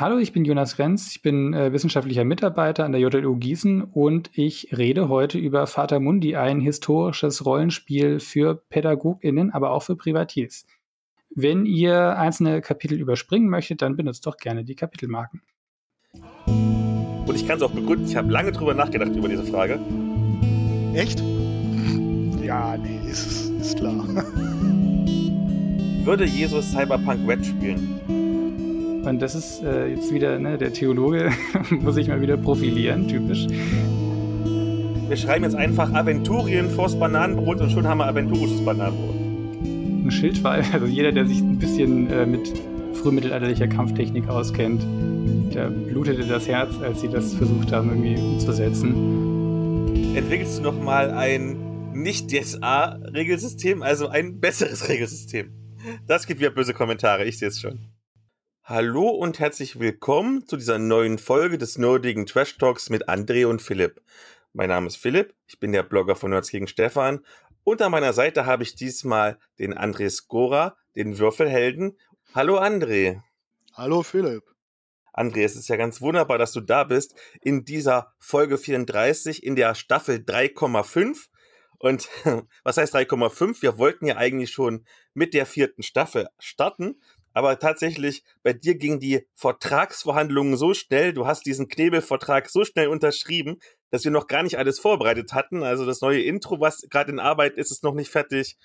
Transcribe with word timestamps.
Hallo, 0.00 0.18
ich 0.18 0.32
bin 0.32 0.44
Jonas 0.44 0.78
Renz, 0.78 1.10
ich 1.10 1.22
bin 1.22 1.52
äh, 1.54 1.72
wissenschaftlicher 1.72 2.22
Mitarbeiter 2.22 2.84
an 2.84 2.92
der 2.92 3.00
JLU 3.00 3.34
Gießen 3.34 3.82
und 3.82 4.30
ich 4.32 4.68
rede 4.70 5.08
heute 5.08 5.38
über 5.38 5.66
Vater 5.66 5.98
Mundi, 5.98 6.36
ein 6.36 6.60
historisches 6.60 7.44
Rollenspiel 7.44 8.20
für 8.20 8.54
PädagogInnen, 8.54 9.50
aber 9.52 9.72
auch 9.72 9.82
für 9.82 9.96
Privatiers. 9.96 10.66
Wenn 11.34 11.66
ihr 11.66 12.16
einzelne 12.16 12.60
Kapitel 12.60 13.00
überspringen 13.00 13.48
möchtet, 13.48 13.82
dann 13.82 13.96
benutzt 13.96 14.24
doch 14.24 14.36
gerne 14.36 14.62
die 14.62 14.76
Kapitelmarken. 14.76 15.42
Und 16.46 17.34
ich 17.34 17.48
kann 17.48 17.56
es 17.56 17.62
auch 17.64 17.72
begründen, 17.72 18.06
ich 18.06 18.14
habe 18.14 18.30
lange 18.30 18.52
drüber 18.52 18.74
nachgedacht 18.74 19.16
über 19.16 19.28
diese 19.28 19.42
Frage. 19.42 19.80
Echt? 20.94 21.20
Ja, 22.40 22.76
nee, 22.76 23.00
ist, 23.10 23.50
ist 23.50 23.76
klar. 23.78 23.96
Würde 26.04 26.24
Jesus 26.24 26.70
Cyberpunk 26.70 27.28
Red 27.28 27.44
spielen? 27.44 28.17
Und 29.04 29.22
das 29.22 29.34
ist 29.34 29.62
äh, 29.62 29.88
jetzt 29.88 30.12
wieder, 30.12 30.38
ne, 30.38 30.58
der 30.58 30.72
Theologe 30.72 31.30
muss 31.70 31.94
sich 31.94 32.08
mal 32.08 32.20
wieder 32.20 32.36
profilieren, 32.36 33.08
typisch. 33.08 33.46
Wir 35.08 35.16
schreiben 35.16 35.44
jetzt 35.44 35.56
einfach 35.56 35.92
Aventurien 35.94 36.68
vors 36.68 36.98
Bananenbrot 36.98 37.60
und 37.60 37.70
schon 37.70 37.86
haben 37.86 37.98
wir 37.98 38.06
aventurisches 38.06 38.62
Bananenbrot. 38.64 39.14
Ein 40.04 40.10
Schild 40.10 40.42
war, 40.44 40.62
also 40.72 40.86
jeder, 40.86 41.12
der 41.12 41.26
sich 41.26 41.40
ein 41.40 41.58
bisschen 41.58 42.10
äh, 42.10 42.26
mit 42.26 42.52
frühmittelalterlicher 42.94 43.68
Kampftechnik 43.68 44.28
auskennt, 44.28 44.82
da 45.54 45.68
blutete 45.68 46.24
das 46.24 46.46
Herz, 46.48 46.74
als 46.82 47.00
sie 47.00 47.08
das 47.08 47.34
versucht 47.34 47.72
haben, 47.72 47.88
irgendwie 47.88 48.20
umzusetzen. 48.20 50.14
Entwickelst 50.14 50.58
du 50.58 50.62
nochmal 50.62 51.10
ein 51.10 51.92
nicht-DSA-Regelsystem, 51.92 53.82
also 53.82 54.08
ein 54.08 54.40
besseres 54.40 54.88
Regelsystem? 54.88 55.52
Das 56.06 56.26
gibt 56.26 56.40
wieder 56.40 56.50
böse 56.50 56.74
Kommentare, 56.74 57.24
ich 57.24 57.38
sehe 57.38 57.48
es 57.48 57.60
schon. 57.60 57.78
Hallo 58.70 59.08
und 59.08 59.38
herzlich 59.38 59.78
willkommen 59.78 60.46
zu 60.46 60.58
dieser 60.58 60.78
neuen 60.78 61.16
Folge 61.16 61.56
des 61.56 61.78
nerdigen 61.78 62.26
Trash 62.26 62.58
Talks 62.58 62.90
mit 62.90 63.08
André 63.08 63.46
und 63.46 63.62
Philipp. 63.62 64.02
Mein 64.52 64.68
Name 64.68 64.88
ist 64.88 64.98
Philipp, 64.98 65.34
ich 65.46 65.58
bin 65.58 65.72
der 65.72 65.82
Blogger 65.82 66.16
von 66.16 66.32
Nerds 66.32 66.50
gegen 66.50 66.66
Stefan 66.68 67.24
und 67.64 67.80
an 67.80 67.90
meiner 67.90 68.12
Seite 68.12 68.44
habe 68.44 68.64
ich 68.64 68.74
diesmal 68.74 69.38
den 69.58 69.72
André 69.72 70.10
Skora, 70.10 70.76
den 70.96 71.18
Würfelhelden. 71.18 71.96
Hallo 72.34 72.58
André. 72.58 73.22
Hallo 73.72 74.02
Philipp. 74.02 74.44
André, 75.14 75.44
es 75.44 75.56
ist 75.56 75.68
ja 75.68 75.76
ganz 75.76 76.02
wunderbar, 76.02 76.36
dass 76.36 76.52
du 76.52 76.60
da 76.60 76.84
bist 76.84 77.14
in 77.40 77.64
dieser 77.64 78.12
Folge 78.18 78.58
34 78.58 79.44
in 79.44 79.56
der 79.56 79.74
Staffel 79.74 80.16
3,5. 80.16 81.28
Und 81.78 82.10
was 82.64 82.76
heißt 82.76 82.94
3,5? 82.94 83.62
Wir 83.62 83.78
wollten 83.78 84.04
ja 84.04 84.18
eigentlich 84.18 84.50
schon 84.50 84.84
mit 85.14 85.32
der 85.32 85.46
vierten 85.46 85.82
Staffel 85.82 86.28
starten, 86.38 87.00
aber 87.38 87.60
tatsächlich, 87.60 88.24
bei 88.42 88.52
dir 88.52 88.74
gingen 88.74 88.98
die 88.98 89.24
Vertragsverhandlungen 89.36 90.56
so 90.56 90.74
schnell, 90.74 91.12
du 91.12 91.24
hast 91.24 91.46
diesen 91.46 91.68
Knebelvertrag 91.68 92.50
so 92.50 92.64
schnell 92.64 92.88
unterschrieben, 92.88 93.60
dass 93.90 94.02
wir 94.02 94.10
noch 94.10 94.26
gar 94.26 94.42
nicht 94.42 94.58
alles 94.58 94.80
vorbereitet 94.80 95.32
hatten. 95.32 95.62
Also 95.62 95.86
das 95.86 96.00
neue 96.00 96.20
Intro, 96.20 96.58
was 96.58 96.80
gerade 96.90 97.12
in 97.12 97.20
Arbeit 97.20 97.56
ist, 97.56 97.70
ist 97.70 97.84
noch 97.84 97.94
nicht 97.94 98.10
fertig. 98.10 98.56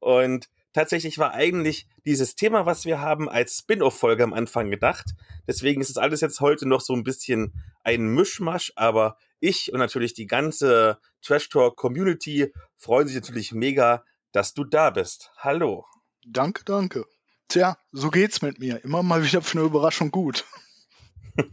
Und 0.00 0.48
tatsächlich 0.72 1.18
war 1.18 1.34
eigentlich 1.34 1.86
dieses 2.04 2.34
Thema, 2.34 2.66
was 2.66 2.84
wir 2.84 3.00
haben, 3.00 3.28
als 3.28 3.58
Spin-off-Folge 3.58 4.24
am 4.24 4.32
Anfang 4.32 4.72
gedacht. 4.72 5.06
Deswegen 5.46 5.80
ist 5.80 5.90
es 5.90 5.96
alles 5.96 6.20
jetzt 6.20 6.40
heute 6.40 6.66
noch 6.66 6.80
so 6.80 6.94
ein 6.94 7.04
bisschen 7.04 7.52
ein 7.84 8.08
Mischmasch, 8.08 8.72
aber 8.74 9.18
ich 9.38 9.72
und 9.72 9.78
natürlich 9.78 10.14
die 10.14 10.26
ganze 10.26 10.98
Trash 11.22 11.48
Talk 11.48 11.76
Community 11.76 12.52
freuen 12.76 13.06
sich 13.06 13.14
natürlich 13.14 13.52
mega, 13.52 14.02
dass 14.32 14.52
du 14.52 14.64
da 14.64 14.90
bist. 14.90 15.30
Hallo. 15.36 15.84
Danke, 16.26 16.64
danke. 16.64 17.04
Tja, 17.48 17.78
so 17.92 18.10
geht's 18.10 18.42
mit 18.42 18.58
mir. 18.58 18.82
Immer 18.84 19.02
mal 19.02 19.24
wieder 19.24 19.40
für 19.42 19.58
eine 19.58 19.66
Überraschung 19.66 20.10
gut. 20.10 20.44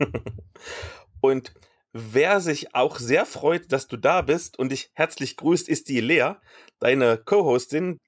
und 1.22 1.54
wer 1.92 2.40
sich 2.40 2.74
auch 2.74 2.98
sehr 2.98 3.26
freut, 3.26 3.72
dass 3.72 3.88
du 3.88 3.98
da 3.98 4.22
bist 4.22 4.58
und 4.58 4.72
dich 4.72 4.90
herzlich 4.94 5.38
grüßt, 5.38 5.70
ist 5.70 5.90
die 5.90 6.02
Lea, 6.02 6.34
deine 6.80 7.18
Co-Hostin. 7.18 8.00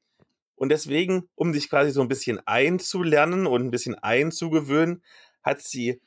Und 0.55 0.69
deswegen, 0.69 1.29
um 1.35 1.53
dich 1.53 1.69
quasi 1.69 1.91
so 1.91 2.01
ein 2.01 2.07
bisschen 2.07 2.39
einzulernen 2.47 3.45
und 3.45 3.61
ein 3.61 3.71
bisschen 3.71 3.95
einzugewöhnen, 3.95 5.03
hat 5.43 5.61
sie 5.61 6.01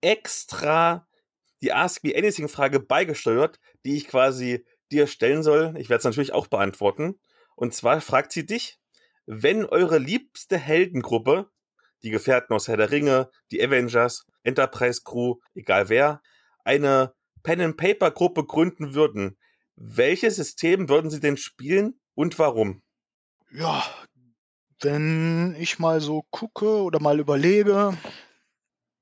extra 0.00 1.06
die 1.62 1.72
Ask 1.72 2.02
Me 2.02 2.16
Anything 2.16 2.48
Frage 2.48 2.80
beigesteuert, 2.80 3.60
die 3.84 3.96
ich 3.96 4.08
quasi 4.08 4.64
dir 4.90 5.06
stellen 5.06 5.42
soll. 5.42 5.74
Ich 5.78 5.90
werde 5.90 5.98
es 5.98 6.04
natürlich 6.04 6.32
auch 6.32 6.48
beantworten. 6.48 7.20
Und 7.54 7.74
zwar 7.74 8.00
fragt 8.00 8.32
sie 8.32 8.46
dich, 8.46 8.79
wenn 9.32 9.64
eure 9.64 9.98
liebste 9.98 10.58
Heldengruppe, 10.58 11.48
die 12.02 12.10
Gefährten 12.10 12.52
aus 12.52 12.66
Herr 12.66 12.76
der 12.76 12.90
Ringe, 12.90 13.30
die 13.52 13.62
Avengers, 13.62 14.26
Enterprise 14.42 15.02
Crew, 15.04 15.36
egal 15.54 15.88
wer, 15.88 16.20
eine 16.64 17.14
Pen-and-Paper-Gruppe 17.44 18.44
gründen 18.44 18.94
würden, 18.94 19.38
welches 19.76 20.34
System 20.34 20.88
würden 20.88 21.10
sie 21.10 21.20
denn 21.20 21.36
spielen 21.36 22.00
und 22.16 22.40
warum? 22.40 22.82
Ja, 23.52 23.84
wenn 24.80 25.54
ich 25.60 25.78
mal 25.78 26.00
so 26.00 26.24
gucke 26.30 26.82
oder 26.82 27.00
mal 27.00 27.20
überlege, 27.20 27.96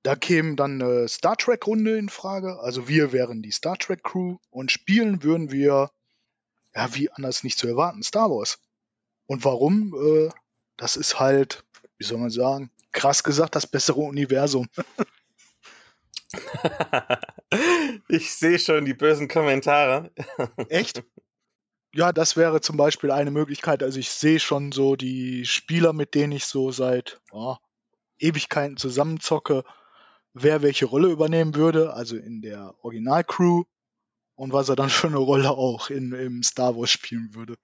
da 0.03 0.15
käme 0.15 0.56
dann 0.56 0.83
eine 0.83 1.09
Star 1.09 1.39
Trek-Runde 1.39 1.97
in 1.97 2.10
Frage. 2.10 2.60
Also 2.60 2.87
wir 2.87 3.12
wären 3.12 3.41
die 3.41 3.50
Star 3.50 3.78
Trek-Crew 3.78 4.37
und 4.50 4.72
spielen 4.72 5.22
würden 5.22 5.50
wir, 5.50 5.91
ja, 6.75 6.95
wie 6.95 7.10
anders 7.10 7.45
nicht 7.45 7.59
zu 7.59 7.66
erwarten, 7.66 8.03
Star 8.03 8.28
Wars. 8.28 8.59
Und 9.28 9.44
warum? 9.44 9.94
Äh, 9.94 10.31
das 10.77 10.97
ist 10.97 11.21
halt, 11.21 11.65
wie 11.99 12.05
soll 12.05 12.19
man 12.19 12.31
sagen, 12.31 12.71
krass 12.93 13.22
gesagt, 13.22 13.55
das 13.55 13.66
bessere 13.66 14.00
Universum. 14.00 14.66
ich 18.09 18.34
sehe 18.34 18.59
schon 18.59 18.84
die 18.87 18.94
bösen 18.94 19.28
Kommentare. 19.28 20.11
Echt? 20.69 21.05
Ja, 21.94 22.12
das 22.12 22.37
wäre 22.37 22.61
zum 22.61 22.77
Beispiel 22.77 23.11
eine 23.11 23.31
Möglichkeit. 23.31 23.83
Also 23.83 23.99
ich 23.99 24.11
sehe 24.11 24.41
schon 24.41 24.72
so 24.72 24.97
die 24.97 25.45
Spieler, 25.45 25.93
mit 25.93 26.15
denen 26.15 26.33
ich 26.33 26.45
so 26.47 26.71
seit 26.71 27.21
oh, 27.31 27.56
Ewigkeiten 28.19 28.77
zusammenzocke, 28.77 29.65
wer 30.33 30.62
welche 30.62 30.87
Rolle 30.87 31.09
übernehmen 31.09 31.55
würde, 31.55 31.93
also 31.93 32.16
in 32.16 32.41
der 32.41 32.75
Originalcrew 32.83 33.65
und 34.37 34.53
was 34.53 34.69
er 34.69 34.77
dann 34.77 34.91
für 34.91 35.09
eine 35.09 35.19
Rolle 35.19 35.50
auch 35.50 35.91
in, 35.91 36.12
im 36.12 36.43
Star 36.43 36.77
Wars 36.77 36.91
spielen 36.91 37.34
würde. 37.34 37.56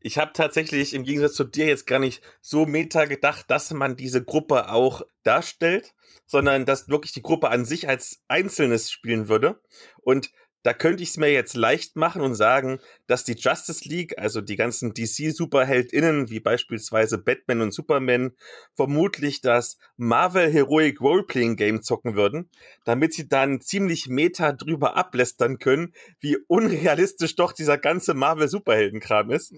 Ich 0.00 0.18
habe 0.18 0.32
tatsächlich 0.32 0.94
im 0.94 1.04
Gegensatz 1.04 1.34
zu 1.34 1.44
dir 1.44 1.66
jetzt 1.66 1.86
gar 1.86 1.98
nicht 1.98 2.22
so 2.40 2.64
meta 2.64 3.04
gedacht, 3.04 3.50
dass 3.50 3.70
man 3.70 3.96
diese 3.96 4.24
Gruppe 4.24 4.70
auch 4.70 5.02
darstellt, 5.22 5.94
sondern 6.26 6.64
dass 6.64 6.88
wirklich 6.88 7.12
die 7.12 7.22
Gruppe 7.22 7.50
an 7.50 7.64
sich 7.64 7.88
als 7.88 8.22
Einzelnes 8.26 8.90
spielen 8.90 9.28
würde. 9.28 9.60
Und 9.98 10.30
da 10.62 10.74
könnte 10.74 11.02
ich 11.02 11.10
es 11.10 11.16
mir 11.16 11.32
jetzt 11.32 11.56
leicht 11.56 11.96
machen 11.96 12.20
und 12.20 12.34
sagen, 12.34 12.80
dass 13.06 13.24
die 13.24 13.34
Justice 13.34 13.88
League, 13.88 14.18
also 14.18 14.40
die 14.40 14.56
ganzen 14.56 14.92
DC-SuperheldInnen, 14.92 16.28
wie 16.28 16.40
beispielsweise 16.40 17.18
Batman 17.18 17.62
und 17.62 17.72
Superman, 17.72 18.32
vermutlich 18.74 19.40
das 19.40 19.78
Marvel 19.96 20.52
Heroic 20.52 21.00
Roleplaying 21.00 21.56
Game 21.56 21.82
zocken 21.82 22.14
würden, 22.14 22.50
damit 22.84 23.14
sie 23.14 23.28
dann 23.28 23.60
ziemlich 23.60 24.08
meta 24.08 24.52
drüber 24.52 24.96
ablästern 24.96 25.58
können, 25.58 25.94
wie 26.20 26.36
unrealistisch 26.46 27.36
doch 27.36 27.52
dieser 27.52 27.78
ganze 27.78 28.14
Marvel 28.14 28.48
Superheldenkram 28.48 29.30
ist. 29.30 29.54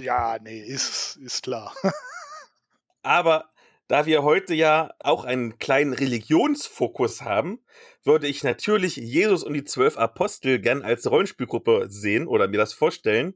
Ja, 0.00 0.38
nee, 0.42 0.60
ist, 0.60 1.16
ist 1.16 1.42
klar. 1.42 1.74
Aber 3.02 3.50
da 3.88 4.04
wir 4.04 4.22
heute 4.22 4.54
ja 4.54 4.92
auch 5.00 5.24
einen 5.24 5.58
kleinen 5.58 5.94
Religionsfokus 5.94 7.22
haben, 7.22 7.64
würde 8.04 8.28
ich 8.28 8.44
natürlich 8.44 8.96
Jesus 8.96 9.42
und 9.42 9.54
die 9.54 9.64
zwölf 9.64 9.96
Apostel 9.96 10.60
gern 10.60 10.82
als 10.82 11.10
Rollenspielgruppe 11.10 11.86
sehen 11.88 12.28
oder 12.28 12.48
mir 12.48 12.58
das 12.58 12.74
vorstellen. 12.74 13.34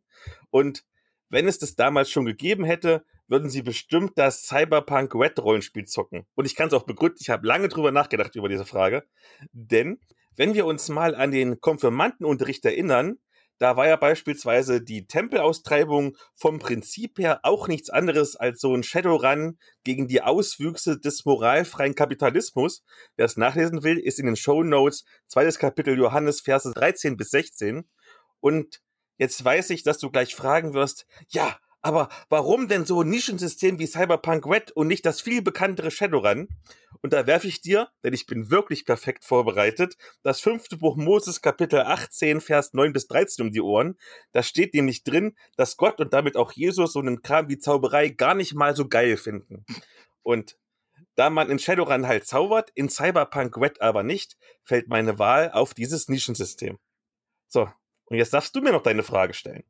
Und 0.51 0.85
wenn 1.31 1.49
es 1.49 1.59
das 1.59 1.75
damals 1.75 2.11
schon 2.11 2.27
gegeben 2.27 2.65
hätte, 2.65 3.05
würden 3.29 3.49
sie 3.49 3.63
bestimmt 3.63 4.13
das 4.17 4.43
Cyberpunk 4.43 5.15
Red 5.15 5.39
Rollenspiel 5.39 5.87
zocken. 5.87 6.27
Und 6.35 6.45
ich 6.45 6.55
kann 6.55 6.69
es 6.69 6.75
auch 6.75 6.85
begründen, 6.85 7.19
ich 7.21 7.31
habe 7.31 7.47
lange 7.47 7.69
drüber 7.69 7.91
nachgedacht 7.91 8.37
über 8.37 8.51
diese 8.51 8.67
Frage. 8.67 9.05
Denn 9.53 10.01
wenn 10.37 10.53
wir 10.53 10.67
uns 10.67 10.91
mal 10.91 11.15
an 11.15 11.31
den 11.31 11.61
Konfirmandenunterricht 11.61 12.63
erinnern, 12.67 13.19
da 13.63 13.77
war 13.77 13.87
ja 13.87 13.95
beispielsweise 13.95 14.83
die 14.83 15.07
Tempelaustreibung 15.07 16.17
vom 16.35 16.59
Prinzip 16.59 17.21
her 17.21 17.39
auch 17.45 17.69
nichts 17.69 17.91
anderes 17.91 18.35
als 18.35 18.61
so 18.61 18.75
ein 18.75 18.83
Shadowrun 18.83 19.57
gegen 19.85 20.09
die 20.09 20.21
Auswüchse 20.21 20.99
des 20.99 21.25
moralfreien 21.25 21.95
Kapitalismus. 21.95 22.83
Wer 23.15 23.27
es 23.27 23.37
nachlesen 23.37 23.85
will, 23.85 24.01
ist 24.01 24.19
in 24.19 24.27
den 24.27 24.35
Show 24.35 24.65
Notes 24.65 25.05
zweites 25.29 25.61
Kapitel 25.61 25.97
Johannes 25.97 26.41
Verse 26.41 26.73
13 26.73 27.17
bis 27.17 27.31
16. 27.31 27.89
Und 28.41 28.83
jetzt 29.17 29.45
weiß 29.45 29.71
ich, 29.71 29.85
dass 29.85 29.99
du 29.99 30.11
gleich 30.11 30.35
fragen 30.35 30.75
wirst, 30.75 31.07
ja, 31.29 31.57
aber 31.83 32.09
warum 32.29 32.69
denn 32.69 32.87
so 32.87 33.03
ein 33.03 33.09
Nischensystem 33.11 33.79
wie 33.79 33.87
Cyberpunk 33.87 34.47
Red 34.47 34.71
und 34.71 34.87
nicht 34.87 35.05
das 35.05 35.21
viel 35.21 35.43
bekanntere 35.43 35.91
Shadowrun? 35.91 36.49
Und 37.03 37.13
da 37.13 37.27
werfe 37.27 37.49
ich 37.49 37.61
dir, 37.61 37.89
denn 38.05 38.15
ich 38.15 38.27
bin 38.27 38.51
wirklich 38.51 38.87
perfekt 38.87 39.25
vorbereitet, 39.25 39.97
das 40.23 40.41
fünfte 40.41 40.77
Buch 40.77 40.97
Moses 40.97 41.43
Kapitel 41.43 41.81
18, 41.81 42.41
Vers 42.41 42.73
9 42.75 42.93
bis 42.93 43.09
13 43.09 43.47
um 43.47 43.53
die 43.53 43.61
Ohren. 43.61 43.99
Da 44.33 44.43
steht 44.45 44.75
nämlich 44.75 45.03
drin, 45.03 45.37
dass 45.57 45.77
Gott 45.77 46.01
und 46.01 46.13
damit 46.13 46.37
auch 46.37 46.53
Jesus 46.53 46.93
so 46.93 47.01
einen 47.01 47.23
Kram 47.23 47.49
wie 47.49 47.59
Zauberei 47.59 48.09
gar 48.11 48.35
nicht 48.35 48.55
mal 48.55 48.77
so 48.77 48.89
geil 48.89 49.17
finden. 49.17 49.65
Und 50.23 50.57
Da 51.15 51.31
man 51.31 51.51
in 51.51 51.59
Shadowrun 51.59 52.07
halt 52.07 52.27
zaubert, 52.27 52.71
in 52.75 52.89
Cyberpunk 52.89 53.57
Red 53.59 53.81
aber 53.83 54.03
nicht, 54.03 54.37
fällt 54.65 54.89
meine 54.89 55.19
Wahl 55.19 55.51
auf 55.53 55.75
dieses 55.75 56.09
Nischensystem. 56.09 56.79
So, 57.49 57.69
und 58.07 58.17
jetzt 58.17 58.33
darfst 58.35 58.55
du 58.57 58.63
mir 58.63 58.73
noch 58.73 58.83
deine 58.83 59.03
Frage 59.03 59.35
stellen. 59.35 59.65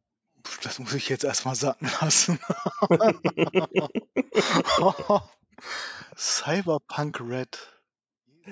Das 0.62 0.78
muss 0.78 0.94
ich 0.94 1.08
jetzt 1.08 1.24
erstmal 1.24 1.54
sacken 1.54 1.90
lassen. 2.00 2.38
Cyberpunk 6.16 7.20
Red. 7.20 7.58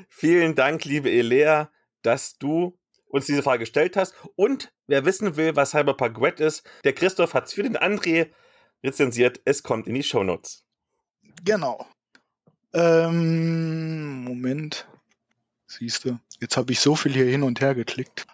Vielen 0.09 0.55
Dank, 0.55 0.85
liebe 0.85 1.11
Elea, 1.11 1.71
dass 2.03 2.39
du 2.39 2.79
uns 3.07 3.27
diese 3.27 3.43
Frage 3.43 3.61
gestellt 3.61 3.97
hast. 3.97 4.15
Und 4.37 4.73
wer 4.87 5.05
wissen 5.05 5.37
will, 5.37 5.57
was 5.57 5.71
Cyberpunk 5.71 6.21
Red 6.21 6.41
ist, 6.41 6.63
der 6.85 6.93
Christoph 6.93 7.35
hat 7.35 7.47
es 7.47 7.55
für 7.55 7.63
den 7.63 7.77
André 7.77 8.31
rezensiert. 8.85 9.41
Es 9.45 9.63
kommt 9.63 9.87
in 9.87 9.95
die 9.95 10.03
Shownotes. 10.03 10.65
Genau. 11.45 11.87
Ähm, 12.73 14.25
Moment. 14.25 14.87
Siehst 15.67 16.05
du, 16.05 16.19
jetzt 16.41 16.57
habe 16.57 16.73
ich 16.73 16.81
so 16.81 16.97
viel 16.97 17.13
hier 17.13 17.27
hin 17.27 17.43
und 17.43 17.61
her 17.61 17.75
geklickt. 17.75 18.27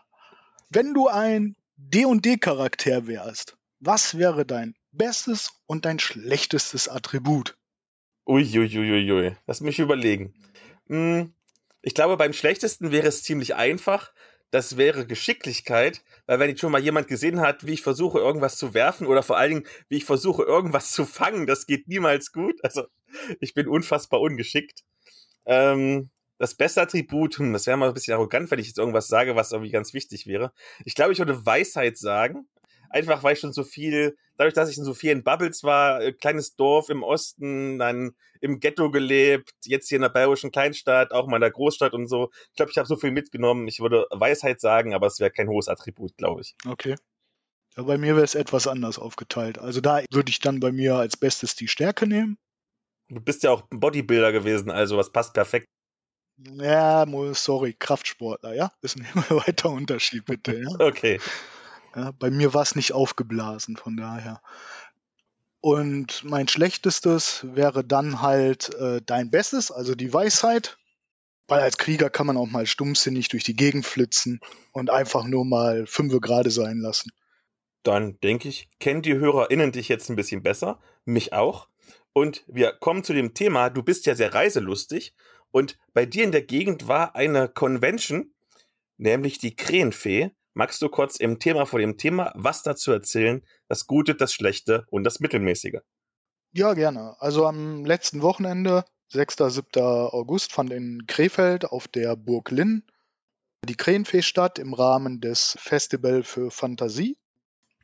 Wenn 0.70 0.94
du 0.94 1.08
ein 1.08 1.54
D&D-Charakter 1.76 3.06
wärst, 3.06 3.56
was 3.80 4.16
wäre 4.16 4.46
dein 4.46 4.74
bestes 4.92 5.50
und 5.66 5.84
dein 5.84 5.98
schlechtestes 5.98 6.88
Attribut? 6.88 7.56
Uiuiuiui, 8.26 9.36
lass 9.46 9.60
mich 9.60 9.78
überlegen. 9.78 10.34
Hm, 10.88 11.34
ich 11.82 11.94
glaube, 11.94 12.16
beim 12.16 12.32
schlechtesten 12.32 12.92
wäre 12.92 13.06
es 13.06 13.22
ziemlich 13.22 13.54
einfach. 13.54 14.12
Das 14.50 14.76
wäre 14.76 15.06
Geschicklichkeit, 15.06 16.02
weil 16.26 16.38
wenn 16.38 16.50
ich 16.50 16.60
schon 16.60 16.72
mal 16.72 16.82
jemand 16.82 17.08
gesehen 17.08 17.40
hat, 17.40 17.66
wie 17.66 17.74
ich 17.74 17.82
versuche, 17.82 18.18
irgendwas 18.18 18.56
zu 18.56 18.74
werfen 18.74 19.06
oder 19.06 19.22
vor 19.22 19.36
allen 19.36 19.50
Dingen, 19.50 19.66
wie 19.88 19.98
ich 19.98 20.04
versuche, 20.04 20.44
irgendwas 20.44 20.92
zu 20.92 21.04
fangen, 21.04 21.46
das 21.46 21.66
geht 21.66 21.88
niemals 21.88 22.32
gut. 22.32 22.58
Also, 22.64 22.84
ich 23.40 23.54
bin 23.54 23.68
unfassbar 23.68 24.20
ungeschickt. 24.20 24.82
Ähm, 25.44 26.10
das 26.38 26.54
beste 26.54 26.82
Attribut, 26.82 27.38
hm, 27.38 27.52
das 27.52 27.66
wäre 27.66 27.76
mal 27.76 27.88
ein 27.88 27.94
bisschen 27.94 28.14
arrogant, 28.14 28.50
wenn 28.50 28.58
ich 28.58 28.66
jetzt 28.66 28.78
irgendwas 28.78 29.08
sage, 29.08 29.36
was 29.36 29.52
irgendwie 29.52 29.70
ganz 29.70 29.94
wichtig 29.94 30.26
wäre. 30.26 30.52
Ich 30.84 30.94
glaube, 30.94 31.12
ich 31.12 31.18
würde 31.18 31.44
Weisheit 31.46 31.98
sagen. 31.98 32.48
Einfach 32.88 33.22
weil 33.24 33.32
ich 33.32 33.40
schon 33.40 33.52
so 33.52 33.64
viel, 33.64 34.16
dadurch, 34.36 34.54
dass 34.54 34.68
ich 34.68 34.76
schon 34.76 34.84
so 34.84 34.94
viel 34.94 35.10
in 35.10 35.24
Bubbles 35.24 35.64
war, 35.64 36.00
äh, 36.00 36.12
kleines 36.12 36.54
Dorf 36.54 36.88
im 36.88 37.02
Osten, 37.02 37.78
dann 37.78 38.14
im 38.40 38.60
Ghetto 38.60 38.90
gelebt, 38.90 39.50
jetzt 39.64 39.88
hier 39.88 39.96
in 39.96 40.02
der 40.02 40.08
bayerischen 40.08 40.52
Kleinstadt, 40.52 41.10
auch 41.10 41.26
mal 41.26 41.36
in 41.36 41.40
der 41.40 41.50
Großstadt 41.50 41.94
und 41.94 42.06
so. 42.06 42.30
Ich 42.50 42.56
glaube, 42.56 42.70
ich 42.70 42.78
habe 42.78 42.86
so 42.86 42.96
viel 42.96 43.10
mitgenommen. 43.10 43.66
Ich 43.66 43.80
würde 43.80 44.06
Weisheit 44.10 44.60
sagen, 44.60 44.94
aber 44.94 45.08
es 45.08 45.18
wäre 45.18 45.30
kein 45.30 45.48
hohes 45.48 45.68
Attribut, 45.68 46.16
glaube 46.16 46.42
ich. 46.42 46.54
Okay. 46.66 46.94
Ja, 47.76 47.82
bei 47.82 47.98
mir 47.98 48.14
wäre 48.14 48.24
es 48.24 48.34
etwas 48.34 48.66
anders 48.66 48.98
aufgeteilt. 48.98 49.58
Also 49.58 49.80
da 49.80 50.02
würde 50.10 50.30
ich 50.30 50.40
dann 50.40 50.60
bei 50.60 50.72
mir 50.72 50.94
als 50.94 51.16
Bestes 51.16 51.56
die 51.56 51.68
Stärke 51.68 52.06
nehmen. 52.06 52.38
Du 53.08 53.20
bist 53.20 53.42
ja 53.42 53.50
auch 53.50 53.62
Bodybuilder 53.70 54.32
gewesen, 54.32 54.70
also 54.70 54.96
was 54.96 55.12
passt 55.12 55.34
perfekt. 55.34 55.66
Ja, 56.38 57.06
sorry, 57.32 57.74
Kraftsportler, 57.78 58.54
ja? 58.54 58.72
Ist 58.82 58.98
ein 58.98 59.06
weiter 59.30 59.70
Unterschied, 59.70 60.24
bitte. 60.26 60.58
Ja? 60.58 60.68
Okay. 60.78 61.20
Ja, 61.94 62.12
bei 62.18 62.30
mir 62.30 62.52
war 62.52 62.62
es 62.62 62.76
nicht 62.76 62.92
aufgeblasen, 62.92 63.76
von 63.76 63.96
daher. 63.96 64.42
Und 65.60 66.22
mein 66.24 66.46
schlechtestes 66.46 67.46
wäre 67.54 67.82
dann 67.82 68.20
halt 68.20 68.74
äh, 68.74 69.00
dein 69.04 69.30
Bestes, 69.30 69.70
also 69.70 69.94
die 69.94 70.12
Weisheit. 70.12 70.76
Weil 71.48 71.60
als 71.60 71.78
Krieger 71.78 72.10
kann 72.10 72.26
man 72.26 72.36
auch 72.36 72.48
mal 72.48 72.66
stummsinnig 72.66 73.28
durch 73.28 73.44
die 73.44 73.56
Gegend 73.56 73.86
flitzen 73.86 74.40
und 74.72 74.90
einfach 74.90 75.24
nur 75.24 75.44
mal 75.44 75.86
fünfe 75.86 76.20
gerade 76.20 76.50
sein 76.50 76.78
lassen. 76.78 77.12
Dann 77.82 78.18
denke 78.20 78.48
ich, 78.48 78.68
kennen 78.80 79.00
die 79.00 79.14
HörerInnen 79.14 79.70
dich 79.70 79.88
jetzt 79.88 80.10
ein 80.10 80.16
bisschen 80.16 80.42
besser, 80.42 80.80
mich 81.04 81.32
auch. 81.32 81.68
Und 82.12 82.44
wir 82.48 82.72
kommen 82.72 83.04
zu 83.04 83.12
dem 83.12 83.32
Thema, 83.32 83.70
du 83.70 83.82
bist 83.82 84.06
ja 84.06 84.16
sehr 84.16 84.34
reiselustig 84.34 85.14
und 85.56 85.78
bei 85.94 86.04
dir 86.04 86.22
in 86.22 86.32
der 86.32 86.42
Gegend 86.42 86.86
war 86.86 87.16
eine 87.16 87.48
Convention, 87.48 88.34
nämlich 88.98 89.38
die 89.38 89.56
Krähenfee. 89.56 90.32
Magst 90.52 90.82
du 90.82 90.90
kurz 90.90 91.16
im 91.16 91.38
Thema 91.38 91.64
vor 91.64 91.78
dem 91.78 91.96
Thema 91.96 92.30
was 92.34 92.62
dazu 92.62 92.92
erzählen? 92.92 93.42
Das 93.66 93.86
Gute, 93.86 94.14
das 94.14 94.34
Schlechte 94.34 94.84
und 94.90 95.04
das 95.04 95.18
Mittelmäßige. 95.18 95.78
Ja, 96.52 96.74
gerne. 96.74 97.16
Also 97.20 97.46
am 97.46 97.86
letzten 97.86 98.20
Wochenende, 98.20 98.84
6. 99.08 99.36
7. 99.48 99.82
August, 99.82 100.52
fand 100.52 100.74
in 100.74 101.06
Krefeld 101.06 101.64
auf 101.64 101.88
der 101.88 102.16
Burg 102.16 102.50
Linn 102.50 102.82
die 103.64 103.76
Krähenfee 103.76 104.20
statt 104.20 104.58
im 104.58 104.74
Rahmen 104.74 105.22
des 105.22 105.56
Festival 105.58 106.22
für 106.22 106.50
Fantasie. 106.50 107.16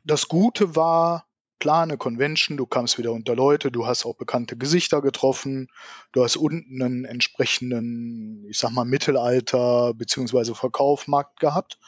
Das 0.03 0.27
Gute 0.27 0.75
war, 0.75 1.25
klar, 1.63 1.83
eine 1.83 1.97
Convention, 1.97 2.57
du 2.57 2.65
kamst 2.65 2.97
wieder 2.97 3.13
unter 3.13 3.37
Leute, 3.37 3.71
du 3.71 3.87
hast 3.87 4.05
auch 4.05 4.17
bekannte 4.17 4.57
Gesichter 4.57 5.01
getroffen, 5.01 5.69
du 6.11 6.21
hast 6.21 6.35
unten 6.35 6.83
einen 6.83 7.05
entsprechenden, 7.05 8.45
ich 8.49 8.59
sag 8.59 8.71
mal, 8.71 8.83
Mittelalter- 8.83 9.93
bzw. 9.93 10.55
Verkaufmarkt 10.55 11.39
gehabt, 11.39 11.79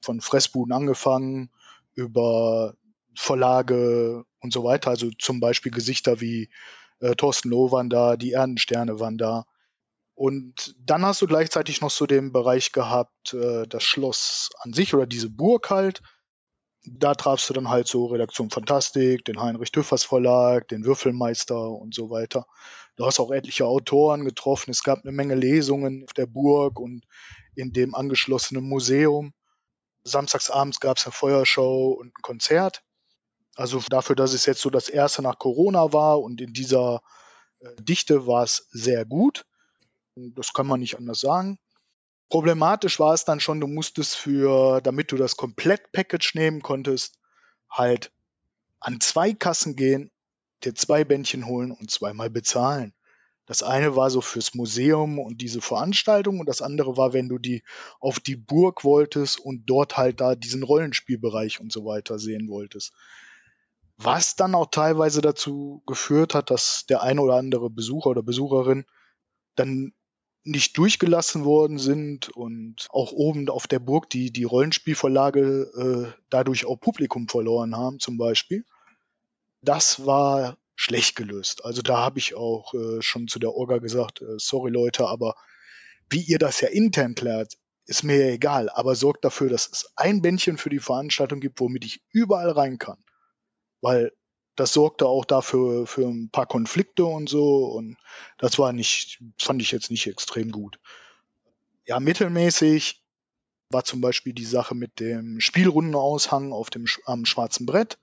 von 0.00 0.22
Fressbuden 0.22 0.72
angefangen, 0.72 1.50
über 1.92 2.76
Verlage 3.14 4.24
und 4.40 4.54
so 4.54 4.64
weiter, 4.64 4.88
also 4.88 5.10
zum 5.18 5.38
Beispiel 5.38 5.70
Gesichter 5.70 6.22
wie 6.22 6.48
äh, 7.00 7.14
Thorsten 7.14 7.50
Loh 7.50 7.70
waren 7.70 7.90
da, 7.90 8.16
die 8.16 8.30
Erdensterne 8.30 9.00
waren 9.00 9.18
da. 9.18 9.44
Und 10.14 10.74
dann 10.78 11.04
hast 11.04 11.20
du 11.20 11.26
gleichzeitig 11.26 11.82
noch 11.82 11.90
so 11.90 12.06
den 12.06 12.32
Bereich 12.32 12.72
gehabt, 12.72 13.34
äh, 13.34 13.66
das 13.66 13.82
Schloss 13.82 14.48
an 14.60 14.72
sich 14.72 14.94
oder 14.94 15.06
diese 15.06 15.28
Burg 15.28 15.68
halt, 15.68 16.00
da 16.84 17.14
trafst 17.14 17.48
du 17.48 17.54
dann 17.54 17.68
halt 17.68 17.86
so 17.86 18.06
Redaktion 18.06 18.50
Fantastik, 18.50 19.24
den 19.24 19.40
Heinrich 19.40 19.72
Düffers 19.72 20.04
Verlag, 20.04 20.68
den 20.68 20.84
Würfelmeister 20.84 21.70
und 21.70 21.94
so 21.94 22.10
weiter. 22.10 22.46
Du 22.96 23.06
hast 23.06 23.20
auch 23.20 23.30
etliche 23.30 23.66
Autoren 23.66 24.24
getroffen. 24.24 24.70
Es 24.70 24.82
gab 24.82 25.02
eine 25.02 25.12
Menge 25.12 25.34
Lesungen 25.34 26.04
auf 26.04 26.12
der 26.14 26.26
Burg 26.26 26.80
und 26.80 27.04
in 27.54 27.72
dem 27.72 27.94
angeschlossenen 27.94 28.64
Museum. 28.64 29.32
Samstagsabends 30.04 30.80
gab 30.80 30.96
es 30.96 31.04
eine 31.04 31.12
Feuershow 31.12 31.92
und 31.92 32.08
ein 32.08 32.22
Konzert. 32.22 32.82
Also 33.56 33.80
dafür, 33.90 34.16
dass 34.16 34.32
es 34.32 34.46
jetzt 34.46 34.62
so 34.62 34.70
das 34.70 34.88
erste 34.88 35.22
nach 35.22 35.38
Corona 35.38 35.92
war 35.92 36.20
und 36.20 36.40
in 36.40 36.52
dieser 36.54 37.02
äh, 37.60 37.68
Dichte 37.82 38.26
war 38.26 38.44
es 38.44 38.68
sehr 38.70 39.04
gut. 39.04 39.44
Das 40.14 40.52
kann 40.52 40.66
man 40.66 40.80
nicht 40.80 40.96
anders 40.96 41.20
sagen. 41.20 41.58
Problematisch 42.30 43.00
war 43.00 43.12
es 43.12 43.24
dann 43.24 43.40
schon, 43.40 43.60
du 43.60 43.66
musstest 43.66 44.14
für, 44.14 44.80
damit 44.80 45.10
du 45.10 45.16
das 45.16 45.36
Komplett-Package 45.36 46.36
nehmen 46.36 46.62
konntest, 46.62 47.18
halt 47.68 48.12
an 48.78 49.00
zwei 49.00 49.34
Kassen 49.34 49.74
gehen, 49.74 50.12
dir 50.62 50.74
zwei 50.74 51.04
Bändchen 51.04 51.46
holen 51.46 51.72
und 51.72 51.90
zweimal 51.90 52.30
bezahlen. 52.30 52.94
Das 53.46 53.64
eine 53.64 53.96
war 53.96 54.10
so 54.10 54.20
fürs 54.20 54.54
Museum 54.54 55.18
und 55.18 55.40
diese 55.40 55.60
Veranstaltung 55.60 56.38
und 56.38 56.48
das 56.48 56.62
andere 56.62 56.96
war, 56.96 57.12
wenn 57.12 57.28
du 57.28 57.38
die 57.38 57.64
auf 57.98 58.20
die 58.20 58.36
Burg 58.36 58.84
wolltest 58.84 59.40
und 59.40 59.66
dort 59.66 59.96
halt 59.96 60.20
da 60.20 60.36
diesen 60.36 60.62
Rollenspielbereich 60.62 61.60
und 61.60 61.72
so 61.72 61.84
weiter 61.84 62.20
sehen 62.20 62.48
wolltest. 62.48 62.92
Was 63.96 64.36
dann 64.36 64.54
auch 64.54 64.70
teilweise 64.70 65.20
dazu 65.20 65.82
geführt 65.84 66.36
hat, 66.36 66.52
dass 66.52 66.86
der 66.86 67.02
eine 67.02 67.20
oder 67.22 67.34
andere 67.34 67.70
Besucher 67.70 68.10
oder 68.10 68.22
Besucherin 68.22 68.84
dann 69.56 69.94
nicht 70.42 70.78
durchgelassen 70.78 71.44
worden 71.44 71.78
sind 71.78 72.30
und 72.30 72.86
auch 72.90 73.12
oben 73.12 73.48
auf 73.48 73.66
der 73.66 73.78
Burg 73.78 74.08
die, 74.08 74.32
die 74.32 74.44
Rollenspielverlage 74.44 76.12
äh, 76.12 76.20
dadurch 76.30 76.64
auch 76.64 76.76
Publikum 76.76 77.28
verloren 77.28 77.76
haben, 77.76 77.98
zum 77.98 78.16
Beispiel. 78.16 78.64
Das 79.60 80.06
war 80.06 80.56
schlecht 80.74 81.14
gelöst. 81.14 81.64
Also 81.64 81.82
da 81.82 81.98
habe 81.98 82.18
ich 82.18 82.34
auch 82.34 82.72
äh, 82.72 83.02
schon 83.02 83.28
zu 83.28 83.38
der 83.38 83.52
Orga 83.52 83.78
gesagt, 83.78 84.22
äh, 84.22 84.38
sorry 84.38 84.70
Leute, 84.70 85.06
aber 85.06 85.34
wie 86.08 86.22
ihr 86.22 86.38
das 86.38 86.60
ja 86.62 86.68
intern 86.68 87.14
klärt, 87.14 87.58
ist 87.84 88.02
mir 88.02 88.16
ja 88.16 88.32
egal, 88.32 88.70
aber 88.70 88.94
sorgt 88.94 89.24
dafür, 89.24 89.50
dass 89.50 89.68
es 89.70 89.92
ein 89.96 90.22
Bändchen 90.22 90.56
für 90.56 90.70
die 90.70 90.78
Veranstaltung 90.78 91.40
gibt, 91.40 91.60
womit 91.60 91.84
ich 91.84 92.02
überall 92.12 92.50
rein 92.50 92.78
kann. 92.78 92.98
Weil 93.82 94.12
das 94.60 94.74
sorgte 94.74 95.06
auch 95.06 95.24
dafür 95.24 95.86
für 95.86 96.06
ein 96.06 96.28
paar 96.28 96.44
Konflikte 96.44 97.06
und 97.06 97.30
so 97.30 97.64
und 97.64 97.96
das 98.36 98.58
war 98.58 98.74
nicht, 98.74 99.18
fand 99.38 99.62
ich 99.62 99.70
jetzt 99.70 99.90
nicht 99.90 100.06
extrem 100.06 100.52
gut. 100.52 100.78
Ja, 101.86 101.98
mittelmäßig 101.98 103.02
war 103.70 103.84
zum 103.84 104.02
Beispiel 104.02 104.34
die 104.34 104.44
Sache 104.44 104.74
mit 104.74 105.00
dem 105.00 105.40
Spielrundenaushang 105.40 106.52
auf 106.52 106.68
dem 106.68 106.84
am 107.06 107.24
schwarzen 107.24 107.64
Brett. 107.64 107.98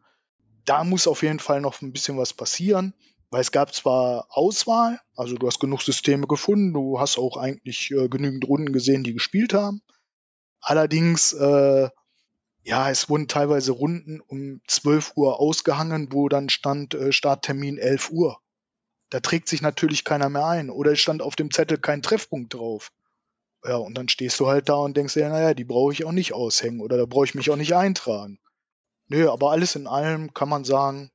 Da 0.65 0.83
muss 0.83 1.07
auf 1.07 1.21
jeden 1.21 1.39
Fall 1.39 1.61
noch 1.61 1.79
ein 1.83 1.93
bisschen 1.93 2.17
was 2.17 2.33
passieren, 2.33 2.95
weil 3.29 3.41
es 3.41 3.51
gab 3.51 3.71
zwar 3.75 4.25
Auswahl, 4.29 4.99
also 5.15 5.35
du 5.35 5.45
hast 5.45 5.59
genug 5.59 5.83
Systeme 5.83 6.25
gefunden, 6.25 6.73
du 6.73 6.99
hast 6.99 7.19
auch 7.19 7.37
eigentlich 7.37 7.91
äh, 7.91 8.09
genügend 8.09 8.47
Runden 8.47 8.73
gesehen, 8.73 9.03
die 9.03 9.13
gespielt 9.13 9.53
haben. 9.53 9.83
Allerdings 10.59 11.33
äh, 11.33 11.89
ja, 12.67 12.89
es 12.89 13.07
wurden 13.09 13.29
teilweise 13.29 13.71
Runden 13.71 14.19
um 14.19 14.59
12 14.67 15.13
Uhr 15.15 15.39
ausgehangen, 15.39 16.11
wo 16.11 16.27
dann 16.27 16.49
stand 16.49 16.93
äh, 16.95 17.13
Starttermin 17.13 17.77
11 17.77 18.11
Uhr. 18.11 18.41
Da 19.09 19.21
trägt 19.21 19.47
sich 19.47 19.61
natürlich 19.61 20.03
keiner 20.03 20.27
mehr 20.27 20.45
ein. 20.45 20.69
Oder 20.69 20.91
es 20.91 20.99
stand 20.99 21.21
auf 21.21 21.37
dem 21.37 21.49
Zettel 21.49 21.77
kein 21.77 22.01
Treffpunkt 22.01 22.53
drauf. 22.53 22.91
Ja, 23.63 23.77
und 23.77 23.97
dann 23.97 24.09
stehst 24.09 24.37
du 24.41 24.47
halt 24.47 24.67
da 24.67 24.75
und 24.75 24.97
denkst 24.97 25.13
dir, 25.13 25.29
naja, 25.29 25.53
die 25.53 25.63
brauche 25.63 25.93
ich 25.93 26.03
auch 26.03 26.11
nicht 26.11 26.33
aushängen 26.33 26.81
oder 26.81 26.97
da 26.97 27.05
brauche 27.05 27.23
ich 27.23 27.35
mich 27.35 27.49
auch 27.49 27.55
nicht 27.55 27.73
eintragen. 27.73 28.37
Nö, 29.07 29.29
aber 29.29 29.51
alles 29.51 29.77
in 29.77 29.87
allem 29.87 30.33
kann 30.33 30.49
man 30.49 30.65
sagen, 30.65 31.09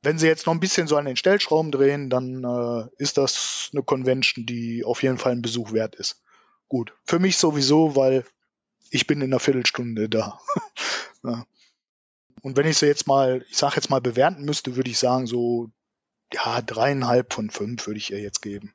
wenn 0.00 0.18
sie 0.18 0.26
jetzt 0.26 0.46
noch 0.46 0.54
ein 0.54 0.60
bisschen 0.60 0.86
so 0.86 0.96
an 0.96 1.04
den 1.04 1.16
Stellschrauben 1.16 1.70
drehen, 1.70 2.08
dann 2.08 2.44
äh, 2.44 2.88
ist 2.96 3.18
das 3.18 3.68
eine 3.74 3.82
Convention, 3.82 4.46
die 4.46 4.84
auf 4.86 5.02
jeden 5.02 5.18
Fall 5.18 5.32
ein 5.32 5.42
Besuch 5.42 5.72
wert 5.72 5.96
ist. 5.96 6.22
Gut, 6.66 6.94
für 7.04 7.18
mich 7.18 7.36
sowieso, 7.36 7.94
weil 7.94 8.24
ich 8.90 9.06
bin 9.06 9.20
in 9.20 9.32
einer 9.32 9.40
Viertelstunde 9.40 10.08
da. 10.08 10.40
ja. 11.22 11.46
Und 12.42 12.56
wenn 12.56 12.66
ich 12.66 12.78
sie 12.78 12.86
jetzt 12.86 13.06
mal, 13.06 13.44
ich 13.50 13.56
sag 13.56 13.76
jetzt 13.76 13.90
mal 13.90 14.00
bewerten 14.00 14.44
müsste, 14.44 14.76
würde 14.76 14.90
ich 14.90 14.98
sagen, 14.98 15.26
so 15.26 15.70
ja, 16.32 16.60
dreieinhalb 16.62 17.32
von 17.32 17.50
fünf 17.50 17.86
würde 17.86 17.98
ich 17.98 18.10
ihr 18.10 18.20
jetzt 18.20 18.42
geben. 18.42 18.74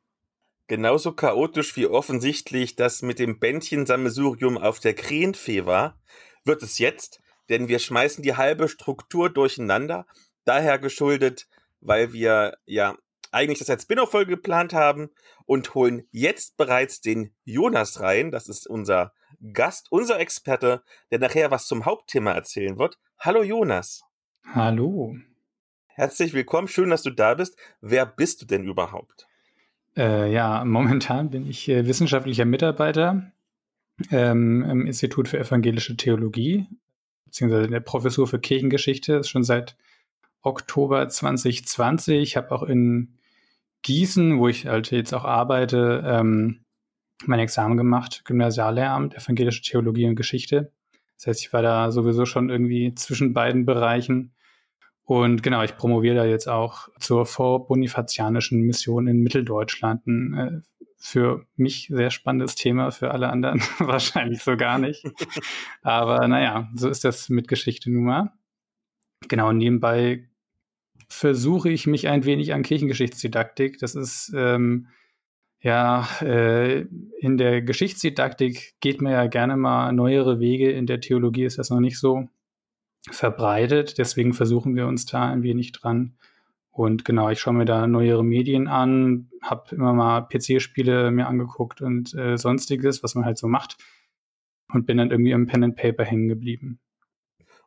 Genauso 0.67 1.13
chaotisch 1.13 1.75
wie 1.75 1.87
offensichtlich 1.87 2.75
das 2.75 3.01
mit 3.01 3.19
dem 3.19 3.39
Bändchensammelsurium 3.39 4.57
auf 4.57 4.79
der 4.79 4.93
Krähenfee 4.93 5.65
war, 5.65 5.99
wird 6.45 6.63
es 6.63 6.77
jetzt, 6.77 7.19
denn 7.49 7.67
wir 7.67 7.79
schmeißen 7.79 8.23
die 8.23 8.35
halbe 8.35 8.67
Struktur 8.67 9.29
durcheinander, 9.29 10.07
daher 10.45 10.79
geschuldet, 10.79 11.47
weil 11.81 12.13
wir 12.13 12.57
ja 12.65 12.97
eigentlich 13.31 13.59
das 13.59 13.69
als 13.69 13.83
Spin-off-Folge 13.83 14.35
geplant 14.35 14.73
haben 14.73 15.09
und 15.45 15.73
holen 15.73 16.07
jetzt 16.11 16.55
bereits 16.55 17.01
den 17.01 17.33
Jonas 17.43 17.99
rein. 17.99 18.31
Das 18.31 18.47
ist 18.47 18.67
unser 18.67 19.13
Gast, 19.51 19.87
unser 19.91 20.19
Experte, 20.19 20.83
der 21.11 21.19
nachher 21.19 21.51
was 21.51 21.67
zum 21.67 21.85
Hauptthema 21.85 22.31
erzählen 22.31 22.77
wird. 22.77 22.97
Hallo 23.19 23.43
Jonas. 23.43 24.03
Hallo. 24.45 25.17
Herzlich 25.87 26.33
willkommen, 26.33 26.69
schön, 26.69 26.89
dass 26.89 27.03
du 27.03 27.09
da 27.09 27.33
bist. 27.33 27.57
Wer 27.81 28.05
bist 28.05 28.41
du 28.41 28.45
denn 28.45 28.63
überhaupt? 28.63 29.27
Äh, 29.97 30.31
ja, 30.31 30.63
momentan 30.63 31.29
bin 31.29 31.45
ich 31.45 31.67
äh, 31.67 31.85
wissenschaftlicher 31.85 32.45
Mitarbeiter 32.45 33.31
ähm, 34.11 34.63
im 34.63 34.87
Institut 34.87 35.27
für 35.27 35.39
evangelische 35.39 35.97
Theologie, 35.97 36.65
beziehungsweise 37.25 37.65
in 37.65 37.71
der 37.71 37.81
Professur 37.81 38.27
für 38.27 38.39
Kirchengeschichte, 38.39 39.15
ist 39.15 39.29
schon 39.29 39.43
seit 39.43 39.75
Oktober 40.41 41.07
2020. 41.07 42.21
Ich 42.21 42.37
habe 42.37 42.51
auch 42.51 42.63
in 42.63 43.17
Gießen, 43.81 44.39
wo 44.39 44.47
ich 44.47 44.67
halt 44.67 44.91
jetzt 44.91 45.13
auch 45.13 45.25
arbeite, 45.25 46.03
ähm, 46.07 46.63
mein 47.25 47.39
Examen 47.39 47.77
gemacht, 47.77 48.23
Gymnasiallehramt, 48.25 49.15
evangelische 49.15 49.61
Theologie 49.61 50.07
und 50.07 50.15
Geschichte. 50.15 50.71
Das 51.17 51.27
heißt, 51.27 51.41
ich 51.41 51.53
war 51.53 51.61
da 51.61 51.91
sowieso 51.91 52.25
schon 52.25 52.49
irgendwie 52.49 52.93
zwischen 52.95 53.33
beiden 53.33 53.65
Bereichen 53.65 54.33
und 55.05 55.43
genau, 55.43 55.63
ich 55.63 55.75
promoviere 55.75 56.15
da 56.15 56.25
jetzt 56.25 56.47
auch 56.47 56.87
zur 56.99 57.25
vorbonifazianischen 57.25 58.61
Mission 58.61 59.07
in 59.07 59.19
Mitteldeutschland. 59.19 60.07
Ein 60.07 60.33
äh, 60.33 60.61
für 60.97 61.45
mich 61.57 61.89
sehr 61.91 62.11
spannendes 62.11 62.55
Thema, 62.55 62.91
für 62.91 63.11
alle 63.11 63.29
anderen 63.29 63.61
wahrscheinlich 63.79 64.41
so 64.41 64.55
gar 64.55 64.79
nicht. 64.79 65.03
Aber 65.81 66.25
naja, 66.29 66.69
so 66.75 66.87
ist 66.87 67.03
das 67.03 67.27
mit 67.27 67.49
Geschichte 67.49 67.91
nun 67.91 68.05
mal. 68.05 68.31
Genau, 69.27 69.51
nebenbei 69.51 70.29
versuche 71.09 71.69
ich 71.69 71.87
mich 71.87 72.07
ein 72.07 72.23
wenig 72.23 72.53
an 72.53 72.63
Kirchengeschichtsdidaktik. 72.63 73.79
Das 73.79 73.95
ist 73.95 74.31
ähm, 74.33 74.87
ja 75.63 76.07
äh, 76.21 76.81
in 77.17 77.37
der 77.37 77.61
Geschichtsdidaktik 77.61 78.75
geht 78.81 79.01
man 79.01 79.13
ja 79.13 79.25
gerne 79.27 79.57
mal 79.57 79.91
neuere 79.93 80.39
Wege. 80.39 80.71
In 80.71 80.85
der 80.85 80.99
Theologie 80.99 81.45
ist 81.45 81.57
das 81.57 81.69
noch 81.69 81.79
nicht 81.79 81.97
so 81.97 82.27
verbreitet. 83.09 83.97
Deswegen 83.97 84.33
versuchen 84.33 84.75
wir 84.75 84.87
uns 84.87 85.05
da 85.05 85.29
ein 85.29 85.41
wenig 85.41 85.71
dran. 85.71 86.15
Und 86.69 87.05
genau, 87.05 87.29
ich 87.29 87.39
schaue 87.39 87.53
mir 87.53 87.65
da 87.65 87.87
neuere 87.87 88.23
Medien 88.23 88.67
an, 88.67 89.29
habe 89.41 89.75
immer 89.75 89.93
mal 89.93 90.21
PC-Spiele 90.21 91.11
mir 91.11 91.27
angeguckt 91.27 91.81
und 91.81 92.13
äh, 92.15 92.37
sonstiges, 92.37 93.03
was 93.03 93.15
man 93.15 93.25
halt 93.25 93.37
so 93.37 93.47
macht. 93.47 93.77
Und 94.71 94.85
bin 94.85 94.97
dann 94.97 95.11
irgendwie 95.11 95.31
im 95.31 95.45
Pen 95.45 95.63
and 95.63 95.75
Paper 95.75 96.03
hängen 96.03 96.27
geblieben. 96.27 96.79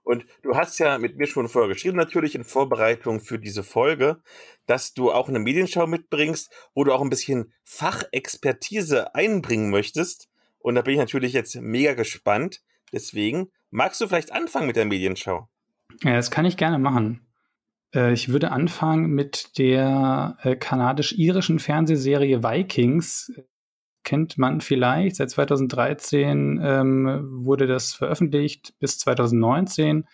Und 0.07 0.25
du 0.43 0.57
hast 0.57 0.79
ja 0.79 0.99
mit 0.99 1.17
mir 1.17 1.27
schon 1.27 1.49
vorher 1.49 1.73
geschrieben, 1.73 1.97
natürlich 1.97 2.35
in 2.35 2.45
Vorbereitung 2.45 3.21
für 3.21 3.39
diese 3.39 3.65
Folge, 3.65 4.23
dass 4.67 4.95
du 4.95 5.11
auch 5.11 5.29
eine 5.29 5.41
Medienschau 5.41 5.87
mitbringst, 5.87 6.51
wo 6.75 6.85
du 6.85 6.93
auch 6.93 7.03
ein 7.03 7.11
bisschen 7.11 7.53
Fachexpertise 7.65 9.15
einbringen 9.15 9.71
möchtest. 9.71 10.29
Und 10.59 10.77
da 10.77 10.83
bin 10.83 10.95
ich 10.95 11.01
natürlich 11.01 11.33
jetzt 11.33 11.57
mega 11.57 11.95
gespannt. 11.95 12.63
Deswegen 12.93 13.51
Magst 13.71 14.01
du 14.01 14.07
vielleicht 14.07 14.33
anfangen 14.33 14.67
mit 14.67 14.77
der 14.77 14.85
Medienschau? 14.85 15.49
Ja, 16.03 16.15
das 16.15 16.31
kann 16.31 16.47
ich 16.47 16.57
gerne 16.57 16.79
machen. 16.79 17.27
Äh, 17.95 18.13
ich 18.13 18.29
würde 18.29 18.51
anfangen 18.51 19.11
mit 19.11 19.59
der 19.59 20.39
äh, 20.43 20.57
kanadisch-irischen 20.57 21.59
Fernsehserie 21.59 22.43
Vikings. 22.43 23.33
Kennt 24.07 24.39
man 24.39 24.61
vielleicht. 24.61 25.17
Seit 25.17 25.31
2013 25.31 26.61
ähm, 26.63 27.27
wurde 27.45 27.67
das 27.67 27.93
veröffentlicht 27.93 28.73
bis 28.79 29.01
2019. 29.01 30.05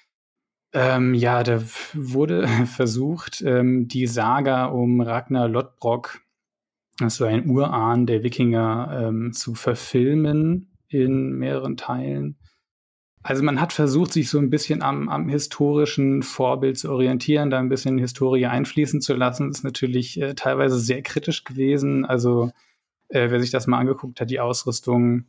Ähm, 0.72 1.12
ja, 1.12 1.42
da 1.42 1.60
wurde 1.92 2.48
versucht, 2.74 3.42
ähm, 3.42 3.88
die 3.88 4.06
Saga 4.06 4.64
um 4.64 5.02
Ragnar 5.02 5.46
Lodbrok, 5.46 6.22
also 7.00 7.26
ein 7.26 7.46
Urahn 7.50 8.06
der 8.06 8.22
Wikinger, 8.22 9.08
ähm, 9.08 9.34
zu 9.34 9.54
verfilmen 9.54 10.74
in 10.88 11.32
mehreren 11.32 11.76
Teilen. 11.76 12.38
Also 13.22 13.42
man 13.42 13.60
hat 13.60 13.74
versucht, 13.74 14.14
sich 14.14 14.30
so 14.30 14.38
ein 14.38 14.48
bisschen 14.48 14.80
am, 14.80 15.10
am 15.10 15.28
historischen 15.28 16.22
Vorbild 16.22 16.78
zu 16.78 16.90
orientieren, 16.90 17.50
da 17.50 17.58
ein 17.58 17.68
bisschen 17.68 17.98
Historie 17.98 18.46
einfließen 18.46 19.02
zu 19.02 19.12
lassen. 19.12 19.48
Das 19.48 19.58
ist 19.58 19.64
natürlich 19.64 20.18
äh, 20.18 20.34
teilweise 20.34 20.78
sehr 20.78 21.02
kritisch 21.02 21.44
gewesen. 21.44 22.06
Also 22.06 22.52
äh, 23.12 23.30
wer 23.30 23.40
sich 23.40 23.50
das 23.50 23.66
mal 23.66 23.78
angeguckt 23.78 24.20
hat, 24.20 24.30
die 24.30 24.40
Ausrüstung 24.40 25.26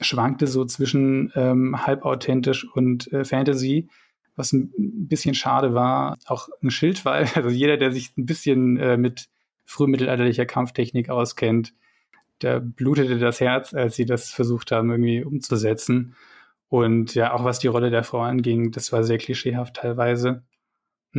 schwankte 0.00 0.46
so 0.46 0.64
zwischen 0.64 1.32
ähm, 1.34 1.86
halbauthentisch 1.86 2.66
und 2.74 3.10
äh, 3.12 3.24
Fantasy, 3.24 3.88
was 4.34 4.52
ein 4.52 4.70
bisschen 4.74 5.34
schade 5.34 5.74
war. 5.74 6.16
Auch 6.26 6.48
ein 6.62 6.70
Schildwall, 6.70 7.26
also 7.34 7.48
jeder, 7.48 7.76
der 7.76 7.92
sich 7.92 8.16
ein 8.16 8.26
bisschen 8.26 8.76
äh, 8.78 8.96
mit 8.96 9.28
frühmittelalterlicher 9.64 10.46
Kampftechnik 10.46 11.08
auskennt, 11.08 11.74
da 12.40 12.60
blutete 12.60 13.18
das 13.18 13.40
Herz, 13.40 13.72
als 13.72 13.96
sie 13.96 14.04
das 14.04 14.30
versucht 14.30 14.70
haben, 14.70 14.90
irgendwie 14.90 15.24
umzusetzen. 15.24 16.14
Und 16.68 17.14
ja, 17.14 17.32
auch 17.32 17.44
was 17.44 17.58
die 17.58 17.68
Rolle 17.68 17.90
der 17.90 18.04
Frau 18.04 18.20
anging, 18.20 18.72
das 18.72 18.92
war 18.92 19.04
sehr 19.04 19.18
klischeehaft 19.18 19.76
teilweise. 19.76 20.42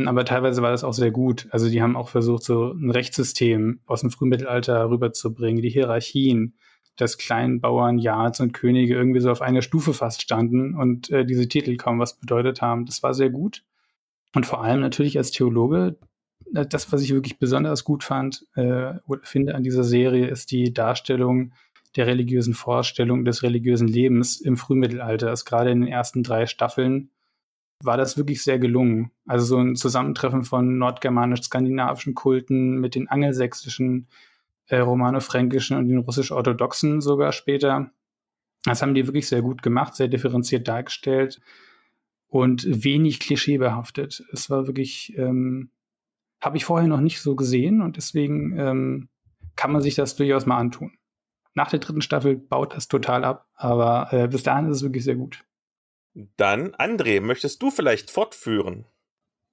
Aber 0.06 0.24
teilweise 0.24 0.62
war 0.62 0.70
das 0.70 0.84
auch 0.84 0.92
sehr 0.92 1.10
gut. 1.10 1.48
Also 1.50 1.68
die 1.68 1.82
haben 1.82 1.96
auch 1.96 2.08
versucht, 2.08 2.44
so 2.44 2.72
ein 2.72 2.90
Rechtssystem 2.90 3.80
aus 3.86 4.02
dem 4.02 4.10
Frühmittelalter 4.10 4.88
rüberzubringen, 4.90 5.62
die 5.62 5.70
Hierarchien, 5.70 6.54
dass 6.96 7.18
Kleinbauern, 7.18 7.98
Jarls 7.98 8.40
und 8.40 8.52
Könige 8.52 8.94
irgendwie 8.94 9.20
so 9.20 9.30
auf 9.30 9.40
einer 9.40 9.62
Stufe 9.62 9.94
fast 9.94 10.22
standen 10.22 10.74
und 10.74 11.10
äh, 11.10 11.24
diese 11.24 11.48
Titel 11.48 11.76
kaum 11.76 11.98
was 11.98 12.18
bedeutet 12.18 12.60
haben. 12.60 12.86
Das 12.86 13.02
war 13.02 13.14
sehr 13.14 13.30
gut. 13.30 13.64
Und 14.34 14.46
vor 14.46 14.62
allem 14.62 14.80
natürlich 14.80 15.16
als 15.16 15.30
Theologe, 15.30 15.96
äh, 16.54 16.66
das, 16.66 16.92
was 16.92 17.02
ich 17.02 17.14
wirklich 17.14 17.38
besonders 17.38 17.84
gut 17.84 18.04
fand 18.04 18.46
äh, 18.56 18.94
oder 19.06 19.20
finde 19.22 19.54
an 19.54 19.62
dieser 19.62 19.84
Serie, 19.84 20.26
ist 20.26 20.50
die 20.50 20.72
Darstellung 20.72 21.52
der 21.96 22.06
religiösen 22.06 22.54
Vorstellung 22.54 23.24
des 23.24 23.42
religiösen 23.42 23.88
Lebens 23.88 24.40
im 24.40 24.56
Frühmittelalter 24.56 25.32
ist. 25.32 25.44
Gerade 25.44 25.70
in 25.70 25.80
den 25.80 25.88
ersten 25.88 26.22
drei 26.22 26.46
Staffeln 26.46 27.10
war 27.82 27.96
das 27.96 28.16
wirklich 28.16 28.42
sehr 28.42 28.58
gelungen. 28.58 29.10
Also 29.26 29.44
so 29.46 29.58
ein 29.58 29.76
Zusammentreffen 29.76 30.44
von 30.44 30.78
nordgermanisch-skandinavischen 30.78 32.14
Kulten 32.14 32.80
mit 32.80 32.94
den 32.94 33.08
angelsächsischen, 33.08 34.08
äh, 34.66 34.78
romano-fränkischen 34.78 35.76
und 35.76 35.88
den 35.88 35.98
russisch-orthodoxen 35.98 37.00
sogar 37.00 37.32
später. 37.32 37.90
Das 38.64 38.82
haben 38.82 38.94
die 38.94 39.06
wirklich 39.06 39.28
sehr 39.28 39.42
gut 39.42 39.62
gemacht, 39.62 39.94
sehr 39.94 40.08
differenziert 40.08 40.66
dargestellt 40.66 41.40
und 42.26 42.84
wenig 42.84 43.20
klischeebehaftet. 43.20 44.24
Es 44.32 44.50
war 44.50 44.66
wirklich, 44.66 45.16
ähm, 45.16 45.70
habe 46.40 46.56
ich 46.56 46.64
vorher 46.64 46.88
noch 46.88 47.00
nicht 47.00 47.20
so 47.20 47.36
gesehen 47.36 47.80
und 47.80 47.96
deswegen 47.96 48.58
ähm, 48.58 49.08
kann 49.56 49.72
man 49.72 49.82
sich 49.82 49.94
das 49.94 50.16
durchaus 50.16 50.46
mal 50.46 50.58
antun. 50.58 50.92
Nach 51.54 51.70
der 51.70 51.80
dritten 51.80 52.02
Staffel 52.02 52.36
baut 52.36 52.74
das 52.74 52.88
total 52.88 53.24
ab, 53.24 53.48
aber 53.54 54.12
äh, 54.12 54.28
bis 54.28 54.42
dahin 54.42 54.68
ist 54.68 54.78
es 54.78 54.82
wirklich 54.82 55.04
sehr 55.04 55.16
gut. 55.16 55.44
Dann, 56.36 56.74
André, 56.74 57.20
möchtest 57.20 57.62
du 57.62 57.70
vielleicht 57.70 58.10
fortführen? 58.10 58.86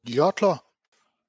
Ja, 0.04 0.32
klar. 0.32 0.64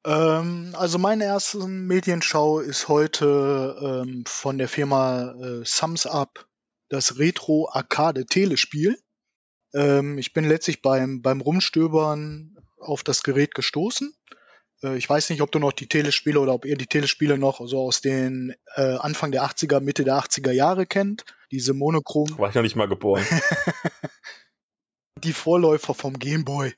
Ähm, 0.04 0.74
also 0.78 0.98
meine 0.98 1.24
erste 1.24 1.58
Medienschau 1.58 2.60
ist 2.60 2.88
heute 2.88 4.04
ähm, 4.06 4.24
von 4.26 4.56
der 4.56 4.68
Firma 4.68 5.32
äh, 5.32 5.64
Sums 5.64 6.06
Up, 6.06 6.46
das 6.88 7.18
Retro 7.18 7.68
Arcade 7.70 8.24
Telespiel. 8.24 8.98
Ähm, 9.74 10.16
ich 10.16 10.32
bin 10.32 10.48
letztlich 10.48 10.80
beim, 10.80 11.20
beim 11.20 11.42
Rumstöbern 11.42 12.56
auf 12.78 13.02
das 13.02 13.22
Gerät 13.22 13.54
gestoßen 13.54 14.16
äh, 14.82 14.96
ich 14.96 15.08
weiß 15.08 15.30
nicht, 15.30 15.42
ob 15.42 15.52
du 15.52 15.58
noch 15.58 15.72
die 15.72 15.88
Telespiele 15.88 16.40
oder 16.40 16.54
ob 16.54 16.64
ihr 16.64 16.76
die 16.76 16.86
Telespiele 16.86 17.38
noch 17.38 17.60
so 17.66 17.80
aus 17.80 18.00
den 18.00 18.54
äh, 18.74 18.96
Anfang 18.96 19.32
der 19.32 19.44
80er, 19.44 19.80
Mitte 19.80 20.04
der 20.04 20.14
80er 20.14 20.52
Jahre 20.52 20.86
kennt. 20.86 21.24
Diese 21.50 21.74
monochrom. 21.74 22.38
War 22.38 22.48
ich 22.48 22.54
noch 22.54 22.62
nicht 22.62 22.76
mal 22.76 22.88
geboren. 22.88 23.24
die 25.22 25.32
Vorläufer 25.32 25.94
vom 25.94 26.18
Gameboy. 26.18 26.72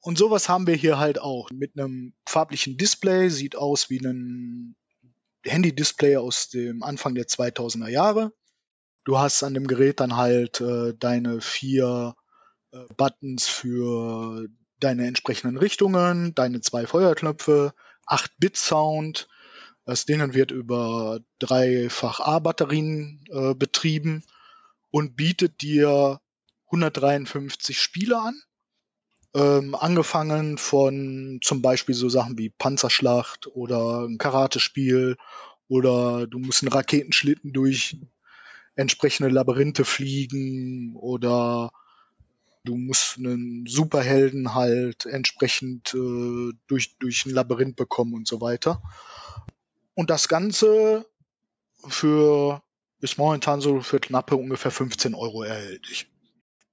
Und 0.00 0.18
sowas 0.18 0.48
haben 0.48 0.66
wir 0.66 0.74
hier 0.74 0.98
halt 0.98 1.20
auch. 1.20 1.50
Mit 1.52 1.78
einem 1.78 2.14
farblichen 2.26 2.76
Display, 2.76 3.28
sieht 3.28 3.56
aus 3.56 3.90
wie 3.90 4.00
ein 4.00 4.76
Handy-Display 5.44 6.16
aus 6.16 6.48
dem 6.48 6.82
Anfang 6.82 7.14
der 7.14 7.26
2000er 7.26 7.88
Jahre. 7.88 8.32
Du 9.04 9.18
hast 9.18 9.42
an 9.42 9.54
dem 9.54 9.66
Gerät 9.66 10.00
dann 10.00 10.16
halt 10.16 10.60
äh, 10.60 10.94
deine 10.94 11.40
vier 11.40 12.14
äh, 12.72 12.84
Buttons 12.96 13.46
für 13.46 14.48
deine 14.78 15.06
entsprechenden 15.06 15.56
Richtungen, 15.56 16.34
deine 16.34 16.60
zwei 16.60 16.86
Feuerknöpfe, 16.86 17.74
8-Bit-Sound. 18.06 19.28
Das 19.84 20.06
Ding 20.06 20.34
wird 20.34 20.50
über 20.50 21.20
dreifach 21.38 22.20
A-Batterien 22.20 23.24
äh, 23.30 23.54
betrieben 23.54 24.24
und 24.90 25.16
bietet 25.16 25.62
dir 25.62 26.20
153 26.70 27.80
Spiele 27.80 28.20
an. 28.20 28.40
Ähm, 29.32 29.76
angefangen 29.76 30.58
von 30.58 31.38
zum 31.42 31.62
Beispiel 31.62 31.94
so 31.94 32.08
Sachen 32.08 32.36
wie 32.36 32.50
Panzerschlacht 32.50 33.46
oder 33.46 34.06
ein 34.08 34.18
Karatespiel 34.18 35.16
oder 35.68 36.26
du 36.26 36.40
musst 36.40 36.62
einen 36.62 36.72
Raketenschlitten 36.72 37.52
durch 37.52 37.96
entsprechende 38.74 39.30
Labyrinthe 39.30 39.84
fliegen 39.84 40.96
oder 40.96 41.70
du 42.64 42.76
musst 42.76 43.18
einen 43.18 43.66
Superhelden 43.66 44.54
halt 44.54 45.06
entsprechend 45.06 45.94
äh, 45.94 46.52
durch, 46.66 46.98
durch 46.98 47.24
ein 47.24 47.30
Labyrinth 47.30 47.76
bekommen 47.76 48.14
und 48.14 48.26
so 48.26 48.40
weiter. 48.40 48.82
Und 49.94 50.10
das 50.10 50.26
Ganze 50.28 51.06
für 51.86 52.62
bis 53.00 53.16
momentan 53.16 53.60
so 53.60 53.80
für 53.80 53.98
knappe 53.98 54.36
ungefähr 54.36 54.70
15 54.70 55.14
Euro 55.14 55.42
erhältlich. 55.42 56.09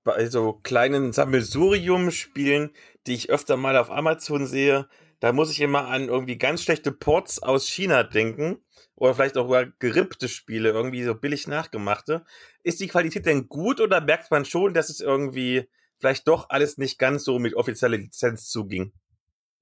Bei 0.07 0.29
so 0.29 0.53
kleinen 0.53 1.11
Sammelsurium-Spielen, 1.11 2.71
die 3.07 3.13
ich 3.13 3.29
öfter 3.29 3.57
mal 3.57 3.75
auf 3.75 3.91
Amazon 3.91 4.47
sehe, 4.47 4.87
da 5.19 5.33
muss 5.33 5.51
ich 5.51 5.59
immer 5.59 5.89
an 5.89 6.07
irgendwie 6.07 6.37
ganz 6.37 6.63
schlechte 6.63 6.93
Ports 6.93 7.43
aus 7.43 7.67
China 7.67 8.03
denken. 8.03 8.57
Oder 8.95 9.15
vielleicht 9.15 9.37
auch 9.37 9.53
gerippte 9.79 10.29
Spiele, 10.29 10.69
irgendwie 10.69 11.03
so 11.03 11.13
billig 11.13 11.45
nachgemachte. 11.47 12.23
Ist 12.63 12.79
die 12.79 12.87
Qualität 12.87 13.25
denn 13.25 13.49
gut 13.49 13.81
oder 13.81 13.99
merkt 13.99 14.31
man 14.31 14.45
schon, 14.45 14.73
dass 14.73 14.89
es 14.89 15.01
irgendwie 15.01 15.67
vielleicht 15.99 16.25
doch 16.29 16.51
alles 16.51 16.77
nicht 16.77 16.97
ganz 16.99 17.25
so 17.25 17.37
mit 17.37 17.53
offizieller 17.53 17.97
Lizenz 17.97 18.47
zuging? 18.47 18.93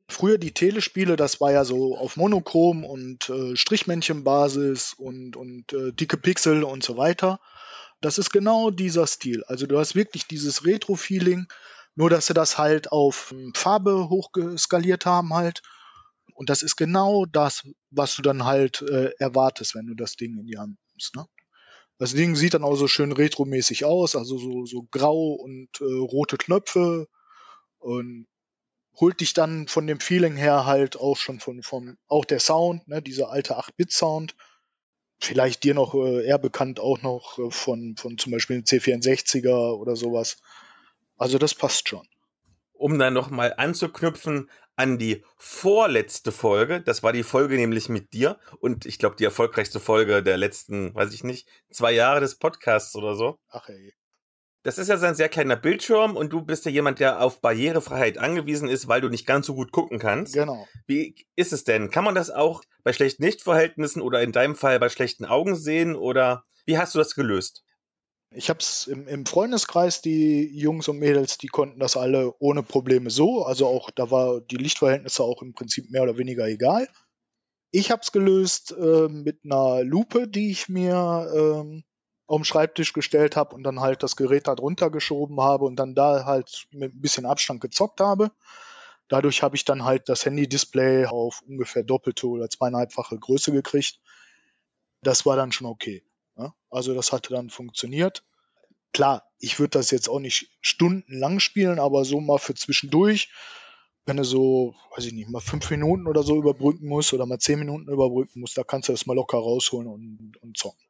Früher 0.08 0.38
die 0.38 0.54
Telespiele, 0.54 1.16
das 1.16 1.42
war 1.42 1.54
ja 1.54 1.66
so 1.66 1.98
auf 1.98 2.18
Monochrom 2.18 2.86
und 2.86 3.32
äh, 3.32 3.56
Strichmännchenbasis 3.56 4.94
und, 4.94 5.36
und 5.36 5.74
äh, 5.74 5.92
dicke 5.92 6.18
Pixel 6.18 6.64
und 6.64 6.84
so 6.84 6.98
weiter. 6.98 7.40
Das 8.02 8.18
ist 8.18 8.32
genau 8.32 8.72
dieser 8.72 9.08
Stil. 9.08 9.44
Also 9.46 9.68
du 9.68 9.80
hast 9.80 9.96
wirklich 9.96 10.28
dieses 10.28 10.66
Retro-Feeling, 10.66 11.48
nur 11.96 12.10
dass 12.10 12.28
sie 12.28 12.34
das 12.34 12.58
halt 12.58 12.92
auf 12.92 13.32
ähm, 13.32 13.54
Farbe 13.56 14.10
hochgeskaliert 14.10 15.06
haben 15.06 15.34
halt. 15.34 15.62
Und 16.34 16.50
das 16.50 16.62
ist 16.62 16.75
genau 16.75 17.25
das, 17.25 17.64
was 17.92 18.16
du 18.16 18.22
dann 18.22 18.44
halt 18.44 18.82
äh, 18.82 19.12
erwartest, 19.20 19.75
wenn 19.75 19.88
du 19.88 19.96
das 19.96 20.16
Ding 20.16 20.38
in 20.38 20.48
die 20.48 20.58
Hand 20.58 20.78
nimmst. 20.92 21.16
Ne? 21.16 21.25
Das 21.98 22.14
Ding 22.14 22.36
sieht 22.36 22.54
dann 22.54 22.66
auch 22.66 22.75
so 22.75 22.88
schön 22.88 23.14
retromäßig 23.14 23.86
aus, 23.86 24.16
also 24.18 24.38
so, 24.38 24.66
so 24.66 24.84
grau 24.92 25.34
und 25.34 25.70
äh, 25.80 25.86
rote 25.86 26.38
Knöpfe 26.38 27.08
und 27.80 28.28
holt 29.00 29.22
dich 29.22 29.34
dann 29.34 29.68
von 29.68 29.88
dem 29.88 30.00
Feeling 30.00 30.36
her 30.36 30.66
halt 30.66 30.98
auch 30.98 31.18
schon 31.18 31.40
von, 31.40 31.64
von 31.64 31.98
auch 32.08 32.25
der 32.25 32.40
Sound, 32.40 32.88
ne, 32.88 33.02
dieser 33.02 33.30
alte 33.30 33.58
8-Bit-Sound. 33.58 34.36
Vielleicht 35.19 35.63
dir 35.63 35.74
noch 35.74 35.95
äh, 35.95 36.25
eher 36.25 36.38
bekannt 36.39 36.79
auch 36.79 37.01
noch 37.01 37.39
äh, 37.39 37.50
von, 37.50 37.95
von 37.98 38.17
zum 38.17 38.31
Beispiel 38.31 38.60
C64er 38.60 39.74
oder 39.74 39.95
sowas. 39.95 40.38
Also 41.17 41.38
das 41.38 41.55
passt 41.55 41.89
schon. 41.89 42.07
Um 42.74 43.00
dann 43.00 43.13
nochmal 43.13 43.53
anzuknüpfen 43.55 44.50
an 44.75 44.98
die 44.98 45.24
vorletzte 45.38 46.31
Folge. 46.31 46.81
Das 46.81 47.01
war 47.01 47.13
die 47.13 47.24
Folge 47.24 47.55
nämlich 47.55 47.88
mit 47.88 48.13
dir 48.13 48.38
und 48.60 48.86
ich 48.86 49.00
glaube 49.00 49.15
die 49.15 49.24
erfolgreichste 49.24 49.79
Folge 49.79 50.22
der 50.22 50.38
letzten, 50.38 50.93
weiß 50.93 51.13
ich 51.13 51.24
nicht, 51.24 51.48
zwei 51.69 51.93
Jahre 51.93 52.19
des 52.19 52.36
Podcasts 52.36 52.95
oder 52.95 53.15
so. 53.15 53.39
Ach 53.50 53.69
ey. 53.69 53.93
Das 54.65 54.79
ist 54.79 54.88
ja 54.88 54.98
so 54.98 55.05
ein 55.05 55.13
sehr 55.13 55.29
kleiner 55.29 55.55
Bildschirm 55.55 56.17
und 56.17 56.34
du 56.34 56.41
bist 56.41 56.65
ja 56.65 56.72
jemand, 56.72 57.00
der 57.00 57.22
auf 57.22 57.39
Barrierefreiheit 57.39 58.17
angewiesen 58.17 58.67
ist, 58.67 58.88
weil 58.88 59.00
du 59.00 59.10
nicht 59.10 59.27
ganz 59.27 59.45
so 59.45 59.53
gut 59.53 59.72
gucken 59.72 60.00
kannst. 60.00 60.34
Genau. 60.34 60.67
Wie 60.88 61.13
ist 61.36 61.53
es 61.53 61.65
denn? 61.65 61.91
Kann 61.91 62.03
man 62.03 62.15
das 62.15 62.31
auch 62.31 62.63
bei 62.84 62.91
schlechten 62.91 63.22
Lichtverhältnissen 63.22 64.01
oder 64.01 64.24
in 64.24 64.31
deinem 64.31 64.55
Fall 64.55 64.79
bei 64.79 64.89
schlechten 64.89 65.24
Augen 65.24 65.55
sehen 65.55 65.95
oder 65.95 66.43
wie 66.65 66.79
hast 66.79 66.95
du 66.95 66.98
das 66.98 67.13
gelöst? 67.13 67.63
Ich 68.31 68.50
habe 68.50 68.57
es 68.57 68.88
im, 68.88 69.07
im, 69.07 69.27
Freundeskreis, 69.27 70.01
die 70.01 70.48
Jungs 70.57 70.88
und 70.88 70.98
Mädels, 70.98 71.38
die 71.38 71.48
konnten 71.48 71.79
das 71.79 71.95
alle 71.95 72.33
ohne 72.40 72.63
Probleme 72.63 73.11
so. 73.11 73.44
Also 73.44 73.68
auch 73.68 73.92
da 73.92 74.09
war 74.09 74.42
die 74.42 74.57
Lichtverhältnisse 74.57 75.24
auch 75.24 75.44
im 75.44 75.53
Prinzip 75.53 75.92
mehr 75.92 76.01
oder 76.01 76.18
weniger 76.18 76.48
egal. 76.48 76.87
Ich 77.70 77.92
habe 77.92 78.01
es 78.01 78.11
gelöst 78.11 78.72
äh, 78.72 79.09
mit 79.09 79.42
einer 79.46 79.83
Lupe, 79.83 80.27
die 80.27 80.50
ich 80.50 80.70
mir 80.70 81.31
ähm, 81.35 81.83
auf 82.27 82.42
den 82.42 82.46
Schreibtisch 82.46 82.94
gestellt 82.94 83.35
habe 83.35 83.55
und 83.55 83.64
dann 83.64 83.79
halt 83.79 84.03
das 84.03 84.16
Gerät 84.16 84.48
da 84.48 84.55
drunter 84.55 84.90
geschoben 84.90 85.40
habe 85.42 85.66
und 85.66 85.75
dann 85.75 85.96
da 85.96 86.25
halt 86.25 86.68
mit 86.72 86.96
ein 86.96 87.01
bisschen 87.01 87.25
Abstand 87.25 87.61
gezockt 87.61 88.00
habe. 88.00 88.31
Dadurch 89.07 89.44
habe 89.44 89.55
ich 89.55 89.66
dann 89.66 89.85
halt 89.85 90.09
das 90.09 90.25
Handy-Display 90.25 91.05
auf 91.05 91.44
ungefähr 91.48 91.83
doppelte 91.83 92.27
oder 92.27 92.50
zweieinhalbfache 92.50 93.20
Größe 93.20 93.51
gekriegt. 93.51 94.00
Das 95.03 95.25
war 95.25 95.35
dann 95.35 95.51
schon 95.51 95.68
okay. 95.68 96.03
Ja? 96.38 96.55
Also 96.72 96.96
das 96.96 97.11
hatte 97.11 97.31
dann 97.31 97.51
funktioniert. 97.51 98.24
Klar, 98.94 99.29
ich 99.38 99.59
würde 99.59 99.77
das 99.77 99.92
jetzt 99.92 100.09
auch 100.09 100.20
nicht 100.20 100.50
stundenlang 100.61 101.40
spielen, 101.40 101.79
aber 101.79 102.05
so 102.05 102.20
mal 102.22 102.40
für 102.40 102.55
zwischendurch, 102.55 103.29
wenn 104.07 104.18
du 104.18 104.24
so, 104.24 104.74
weiß 104.96 105.05
ich 105.05 105.14
nicht, 105.14 105.29
mal 105.29 105.42
fünf 105.42 105.70
Minuten 105.70 106.07
oder 106.07 106.24
so 106.24 106.38
überbrücken 106.38 106.88
musst 106.88 107.14
oder 107.14 107.27
mal 107.27 107.40
zehn 107.40 107.59
Minuten 107.59 107.90
überbrücken 107.90 108.40
musst, 108.40 108.57
da 108.57 108.64
kannst 108.64 108.90
du 108.90 108.94
das 108.94 109.05
mal 109.05 109.14
locker 109.14 109.38
rausholen 109.38 109.88
und, 109.88 110.38
und 110.42 110.57
zocken 110.57 110.85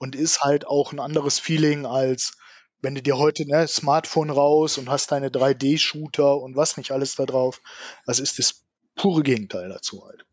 und 0.00 0.16
ist 0.16 0.42
halt 0.42 0.66
auch 0.66 0.92
ein 0.92 0.98
anderes 0.98 1.38
Feeling 1.38 1.86
als 1.86 2.32
wenn 2.82 2.94
du 2.94 3.02
dir 3.02 3.18
heute 3.18 3.46
ne 3.46 3.68
Smartphone 3.68 4.30
raus 4.30 4.78
und 4.78 4.88
hast 4.88 5.12
deine 5.12 5.28
3D-Shooter 5.28 6.38
und 6.38 6.56
was 6.56 6.76
nicht 6.76 6.92
alles 6.92 7.14
da 7.14 7.26
drauf. 7.26 7.60
Das 8.06 8.18
ist 8.18 8.38
das 8.38 8.64
pure 8.96 9.22
Gegenteil 9.22 9.68
dazu 9.68 10.04
halt. 10.04 10.24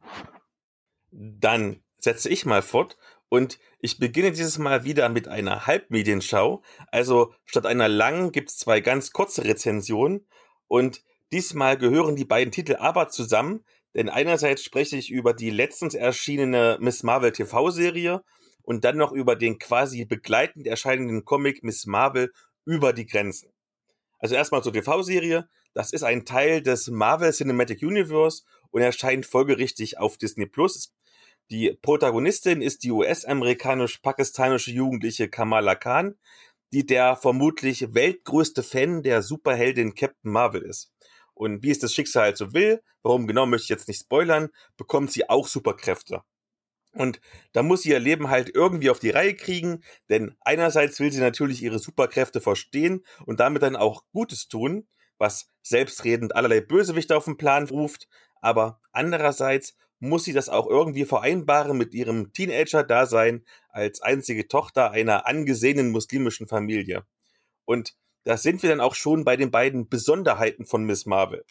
Dann 1.11 1.83
setze 1.99 2.29
ich 2.29 2.45
mal 2.45 2.61
fort 2.61 2.97
und 3.29 3.59
ich 3.79 3.99
beginne 3.99 4.31
dieses 4.31 4.57
Mal 4.57 4.85
wieder 4.85 5.09
mit 5.09 5.27
einer 5.27 5.67
Halbmedienschau. 5.67 6.63
Also 6.89 7.33
statt 7.43 7.65
einer 7.65 7.89
langen 7.89 8.31
gibt 8.31 8.49
es 8.49 8.57
zwei 8.57 8.79
ganz 8.79 9.11
kurze 9.11 9.43
Rezensionen 9.43 10.25
und 10.67 11.03
diesmal 11.31 11.77
gehören 11.77 12.15
die 12.15 12.25
beiden 12.25 12.51
Titel 12.51 12.77
aber 12.77 13.09
zusammen, 13.09 13.65
denn 13.93 14.09
einerseits 14.09 14.63
spreche 14.63 14.95
ich 14.95 15.11
über 15.11 15.33
die 15.33 15.49
letztens 15.49 15.95
erschienene 15.95 16.77
Miss 16.79 17.03
Marvel 17.03 17.31
TV-Serie 17.31 18.23
und 18.67 18.83
dann 18.83 18.97
noch 18.97 19.13
über 19.13 19.37
den 19.37 19.59
quasi 19.59 20.03
begleitend 20.03 20.67
erscheinenden 20.67 21.23
Comic 21.23 21.63
Miss 21.63 21.85
Marvel 21.85 22.33
über 22.65 22.91
die 22.91 23.05
Grenzen. 23.05 23.53
Also 24.19 24.35
erstmal 24.35 24.61
zur 24.61 24.73
TV-Serie. 24.73 25.47
Das 25.73 25.93
ist 25.93 26.03
ein 26.03 26.25
Teil 26.25 26.61
des 26.61 26.89
Marvel 26.89 27.31
Cinematic 27.31 27.81
Universe 27.81 28.43
und 28.71 28.81
erscheint 28.81 29.25
folgerichtig 29.25 29.99
auf 29.99 30.17
Disney 30.17 30.47
Plus. 30.47 30.93
Die 31.49 31.77
Protagonistin 31.81 32.61
ist 32.61 32.83
die 32.83 32.91
US-amerikanisch-pakistanische 32.91 34.71
Jugendliche 34.71 35.29
Kamala 35.29 35.75
Khan, 35.75 36.15
die 36.73 36.85
der 36.85 37.15
vermutlich 37.15 37.93
weltgrößte 37.93 38.63
Fan 38.63 39.01
der 39.01 39.21
Superheldin 39.21 39.95
Captain 39.95 40.29
Marvel 40.29 40.63
ist. 40.63 40.91
Und 41.33 41.63
wie 41.63 41.71
es 41.71 41.79
das 41.79 41.93
Schicksal 41.93 42.35
so 42.35 42.51
will, 42.51 42.83
warum 43.01 43.27
genau 43.27 43.45
möchte 43.45 43.63
ich 43.63 43.69
jetzt 43.69 43.87
nicht 43.87 44.01
spoilern, 44.01 44.49
bekommt 44.75 45.13
sie 45.13 45.29
auch 45.29 45.47
Superkräfte. 45.47 46.21
Und 46.97 47.19
da 47.53 47.61
muss 47.61 47.83
sie 47.83 47.89
ihr 47.89 47.99
Leben 47.99 48.29
halt 48.29 48.51
irgendwie 48.53 48.89
auf 48.89 48.99
die 48.99 49.11
Reihe 49.11 49.35
kriegen, 49.35 49.83
denn 50.09 50.35
einerseits 50.41 50.99
will 50.99 51.11
sie 51.11 51.19
natürlich 51.19 51.61
ihre 51.61 51.79
Superkräfte 51.79 52.41
verstehen 52.41 53.05
und 53.25 53.39
damit 53.39 53.61
dann 53.61 53.75
auch 53.75 54.03
Gutes 54.11 54.47
tun, 54.47 54.87
was 55.19 55.51
selbstredend 55.61 56.35
allerlei 56.35 56.61
Bösewichte 56.61 57.15
auf 57.15 57.25
den 57.25 57.37
Plan 57.37 57.67
ruft, 57.67 58.07
aber 58.41 58.79
andererseits 58.91 59.75
muss 59.99 60.23
sie 60.23 60.33
das 60.33 60.49
auch 60.49 60.67
irgendwie 60.67 61.05
vereinbaren 61.05 61.77
mit 61.77 61.93
ihrem 61.93 62.33
Teenager-Dasein 62.33 63.45
als 63.69 64.01
einzige 64.01 64.47
Tochter 64.47 64.91
einer 64.91 65.25
angesehenen 65.27 65.89
muslimischen 65.89 66.47
Familie. 66.47 67.05
Und 67.65 67.95
da 68.23 68.37
sind 68.37 68.61
wir 68.61 68.69
dann 68.69 68.81
auch 68.81 68.95
schon 68.95 69.23
bei 69.23 69.37
den 69.37 69.51
beiden 69.51 69.87
Besonderheiten 69.89 70.65
von 70.65 70.83
Miss 70.83 71.05
Marvel. 71.05 71.45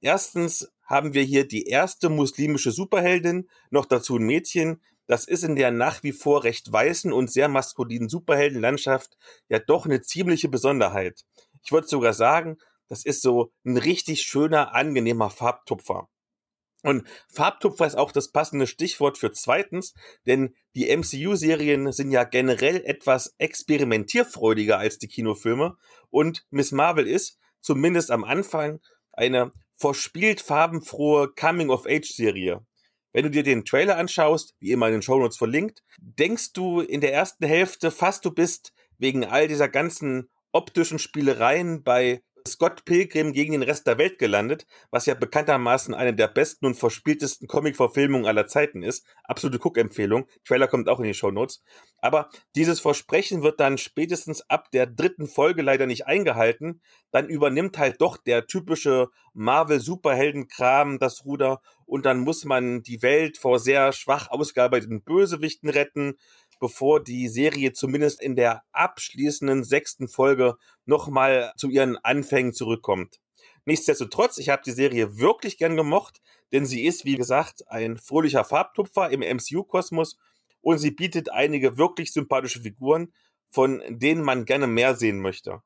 Erstens 0.00 0.72
haben 0.88 1.14
wir 1.14 1.22
hier 1.22 1.46
die 1.46 1.66
erste 1.66 2.08
muslimische 2.08 2.72
Superheldin, 2.72 3.48
noch 3.70 3.84
dazu 3.84 4.16
ein 4.16 4.24
Mädchen. 4.24 4.82
Das 5.06 5.26
ist 5.26 5.44
in 5.44 5.54
der 5.54 5.70
nach 5.70 6.02
wie 6.02 6.12
vor 6.12 6.44
recht 6.44 6.72
weißen 6.72 7.12
und 7.12 7.30
sehr 7.30 7.48
maskulinen 7.48 8.08
Superheldenlandschaft 8.08 9.16
ja 9.48 9.58
doch 9.58 9.84
eine 9.84 10.00
ziemliche 10.00 10.48
Besonderheit. 10.48 11.24
Ich 11.62 11.72
würde 11.72 11.86
sogar 11.86 12.14
sagen, 12.14 12.58
das 12.88 13.04
ist 13.04 13.22
so 13.22 13.52
ein 13.64 13.76
richtig 13.76 14.22
schöner, 14.22 14.74
angenehmer 14.74 15.30
Farbtupfer. 15.30 16.08
Und 16.84 17.06
Farbtupfer 17.28 17.86
ist 17.86 17.96
auch 17.96 18.12
das 18.12 18.30
passende 18.30 18.66
Stichwort 18.66 19.18
für 19.18 19.32
zweitens, 19.32 19.94
denn 20.26 20.54
die 20.74 20.94
MCU-Serien 20.96 21.92
sind 21.92 22.12
ja 22.12 22.24
generell 22.24 22.82
etwas 22.84 23.34
experimentierfreudiger 23.38 24.78
als 24.78 24.98
die 24.98 25.08
Kinofilme 25.08 25.76
und 26.10 26.46
Miss 26.50 26.72
Marvel 26.72 27.06
ist, 27.06 27.38
zumindest 27.60 28.10
am 28.10 28.24
Anfang, 28.24 28.80
eine 29.12 29.52
verspielt 29.78 30.40
farbenfrohe 30.40 31.32
Coming-of-Age-Serie. 31.34 32.64
Wenn 33.12 33.22
du 33.22 33.30
dir 33.30 33.42
den 33.42 33.64
Trailer 33.64 33.96
anschaust, 33.96 34.54
wie 34.60 34.72
immer 34.72 34.86
in 34.86 34.92
den 34.92 35.02
Shownotes 35.02 35.38
verlinkt, 35.38 35.82
denkst 35.98 36.52
du 36.52 36.80
in 36.80 37.00
der 37.00 37.14
ersten 37.14 37.46
Hälfte 37.46 37.90
fast, 37.90 38.24
du 38.24 38.30
bist 38.30 38.72
wegen 38.98 39.24
all 39.24 39.48
dieser 39.48 39.68
ganzen 39.68 40.28
optischen 40.52 40.98
Spielereien 40.98 41.82
bei 41.82 42.22
Scott 42.48 42.84
Pilgrim 42.84 43.32
gegen 43.32 43.52
den 43.52 43.62
Rest 43.62 43.86
der 43.86 43.98
Welt 43.98 44.18
gelandet, 44.18 44.66
was 44.90 45.06
ja 45.06 45.14
bekanntermaßen 45.14 45.94
eine 45.94 46.14
der 46.14 46.28
besten 46.28 46.66
und 46.66 46.74
verspieltesten 46.74 47.46
Comic-Verfilmungen 47.46 48.26
aller 48.26 48.46
Zeiten 48.46 48.82
ist. 48.82 49.06
Absolute 49.24 49.58
Cook-Empfehlung. 49.58 50.26
Trailer 50.44 50.66
kommt 50.66 50.88
auch 50.88 50.98
in 50.98 51.06
die 51.06 51.14
Show 51.14 51.30
Notes. 51.30 51.62
Aber 52.00 52.30
dieses 52.54 52.80
Versprechen 52.80 53.42
wird 53.42 53.60
dann 53.60 53.78
spätestens 53.78 54.42
ab 54.48 54.70
der 54.72 54.86
dritten 54.86 55.26
Folge 55.26 55.62
leider 55.62 55.86
nicht 55.86 56.06
eingehalten. 56.06 56.80
Dann 57.10 57.28
übernimmt 57.28 57.78
halt 57.78 58.00
doch 58.00 58.16
der 58.16 58.46
typische 58.46 59.08
Marvel-Superhelden-Kram 59.34 60.98
das 60.98 61.24
Ruder 61.24 61.60
und 61.86 62.04
dann 62.04 62.20
muss 62.20 62.44
man 62.44 62.82
die 62.82 63.02
Welt 63.02 63.38
vor 63.38 63.58
sehr 63.58 63.92
schwach 63.92 64.30
ausgearbeiteten 64.30 65.02
Bösewichten 65.02 65.70
retten 65.70 66.18
bevor 66.58 67.02
die 67.02 67.28
Serie 67.28 67.72
zumindest 67.72 68.20
in 68.22 68.36
der 68.36 68.62
abschließenden 68.72 69.64
sechsten 69.64 70.08
Folge 70.08 70.56
nochmal 70.84 71.52
zu 71.56 71.68
ihren 71.68 71.96
Anfängen 71.96 72.52
zurückkommt. 72.52 73.20
Nichtsdestotrotz, 73.64 74.38
ich 74.38 74.48
habe 74.48 74.62
die 74.64 74.72
Serie 74.72 75.18
wirklich 75.18 75.58
gern 75.58 75.76
gemocht, 75.76 76.20
denn 76.52 76.64
sie 76.64 76.84
ist, 76.84 77.04
wie 77.04 77.16
gesagt, 77.16 77.68
ein 77.68 77.98
fröhlicher 77.98 78.44
Farbtupfer 78.44 79.10
im 79.10 79.20
MCU-Kosmos 79.20 80.16
und 80.60 80.78
sie 80.78 80.90
bietet 80.90 81.30
einige 81.30 81.76
wirklich 81.76 82.12
sympathische 82.12 82.62
Figuren, 82.62 83.12
von 83.50 83.82
denen 83.88 84.22
man 84.22 84.44
gerne 84.44 84.66
mehr 84.66 84.94
sehen 84.94 85.20
möchte. 85.20 85.62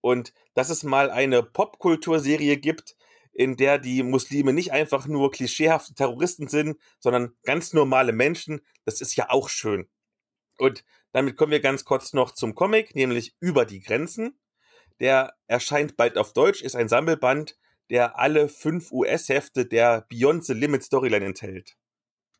Und 0.00 0.32
dass 0.54 0.70
es 0.70 0.82
mal 0.82 1.10
eine 1.10 1.42
Popkulturserie 1.42 2.56
gibt, 2.56 2.96
in 3.32 3.56
der 3.56 3.78
die 3.78 4.02
Muslime 4.02 4.52
nicht 4.52 4.72
einfach 4.72 5.06
nur 5.06 5.30
klischeehafte 5.30 5.94
Terroristen 5.94 6.48
sind, 6.48 6.78
sondern 6.98 7.36
ganz 7.44 7.72
normale 7.72 8.12
Menschen, 8.12 8.60
das 8.84 9.00
ist 9.00 9.14
ja 9.14 9.30
auch 9.30 9.48
schön. 9.48 9.88
Und 10.58 10.84
damit 11.12 11.36
kommen 11.36 11.52
wir 11.52 11.60
ganz 11.60 11.84
kurz 11.84 12.12
noch 12.12 12.32
zum 12.32 12.54
Comic, 12.54 12.94
nämlich 12.94 13.34
Über 13.40 13.64
die 13.64 13.80
Grenzen. 13.80 14.38
Der 15.00 15.34
erscheint 15.46 15.96
bald 15.96 16.18
auf 16.18 16.32
Deutsch, 16.32 16.62
ist 16.62 16.76
ein 16.76 16.88
Sammelband, 16.88 17.58
der 17.90 18.18
alle 18.18 18.48
fünf 18.48 18.90
US-Hefte 18.90 19.66
der 19.66 20.06
Beyond 20.08 20.44
the 20.44 20.54
Limit 20.54 20.82
Storyline 20.82 21.24
enthält. 21.24 21.76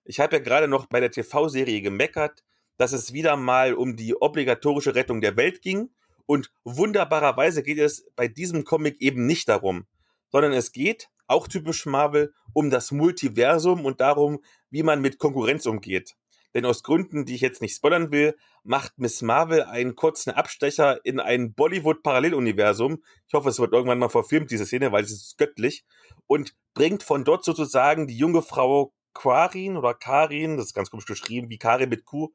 Ich 0.04 0.20
habe 0.20 0.36
ja 0.36 0.42
gerade 0.42 0.68
noch 0.68 0.86
bei 0.86 1.00
der 1.00 1.10
TV-Serie 1.10 1.82
gemeckert, 1.82 2.42
dass 2.76 2.92
es 2.92 3.12
wieder 3.12 3.36
mal 3.36 3.74
um 3.74 3.96
die 3.96 4.14
obligatorische 4.14 4.94
Rettung 4.94 5.20
der 5.20 5.36
Welt 5.36 5.62
ging. 5.62 5.90
Und 6.26 6.52
wunderbarerweise 6.64 7.62
geht 7.62 7.78
es 7.78 8.10
bei 8.16 8.28
diesem 8.28 8.64
Comic 8.64 9.00
eben 9.00 9.26
nicht 9.26 9.48
darum, 9.48 9.86
sondern 10.30 10.52
es 10.52 10.72
geht, 10.72 11.08
auch 11.28 11.48
typisch 11.48 11.86
Marvel, 11.86 12.34
um 12.52 12.70
das 12.70 12.90
Multiversum 12.90 13.84
und 13.84 14.00
darum, 14.00 14.42
wie 14.70 14.82
man 14.82 15.00
mit 15.00 15.18
Konkurrenz 15.18 15.66
umgeht 15.66 16.16
denn 16.54 16.64
aus 16.64 16.82
Gründen, 16.82 17.24
die 17.24 17.34
ich 17.34 17.40
jetzt 17.40 17.62
nicht 17.62 17.76
spoilern 17.76 18.10
will, 18.10 18.36
macht 18.62 18.98
Miss 18.98 19.22
Marvel 19.22 19.62
einen 19.62 19.94
kurzen 19.94 20.30
Abstecher 20.30 21.04
in 21.04 21.20
ein 21.20 21.54
Bollywood-Paralleluniversum. 21.54 23.02
Ich 23.26 23.34
hoffe, 23.34 23.48
es 23.48 23.58
wird 23.58 23.72
irgendwann 23.72 23.98
mal 23.98 24.08
verfilmt, 24.08 24.50
diese 24.50 24.66
Szene, 24.66 24.92
weil 24.92 25.04
es 25.04 25.12
ist 25.12 25.38
göttlich. 25.38 25.84
Und 26.26 26.54
bringt 26.74 27.02
von 27.02 27.24
dort 27.24 27.44
sozusagen 27.44 28.06
die 28.06 28.16
junge 28.16 28.42
Frau 28.42 28.92
Quarin 29.14 29.76
oder 29.76 29.94
Karin, 29.94 30.56
das 30.56 30.66
ist 30.66 30.74
ganz 30.74 30.90
komisch 30.90 31.06
geschrieben, 31.06 31.48
wie 31.48 31.58
Karin 31.58 31.88
mit 31.88 32.04
Q. 32.04 32.32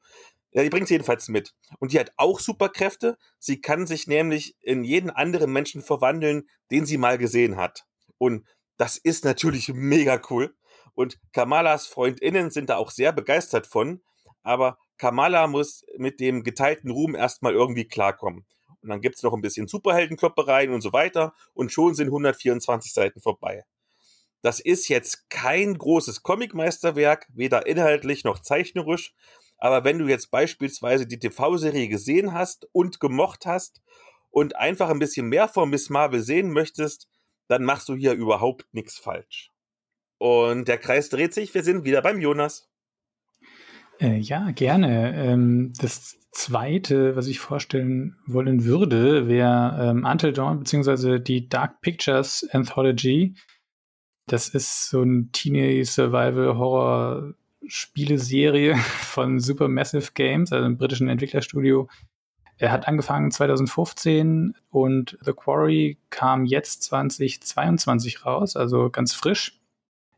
Ja, 0.51 0.63
die 0.63 0.69
bringt 0.69 0.87
sie 0.87 0.95
jedenfalls 0.95 1.29
mit. 1.29 1.53
Und 1.79 1.93
die 1.93 1.99
hat 1.99 2.11
auch 2.17 2.39
Superkräfte. 2.39 3.17
Sie 3.39 3.61
kann 3.61 3.87
sich 3.87 4.07
nämlich 4.07 4.55
in 4.59 4.83
jeden 4.83 5.09
anderen 5.09 5.51
Menschen 5.53 5.81
verwandeln, 5.81 6.49
den 6.71 6.85
sie 6.85 6.97
mal 6.97 7.17
gesehen 7.17 7.55
hat. 7.55 7.85
Und 8.17 8.45
das 8.77 8.97
ist 8.97 9.23
natürlich 9.23 9.69
mega 9.73 10.19
cool. 10.29 10.55
Und 10.93 11.19
Kamalas 11.31 11.87
FreundInnen 11.87 12.51
sind 12.51 12.69
da 12.69 12.77
auch 12.77 12.91
sehr 12.91 13.11
begeistert 13.11 13.67
von, 13.67 14.01
aber 14.43 14.77
Kamala 14.97 15.47
muss 15.47 15.85
mit 15.97 16.19
dem 16.19 16.43
geteilten 16.43 16.91
Ruhm 16.91 17.15
erstmal 17.15 17.53
irgendwie 17.53 17.87
klarkommen. 17.87 18.45
Und 18.81 18.89
dann 18.89 19.01
gibt's 19.01 19.23
noch 19.23 19.33
ein 19.33 19.41
bisschen 19.41 19.67
Superheldenkloppereien 19.67 20.71
und 20.71 20.81
so 20.81 20.93
weiter 20.93 21.33
und 21.53 21.71
schon 21.71 21.93
sind 21.95 22.07
124 22.07 22.93
Seiten 22.93 23.21
vorbei. 23.21 23.63
Das 24.41 24.59
ist 24.59 24.87
jetzt 24.87 25.29
kein 25.29 25.77
großes 25.77 26.23
Comicmeisterwerk, 26.23 27.27
weder 27.33 27.67
inhaltlich 27.67 28.23
noch 28.23 28.39
zeichnerisch, 28.39 29.13
aber 29.57 29.83
wenn 29.83 29.99
du 29.99 30.07
jetzt 30.07 30.31
beispielsweise 30.31 31.05
die 31.05 31.19
TV-Serie 31.19 31.87
gesehen 31.87 32.33
hast 32.33 32.67
und 32.71 32.99
gemocht 32.99 33.45
hast 33.45 33.81
und 34.31 34.55
einfach 34.55 34.89
ein 34.89 34.97
bisschen 34.97 35.27
mehr 35.27 35.47
von 35.47 35.69
Miss 35.69 35.91
Marvel 35.91 36.21
sehen 36.21 36.51
möchtest, 36.51 37.07
dann 37.47 37.63
machst 37.63 37.87
du 37.87 37.95
hier 37.95 38.13
überhaupt 38.13 38.65
nichts 38.71 38.97
falsch. 38.97 39.50
Und 40.21 40.67
der 40.67 40.77
Kreis 40.77 41.09
dreht 41.09 41.33
sich, 41.33 41.51
wir 41.55 41.63
sind 41.63 41.83
wieder 41.83 42.03
beim 42.03 42.21
Jonas. 42.21 42.69
Äh, 43.99 44.17
ja, 44.17 44.51
gerne. 44.51 45.15
Ähm, 45.15 45.73
das 45.81 46.15
zweite, 46.29 47.15
was 47.15 47.25
ich 47.25 47.39
vorstellen 47.39 48.15
wollen 48.27 48.63
würde, 48.63 49.27
wäre 49.27 49.77
ähm, 49.81 50.05
Until 50.05 50.31
Dawn 50.31 50.59
beziehungsweise 50.59 51.19
die 51.19 51.49
Dark 51.49 51.81
Pictures 51.81 52.47
Anthology. 52.51 53.33
Das 54.27 54.47
ist 54.49 54.91
so 54.91 55.01
ein 55.01 55.31
Teenage 55.31 55.85
Survival 55.85 56.55
Horror 56.55 57.33
Spieleserie 57.65 58.75
von 58.77 59.39
Supermassive 59.39 60.11
Games, 60.13 60.51
also 60.51 60.63
einem 60.63 60.77
britischen 60.77 61.09
Entwicklerstudio. 61.09 61.89
Er 62.57 62.71
hat 62.71 62.87
angefangen 62.87 63.31
2015 63.31 64.53
und 64.69 65.17
The 65.25 65.33
Quarry 65.33 65.97
kam 66.11 66.45
jetzt 66.45 66.83
2022 66.83 68.23
raus, 68.23 68.55
also 68.55 68.91
ganz 68.91 69.15
frisch. 69.15 69.60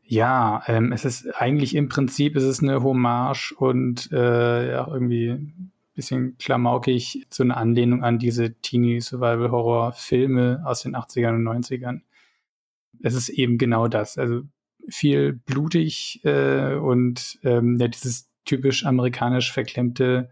Ja, 0.06 0.62
ähm, 0.66 0.92
es 0.92 1.04
ist 1.04 1.34
eigentlich 1.34 1.74
im 1.74 1.88
Prinzip 1.88 2.36
ist 2.36 2.44
es 2.44 2.62
eine 2.62 2.82
Hommage 2.82 3.52
und 3.56 4.12
äh, 4.12 4.70
ja, 4.70 4.86
irgendwie 4.86 5.30
ein 5.30 5.72
bisschen 5.94 6.36
klamaukig 6.36 7.26
so 7.30 7.42
eine 7.42 7.56
Anlehnung 7.56 8.04
an 8.04 8.18
diese 8.18 8.54
Teenie 8.60 9.00
Survival 9.00 9.50
Horror 9.50 9.92
Filme 9.92 10.62
aus 10.66 10.82
den 10.82 10.94
80ern 10.94 11.36
und 11.36 11.44
90ern. 11.44 12.02
Es 13.02 13.14
ist 13.14 13.30
eben 13.30 13.56
genau 13.56 13.88
das. 13.88 14.18
Also 14.18 14.42
viel 14.88 15.32
blutig 15.32 16.20
äh, 16.24 16.74
und 16.74 17.38
ähm, 17.42 17.78
ja, 17.80 17.88
dieses 17.88 18.30
typisch 18.44 18.84
amerikanisch 18.84 19.52
verklemmte 19.52 20.28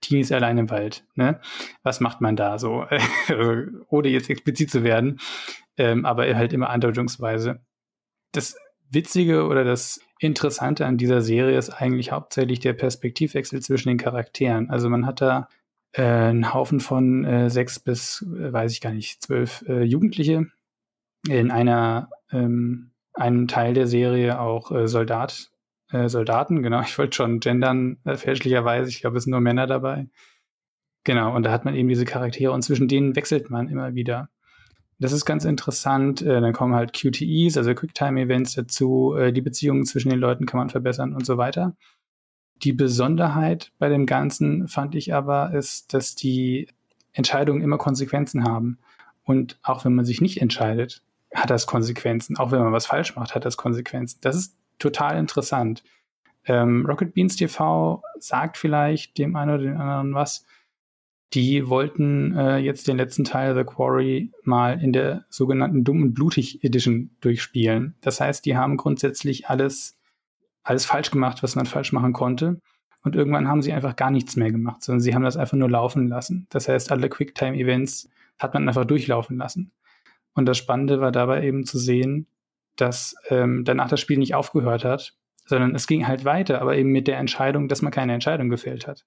Teenies 0.00 0.32
allein 0.32 0.56
im 0.56 0.70
Wald. 0.70 1.04
Ne? 1.16 1.40
Was 1.82 2.00
macht 2.00 2.22
man 2.22 2.36
da 2.36 2.58
so? 2.58 2.86
Also, 3.28 3.62
ohne 3.88 4.08
jetzt 4.08 4.30
explizit 4.30 4.70
zu 4.70 4.84
werden, 4.84 5.20
ähm, 5.76 6.06
aber 6.06 6.34
halt 6.34 6.52
immer 6.54 6.70
andeutungsweise. 6.70 7.60
Das 8.32 8.56
Witzige 8.90 9.46
oder 9.46 9.64
das 9.64 10.00
Interessante 10.18 10.86
an 10.86 10.96
dieser 10.96 11.20
Serie 11.20 11.58
ist 11.58 11.70
eigentlich 11.70 12.12
hauptsächlich 12.12 12.60
der 12.60 12.72
Perspektivwechsel 12.72 13.60
zwischen 13.60 13.88
den 13.88 13.98
Charakteren. 13.98 14.70
Also 14.70 14.88
man 14.88 15.06
hat 15.06 15.20
da 15.20 15.48
äh, 15.92 16.02
einen 16.02 16.54
Haufen 16.54 16.80
von 16.80 17.24
äh, 17.24 17.50
sechs 17.50 17.78
bis, 17.78 18.22
äh, 18.22 18.52
weiß 18.52 18.72
ich 18.72 18.80
gar 18.80 18.92
nicht, 18.92 19.22
zwölf 19.22 19.64
äh, 19.68 19.82
Jugendliche. 19.82 20.46
In 21.28 21.50
einer, 21.50 22.10
ähm, 22.30 22.92
einem 23.12 23.48
Teil 23.48 23.74
der 23.74 23.86
Serie 23.86 24.40
auch 24.40 24.70
äh, 24.70 24.86
Soldat, 24.86 25.50
äh, 25.90 26.08
Soldaten, 26.08 26.62
genau, 26.62 26.80
ich 26.82 26.96
wollte 26.98 27.16
schon 27.16 27.40
gendern, 27.40 27.98
fälschlicherweise, 28.04 28.88
ich 28.88 29.00
glaube, 29.00 29.16
es 29.18 29.24
sind 29.24 29.32
nur 29.32 29.40
Männer 29.40 29.66
dabei. 29.66 30.08
Genau, 31.04 31.34
und 31.34 31.44
da 31.44 31.52
hat 31.52 31.64
man 31.64 31.74
eben 31.74 31.88
diese 31.88 32.04
Charaktere 32.04 32.52
und 32.52 32.62
zwischen 32.62 32.88
denen 32.88 33.16
wechselt 33.16 33.50
man 33.50 33.68
immer 33.68 33.94
wieder. 33.94 34.28
Das 34.98 35.12
ist 35.12 35.24
ganz 35.26 35.44
interessant. 35.44 36.22
Äh, 36.22 36.40
dann 36.40 36.52
kommen 36.52 36.74
halt 36.74 36.92
QTEs, 36.92 37.56
also 37.56 37.74
Quicktime-Events 37.74 38.54
dazu. 38.54 39.14
Äh, 39.14 39.32
die 39.32 39.42
Beziehungen 39.42 39.84
zwischen 39.84 40.08
den 40.10 40.18
Leuten 40.18 40.46
kann 40.46 40.58
man 40.58 40.70
verbessern 40.70 41.14
und 41.14 41.26
so 41.26 41.36
weiter. 41.36 41.76
Die 42.62 42.72
Besonderheit 42.72 43.72
bei 43.78 43.88
dem 43.90 44.06
Ganzen 44.06 44.68
fand 44.68 44.94
ich 44.94 45.12
aber, 45.12 45.52
ist, 45.52 45.92
dass 45.92 46.14
die 46.14 46.68
Entscheidungen 47.12 47.62
immer 47.62 47.76
Konsequenzen 47.76 48.44
haben. 48.44 48.78
Und 49.24 49.58
auch 49.62 49.84
wenn 49.84 49.94
man 49.94 50.04
sich 50.04 50.20
nicht 50.20 50.40
entscheidet, 50.40 51.02
hat 51.34 51.50
das 51.50 51.66
Konsequenzen. 51.66 52.38
Auch 52.38 52.50
wenn 52.52 52.62
man 52.62 52.72
was 52.72 52.86
falsch 52.86 53.16
macht, 53.16 53.34
hat 53.34 53.44
das 53.44 53.56
Konsequenzen. 53.56 54.18
Das 54.22 54.36
ist 54.36 54.56
total 54.78 55.18
interessant. 55.18 55.82
Ähm, 56.46 56.86
Rocket 56.86 57.12
Beans 57.12 57.36
TV 57.36 58.02
sagt 58.18 58.56
vielleicht 58.56 59.18
dem 59.18 59.36
einen 59.36 59.50
oder 59.50 59.62
den 59.64 59.76
anderen 59.76 60.14
was. 60.14 60.46
Die 61.34 61.68
wollten 61.68 62.36
äh, 62.36 62.58
jetzt 62.58 62.86
den 62.88 62.96
letzten 62.96 63.24
Teil 63.24 63.54
The 63.54 63.64
Quarry 63.64 64.30
mal 64.44 64.80
in 64.80 64.92
der 64.92 65.24
sogenannten 65.28 65.82
Dumm 65.82 66.02
und 66.02 66.14
Blutig 66.14 66.62
Edition 66.62 67.10
durchspielen. 67.20 67.96
Das 68.00 68.20
heißt, 68.20 68.46
die 68.46 68.56
haben 68.56 68.76
grundsätzlich 68.76 69.48
alles, 69.48 69.98
alles 70.62 70.86
falsch 70.86 71.10
gemacht, 71.10 71.42
was 71.42 71.56
man 71.56 71.66
falsch 71.66 71.92
machen 71.92 72.12
konnte. 72.12 72.60
Und 73.02 73.16
irgendwann 73.16 73.48
haben 73.48 73.62
sie 73.62 73.72
einfach 73.72 73.96
gar 73.96 74.10
nichts 74.10 74.36
mehr 74.36 74.50
gemacht, 74.50 74.82
sondern 74.82 75.00
sie 75.00 75.14
haben 75.14 75.22
das 75.22 75.36
einfach 75.36 75.56
nur 75.56 75.70
laufen 75.70 76.08
lassen. 76.08 76.46
Das 76.50 76.68
heißt, 76.68 76.90
alle 76.90 77.08
Quicktime-Events 77.08 78.08
hat 78.38 78.54
man 78.54 78.66
einfach 78.68 78.84
durchlaufen 78.84 79.36
lassen. 79.36 79.72
Und 80.34 80.46
das 80.46 80.58
Spannende 80.58 81.00
war 81.00 81.12
dabei 81.12 81.44
eben 81.44 81.64
zu 81.64 81.78
sehen, 81.78 82.26
dass 82.76 83.14
ähm, 83.30 83.64
danach 83.64 83.88
das 83.88 84.00
Spiel 84.00 84.18
nicht 84.18 84.34
aufgehört 84.34 84.84
hat, 84.84 85.14
sondern 85.46 85.74
es 85.74 85.86
ging 85.86 86.06
halt 86.06 86.24
weiter, 86.24 86.60
aber 86.60 86.76
eben 86.76 86.90
mit 86.90 87.08
der 87.08 87.18
Entscheidung, 87.18 87.68
dass 87.68 87.82
man 87.82 87.92
keine 87.92 88.12
Entscheidung 88.12 88.48
gefällt 88.48 88.86
hat. 88.86 89.06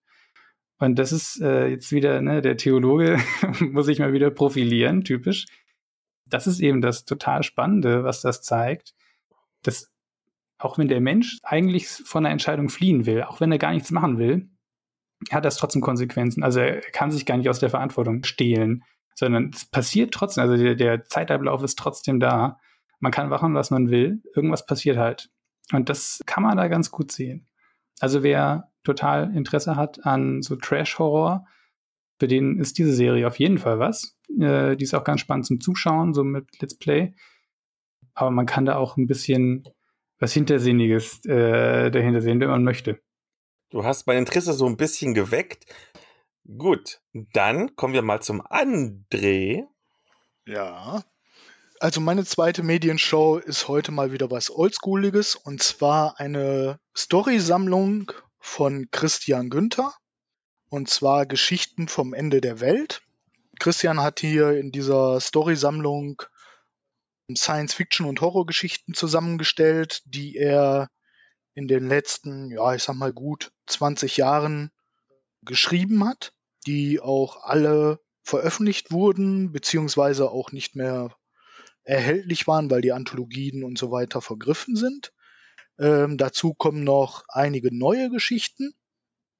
Und 0.79 0.97
das 0.97 1.11
ist 1.11 1.41
äh, 1.41 1.67
jetzt 1.67 1.91
wieder, 1.91 2.21
ne, 2.21 2.41
der 2.41 2.57
Theologe 2.57 3.19
muss 3.59 3.85
sich 3.85 3.99
mal 3.99 4.13
wieder 4.13 4.31
profilieren, 4.31 5.03
typisch. 5.03 5.45
Das 6.25 6.47
ist 6.47 6.61
eben 6.61 6.81
das 6.81 7.05
total 7.05 7.43
Spannende, 7.43 8.03
was 8.03 8.21
das 8.21 8.41
zeigt, 8.41 8.93
dass 9.63 9.91
auch 10.57 10.77
wenn 10.77 10.87
der 10.87 11.01
Mensch 11.01 11.39
eigentlich 11.43 11.87
von 11.87 12.25
einer 12.25 12.31
Entscheidung 12.31 12.69
fliehen 12.69 13.05
will, 13.05 13.23
auch 13.23 13.39
wenn 13.39 13.51
er 13.51 13.57
gar 13.57 13.71
nichts 13.71 13.91
machen 13.91 14.19
will, 14.19 14.49
hat 15.31 15.45
das 15.45 15.57
trotzdem 15.57 15.81
Konsequenzen. 15.81 16.43
Also 16.43 16.59
er 16.59 16.79
kann 16.79 17.11
sich 17.11 17.25
gar 17.25 17.37
nicht 17.37 17.49
aus 17.49 17.59
der 17.59 17.69
Verantwortung 17.69 18.23
stehlen. 18.23 18.83
sondern 19.15 19.51
es 19.53 19.65
passiert 19.65 20.13
trotzdem, 20.13 20.43
also 20.43 20.55
der, 20.55 20.75
der 20.75 21.03
Zeitablauf 21.03 21.61
ist 21.61 21.77
trotzdem 21.77 22.21
da. 22.21 22.57
Man 23.01 23.11
kann 23.11 23.27
machen, 23.27 23.53
was 23.53 23.69
man 23.69 23.89
will, 23.89 24.21
irgendwas 24.33 24.65
passiert 24.65 24.97
halt. 24.97 25.29
Und 25.73 25.89
das 25.89 26.21
kann 26.25 26.43
man 26.43 26.55
da 26.55 26.67
ganz 26.69 26.89
gut 26.89 27.11
sehen. 27.11 27.47
Also 27.99 28.23
wer 28.23 28.68
total 28.83 29.35
Interesse 29.35 29.75
hat 29.75 30.05
an 30.05 30.41
so 30.41 30.55
Trash-Horror, 30.55 31.45
für 32.19 32.27
den 32.27 32.59
ist 32.59 32.77
diese 32.77 32.93
Serie 32.93 33.27
auf 33.27 33.39
jeden 33.39 33.57
Fall 33.57 33.79
was. 33.79 34.17
Äh, 34.39 34.75
die 34.75 34.83
ist 34.83 34.93
auch 34.93 35.03
ganz 35.03 35.21
spannend 35.21 35.45
zum 35.45 35.61
Zuschauen, 35.61 36.13
so 36.13 36.23
mit 36.23 36.61
Let's 36.61 36.77
Play. 36.77 37.13
Aber 38.13 38.31
man 38.31 38.45
kann 38.45 38.65
da 38.65 38.75
auch 38.75 38.97
ein 38.97 39.07
bisschen 39.07 39.63
was 40.19 40.33
Hintersinniges 40.33 41.23
äh, 41.25 41.89
dahinter 41.89 42.21
sehen, 42.21 42.41
wenn 42.41 42.49
man 42.49 42.63
möchte. 42.63 42.99
Du 43.69 43.85
hast 43.85 44.07
mein 44.07 44.17
Interesse 44.17 44.53
so 44.53 44.65
ein 44.65 44.77
bisschen 44.77 45.13
geweckt. 45.13 45.65
Gut, 46.57 46.99
dann 47.13 47.75
kommen 47.75 47.93
wir 47.93 48.01
mal 48.01 48.21
zum 48.21 48.41
André. 48.41 49.63
Ja. 50.45 51.03
Also 51.79 52.01
meine 52.01 52.25
zweite 52.25 52.63
Medienshow 52.63 53.37
ist 53.37 53.69
heute 53.69 53.91
mal 53.91 54.11
wieder 54.11 54.29
was 54.29 54.53
Oldschooliges 54.53 55.35
und 55.35 55.63
zwar 55.63 56.19
eine 56.19 56.79
Storysammlung 56.97 58.11
von 58.39 58.89
Christian 58.91 59.49
Günther 59.49 59.93
und 60.69 60.89
zwar 60.89 61.25
Geschichten 61.25 61.87
vom 61.87 62.13
Ende 62.13 62.41
der 62.41 62.59
Welt. 62.59 63.01
Christian 63.59 64.01
hat 64.01 64.19
hier 64.19 64.51
in 64.51 64.71
dieser 64.71 65.19
Storysammlung 65.19 66.21
Science-Fiction 67.35 68.07
und 68.07 68.21
Horrorgeschichten 68.21 68.93
zusammengestellt, 68.93 70.01
die 70.05 70.35
er 70.35 70.89
in 71.53 71.67
den 71.67 71.87
letzten, 71.87 72.51
ja, 72.51 72.73
ich 72.73 72.83
sag 72.83 72.95
mal 72.95 73.13
gut 73.13 73.51
20 73.67 74.17
Jahren 74.17 74.71
geschrieben 75.43 76.07
hat, 76.07 76.33
die 76.65 76.99
auch 76.99 77.43
alle 77.43 77.99
veröffentlicht 78.23 78.91
wurden, 78.91 79.51
beziehungsweise 79.51 80.31
auch 80.31 80.51
nicht 80.51 80.75
mehr 80.75 81.15
erhältlich 81.83 82.47
waren, 82.47 82.69
weil 82.69 82.81
die 82.81 82.91
Anthologien 82.91 83.63
und 83.63 83.77
so 83.77 83.91
weiter 83.91 84.21
vergriffen 84.21 84.75
sind. 84.75 85.11
Ähm, 85.79 86.17
dazu 86.17 86.53
kommen 86.53 86.83
noch 86.83 87.23
einige 87.29 87.75
neue 87.75 88.09
Geschichten. 88.09 88.73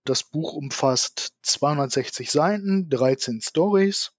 Das 0.05 0.23
Buch 0.23 0.53
umfasst 0.53 1.33
260 1.41 2.31
Seiten, 2.31 2.89
13 2.89 3.41
Stories. 3.41 4.11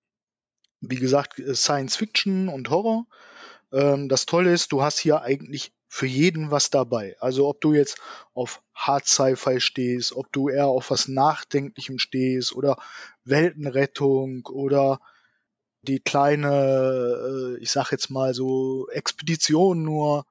Wie 0.81 0.97
gesagt, 0.97 1.41
Science 1.55 1.97
Fiction 1.97 2.49
und 2.49 2.69
Horror. 2.69 3.07
Ähm, 3.73 4.09
das 4.09 4.27
Tolle 4.27 4.53
ist, 4.53 4.73
du 4.73 4.83
hast 4.83 4.99
hier 4.99 5.23
eigentlich 5.23 5.73
für 5.89 6.07
jeden 6.07 6.51
was 6.51 6.71
dabei. 6.71 7.17
Also 7.21 7.49
ob 7.49 7.61
du 7.61 7.73
jetzt 7.73 7.99
auf 8.35 8.63
Hard 8.75 9.07
Sci-Fi 9.07 9.61
stehst, 9.61 10.13
ob 10.13 10.31
du 10.31 10.49
eher 10.49 10.67
auf 10.67 10.91
was 10.91 11.09
Nachdenklichem 11.09 11.99
stehst 11.99 12.55
oder 12.55 12.77
Weltenrettung 13.25 14.47
oder 14.47 15.01
die 15.83 16.01
kleine, 16.01 17.57
äh, 17.57 17.63
ich 17.63 17.71
sag 17.71 17.91
jetzt 17.93 18.11
mal 18.11 18.35
so 18.35 18.89
Expedition 18.91 19.83
nur, 19.83 20.27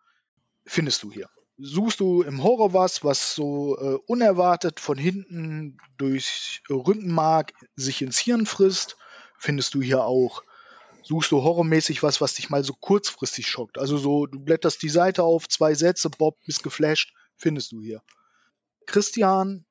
findest 0.65 1.03
du 1.03 1.11
hier. 1.11 1.29
Suchst 1.61 1.99
du 1.99 2.21
im 2.21 2.41
Horror 2.41 2.73
was, 2.73 3.03
was 3.03 3.35
so 3.35 3.77
äh, 3.77 3.97
unerwartet 4.07 4.79
von 4.79 4.97
hinten 4.97 5.77
durch 5.97 6.61
Rückenmark 6.69 7.53
sich 7.75 8.01
ins 8.01 8.17
Hirn 8.17 8.45
frisst, 8.45 8.97
findest 9.37 9.73
du 9.73 9.81
hier 9.81 10.03
auch 10.03 10.43
suchst 11.09 11.31
du 11.31 11.41
horrormäßig 11.41 12.03
was, 12.03 12.21
was 12.21 12.35
dich 12.35 12.49
mal 12.49 12.63
so 12.63 12.73
kurzfristig 12.73 13.47
schockt. 13.47 13.77
Also 13.77 13.97
so, 13.97 14.25
du 14.25 14.39
blätterst 14.39 14.81
die 14.81 14.89
Seite 14.89 15.23
auf, 15.23 15.47
zwei 15.47 15.73
Sätze, 15.73 16.09
Bob, 16.09 16.37
bist 16.45 16.63
geflasht, 16.63 17.13
findest 17.35 17.71
du 17.71 17.81
hier. 17.81 18.03
Christian 18.85 19.65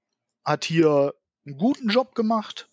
hat 0.45 0.65
hier 0.65 1.15
einen 1.47 1.57
guten 1.57 1.91
Job 1.91 2.15
gemacht 2.15 2.69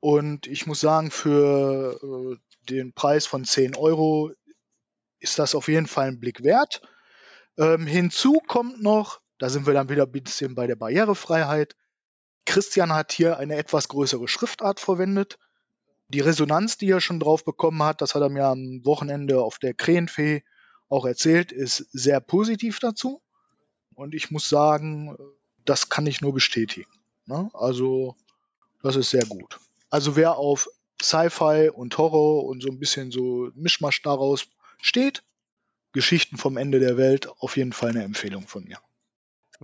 und 0.00 0.46
ich 0.46 0.66
muss 0.66 0.80
sagen, 0.80 1.10
für 1.10 1.98
äh, 2.02 2.36
den 2.68 2.92
Preis 2.92 3.26
von 3.26 3.44
10 3.44 3.76
Euro 3.76 4.32
ist 5.20 5.38
das 5.38 5.54
auf 5.54 5.68
jeden 5.68 5.86
Fall 5.86 6.08
ein 6.08 6.20
Blick 6.20 6.42
wert. 6.42 6.82
Ähm, 7.58 7.86
hinzu 7.86 8.40
kommt 8.46 8.82
noch, 8.82 9.20
da 9.38 9.48
sind 9.48 9.66
wir 9.66 9.74
dann 9.74 9.88
wieder 9.88 10.04
ein 10.04 10.12
bisschen 10.12 10.54
bei 10.54 10.66
der 10.66 10.76
Barrierefreiheit. 10.76 11.76
Christian 12.44 12.92
hat 12.92 13.12
hier 13.12 13.38
eine 13.38 13.56
etwas 13.56 13.88
größere 13.88 14.26
Schriftart 14.28 14.80
verwendet 14.80 15.38
die 16.12 16.20
Resonanz, 16.20 16.76
die 16.76 16.90
er 16.90 17.00
schon 17.00 17.20
drauf 17.20 17.44
bekommen 17.44 17.82
hat, 17.82 18.00
das 18.02 18.14
hat 18.14 18.22
er 18.22 18.28
mir 18.28 18.46
am 18.46 18.84
Wochenende 18.84 19.42
auf 19.42 19.58
der 19.58 19.74
Krähenfee 19.74 20.42
auch 20.88 21.06
erzählt, 21.06 21.52
ist 21.52 21.86
sehr 21.92 22.20
positiv 22.20 22.78
dazu. 22.78 23.22
Und 23.94 24.14
ich 24.14 24.30
muss 24.30 24.48
sagen, 24.48 25.16
das 25.64 25.88
kann 25.88 26.06
ich 26.06 26.20
nur 26.20 26.34
bestätigen. 26.34 26.90
Ne? 27.26 27.50
Also, 27.54 28.16
das 28.82 28.96
ist 28.96 29.10
sehr 29.10 29.24
gut. 29.24 29.58
Also, 29.90 30.16
wer 30.16 30.36
auf 30.36 30.68
Sci-Fi 31.02 31.70
und 31.70 31.96
Horror 31.96 32.44
und 32.44 32.62
so 32.62 32.68
ein 32.68 32.78
bisschen 32.78 33.10
so 33.10 33.50
Mischmasch 33.54 34.02
daraus 34.02 34.46
steht, 34.80 35.22
Geschichten 35.92 36.36
vom 36.36 36.56
Ende 36.56 36.80
der 36.80 36.96
Welt, 36.96 37.28
auf 37.38 37.56
jeden 37.56 37.72
Fall 37.72 37.90
eine 37.90 38.04
Empfehlung 38.04 38.46
von 38.46 38.64
mir 38.64 38.78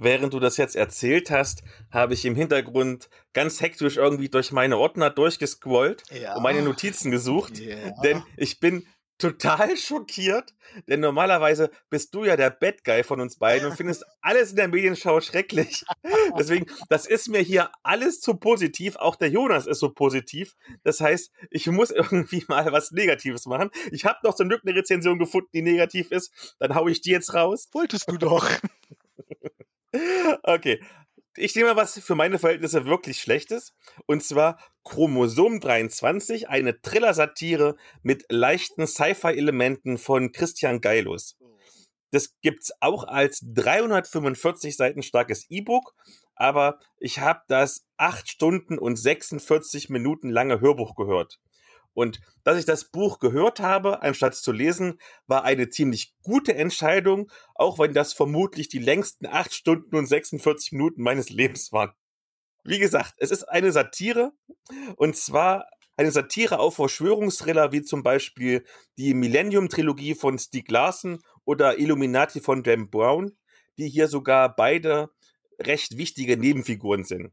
während 0.01 0.33
du 0.33 0.41
das 0.41 0.57
jetzt 0.57 0.77
erzählt 0.77 1.31
hast, 1.31 1.63
habe 1.91 2.15
ich 2.15 2.25
im 2.25 2.35
Hintergrund 2.35 3.09
ganz 3.33 3.61
hektisch 3.61 3.97
irgendwie 3.97 4.29
durch 4.29 4.53
meine 4.53 4.79
Ordner 4.79 5.11
durchgescrollt 5.11 6.05
ja. 6.11 6.37
und 6.37 6.43
meine 6.43 6.63
Notizen 6.63 7.11
gesucht. 7.11 7.59
Ja. 7.59 7.77
Denn 8.03 8.23
ich 8.37 8.61
bin 8.61 8.87
total 9.19 9.77
schockiert, 9.77 10.55
denn 10.87 11.01
normalerweise 11.01 11.71
bist 11.91 12.15
du 12.15 12.25
ja 12.25 12.37
der 12.37 12.51
Bad 12.51 12.85
Guy 12.85 13.03
von 13.03 13.21
uns 13.21 13.37
beiden 13.37 13.69
und 13.69 13.77
findest 13.77 14.05
alles 14.21 14.51
in 14.51 14.57
der 14.57 14.69
Medienschau 14.69 15.21
schrecklich. 15.21 15.85
Deswegen, 16.39 16.67
das 16.89 17.07
ist 17.07 17.29
mir 17.29 17.41
hier 17.41 17.71
alles 17.83 18.21
zu 18.21 18.35
positiv. 18.35 18.97
Auch 18.97 19.17
der 19.17 19.29
Jonas 19.29 19.67
ist 19.67 19.81
so 19.81 19.91
positiv. 19.91 20.55
Das 20.85 21.01
heißt, 21.01 21.33
ich 21.51 21.67
muss 21.67 21.91
irgendwie 21.91 22.45
mal 22.49 22.71
was 22.73 22.93
Negatives 22.93 23.47
machen. 23.47 23.71
Ich 23.91 24.05
habe 24.05 24.19
noch 24.23 24.35
zum 24.35 24.49
Glück 24.49 24.63
eine 24.65 24.77
Rezension 24.77 25.19
gefunden, 25.19 25.51
die 25.53 25.63
negativ 25.63 26.11
ist. 26.13 26.57
Dann 26.59 26.75
hau 26.75 26.89
ich 26.89 27.01
die 27.01 27.11
jetzt 27.11 27.35
raus. 27.35 27.69
Wolltest 27.73 28.11
du 28.11 28.17
doch. 28.17 28.49
Okay. 30.43 30.83
Ich 31.41 31.55
nehme 31.55 31.77
was 31.77 32.01
für 32.01 32.17
meine 32.17 32.41
Verhältnisse 32.41 32.85
wirklich 32.85 33.21
Schlechtes. 33.21 33.73
Und 34.07 34.25
zwar 34.25 34.59
Chromosom 34.83 35.61
23, 35.61 36.49
eine 36.49 36.81
Thriller-Satire 36.81 37.77
mit 38.03 38.25
leichten 38.29 38.89
Sci-Fi-Elementen 38.89 39.99
von 39.99 40.33
Christian 40.33 40.81
Geilus. 40.81 41.37
Das 42.11 42.35
gibt's 42.41 42.73
auch 42.81 43.05
als 43.05 43.41
345 43.45 44.77
Seiten 44.77 45.03
starkes 45.03 45.47
E-Book, 45.49 45.95
aber 46.35 46.81
ich 46.99 47.21
habe 47.21 47.43
das 47.47 47.85
8 47.99 48.29
Stunden 48.29 48.79
und 48.79 48.97
46 48.97 49.91
Minuten 49.91 50.31
lange 50.31 50.61
Hörbuch 50.61 50.97
gehört. 50.97 51.39
Und 51.99 52.21
dass 52.45 52.57
ich 52.57 52.65
das 52.65 52.93
Buch 52.93 53.19
gehört 53.19 53.59
habe, 53.59 54.03
anstatt 54.03 54.37
zu 54.37 54.53
lesen, 54.53 55.01
war 55.27 55.43
eine 55.43 55.69
ziemlich 55.69 56.15
gute 56.23 56.55
Entscheidung, 56.55 57.29
auch 57.57 57.81
wenn 57.81 57.93
das 57.93 58.13
vermutlich 58.13 58.69
die 58.69 58.79
längsten 58.79 59.27
8 59.27 59.53
Stunden 59.53 59.97
und 59.97 60.07
46 60.07 60.71
Minuten 60.71 61.03
meines 61.03 61.29
Lebens 61.39 61.73
waren. 61.73 61.91
Wie 62.63 62.79
gesagt, 62.79 63.15
es 63.17 63.33
ist 63.33 63.43
eine 63.49 63.73
Satire 63.73 64.31
und 64.95 65.17
zwar 65.17 65.67
eine 65.97 66.13
Satire 66.13 66.61
auf 66.61 66.77
Verschwörungsthriller 66.77 67.73
wie 67.73 67.83
zum 67.83 68.05
Beispiel 68.05 68.65
die 68.97 69.13
Millennium-Trilogie 69.13 70.15
von 70.15 70.39
Stieg 70.39 70.71
Larsen 70.71 71.19
oder 71.45 71.81
Illuminati 71.81 72.41
von 72.41 72.63
Dan 72.63 72.91
Brown, 72.91 73.37
die 73.77 73.89
hier 73.89 74.07
sogar 74.07 74.55
beide 74.55 75.11
recht 75.59 75.99
wichtige 75.99 76.37
Nebenfiguren 76.37 77.03
sind. 77.03 77.33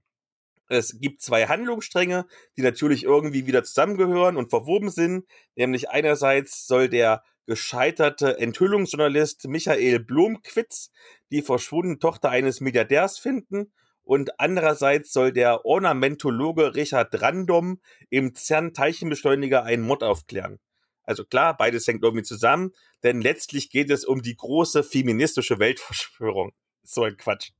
Es 0.67 0.99
gibt 0.99 1.21
zwei 1.21 1.47
Handlungsstränge, 1.47 2.25
die 2.57 2.61
natürlich 2.61 3.03
irgendwie 3.03 3.45
wieder 3.45 3.63
zusammengehören 3.63 4.37
und 4.37 4.49
verwoben 4.49 4.89
sind. 4.89 5.25
Nämlich 5.55 5.89
einerseits 5.89 6.67
soll 6.67 6.89
der 6.89 7.23
gescheiterte 7.45 8.39
Enthüllungsjournalist 8.39 9.47
Michael 9.47 9.99
Blomquitz 9.99 10.91
die 11.31 11.41
verschwundene 11.41 11.99
Tochter 11.99 12.29
eines 12.29 12.61
Milliardärs 12.61 13.19
finden 13.19 13.71
und 14.05 14.39
andererseits 14.39 15.11
soll 15.11 15.31
der 15.31 15.65
Ornamentologe 15.65 16.75
Richard 16.75 17.21
Random 17.21 17.81
im 18.09 18.35
CERN-Teilchenbeschleuniger 18.35 19.63
einen 19.63 19.83
Mod 19.83 20.03
aufklären. 20.03 20.59
Also 21.03 21.25
klar, 21.25 21.57
beides 21.57 21.87
hängt 21.87 22.03
irgendwie 22.03 22.23
zusammen, 22.23 22.71
denn 23.03 23.21
letztlich 23.21 23.69
geht 23.69 23.89
es 23.89 24.05
um 24.05 24.21
die 24.21 24.35
große 24.35 24.83
feministische 24.83 25.59
Weltverschwörung. 25.59 26.51
So 26.83 27.03
ein 27.03 27.17
Quatsch. 27.17 27.51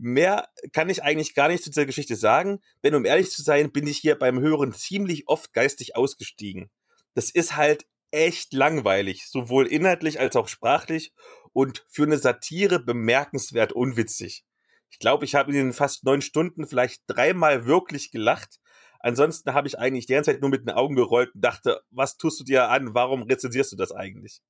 Mehr 0.00 0.48
kann 0.72 0.90
ich 0.90 1.02
eigentlich 1.02 1.34
gar 1.34 1.48
nicht 1.48 1.64
zu 1.64 1.70
dieser 1.70 1.84
Geschichte 1.84 2.14
sagen, 2.14 2.60
denn 2.84 2.94
um 2.94 3.04
ehrlich 3.04 3.32
zu 3.32 3.42
sein, 3.42 3.72
bin 3.72 3.88
ich 3.88 3.98
hier 3.98 4.16
beim 4.16 4.38
Hören 4.38 4.72
ziemlich 4.72 5.26
oft 5.26 5.52
geistig 5.52 5.96
ausgestiegen. 5.96 6.70
Das 7.14 7.30
ist 7.30 7.56
halt 7.56 7.84
echt 8.12 8.52
langweilig, 8.52 9.28
sowohl 9.28 9.66
inhaltlich 9.66 10.20
als 10.20 10.36
auch 10.36 10.46
sprachlich 10.46 11.12
und 11.52 11.84
für 11.88 12.04
eine 12.04 12.16
Satire 12.16 12.78
bemerkenswert 12.78 13.72
unwitzig. 13.72 14.44
Ich 14.88 15.00
glaube, 15.00 15.24
ich 15.24 15.34
habe 15.34 15.50
in 15.50 15.56
den 15.56 15.72
fast 15.72 16.04
neun 16.04 16.22
Stunden 16.22 16.68
vielleicht 16.68 17.02
dreimal 17.08 17.66
wirklich 17.66 18.12
gelacht. 18.12 18.60
Ansonsten 19.00 19.52
habe 19.52 19.66
ich 19.66 19.80
eigentlich 19.80 20.06
die 20.06 20.12
ganze 20.12 20.30
Zeit 20.30 20.40
nur 20.40 20.50
mit 20.50 20.62
den 20.62 20.70
Augen 20.70 20.94
gerollt 20.94 21.34
und 21.34 21.40
dachte, 21.40 21.80
was 21.90 22.16
tust 22.16 22.38
du 22.38 22.44
dir 22.44 22.70
an? 22.70 22.94
Warum 22.94 23.22
rezensierst 23.22 23.72
du 23.72 23.76
das 23.76 23.90
eigentlich? 23.90 24.42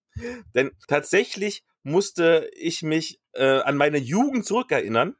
Denn 0.54 0.72
tatsächlich 0.88 1.64
musste 1.82 2.50
ich 2.54 2.82
mich 2.82 3.20
äh, 3.32 3.60
an 3.60 3.78
meine 3.78 3.98
Jugend 3.98 4.44
zurückerinnern 4.44 5.16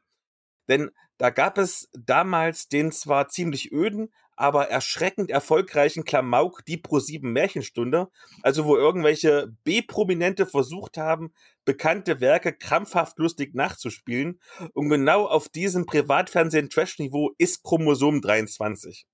denn 0.69 0.91
da 1.17 1.31
gab 1.31 1.57
es 1.57 1.89
damals 1.91 2.69
den 2.69 2.93
zwar 2.93 3.27
ziemlich 3.27 3.73
öden, 3.73 4.13
aber 4.37 4.69
erschreckend 4.69 5.29
erfolgreichen 5.29 6.05
Klamauk 6.05 6.63
Die 6.65 6.77
Pro 6.77 6.99
7 6.99 7.29
Märchenstunde, 7.29 8.07
also 8.41 8.63
wo 8.63 8.77
irgendwelche 8.77 9.53
B-Prominente 9.65 10.45
versucht 10.45 10.95
haben, 10.95 11.33
bekannte 11.65 12.21
Werke 12.21 12.53
krampfhaft 12.53 13.19
lustig 13.19 13.53
nachzuspielen. 13.53 14.39
Und 14.73 14.87
genau 14.87 15.25
auf 15.25 15.49
diesem 15.49 15.85
Privatfernsehen-Trash-Niveau 15.85 17.31
ist 17.37 17.63
Chromosom 17.63 18.21
23. 18.21 19.05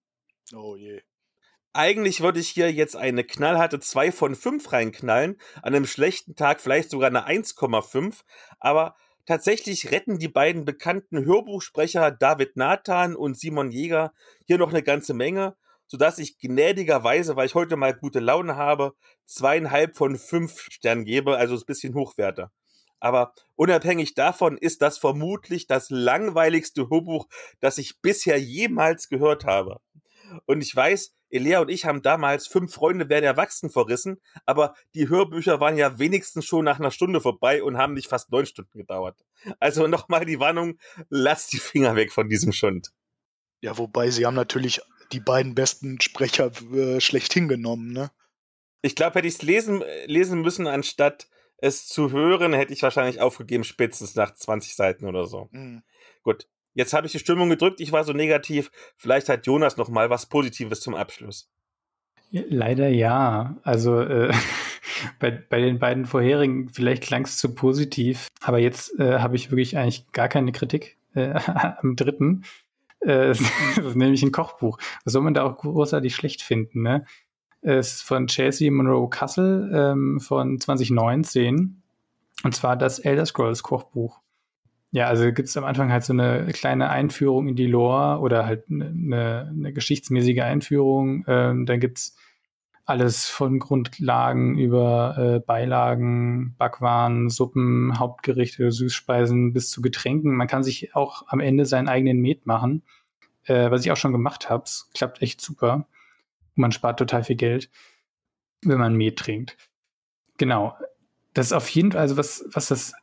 Oh 0.54 0.76
je. 0.76 1.02
Eigentlich 1.74 2.22
würde 2.22 2.40
ich 2.40 2.50
hier 2.50 2.72
jetzt 2.72 2.96
eine 2.96 3.24
knallharte 3.24 3.80
2 3.80 4.12
von 4.12 4.36
5 4.36 4.72
reinknallen, 4.72 5.42
an 5.64 5.74
einem 5.74 5.88
schlechten 5.88 6.36
Tag 6.36 6.62
vielleicht 6.62 6.92
sogar 6.92 7.10
eine 7.10 7.28
1,5, 7.28 8.22
aber 8.60 8.96
tatsächlich 9.26 9.92
retten 9.92 10.20
die 10.20 10.28
beiden 10.28 10.66
bekannten 10.66 11.26
Hörbuchsprecher 11.26 12.12
David 12.12 12.58
Nathan 12.58 13.16
und 13.16 13.38
Simon 13.38 13.72
Jäger 13.72 14.14
hier 14.46 14.58
noch 14.58 14.70
eine 14.70 14.84
ganze 14.84 15.14
Menge, 15.14 15.56
sodass 15.88 16.18
ich 16.20 16.40
gnädigerweise, 16.40 17.36
weil 17.36 17.46
ich 17.46 17.56
heute 17.56 17.76
mal 17.76 17.94
gute 17.94 18.20
Laune 18.20 18.56
habe, 18.56 18.94
zweieinhalb 19.26 19.96
von 19.96 20.18
fünf 20.18 20.68
Sternen 20.72 21.06
gebe, 21.06 21.38
also 21.38 21.56
ein 21.56 21.66
bisschen 21.66 21.94
hochwerte. 21.94 22.52
Aber 23.00 23.34
unabhängig 23.56 24.16
davon 24.16 24.58
ist 24.58 24.82
das 24.82 24.98
vermutlich 24.98 25.68
das 25.68 25.90
langweiligste 25.90 26.90
Hörbuch, 26.90 27.28
das 27.60 27.78
ich 27.78 28.02
bisher 28.02 28.40
jemals 28.40 29.10
gehört 29.10 29.46
habe. 29.46 29.80
Und 30.46 30.62
ich 30.62 30.76
weiß, 30.76 31.16
Elea 31.30 31.60
und 31.60 31.70
ich 31.70 31.86
haben 31.86 32.02
damals 32.02 32.48
fünf 32.48 32.74
Freunde 32.74 33.10
werden 33.10 33.26
erwachsen 33.26 33.70
verrissen, 33.70 34.22
aber 34.46 34.76
die 34.94 35.10
Hörbücher 35.10 35.60
waren 35.60 35.78
ja 35.78 36.00
wenigstens 36.00 36.46
schon 36.46 36.66
nach 36.66 36.80
einer 36.80 36.92
Stunde 36.92 37.20
vorbei 37.22 37.64
und 37.64 37.78
haben 37.78 37.94
nicht 37.94 38.08
fast 38.08 38.32
neun 38.32 38.46
Stunden 38.46 38.78
gedauert. 38.78 39.24
Also 39.60 39.88
nochmal 39.88 40.26
die 40.26 40.40
Warnung, 40.40 40.80
lass 41.10 41.48
die 41.48 41.58
Finger 41.58 41.96
weg 41.96 42.12
von 42.12 42.30
diesem 42.30 42.54
Schund. 42.54 42.92
Ja, 43.62 43.78
wobei 43.78 44.12
sie 44.12 44.26
haben 44.26 44.36
natürlich 44.36 44.82
die 45.12 45.20
beiden 45.20 45.56
besten 45.56 46.00
Sprecher 46.02 46.52
äh, 46.74 47.02
schlechthin 47.02 47.48
genommen, 47.48 47.92
ne? 47.92 48.12
Ich 48.82 48.96
glaube, 48.96 49.16
hätte 49.16 49.28
ich 49.28 49.36
es 49.36 49.42
lesen, 49.42 49.84
lesen 50.06 50.42
müssen, 50.42 50.68
anstatt 50.68 51.28
es 51.58 51.88
zu 51.88 52.12
hören, 52.12 52.54
hätte 52.54 52.74
ich 52.74 52.84
wahrscheinlich 52.84 53.20
aufgegeben, 53.20 53.64
spätestens 53.64 54.14
nach 54.16 54.34
20 54.36 54.76
Seiten 54.76 55.06
oder 55.06 55.26
so. 55.26 55.50
Mhm. 55.52 55.84
Gut, 56.22 56.48
Jetzt 56.76 56.94
habe 56.94 57.08
ich 57.08 57.14
die 57.14 57.20
Stimmung 57.20 57.50
gedrückt, 57.50 57.80
ich 57.80 57.92
war 57.92 58.04
so 58.04 58.14
negativ. 58.14 58.70
Vielleicht 58.98 59.30
hat 59.30 59.48
Jonas 59.48 59.78
noch 59.78 59.90
mal 59.90 60.10
was 60.10 60.28
Positives 60.28 60.82
zum 60.82 60.94
Abschluss. 60.94 61.50
Leider 62.32 62.90
ja. 62.90 63.56
Also 63.64 64.02
äh, 64.02 64.34
bei, 65.20 65.32
bei 65.32 65.62
den 65.62 65.80
beiden 65.80 66.06
vorherigen, 66.06 66.70
vielleicht 66.70 67.04
klang 67.04 67.24
es 67.24 67.38
zu 67.38 67.56
positiv, 67.56 68.28
aber 68.42 68.60
jetzt 68.60 69.00
äh, 69.00 69.20
habe 69.20 69.38
ich 69.38 69.52
wirklich 69.52 69.78
eigentlich 69.78 70.12
gar 70.12 70.28
keine 70.28 70.52
Kritik 70.52 70.98
äh, 71.14 71.34
am 71.82 71.96
dritten. 71.96 72.44
Äh, 73.00 73.28
das 73.28 73.40
ist 73.78 73.96
nämlich 73.96 74.22
ein 74.24 74.34
Kochbuch. 74.34 74.78
Was 75.06 75.14
soll 75.14 75.22
man 75.22 75.34
da 75.34 75.44
auch 75.44 75.58
großartig 75.58 76.14
schlecht 76.14 76.42
finden? 76.42 76.82
Ne? 76.82 77.06
Es 77.62 77.94
ist 77.94 78.02
von 78.02 78.28
Chelsea 78.28 78.70
Monroe 78.70 79.10
Castle 79.10 79.72
ähm, 79.74 80.20
von 80.20 80.60
2019. 80.60 81.82
Und 82.44 82.54
zwar 82.54 82.76
das 82.76 83.00
Elder 83.00 83.26
Scrolls 83.26 83.64
Kochbuch. 83.64 84.20
Ja, 84.92 85.08
also 85.08 85.26
gibt 85.34 85.50
es 85.50 85.58
am 85.58 85.66
Anfang 85.66 85.92
halt 85.92 86.04
so 86.04 86.14
eine 86.14 86.48
kleine 86.54 86.90
Einführung 86.90 87.50
in 87.50 87.56
die 87.56 87.68
Lore 87.68 88.20
oder 88.20 88.46
halt 88.46 88.66
eine, 88.70 88.92
ne, 88.92 89.52
eine 89.54 89.74
geschichtsmäßige 89.74 90.40
Einführung. 90.40 91.26
Ähm, 91.28 91.66
dann 91.66 91.80
gibt's 91.80 92.16
alles 92.86 93.28
von 93.28 93.58
Grundlagen 93.60 94.58
über 94.58 95.18
äh, 95.18 95.40
Beilagen, 95.40 96.56
Backwaren, 96.58 97.30
Suppen, 97.30 97.98
Hauptgerichte, 97.98 98.72
Süßspeisen 98.72 99.54
bis 99.54 99.72
zu 99.72 99.82
Getränken. 99.82 100.36
Man 100.36 100.48
kann 100.48 100.64
sich 100.64 100.96
auch 100.96 101.24
am 101.28 101.40
Ende 101.40 101.66
seinen 101.66 101.90
eigenen 101.90 102.22
Met 102.22 102.46
machen, 102.46 102.84
äh, 103.46 103.72
was 103.72 103.84
ich 103.84 103.92
auch 103.92 103.98
schon 103.98 104.12
gemacht 104.12 104.50
habe. 104.50 104.64
Es 104.66 104.90
klappt 104.94 105.22
echt 105.22 105.42
super. 105.42 105.88
Man 106.54 106.72
spart 106.72 107.00
total 107.00 107.24
viel 107.24 107.36
Geld, 107.36 107.72
wenn 108.64 108.78
man 108.78 108.96
Met 108.96 109.18
trinkt. 109.18 109.58
Genau. 110.38 110.78
Das 111.34 111.48
ist 111.48 111.54
auf 111.54 111.68
jeden 111.70 111.92
Fall, 111.92 112.02
also 112.02 112.18
was, 112.18 112.46
was 112.54 112.68
das 112.68 112.94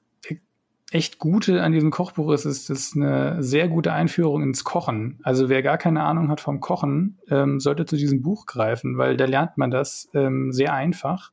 echt 0.92 1.18
Gute 1.18 1.62
an 1.62 1.72
diesem 1.72 1.90
Kochbuch 1.90 2.32
ist, 2.32 2.44
ist, 2.44 2.68
ist 2.68 2.96
eine 2.96 3.42
sehr 3.42 3.68
gute 3.68 3.92
Einführung 3.92 4.42
ins 4.42 4.62
Kochen. 4.62 5.18
Also 5.22 5.48
wer 5.48 5.62
gar 5.62 5.78
keine 5.78 6.02
Ahnung 6.02 6.28
hat 6.28 6.40
vom 6.40 6.60
Kochen, 6.60 7.18
ähm, 7.30 7.60
sollte 7.60 7.86
zu 7.86 7.96
diesem 7.96 8.22
Buch 8.22 8.46
greifen, 8.46 8.98
weil 8.98 9.16
da 9.16 9.24
lernt 9.24 9.56
man 9.56 9.70
das 9.70 10.08
ähm, 10.14 10.52
sehr 10.52 10.74
einfach. 10.74 11.32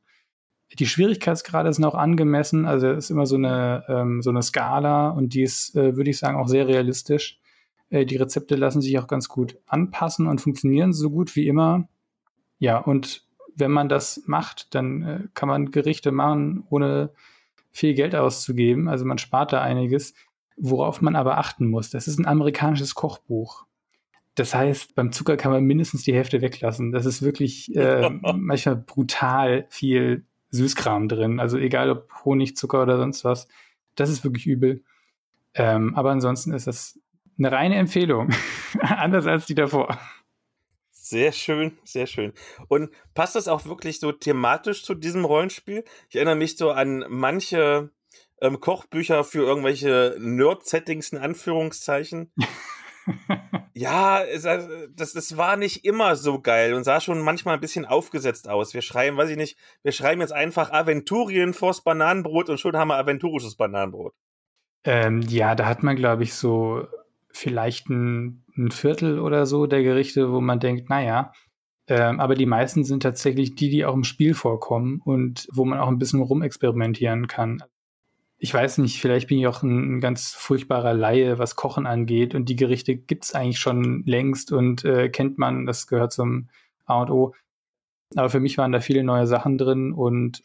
Die 0.78 0.86
Schwierigkeitsgrade 0.86 1.72
sind 1.72 1.84
auch 1.84 1.94
angemessen, 1.94 2.64
also 2.64 2.88
es 2.88 3.06
ist 3.06 3.10
immer 3.10 3.26
so 3.26 3.36
eine, 3.36 3.84
ähm, 3.88 4.22
so 4.22 4.30
eine 4.30 4.42
Skala 4.42 5.10
und 5.10 5.34
die 5.34 5.42
ist, 5.42 5.76
äh, 5.76 5.96
würde 5.96 6.10
ich 6.10 6.18
sagen, 6.18 6.38
auch 6.38 6.48
sehr 6.48 6.66
realistisch. 6.66 7.38
Äh, 7.90 8.06
die 8.06 8.16
Rezepte 8.16 8.56
lassen 8.56 8.80
sich 8.80 8.98
auch 8.98 9.08
ganz 9.08 9.28
gut 9.28 9.58
anpassen 9.66 10.26
und 10.26 10.40
funktionieren 10.40 10.92
so 10.92 11.10
gut 11.10 11.36
wie 11.36 11.48
immer. 11.48 11.88
Ja, 12.58 12.78
und 12.78 13.26
wenn 13.56 13.72
man 13.72 13.88
das 13.88 14.22
macht, 14.26 14.74
dann 14.74 15.02
äh, 15.02 15.20
kann 15.34 15.48
man 15.48 15.70
Gerichte 15.70 16.12
machen, 16.12 16.64
ohne 16.70 17.10
viel 17.70 17.94
Geld 17.94 18.14
auszugeben. 18.14 18.88
Also 18.88 19.04
man 19.04 19.18
spart 19.18 19.52
da 19.52 19.60
einiges. 19.62 20.14
Worauf 20.56 21.00
man 21.00 21.16
aber 21.16 21.38
achten 21.38 21.66
muss, 21.66 21.88
das 21.88 22.06
ist 22.06 22.18
ein 22.18 22.26
amerikanisches 22.26 22.94
Kochbuch. 22.94 23.64
Das 24.34 24.54
heißt, 24.54 24.94
beim 24.94 25.10
Zucker 25.10 25.36
kann 25.36 25.52
man 25.52 25.64
mindestens 25.64 26.02
die 26.02 26.14
Hälfte 26.14 26.40
weglassen. 26.40 26.92
Das 26.92 27.06
ist 27.06 27.22
wirklich 27.22 27.74
äh, 27.74 28.10
manchmal 28.34 28.76
brutal 28.76 29.66
viel 29.70 30.24
Süßkram 30.50 31.08
drin. 31.08 31.40
Also 31.40 31.58
egal 31.58 31.90
ob 31.90 32.24
Honig, 32.24 32.56
Zucker 32.56 32.82
oder 32.82 32.98
sonst 32.98 33.24
was. 33.24 33.48
Das 33.94 34.10
ist 34.10 34.22
wirklich 34.24 34.46
übel. 34.46 34.82
Ähm, 35.54 35.94
aber 35.94 36.10
ansonsten 36.10 36.52
ist 36.52 36.66
das 36.66 36.98
eine 37.38 37.52
reine 37.52 37.76
Empfehlung. 37.76 38.30
Anders 38.80 39.26
als 39.26 39.46
die 39.46 39.54
davor. 39.54 39.98
Sehr 41.10 41.32
schön, 41.32 41.76
sehr 41.82 42.06
schön. 42.06 42.32
Und 42.68 42.88
passt 43.14 43.34
das 43.34 43.48
auch 43.48 43.66
wirklich 43.66 43.98
so 43.98 44.12
thematisch 44.12 44.84
zu 44.84 44.94
diesem 44.94 45.24
Rollenspiel? 45.24 45.82
Ich 46.08 46.14
erinnere 46.14 46.36
mich 46.36 46.56
so 46.56 46.70
an 46.70 47.04
manche 47.08 47.90
ähm, 48.40 48.60
Kochbücher 48.60 49.24
für 49.24 49.40
irgendwelche 49.40 50.14
Nerd-Settings 50.20 51.10
in 51.10 51.18
Anführungszeichen. 51.18 52.30
ja, 53.74 54.22
es, 54.22 54.46
also, 54.46 54.68
das, 54.94 55.12
das 55.12 55.36
war 55.36 55.56
nicht 55.56 55.84
immer 55.84 56.14
so 56.14 56.40
geil 56.40 56.74
und 56.74 56.84
sah 56.84 57.00
schon 57.00 57.18
manchmal 57.22 57.54
ein 57.54 57.60
bisschen 57.60 57.86
aufgesetzt 57.86 58.48
aus. 58.48 58.72
Wir 58.72 58.82
schreiben, 58.82 59.16
weiß 59.16 59.30
ich 59.30 59.36
nicht, 59.36 59.58
wir 59.82 59.90
schreiben 59.90 60.20
jetzt 60.20 60.32
einfach 60.32 60.70
Aventurien 60.70 61.54
vors 61.54 61.82
Bananenbrot 61.82 62.50
und 62.50 62.60
schon 62.60 62.76
haben 62.76 62.86
wir 62.86 62.98
aventurisches 62.98 63.56
Bananenbrot. 63.56 64.14
Ähm, 64.84 65.22
ja, 65.22 65.56
da 65.56 65.66
hat 65.66 65.82
man, 65.82 65.96
glaube 65.96 66.22
ich, 66.22 66.34
so 66.34 66.86
vielleicht 67.32 67.88
ein, 67.88 68.39
ein, 68.56 68.70
Viertel 68.70 69.18
oder 69.18 69.46
so 69.46 69.66
der 69.66 69.82
Gerichte, 69.82 70.32
wo 70.32 70.40
man 70.40 70.60
denkt, 70.60 70.88
naja, 70.88 71.32
ähm, 71.86 72.20
aber 72.20 72.34
die 72.34 72.46
meisten 72.46 72.84
sind 72.84 73.02
tatsächlich 73.02 73.54
die, 73.54 73.68
die 73.70 73.84
auch 73.84 73.94
im 73.94 74.04
Spiel 74.04 74.34
vorkommen 74.34 75.00
und 75.04 75.48
wo 75.52 75.64
man 75.64 75.78
auch 75.78 75.88
ein 75.88 75.98
bisschen 75.98 76.22
rumexperimentieren 76.22 77.26
kann. 77.26 77.62
Ich 78.38 78.54
weiß 78.54 78.78
nicht, 78.78 79.00
vielleicht 79.00 79.28
bin 79.28 79.38
ich 79.38 79.46
auch 79.46 79.62
ein, 79.62 79.96
ein 79.96 80.00
ganz 80.00 80.32
furchtbarer 80.32 80.94
Laie, 80.94 81.38
was 81.38 81.56
Kochen 81.56 81.86
angeht 81.86 82.34
und 82.34 82.48
die 82.48 82.56
Gerichte 82.56 82.96
gibt's 82.96 83.34
eigentlich 83.34 83.58
schon 83.58 84.04
längst 84.06 84.52
und 84.52 84.84
äh, 84.84 85.08
kennt 85.10 85.38
man, 85.38 85.66
das 85.66 85.86
gehört 85.86 86.12
zum 86.12 86.48
A 86.86 87.02
und 87.02 87.10
O. 87.10 87.34
Aber 88.16 88.30
für 88.30 88.40
mich 88.40 88.58
waren 88.58 88.72
da 88.72 88.80
viele 88.80 89.04
neue 89.04 89.26
Sachen 89.26 89.58
drin 89.58 89.92
und 89.92 90.42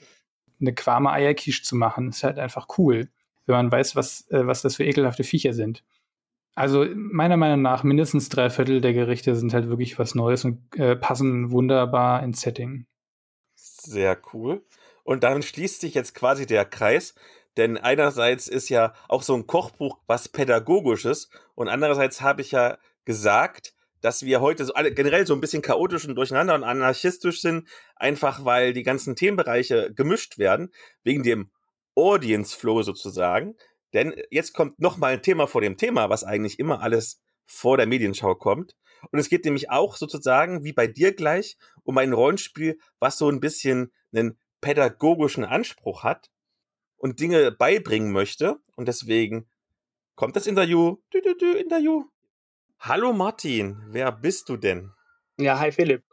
eine 0.60 0.74
Quame 0.74 1.12
Eierquiche 1.12 1.64
zu 1.64 1.76
machen, 1.76 2.10
ist 2.10 2.24
halt 2.24 2.40
einfach 2.40 2.68
cool, 2.78 3.10
wenn 3.46 3.56
man 3.56 3.72
weiß, 3.72 3.96
was, 3.96 4.30
äh, 4.30 4.46
was 4.46 4.62
das 4.62 4.76
für 4.76 4.86
ekelhafte 4.86 5.24
Viecher 5.24 5.54
sind. 5.54 5.84
Also 6.56 6.86
meiner 6.96 7.36
Meinung 7.36 7.62
nach 7.62 7.84
mindestens 7.84 8.30
drei 8.30 8.50
Viertel 8.50 8.80
der 8.80 8.94
Gerichte 8.94 9.36
sind 9.36 9.54
halt 9.54 9.68
wirklich 9.68 10.00
was 10.00 10.16
Neues 10.16 10.46
und 10.46 10.62
äh, 10.78 10.96
passen 10.96 11.52
wunderbar 11.52 12.24
ins 12.24 12.42
Setting. 12.42 12.88
Sehr 13.56 14.18
cool. 14.34 14.64
Und 15.04 15.24
damit 15.24 15.44
schließt 15.44 15.82
sich 15.82 15.94
jetzt 15.94 16.16
quasi 16.16 16.46
der 16.46 16.64
Kreis, 16.66 17.14
denn 17.58 17.78
einerseits 17.78 18.48
ist 18.48 18.70
ja 18.70 18.94
auch 19.10 19.22
so 19.22 19.36
ein 19.36 19.48
Kochbuch 19.48 20.00
was 20.08 20.30
Pädagogisches 20.30 21.30
und 21.56 21.68
andererseits 21.68 22.22
habe 22.22 22.42
ich 22.42 22.52
ja 22.52 22.78
gesagt, 23.04 23.74
dass 24.02 24.24
wir 24.24 24.40
heute 24.40 24.66
so 24.66 24.74
alle 24.74 24.94
generell 24.94 25.28
so 25.28 25.34
ein 25.34 25.42
bisschen 25.42 25.62
chaotisch 25.62 26.08
und 26.08 26.16
durcheinander 26.16 26.56
und 26.56 26.64
anarchistisch 26.64 27.42
sind, 27.42 27.68
einfach 27.96 28.46
weil 28.46 28.72
die 28.72 28.84
ganzen 28.84 29.16
Themenbereiche 29.16 29.94
gemischt 29.94 30.38
werden, 30.38 30.72
wegen 31.04 31.24
dem 31.24 31.50
Audience 31.96 32.58
Flow 32.58 32.82
sozusagen. 32.84 33.56
Denn 33.96 34.14
jetzt 34.30 34.54
kommt 34.54 34.78
noch 34.78 34.98
mal 34.98 35.14
ein 35.14 35.24
Thema 35.24 35.48
vor 35.48 35.62
dem 35.62 35.78
Thema, 35.78 36.10
was 36.10 36.26
eigentlich 36.26 36.60
immer 36.60 36.82
alles 36.82 37.24
vor 37.46 37.78
der 37.78 37.88
Medienschau 37.88 38.36
kommt. 38.36 38.76
Und 39.10 39.20
es 39.20 39.30
geht 39.30 39.46
nämlich 39.46 39.70
auch 39.70 39.96
sozusagen, 39.96 40.66
wie 40.66 40.74
bei 40.74 40.86
dir 40.86 41.14
gleich, 41.14 41.58
um 41.84 41.98
ein 41.98 42.12
Rollenspiel, 42.12 42.78
was 43.00 43.18
so 43.18 43.30
ein 43.30 43.40
bisschen 43.40 43.94
einen 44.14 44.38
pädagogischen 44.60 45.46
Anspruch 45.46 46.04
hat 46.04 46.30
und 46.98 47.22
Dinge 47.22 47.52
beibringen 47.52 48.12
möchte. 48.12 48.60
Und 48.76 48.90
deswegen 48.90 49.48
kommt 50.16 50.36
das 50.36 50.46
Interview. 50.46 50.98
Du, 51.12 51.22
du, 51.22 51.34
du, 51.38 51.54
Interview. 51.54 52.04
Hallo 52.80 53.14
Martin, 53.14 53.82
wer 53.88 54.12
bist 54.12 54.50
du 54.50 54.58
denn? 54.58 54.92
Ja, 55.38 55.58
hi 55.58 55.72
Philipp. 55.72 56.04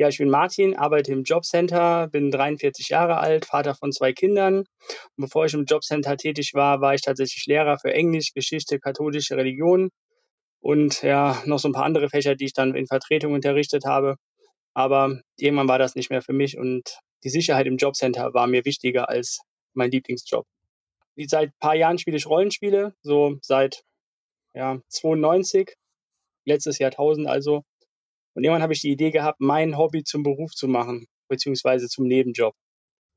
Ja, 0.00 0.08
ich 0.08 0.16
bin 0.16 0.30
Martin, 0.30 0.76
arbeite 0.78 1.12
im 1.12 1.24
Jobcenter, 1.24 2.08
bin 2.08 2.30
43 2.30 2.88
Jahre 2.88 3.18
alt, 3.18 3.44
Vater 3.44 3.74
von 3.74 3.92
zwei 3.92 4.14
Kindern. 4.14 4.60
Und 4.60 4.66
bevor 5.18 5.44
ich 5.44 5.52
im 5.52 5.66
Jobcenter 5.66 6.16
tätig 6.16 6.54
war, 6.54 6.80
war 6.80 6.94
ich 6.94 7.02
tatsächlich 7.02 7.44
Lehrer 7.44 7.78
für 7.78 7.92
Englisch, 7.92 8.32
Geschichte, 8.32 8.80
katholische 8.80 9.36
Religion. 9.36 9.90
und 10.60 11.02
ja, 11.02 11.42
noch 11.46 11.58
so 11.58 11.68
ein 11.68 11.72
paar 11.74 11.84
andere 11.84 12.08
Fächer, 12.08 12.34
die 12.34 12.46
ich 12.46 12.54
dann 12.54 12.74
in 12.74 12.86
Vertretung 12.86 13.34
unterrichtet 13.34 13.84
habe. 13.84 14.16
Aber 14.74 15.20
irgendwann 15.36 15.68
war 15.68 15.78
das 15.78 15.96
nicht 15.96 16.10
mehr 16.10 16.22
für 16.22 16.32
mich 16.32 16.56
und 16.58 16.98
die 17.24 17.30
Sicherheit 17.30 17.66
im 17.66 17.76
Jobcenter 17.76 18.34
war 18.34 18.46
mir 18.46 18.64
wichtiger 18.64 19.10
als 19.10 19.40
mein 19.74 19.90
Lieblingsjob. 19.90 20.46
Seit 21.26 21.50
ein 21.50 21.54
paar 21.60 21.76
Jahren 21.76 21.98
spiele 21.98 22.16
ich 22.16 22.26
Rollenspiele, 22.26 22.94
so 23.02 23.36
seit 23.42 23.82
ja, 24.54 24.80
92, 24.88 25.74
letztes 26.46 26.78
Jahrtausend 26.78 27.28
also. 27.28 27.64
Und 28.40 28.44
irgendwann 28.44 28.62
habe 28.62 28.72
ich 28.72 28.80
die 28.80 28.90
Idee 28.90 29.10
gehabt, 29.10 29.42
mein 29.42 29.76
Hobby 29.76 30.02
zum 30.02 30.22
Beruf 30.22 30.52
zu 30.52 30.66
machen, 30.66 31.08
beziehungsweise 31.28 31.88
zum 31.88 32.06
Nebenjob. 32.06 32.54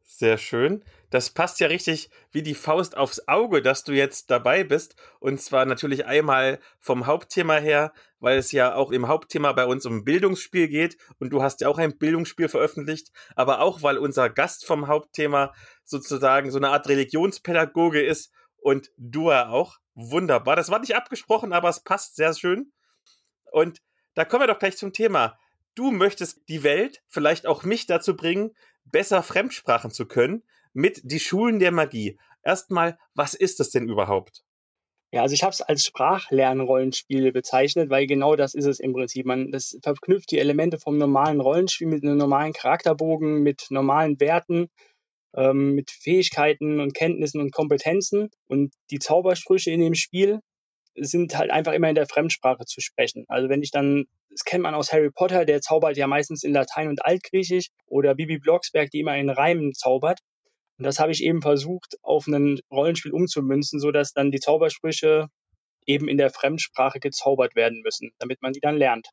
Sehr 0.03 0.38
schön. 0.38 0.84
Das 1.11 1.30
passt 1.30 1.61
ja 1.61 1.67
richtig 1.67 2.09
wie 2.34 2.43
die 2.43 2.55
Faust 2.55 2.97
aufs 2.97 3.26
Auge, 3.30 3.61
dass 3.61 3.86
du 3.86 3.93
jetzt 3.93 4.32
dabei 4.32 4.65
bist. 4.65 4.97
Und 5.21 5.39
zwar 5.41 5.65
natürlich 5.65 6.05
einmal 6.07 6.59
vom 6.82 7.05
Hauptthema 7.05 7.55
her, 7.55 7.93
weil 8.19 8.38
es 8.38 8.51
ja 8.51 8.76
auch 8.76 8.91
im 8.91 9.07
Hauptthema 9.07 9.53
bei 9.53 9.65
uns 9.65 9.86
um 9.86 10.03
Bildungsspiel 10.03 10.67
geht. 10.67 10.97
Und 11.19 11.30
du 11.30 11.41
hast 11.41 11.61
ja 11.61 11.69
auch 11.69 11.78
ein 11.78 11.97
Bildungsspiel 11.97 12.49
veröffentlicht. 12.49 13.13
Aber 13.34 13.61
auch, 13.61 13.82
weil 13.82 13.97
unser 13.97 14.30
Gast 14.30 14.65
vom 14.65 14.88
Hauptthema 14.88 15.53
sozusagen 15.86 16.51
so 16.51 16.57
eine 16.57 16.67
Art 16.71 16.89
Religionspädagoge 16.89 18.01
ist 18.01 18.34
und 18.57 18.91
du 18.97 19.32
ja 19.32 19.47
auch. 19.47 19.78
Wunderbar. 19.95 20.57
Das 20.57 20.69
war 20.69 20.80
nicht 20.80 20.97
abgesprochen, 20.97 21.53
aber 21.53 21.69
es 21.69 21.82
passt 21.82 22.17
sehr 22.17 22.34
schön. 22.34 22.74
Und 23.53 23.80
da 24.16 24.26
kommen 24.26 24.43
wir 24.43 24.47
doch 24.47 24.59
gleich 24.59 24.78
zum 24.78 24.93
Thema. 24.93 25.38
Du 25.76 25.91
möchtest 25.91 26.47
die 26.49 26.64
Welt, 26.64 27.01
vielleicht 27.07 27.45
auch 27.47 27.64
mich 27.64 27.86
dazu 27.86 28.16
bringen, 28.16 28.55
besser 28.86 29.24
Fremdsprachen 29.24 29.91
zu 29.91 30.05
können 30.05 30.43
mit 30.74 31.01
die 31.03 31.20
Schulen 31.20 31.59
der 31.59 31.72
Magie. 31.72 32.20
Erstmal, 32.43 32.97
was 33.16 33.34
ist 33.34 33.59
das 33.59 33.70
denn 33.70 33.88
überhaupt? 33.88 34.43
Ja, 35.14 35.22
also 35.22 35.36
ich 35.36 35.43
habe 35.43 35.51
es 35.51 35.61
als 35.61 35.86
Sprachlernrollenspiel 35.86 37.32
bezeichnet, 37.32 37.91
weil 37.91 38.07
genau 38.07 38.36
das 38.36 38.55
ist 38.55 38.66
es 38.66 38.80
im 38.80 38.93
Prinzip. 38.93 39.28
Man 39.28 39.51
das 39.51 39.78
verknüpft 39.84 40.32
die 40.32 40.39
Elemente 40.39 40.80
vom 40.80 40.97
normalen 40.97 41.39
Rollenspiel 41.39 41.88
mit 41.88 42.03
einem 42.03 42.18
normalen 42.18 42.51
Charakterbogen, 42.51 43.43
mit 43.43 43.68
normalen 43.70 44.20
Werten, 44.20 44.70
ähm, 45.36 45.76
mit 45.76 45.91
Fähigkeiten 45.91 46.80
und 46.80 46.95
Kenntnissen 46.95 47.41
und 47.41 47.53
Kompetenzen. 47.53 48.30
Und 48.47 48.74
die 48.89 48.97
Zaubersprüche 48.97 49.70
in 49.70 49.82
dem 49.82 49.93
Spiel 49.93 50.39
sind 50.95 51.37
halt 51.37 51.51
einfach 51.51 51.73
immer 51.73 51.89
in 51.89 51.95
der 51.95 52.07
Fremdsprache 52.07 52.65
zu 52.65 52.81
sprechen. 52.81 53.25
Also 53.27 53.49
wenn 53.49 53.63
ich 53.63 53.71
dann, 53.71 54.05
das 54.29 54.43
kennt 54.43 54.63
man 54.63 54.75
aus 54.75 54.93
Harry 54.93 55.09
Potter, 55.11 55.45
der 55.45 55.61
zaubert 55.61 55.97
ja 55.97 56.07
meistens 56.07 56.43
in 56.43 56.53
Latein 56.53 56.89
und 56.89 57.05
Altgriechisch 57.05 57.69
oder 57.87 58.15
Bibi 58.15 58.37
Blocksberg, 58.37 58.89
die 58.91 58.99
immer 58.99 59.17
in 59.17 59.29
Reimen 59.29 59.73
zaubert. 59.73 60.19
Und 60.77 60.85
das 60.85 60.99
habe 60.99 61.11
ich 61.11 61.23
eben 61.23 61.41
versucht, 61.41 61.97
auf 62.01 62.27
ein 62.27 62.59
Rollenspiel 62.71 63.11
umzumünzen, 63.11 63.79
sodass 63.79 64.13
dann 64.13 64.31
die 64.31 64.39
Zaubersprüche 64.39 65.27
eben 65.85 66.07
in 66.07 66.17
der 66.17 66.29
Fremdsprache 66.29 66.99
gezaubert 66.99 67.55
werden 67.55 67.81
müssen, 67.81 68.11
damit 68.19 68.41
man 68.41 68.53
die 68.53 68.59
dann 68.59 68.77
lernt. 68.77 69.07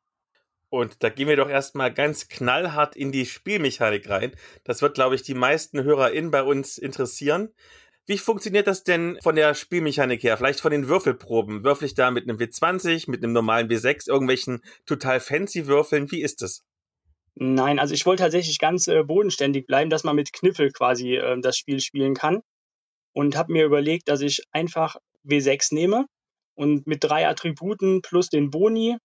Und 0.69 1.03
da 1.03 1.09
gehen 1.09 1.27
wir 1.27 1.35
doch 1.35 1.49
erstmal 1.49 1.93
ganz 1.93 2.29
knallhart 2.29 2.95
in 2.95 3.11
die 3.11 3.25
Spielmechanik 3.25 4.09
rein. 4.09 4.31
Das 4.63 4.81
wird, 4.81 4.93
glaube 4.93 5.15
ich, 5.15 5.21
die 5.21 5.33
meisten 5.33 5.83
HörerInnen 5.83 6.31
bei 6.31 6.43
uns 6.43 6.77
interessieren. 6.77 7.53
Wie 8.07 8.17
funktioniert 8.17 8.67
das 8.67 8.83
denn 8.83 9.17
von 9.21 9.35
der 9.35 9.53
Spielmechanik 9.53 10.23
her? 10.23 10.35
Vielleicht 10.37 10.59
von 10.59 10.71
den 10.71 10.87
Würfelproben. 10.87 11.63
Würfel 11.63 11.85
ich 11.85 11.93
da 11.93 12.09
mit 12.11 12.27
einem 12.27 12.37
W20, 12.37 13.09
mit 13.09 13.23
einem 13.23 13.33
normalen 13.33 13.69
W6, 13.69 14.09
irgendwelchen 14.09 14.61
total 14.85 15.19
fancy 15.19 15.67
Würfeln? 15.67 16.11
Wie 16.11 16.21
ist 16.21 16.41
es? 16.41 16.63
Nein, 17.35 17.79
also 17.79 17.93
ich 17.93 18.05
wollte 18.05 18.23
tatsächlich 18.23 18.59
ganz 18.59 18.87
äh, 18.87 19.03
bodenständig 19.03 19.65
bleiben, 19.67 19.89
dass 19.89 20.03
man 20.03 20.15
mit 20.15 20.33
Kniffel 20.33 20.71
quasi 20.71 21.15
äh, 21.15 21.39
das 21.39 21.57
Spiel 21.57 21.79
spielen 21.79 22.15
kann. 22.15 22.41
Und 23.13 23.35
habe 23.35 23.51
mir 23.51 23.65
überlegt, 23.65 24.07
dass 24.07 24.21
ich 24.21 24.41
einfach 24.51 24.95
W6 25.25 25.73
nehme 25.73 26.05
und 26.55 26.87
mit 26.87 27.03
drei 27.03 27.27
Attributen 27.27 28.01
plus 28.01 28.29
den 28.29 28.49
Boni, 28.49 28.97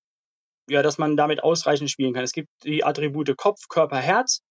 ja, 0.70 0.82
dass 0.82 0.98
man 0.98 1.16
damit 1.16 1.42
ausreichend 1.42 1.90
spielen 1.90 2.14
kann. 2.14 2.24
Es 2.24 2.32
gibt 2.32 2.48
die 2.64 2.84
Attribute 2.84 3.36
Kopf, 3.36 3.68
Körper, 3.68 3.98
Herz 3.98 4.42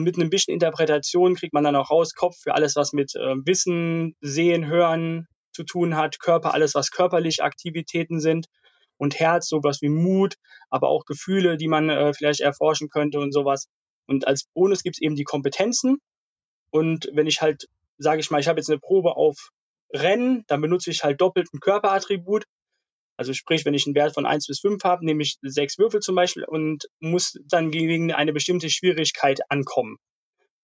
und 0.00 0.04
mit 0.04 0.16
einem 0.16 0.30
bisschen 0.30 0.54
Interpretation 0.54 1.34
kriegt 1.34 1.52
man 1.52 1.62
dann 1.62 1.76
auch 1.76 1.90
raus, 1.90 2.14
Kopf 2.14 2.38
für 2.40 2.54
alles, 2.54 2.74
was 2.74 2.94
mit 2.94 3.14
äh, 3.16 3.34
Wissen, 3.44 4.16
Sehen, 4.22 4.66
Hören 4.66 5.26
zu 5.52 5.62
tun 5.62 5.94
hat, 5.94 6.18
Körper, 6.18 6.54
alles, 6.54 6.74
was 6.74 6.90
körperlich 6.90 7.42
Aktivitäten 7.42 8.18
sind 8.18 8.46
und 8.96 9.20
Herz, 9.20 9.46
sowas 9.46 9.82
wie 9.82 9.90
Mut, 9.90 10.36
aber 10.70 10.88
auch 10.88 11.04
Gefühle, 11.04 11.58
die 11.58 11.68
man 11.68 11.90
äh, 11.90 12.14
vielleicht 12.14 12.40
erforschen 12.40 12.88
könnte 12.88 13.20
und 13.20 13.32
sowas. 13.32 13.66
Und 14.06 14.26
als 14.26 14.44
Bonus 14.54 14.82
gibt 14.82 14.96
es 14.96 15.02
eben 15.02 15.16
die 15.16 15.24
Kompetenzen. 15.24 15.98
Und 16.70 17.10
wenn 17.12 17.26
ich 17.26 17.42
halt, 17.42 17.66
sage 17.98 18.20
ich 18.20 18.30
mal, 18.30 18.40
ich 18.40 18.48
habe 18.48 18.58
jetzt 18.58 18.70
eine 18.70 18.78
Probe 18.78 19.16
auf 19.16 19.50
Rennen, 19.92 20.44
dann 20.46 20.62
benutze 20.62 20.90
ich 20.90 21.04
halt 21.04 21.20
doppelt 21.20 21.52
ein 21.52 21.60
Körperattribut. 21.60 22.44
Also 23.16 23.34
sprich, 23.34 23.64
wenn 23.64 23.74
ich 23.74 23.86
einen 23.86 23.94
Wert 23.94 24.14
von 24.14 24.26
1 24.26 24.46
bis 24.46 24.60
5 24.60 24.82
habe, 24.84 25.04
nehme 25.04 25.22
ich 25.22 25.36
sechs 25.42 25.78
Würfel 25.78 26.00
zum 26.00 26.14
Beispiel 26.14 26.44
und 26.44 26.86
muss 27.00 27.34
dann 27.44 27.70
gegen 27.70 28.12
eine 28.12 28.32
bestimmte 28.32 28.70
Schwierigkeit 28.70 29.40
ankommen. 29.48 29.96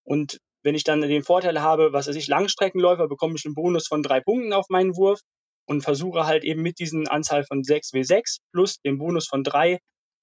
Und 0.05 0.39
wenn 0.63 0.75
ich 0.75 0.85
dann 0.85 1.01
den 1.01 1.23
Vorteil 1.23 1.61
habe, 1.61 1.93
was 1.93 2.09
weiß 2.09 2.17
ich, 2.17 2.29
Langstreckenläufer, 2.29 3.09
bekomme 3.09 3.35
ich 3.37 3.45
einen 3.45 3.55
Bonus 3.55 3.87
von 3.87 4.03
drei 4.03 4.21
Punkten 4.21 4.53
auf 4.53 4.67
meinen 4.69 4.97
Wurf 4.97 5.21
und 5.67 5.83
versuche 5.83 6.27
halt 6.27 6.45
eben 6.45 6.63
mit 6.63 6.79
diesen 6.79 7.09
Anzahl 7.09 7.45
von 7.45 7.63
6 7.63 7.93
W6 7.93 8.39
plus 8.53 8.81
dem 8.81 8.99
Bonus 8.99 9.29
von 9.29 9.43
3, 9.43 9.79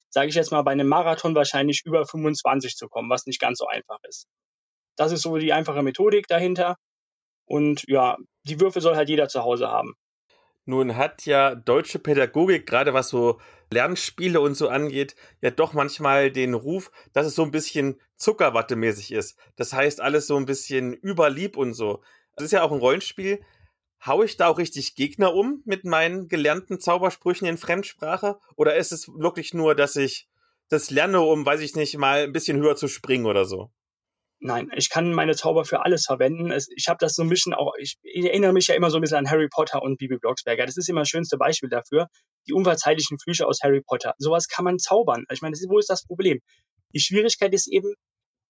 sage 0.09 0.29
ich 0.29 0.35
jetzt 0.35 0.51
mal, 0.51 0.61
bei 0.63 0.71
einem 0.71 0.87
Marathon 0.87 1.35
wahrscheinlich 1.35 1.81
über 1.85 2.05
25 2.05 2.75
zu 2.75 2.87
kommen, 2.87 3.09
was 3.09 3.25
nicht 3.25 3.39
ganz 3.39 3.57
so 3.57 3.67
einfach 3.67 3.99
ist. 4.07 4.27
Das 4.97 5.11
ist 5.11 5.21
so 5.21 5.37
die 5.37 5.53
einfache 5.53 5.83
Methodik 5.83 6.27
dahinter. 6.27 6.75
Und 7.45 7.83
ja, 7.87 8.17
die 8.43 8.59
Würfel 8.59 8.81
soll 8.81 8.95
halt 8.95 9.09
jeder 9.09 9.27
zu 9.27 9.43
Hause 9.43 9.69
haben. 9.69 9.95
Nun 10.65 10.95
hat 10.95 11.25
ja 11.25 11.55
deutsche 11.55 11.99
Pädagogik, 11.99 12.65
gerade 12.65 12.93
was 12.93 13.09
so 13.09 13.39
Lernspiele 13.69 14.39
und 14.39 14.55
so 14.55 14.69
angeht, 14.69 15.15
ja 15.41 15.51
doch 15.51 15.73
manchmal 15.73 16.31
den 16.31 16.53
Ruf, 16.53 16.91
dass 17.11 17.25
es 17.25 17.35
so 17.35 17.43
ein 17.43 17.51
bisschen 17.51 17.99
Zuckerwattemäßig 18.15 19.11
ist. 19.11 19.37
Das 19.57 19.73
heißt, 19.73 19.99
alles 19.99 20.27
so 20.27 20.37
ein 20.37 20.45
bisschen 20.45 20.93
überlieb 20.93 21.57
und 21.57 21.73
so. 21.73 22.01
Das 22.35 22.45
ist 22.45 22.51
ja 22.51 22.63
auch 22.63 22.71
ein 22.71 22.79
Rollenspiel. 22.79 23.43
Hau 24.05 24.23
ich 24.23 24.37
da 24.37 24.47
auch 24.47 24.57
richtig 24.57 24.95
Gegner 24.95 25.33
um 25.33 25.61
mit 25.65 25.85
meinen 25.85 26.27
gelernten 26.27 26.79
Zaubersprüchen 26.79 27.47
in 27.47 27.57
Fremdsprache? 27.57 28.39
Oder 28.55 28.75
ist 28.75 28.91
es 28.91 29.07
wirklich 29.09 29.53
nur, 29.53 29.75
dass 29.75 29.95
ich 29.95 30.27
das 30.69 30.89
lerne, 30.89 31.21
um, 31.21 31.45
weiß 31.45 31.61
ich 31.61 31.75
nicht, 31.75 31.97
mal 31.97 32.23
ein 32.23 32.33
bisschen 32.33 32.57
höher 32.57 32.75
zu 32.75 32.87
springen 32.87 33.25
oder 33.25 33.45
so? 33.45 33.71
Nein, 34.45 34.69
ich 34.75 34.89
kann 34.89 35.13
meine 35.13 35.37
Zauber 35.37 35.63
für 35.63 35.85
alles 35.85 36.05
verwenden. 36.05 36.51
Ich 36.75 36.89
habe 36.89 36.97
das 36.99 37.13
so 37.15 37.21
ein 37.21 37.29
bisschen 37.29 37.53
auch, 37.53 37.75
ich, 37.79 37.95
ich, 38.03 38.25
erinnere 38.25 38.51
mich 38.51 38.67
ja 38.67 38.75
immer 38.75 38.89
so 38.89 38.97
ein 38.97 39.01
bisschen 39.01 39.15
an 39.15 39.29
Harry 39.29 39.47
Potter 39.47 39.81
und 39.81 39.97
Bibi 39.97 40.17
Blocksberger. 40.17 40.65
Das 40.65 40.75
ist 40.75 40.89
immer 40.89 41.01
das 41.01 41.07
schönste 41.07 41.37
Beispiel 41.37 41.69
dafür. 41.69 42.09
Die 42.45 42.51
unverzeihlichen 42.51 43.17
Flüche 43.19 43.47
aus 43.47 43.59
Harry 43.63 43.79
Potter. 43.79 44.15
Sowas 44.17 44.49
kann 44.49 44.65
man 44.65 44.79
zaubern. 44.79 45.23
Ich 45.31 45.41
meine, 45.41 45.55
wo 45.69 45.79
ist 45.79 45.89
das 45.89 46.05
Problem? 46.05 46.41
Die 46.93 46.99
Schwierigkeit 46.99 47.53
ist 47.53 47.67
eben, 47.67 47.93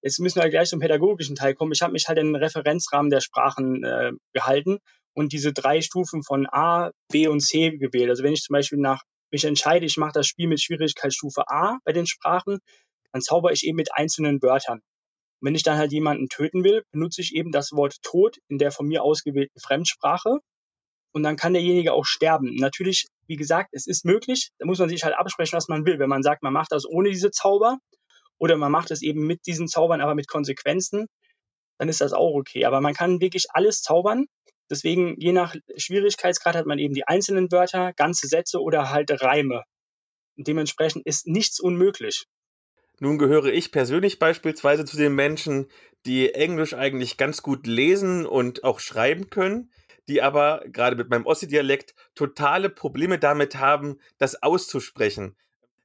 jetzt 0.01 0.19
müssen 0.19 0.41
wir 0.41 0.49
gleich 0.49 0.69
zum 0.69 0.79
pädagogischen 0.79 1.35
Teil 1.35 1.53
kommen. 1.53 1.71
Ich 1.73 1.83
habe 1.83 1.93
mich 1.93 2.07
halt 2.07 2.17
in 2.17 2.33
den 2.33 2.37
Referenzrahmen 2.37 3.11
der 3.11 3.21
Sprachen 3.21 3.83
äh, 3.83 4.13
gehalten 4.33 4.79
und 5.13 5.31
diese 5.31 5.53
drei 5.53 5.81
Stufen 5.81 6.23
von 6.23 6.47
A, 6.51 6.89
B 7.11 7.27
und 7.27 7.41
C 7.41 7.69
gewählt. 7.69 8.09
Also 8.09 8.23
wenn 8.23 8.33
ich 8.33 8.41
zum 8.41 8.55
Beispiel 8.55 8.79
nach 8.79 9.03
mich 9.29 9.45
entscheide, 9.45 9.85
ich 9.85 9.97
mache 9.97 10.13
das 10.13 10.25
Spiel 10.25 10.47
mit 10.47 10.59
Schwierigkeitsstufe 10.59 11.43
A 11.47 11.77
bei 11.85 11.93
den 11.93 12.07
Sprachen, 12.07 12.57
dann 13.11 13.21
zauber 13.21 13.51
ich 13.51 13.63
eben 13.63 13.75
mit 13.75 13.93
einzelnen 13.93 14.41
Wörtern 14.41 14.81
wenn 15.43 15.55
ich 15.55 15.63
dann 15.63 15.77
halt 15.77 15.91
jemanden 15.91 16.29
töten 16.29 16.63
will, 16.63 16.83
benutze 16.91 17.21
ich 17.21 17.35
eben 17.35 17.51
das 17.51 17.73
Wort 17.73 18.01
Tod 18.01 18.37
in 18.47 18.57
der 18.57 18.71
von 18.71 18.87
mir 18.87 19.03
ausgewählten 19.03 19.59
Fremdsprache. 19.59 20.39
Und 21.11 21.23
dann 21.23 21.35
kann 21.35 21.53
derjenige 21.53 21.91
auch 21.91 22.05
sterben. 22.05 22.55
Natürlich, 22.55 23.07
wie 23.27 23.35
gesagt, 23.35 23.69
es 23.73 23.85
ist 23.85 24.05
möglich. 24.05 24.51
Da 24.57 24.65
muss 24.65 24.79
man 24.79 24.87
sich 24.87 25.03
halt 25.03 25.15
absprechen, 25.15 25.57
was 25.57 25.67
man 25.67 25.85
will. 25.85 25.99
Wenn 25.99 26.09
man 26.09 26.23
sagt, 26.23 26.43
man 26.43 26.53
macht 26.53 26.71
das 26.71 26.85
ohne 26.85 27.09
diese 27.09 27.29
Zauber 27.29 27.77
oder 28.37 28.55
man 28.55 28.71
macht 28.71 28.89
es 28.89 29.01
eben 29.01 29.27
mit 29.27 29.45
diesen 29.45 29.67
Zaubern, 29.67 29.99
aber 29.99 30.15
mit 30.15 30.29
Konsequenzen, 30.29 31.07
dann 31.77 31.89
ist 31.89 31.99
das 31.99 32.13
auch 32.13 32.35
okay. 32.35 32.63
Aber 32.63 32.79
man 32.79 32.93
kann 32.93 33.19
wirklich 33.19 33.47
alles 33.49 33.81
zaubern. 33.81 34.27
Deswegen, 34.71 35.19
je 35.19 35.33
nach 35.33 35.55
Schwierigkeitsgrad 35.75 36.55
hat 36.55 36.65
man 36.65 36.79
eben 36.79 36.93
die 36.93 37.05
einzelnen 37.05 37.51
Wörter, 37.51 37.91
ganze 37.93 38.27
Sätze 38.27 38.61
oder 38.61 38.91
halt 38.91 39.11
Reime. 39.21 39.63
Und 40.37 40.47
dementsprechend 40.47 41.05
ist 41.05 41.27
nichts 41.27 41.59
unmöglich. 41.59 42.25
Nun 42.99 43.17
gehöre 43.17 43.47
ich 43.47 43.71
persönlich 43.71 44.19
beispielsweise 44.19 44.85
zu 44.85 44.97
den 44.97 45.15
Menschen, 45.15 45.67
die 46.05 46.33
Englisch 46.33 46.73
eigentlich 46.73 47.17
ganz 47.17 47.41
gut 47.41 47.65
lesen 47.67 48.25
und 48.25 48.63
auch 48.63 48.79
schreiben 48.79 49.29
können, 49.29 49.71
die 50.07 50.21
aber 50.21 50.63
gerade 50.67 50.95
mit 50.95 51.09
meinem 51.09 51.25
Ossi-Dialekt 51.25 51.95
totale 52.15 52.69
Probleme 52.69 53.19
damit 53.19 53.55
haben, 53.55 53.99
das 54.17 54.41
auszusprechen. 54.43 55.35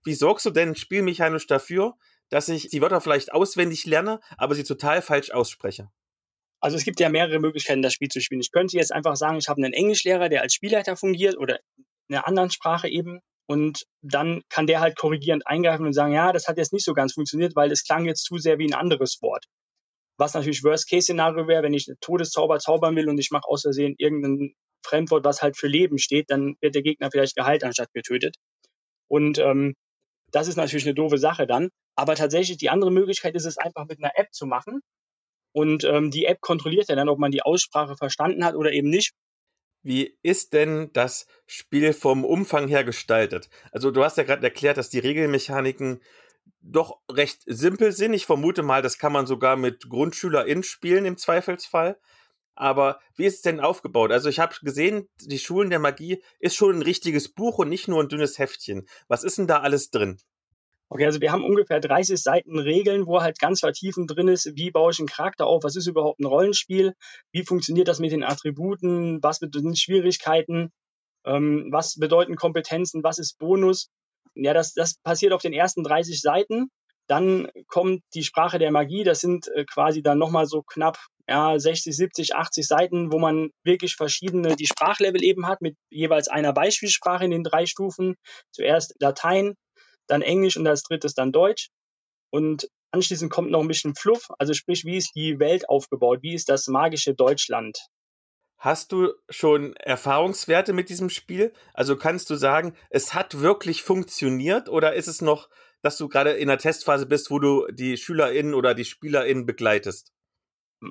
Wie 0.05 0.15
sorgst 0.15 0.47
du 0.47 0.51
denn 0.51 0.75
spielmechanisch 0.75 1.47
dafür, 1.47 1.97
dass 2.29 2.49
ich 2.49 2.69
die 2.69 2.83
Wörter 2.83 3.01
vielleicht 3.01 3.33
auswendig 3.33 3.87
lerne, 3.87 4.21
aber 4.37 4.55
sie 4.55 4.65
total 4.65 5.03
falsch 5.03 5.31
ausspreche? 5.31 5.91
Also 6.61 6.77
es 6.77 6.85
gibt 6.85 6.99
ja 6.99 7.09
mehrere 7.09 7.39
Möglichkeiten, 7.39 7.83
das 7.83 7.93
Spiel 7.93 8.09
zu 8.09 8.21
spielen. 8.21 8.41
Ich 8.41 8.51
könnte 8.51 8.77
jetzt 8.77 8.93
einfach 8.93 9.17
sagen, 9.17 9.39
ich 9.39 9.49
habe 9.49 9.63
einen 9.63 9.73
Englischlehrer, 9.73 10.29
der 10.29 10.43
als 10.43 10.55
Spielleiter 10.55 10.97
fungiert 10.97 11.39
oder 11.39 11.61
in 12.09 12.15
einer 12.15 12.27
anderen 12.27 12.51
Sprache 12.51 12.89
eben. 12.89 13.21
Und 13.49 13.85
dann 14.03 14.43
kann 14.51 14.67
der 14.67 14.81
halt 14.81 14.97
korrigierend 14.97 15.47
eingreifen 15.47 15.87
und 15.87 15.95
sagen, 15.95 16.13
ja, 16.13 16.33
das 16.33 16.49
hat 16.49 16.59
jetzt 16.59 16.73
nicht 16.75 16.85
so 16.85 16.93
ganz 16.93 17.15
funktioniert, 17.15 17.57
weil 17.57 17.73
es 17.73 17.85
klang 17.85 18.05
jetzt 18.05 18.25
zu 18.25 18.37
sehr 18.37 18.59
wie 18.59 18.67
ein 18.67 18.75
anderes 18.75 19.19
Wort. 19.23 19.47
Was 20.19 20.35
natürlich 20.35 20.63
Worst-Case-Szenario 20.65 21.49
wäre, 21.49 21.63
wenn 21.63 21.73
ich 21.73 21.89
einen 21.89 21.97
Todeszauber 22.01 22.59
zaubern 22.59 22.95
will 22.95 23.09
und 23.09 23.19
ich 23.19 23.31
mache 23.31 23.49
aus 23.49 23.63
Versehen 23.63 23.95
irgendein 23.97 24.55
Fremdwort, 24.85 25.25
was 25.25 25.41
halt 25.43 25.57
für 25.57 25.67
Leben 25.67 25.99
steht, 25.99 26.31
dann 26.31 26.57
wird 26.61 26.75
der 26.75 26.83
Gegner 26.83 27.11
vielleicht 27.11 27.37
geheilt 27.37 27.65
anstatt 27.65 27.93
getötet. 27.95 28.37
Und 29.09 29.39
ähm, 29.39 29.75
das 30.31 30.49
ist 30.49 30.57
natürlich 30.57 30.85
eine 30.85 30.95
doofe 30.95 31.19
Sache 31.19 31.47
dann. 31.47 31.71
Aber 31.97 32.15
tatsächlich 32.17 32.59
die 32.59 32.69
andere 32.69 32.91
Möglichkeit 32.91 33.35
ist 33.35 33.47
es 33.47 33.59
einfach 33.59 33.87
mit 33.89 33.99
einer 33.99 34.13
App 34.15 34.29
zu 34.33 34.45
machen. 34.47 34.81
Und 35.53 35.85
ähm, 35.85 36.11
die 36.11 36.27
App 36.27 36.41
kontrolliert 36.41 36.89
ja 36.89 36.97
dann, 36.97 37.09
ob 37.09 37.19
man 37.19 37.31
die 37.31 37.43
Aussprache 37.43 37.97
verstanden 37.97 38.45
hat 38.45 38.55
oder 38.55 38.73
eben 38.73 38.91
nicht. 38.91 39.13
Wie 39.83 40.19
ist 40.23 40.53
denn 40.53 40.91
das 40.93 41.27
Spiel 41.47 41.93
vom 41.93 42.25
Umfang 42.25 42.69
her 42.69 42.85
gestaltet? 42.85 43.49
Also 43.73 43.91
du 43.91 44.05
hast 44.05 44.17
ja 44.17 44.25
gerade 44.25 44.43
erklärt, 44.43 44.77
dass 44.77 44.91
die 44.91 44.99
Regelmechaniken 44.99 46.01
doch 46.61 46.99
recht 47.11 47.43
simpel 47.47 47.93
sind. 47.93 48.13
Ich 48.15 48.27
vermute 48.27 48.63
mal, 48.63 48.83
das 48.83 48.99
kann 48.99 49.13
man 49.13 49.27
sogar 49.27 49.57
mit 49.57 49.89
GrundschülerInnen 49.89 50.65
spielen 50.65 51.05
im 51.05 51.17
Zweifelsfall. 51.17 51.99
Aber 52.55 52.99
wie 53.15 53.27
ist 53.27 53.37
es 53.37 53.43
denn 53.43 53.61
aufgebaut? 53.61 54.11
Also 54.11 54.29
ich 54.29 54.41
habe 54.41 54.57
gesehen, 54.63 55.09
die 55.21 55.39
Schulen 55.39 55.71
der 55.71 55.79
Magie 55.79 56.23
ist 56.41 56.57
schon 56.57 56.77
ein 56.77 56.83
richtiges 56.83 57.33
Buch 57.33 57.59
und 57.59 57.69
nicht 57.69 57.87
nur 57.87 58.03
ein 58.03 58.09
dünnes 58.09 58.39
Heftchen. 58.39 58.89
Was 59.07 59.23
ist 59.23 59.39
denn 59.39 59.47
da 59.47 59.61
alles 59.61 59.91
drin? 59.91 60.19
Okay, 60.91 61.05
also 61.05 61.21
wir 61.21 61.33
haben 61.33 61.45
ungefähr 61.45 61.81
30 61.81 62.21
Seiten 62.21 62.59
Regeln, 62.59 63.07
wo 63.07 63.21
halt 63.21 63.39
ganz 63.39 63.61
vertiefend 63.61 64.11
drin 64.11 64.29
ist, 64.29 64.57
wie 64.57 64.71
baue 64.71 64.91
ich 64.91 64.99
einen 64.99 65.09
Charakter 65.09 65.47
auf, 65.47 65.63
was 65.63 65.77
ist 65.77 65.87
überhaupt 65.87 66.19
ein 66.19 66.27
Rollenspiel, 66.27 66.95
wie 67.31 67.45
funktioniert 67.45 67.89
das 67.89 67.99
mit 67.99 68.11
den 68.11 68.25
Attributen, 68.25 69.23
was 69.23 69.39
bedeuten 69.41 69.77
Schwierigkeiten, 69.77 70.71
ähm, 71.27 71.69
was 71.71 71.97
bedeuten 71.97 72.37
Kompetenzen, 72.37 73.05
was 73.05 73.19
ist 73.19 73.39
Bonus. 73.39 73.91
Ja, 74.35 74.55
das, 74.55 74.73
das 74.73 74.97
passiert 75.03 75.33
auf 75.33 75.43
den 75.43 75.53
ersten 75.53 75.85
30 75.85 76.21
Seiten. 76.21 76.71
Dann 77.07 77.49
kommt 77.67 78.03
die 78.15 78.25
Sprache 78.25 78.59
der 78.59 78.71
Magie, 78.71 79.05
das 79.05 79.21
sind 79.21 79.49
äh, 79.49 79.65
quasi 79.65 80.03
dann 80.03 80.19
nochmal 80.19 80.47
so 80.47 80.63
knapp 80.63 80.99
ja, 81.27 81.59
60, 81.59 81.95
70, 81.95 82.35
80 82.35 82.67
Seiten, 82.67 83.13
wo 83.13 83.19
man 83.19 83.51
wirklich 83.63 83.95
verschiedene, 83.95 84.57
die 84.57 84.67
Sprachlevel 84.67 85.23
eben 85.23 85.47
hat, 85.47 85.61
mit 85.61 85.77
jeweils 85.91 86.29
einer 86.29 86.55
Beispielsprache 86.55 87.25
in 87.25 87.31
den 87.31 87.45
drei 87.45 87.67
Stufen. 87.67 88.17
Zuerst 88.51 88.95
Latein, 89.01 89.55
dann 90.09 90.23
Englisch 90.23 90.57
und 90.57 90.67
als 90.67 90.83
drittes 90.83 91.15
dann 91.15 91.33
Deutsch. 91.33 91.71
Und 92.31 92.69
anschließend 92.91 93.31
kommt 93.31 93.51
noch 93.51 93.61
ein 93.61 93.69
bisschen 93.69 93.95
Fluff, 93.95 94.29
also 94.39 94.53
sprich, 94.55 94.85
wie 94.85 94.97
ist 94.97 95.13
die 95.15 95.39
Welt 95.39 95.69
aufgebaut, 95.69 96.23
wie 96.23 96.35
ist 96.35 96.49
das 96.49 96.67
magische 96.67 97.15
Deutschland. 97.15 97.79
Hast 98.59 98.91
du 98.91 99.13
schon 99.29 99.77
Erfahrungswerte 99.77 100.73
mit 100.73 100.89
diesem 100.89 101.11
Spiel? 101.11 101.53
Also 101.75 101.97
kannst 101.97 102.29
du 102.29 102.35
sagen, 102.35 102.75
es 102.91 103.15
hat 103.15 103.41
wirklich 103.41 103.83
funktioniert 103.83 104.69
oder 104.69 104.95
ist 104.95 105.07
es 105.07 105.23
noch, 105.23 105.49
dass 105.81 105.97
du 105.97 106.09
gerade 106.09 106.33
in 106.33 106.49
der 106.49 106.59
Testphase 106.59 107.07
bist, 107.07 107.31
wo 107.31 107.39
du 107.39 107.69
die 107.71 107.97
SchülerInnen 107.97 108.55
oder 108.55 108.75
die 108.75 108.85
SpielerInnen 108.85 109.47
begleitest? 109.47 110.13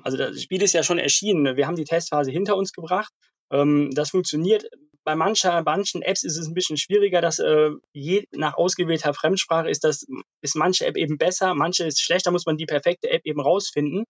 Also 0.02 0.16
das 0.16 0.40
Spiel 0.40 0.62
ist 0.62 0.72
ja 0.72 0.82
schon 0.82 0.98
erschienen. 0.98 1.56
Wir 1.56 1.66
haben 1.66 1.76
die 1.76 1.84
Testphase 1.84 2.30
hinter 2.30 2.56
uns 2.56 2.72
gebracht. 2.72 3.12
Ähm, 3.50 3.90
das 3.92 4.10
funktioniert 4.10 4.64
bei 5.08 5.16
mancher, 5.16 5.62
manchen 5.64 6.02
Apps 6.02 6.22
ist 6.22 6.36
es 6.36 6.48
ein 6.48 6.52
bisschen 6.52 6.76
schwieriger, 6.76 7.22
dass 7.22 7.38
äh, 7.38 7.70
je 7.94 8.26
nach 8.30 8.58
ausgewählter 8.58 9.14
Fremdsprache 9.14 9.70
ist 9.70 9.82
das, 9.82 10.06
ist 10.42 10.54
manche 10.54 10.84
App 10.84 10.98
eben 10.98 11.16
besser, 11.16 11.54
manche 11.54 11.86
ist 11.86 12.02
schlechter, 12.02 12.30
muss 12.30 12.44
man 12.44 12.58
die 12.58 12.66
perfekte 12.66 13.08
App 13.08 13.22
eben 13.24 13.40
rausfinden. 13.40 14.04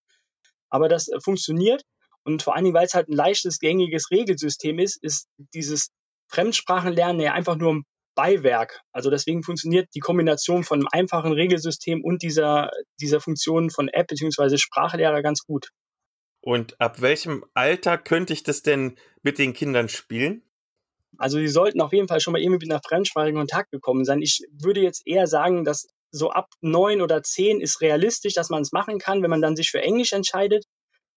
Aber 0.69 0.89
das 0.89 1.07
äh, 1.07 1.21
funktioniert. 1.21 1.83
Und 2.25 2.43
vor 2.43 2.57
allen 2.57 2.65
Dingen, 2.65 2.75
weil 2.75 2.87
es 2.87 2.95
halt 2.95 3.09
ein 3.09 3.15
leichtes, 3.15 3.61
gängiges 3.61 4.11
Regelsystem 4.11 4.81
ist, 4.81 5.01
ist 5.01 5.29
dieses 5.55 5.91
Fremdsprachenlernen 6.33 7.21
ja 7.21 7.33
einfach 7.33 7.55
nur 7.55 7.75
ein 7.75 7.85
Beiwerk. 8.17 8.81
Also 8.91 9.09
deswegen 9.09 9.45
funktioniert 9.45 9.89
die 9.95 10.01
Kombination 10.01 10.65
von 10.65 10.81
einem 10.81 10.89
einfachen 10.91 11.33
Regelsystem 11.33 12.03
und 12.03 12.23
dieser, 12.25 12.73
dieser 13.01 13.21
Funktion 13.21 13.71
von 13.71 13.87
App 13.87 14.09
bzw. 14.09 14.59
Sprachlehrer 14.59 15.23
ganz 15.23 15.45
gut. 15.45 15.69
Und 16.41 16.81
ab 16.81 17.01
welchem 17.01 17.45
Alter 17.55 17.99
könnte 17.99 18.33
ich 18.33 18.43
das 18.43 18.63
denn 18.63 18.99
mit 19.23 19.39
den 19.39 19.53
Kindern 19.53 19.89
spielen? 19.89 20.43
Also 21.17 21.39
sie 21.39 21.49
sollten 21.49 21.81
auf 21.81 21.93
jeden 21.93 22.09
Fall 22.09 22.21
schon 22.21 22.33
mal 22.33 22.41
irgendwie 22.41 22.67
mit 22.67 22.73
einer 22.73 22.83
Fremdsprache 22.87 23.31
in 23.31 23.37
Kontakt 23.37 23.71
gekommen 23.71 24.05
sein. 24.05 24.23
Ich 24.23 24.41
würde 24.53 24.81
jetzt 24.81 25.07
eher 25.07 25.27
sagen, 25.27 25.65
dass 25.65 25.89
so 26.11 26.31
ab 26.31 26.49
neun 26.61 27.01
oder 27.01 27.23
zehn 27.23 27.61
ist 27.61 27.81
realistisch, 27.81 28.35
dass 28.35 28.51
man 28.51 28.63
es 28.63 28.73
machen 28.73 28.99
kann, 28.99 29.23
wenn 29.23 29.31
man 29.31 29.43
dann 29.43 29.57
sich 29.57 29.71
für 29.71 29.83
Englisch 29.83 30.13
entscheidet. 30.13 30.65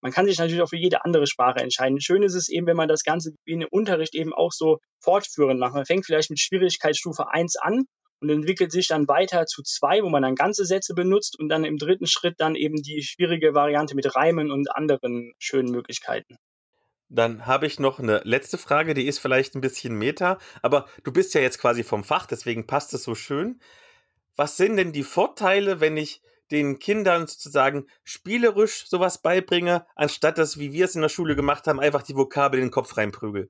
Man 0.02 0.12
kann 0.12 0.26
sich 0.26 0.40
natürlich 0.40 0.62
auch 0.62 0.70
für 0.70 0.78
jede 0.78 1.06
andere 1.06 1.28
Sprache 1.28 1.60
entscheiden. 1.60 2.02
Schön 2.02 2.24
ist 2.24 2.34
es 2.34 2.50
eben, 2.50 2.66
wenn 2.66 2.76
man 2.76 2.88
das 2.88 3.04
Ganze 3.04 3.34
wie 3.46 3.54
in 3.54 3.66
Unterricht 3.66 4.16
eben 4.16 4.34
auch 4.34 4.52
so 4.52 4.80
fortführend 5.00 5.60
macht. 5.60 5.76
Man 5.76 5.86
fängt 5.86 6.06
vielleicht 6.06 6.32
mit 6.32 6.40
Schwierigkeitsstufe 6.40 7.28
1 7.32 7.58
an 7.58 7.86
und 8.20 8.30
entwickelt 8.30 8.72
sich 8.72 8.88
dann 8.88 9.08
weiter 9.08 9.46
zu 9.46 9.62
2, 9.64 10.02
wo 10.02 10.10
man 10.10 10.24
dann 10.24 10.36
ganze 10.36 10.66
Sätze 10.66 10.96
benutzt 10.96 11.38
und 11.40 11.50
dann 11.50 11.66
im 11.66 11.78
dritten 11.78 12.08
Schritt 12.08 12.36
dann 12.40 12.56
eben 12.56 12.82
die 12.82 13.04
schwierige 13.04 13.54
Variante 13.54 13.96
mit 13.96 14.16
Reimen 14.16 14.52
und 14.52 14.72
anderen 14.72 15.34
schönen 15.38 15.72
Möglichkeiten. 15.72 16.38
Dann 17.14 17.46
habe 17.46 17.66
ich 17.66 17.78
noch 17.78 18.00
eine 18.00 18.22
letzte 18.24 18.58
Frage, 18.58 18.94
die 18.94 19.06
ist 19.06 19.20
vielleicht 19.20 19.54
ein 19.54 19.62
bisschen 19.62 19.96
meta, 19.96 20.38
aber 20.62 20.88
du 21.04 21.12
bist 21.12 21.34
ja 21.34 21.42
jetzt 21.42 21.60
quasi 21.60 21.84
vom 21.84 22.06
Fach, 22.06 22.26
deswegen 22.26 22.68
passt 22.68 22.94
es 22.94 23.04
so 23.04 23.16
schön. 23.16 23.60
Was 24.38 24.56
sind 24.56 24.78
denn 24.78 24.94
die 24.94 25.04
Vorteile, 25.04 25.82
wenn 25.82 25.98
ich 25.98 26.22
den 26.52 26.80
Kindern 26.80 27.28
sozusagen 27.28 27.86
spielerisch 28.06 28.88
sowas 28.88 29.22
beibringe, 29.22 29.86
anstatt 29.96 30.38
dass, 30.38 30.58
wie 30.58 30.72
wir 30.72 30.86
es 30.86 30.96
in 30.96 31.02
der 31.02 31.10
Schule 31.10 31.36
gemacht 31.36 31.68
haben, 31.68 31.82
einfach 31.82 32.02
die 32.02 32.16
Vokabel 32.16 32.62
in 32.62 32.68
den 32.68 32.72
Kopf 32.72 32.96
reinprügel? 32.96 33.50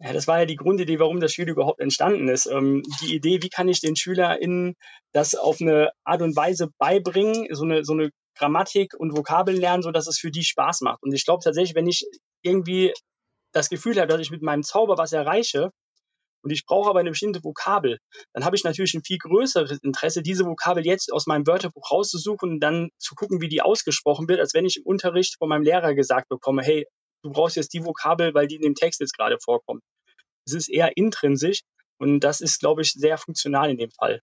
Ja, 0.00 0.12
das 0.12 0.26
war 0.26 0.40
ja 0.40 0.46
die 0.46 0.56
Grundidee, 0.56 0.98
warum 0.98 1.20
das 1.20 1.32
Spiel 1.32 1.48
überhaupt 1.48 1.80
entstanden 1.80 2.28
ist. 2.28 2.46
Ähm, 2.46 2.82
die 3.02 3.14
Idee, 3.14 3.40
wie 3.42 3.50
kann 3.50 3.68
ich 3.68 3.80
den 3.80 3.94
SchülerInnen 3.94 4.74
das 5.12 5.36
auf 5.36 5.60
eine 5.60 5.90
Art 6.02 6.22
und 6.22 6.34
Weise 6.34 6.70
beibringen, 6.78 7.46
so 7.54 7.64
eine, 7.64 7.84
so 7.84 7.92
eine 7.92 8.10
Grammatik 8.34 8.94
und 8.98 9.16
Vokabeln 9.16 9.58
lernen, 9.58 9.84
so 9.84 9.92
dass 9.92 10.08
es 10.08 10.18
für 10.18 10.32
die 10.32 10.44
Spaß 10.44 10.80
macht. 10.80 11.02
Und 11.02 11.12
ich 11.12 11.24
glaube 11.24 11.44
tatsächlich, 11.44 11.76
wenn 11.76 11.86
ich 11.86 12.06
irgendwie 12.42 12.92
das 13.52 13.68
Gefühl 13.68 13.96
habe, 13.96 14.08
dass 14.08 14.20
ich 14.20 14.30
mit 14.30 14.42
meinem 14.42 14.62
Zauber 14.62 14.96
was 14.98 15.12
erreiche 15.12 15.70
und 16.42 16.50
ich 16.50 16.64
brauche 16.64 16.88
aber 16.88 17.00
eine 17.00 17.10
bestimmte 17.10 17.44
Vokabel, 17.44 17.98
dann 18.32 18.44
habe 18.44 18.56
ich 18.56 18.64
natürlich 18.64 18.94
ein 18.94 19.04
viel 19.04 19.18
größeres 19.18 19.80
Interesse, 19.82 20.22
diese 20.22 20.46
Vokabel 20.46 20.86
jetzt 20.86 21.12
aus 21.12 21.26
meinem 21.26 21.46
Wörterbuch 21.46 21.90
rauszusuchen 21.90 22.52
und 22.52 22.60
dann 22.60 22.90
zu 22.98 23.14
gucken, 23.14 23.40
wie 23.40 23.48
die 23.48 23.62
ausgesprochen 23.62 24.28
wird, 24.28 24.40
als 24.40 24.54
wenn 24.54 24.64
ich 24.64 24.78
im 24.78 24.84
Unterricht 24.84 25.36
von 25.38 25.48
meinem 25.48 25.62
Lehrer 25.62 25.94
gesagt 25.94 26.28
bekomme, 26.28 26.62
hey, 26.62 26.86
du 27.22 27.30
brauchst 27.30 27.56
jetzt 27.56 27.74
die 27.74 27.84
Vokabel, 27.84 28.32
weil 28.34 28.46
die 28.46 28.56
in 28.56 28.62
dem 28.62 28.74
Text 28.74 29.00
jetzt 29.00 29.16
gerade 29.16 29.38
vorkommt. 29.42 29.82
Es 30.46 30.54
ist 30.54 30.68
eher 30.68 30.96
intrinsisch 30.96 31.60
und 31.98 32.20
das 32.20 32.40
ist, 32.40 32.60
glaube 32.60 32.82
ich, 32.82 32.92
sehr 32.92 33.18
funktional 33.18 33.70
in 33.70 33.76
dem 33.76 33.90
Fall. 33.90 34.20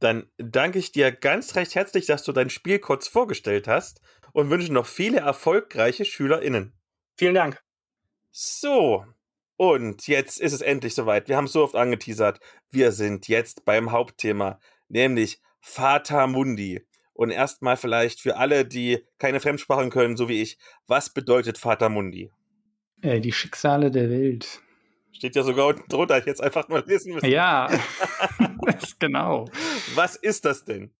Dann 0.00 0.30
danke 0.36 0.78
ich 0.78 0.92
dir 0.92 1.10
ganz 1.10 1.56
recht 1.56 1.74
herzlich, 1.74 2.06
dass 2.06 2.22
du 2.22 2.32
dein 2.32 2.50
Spiel 2.50 2.78
kurz 2.78 3.08
vorgestellt 3.08 3.66
hast 3.66 4.00
und 4.32 4.50
wünsche 4.50 4.72
noch 4.72 4.86
viele 4.86 5.18
erfolgreiche 5.18 6.04
SchülerInnen. 6.04 6.77
Vielen 7.18 7.34
Dank. 7.34 7.60
So, 8.30 9.04
und 9.56 10.06
jetzt 10.06 10.40
ist 10.40 10.52
es 10.52 10.60
endlich 10.60 10.94
soweit. 10.94 11.28
Wir 11.28 11.36
haben 11.36 11.46
es 11.46 11.52
so 11.52 11.64
oft 11.64 11.74
angeteasert. 11.74 12.38
Wir 12.70 12.92
sind 12.92 13.26
jetzt 13.26 13.64
beim 13.64 13.90
Hauptthema, 13.90 14.60
nämlich 14.88 15.42
Fata 15.60 16.28
Mundi. 16.28 16.86
Und 17.14 17.30
erstmal 17.30 17.76
vielleicht 17.76 18.20
für 18.20 18.36
alle, 18.36 18.64
die 18.64 19.04
keine 19.18 19.40
Fremdsprachen 19.40 19.90
können, 19.90 20.16
so 20.16 20.28
wie 20.28 20.40
ich, 20.40 20.58
was 20.86 21.12
bedeutet 21.12 21.58
Fata 21.58 21.88
Mundi? 21.88 22.30
Äh, 23.02 23.20
die 23.20 23.32
Schicksale 23.32 23.90
der 23.90 24.10
Welt. 24.10 24.62
Steht 25.10 25.34
ja 25.34 25.42
sogar 25.42 25.66
unten 25.66 25.88
drunter, 25.88 26.18
ich 26.18 26.26
jetzt 26.26 26.40
einfach 26.40 26.68
mal 26.68 26.84
lesen 26.86 27.14
müssen. 27.14 27.26
Ja, 27.26 27.68
genau. 29.00 29.46
Was 29.96 30.14
ist 30.14 30.44
das 30.44 30.64
denn? 30.64 30.92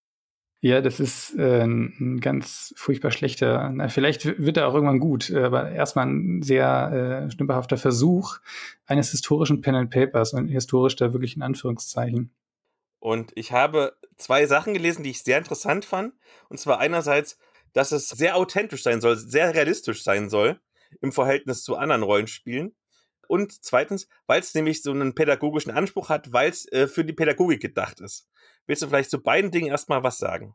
Ja, 0.60 0.80
das 0.80 0.98
ist 0.98 1.38
äh, 1.38 1.62
ein 1.62 2.18
ganz 2.20 2.74
furchtbar 2.76 3.12
schlechter, 3.12 3.70
na, 3.72 3.88
vielleicht 3.88 4.24
wird 4.24 4.56
er 4.56 4.66
auch 4.66 4.74
irgendwann 4.74 4.98
gut, 4.98 5.30
äh, 5.30 5.44
aber 5.44 5.70
erstmal 5.70 6.06
ein 6.06 6.42
sehr 6.42 7.26
äh, 7.26 7.30
stümperhafter 7.30 7.76
Versuch 7.76 8.38
eines 8.84 9.12
historischen 9.12 9.60
Pen 9.60 9.76
and 9.76 9.90
Papers 9.90 10.32
und 10.32 10.48
historisch 10.48 10.96
da 10.96 11.12
wirklich 11.12 11.36
in 11.36 11.42
Anführungszeichen. 11.42 12.32
Und 12.98 13.30
ich 13.36 13.52
habe 13.52 13.96
zwei 14.16 14.46
Sachen 14.46 14.74
gelesen, 14.74 15.04
die 15.04 15.10
ich 15.10 15.22
sehr 15.22 15.38
interessant 15.38 15.84
fand. 15.84 16.14
Und 16.48 16.58
zwar 16.58 16.80
einerseits, 16.80 17.38
dass 17.72 17.92
es 17.92 18.08
sehr 18.08 18.36
authentisch 18.36 18.82
sein 18.82 19.00
soll, 19.00 19.16
sehr 19.16 19.54
realistisch 19.54 20.02
sein 20.02 20.28
soll 20.28 20.58
im 21.00 21.12
Verhältnis 21.12 21.62
zu 21.62 21.76
anderen 21.76 22.02
Rollenspielen. 22.02 22.74
Und 23.28 23.52
zweitens, 23.62 24.08
weil 24.26 24.40
es 24.40 24.54
nämlich 24.54 24.82
so 24.82 24.90
einen 24.90 25.14
pädagogischen 25.14 25.70
Anspruch 25.70 26.08
hat, 26.08 26.32
weil 26.32 26.50
es 26.50 26.66
äh, 26.72 26.88
für 26.88 27.04
die 27.04 27.12
Pädagogik 27.12 27.60
gedacht 27.60 28.00
ist. 28.00 28.26
Willst 28.68 28.82
du 28.82 28.86
vielleicht 28.86 29.10
zu 29.10 29.20
beiden 29.20 29.50
Dingen 29.50 29.68
erstmal 29.68 30.04
was 30.04 30.18
sagen? 30.18 30.54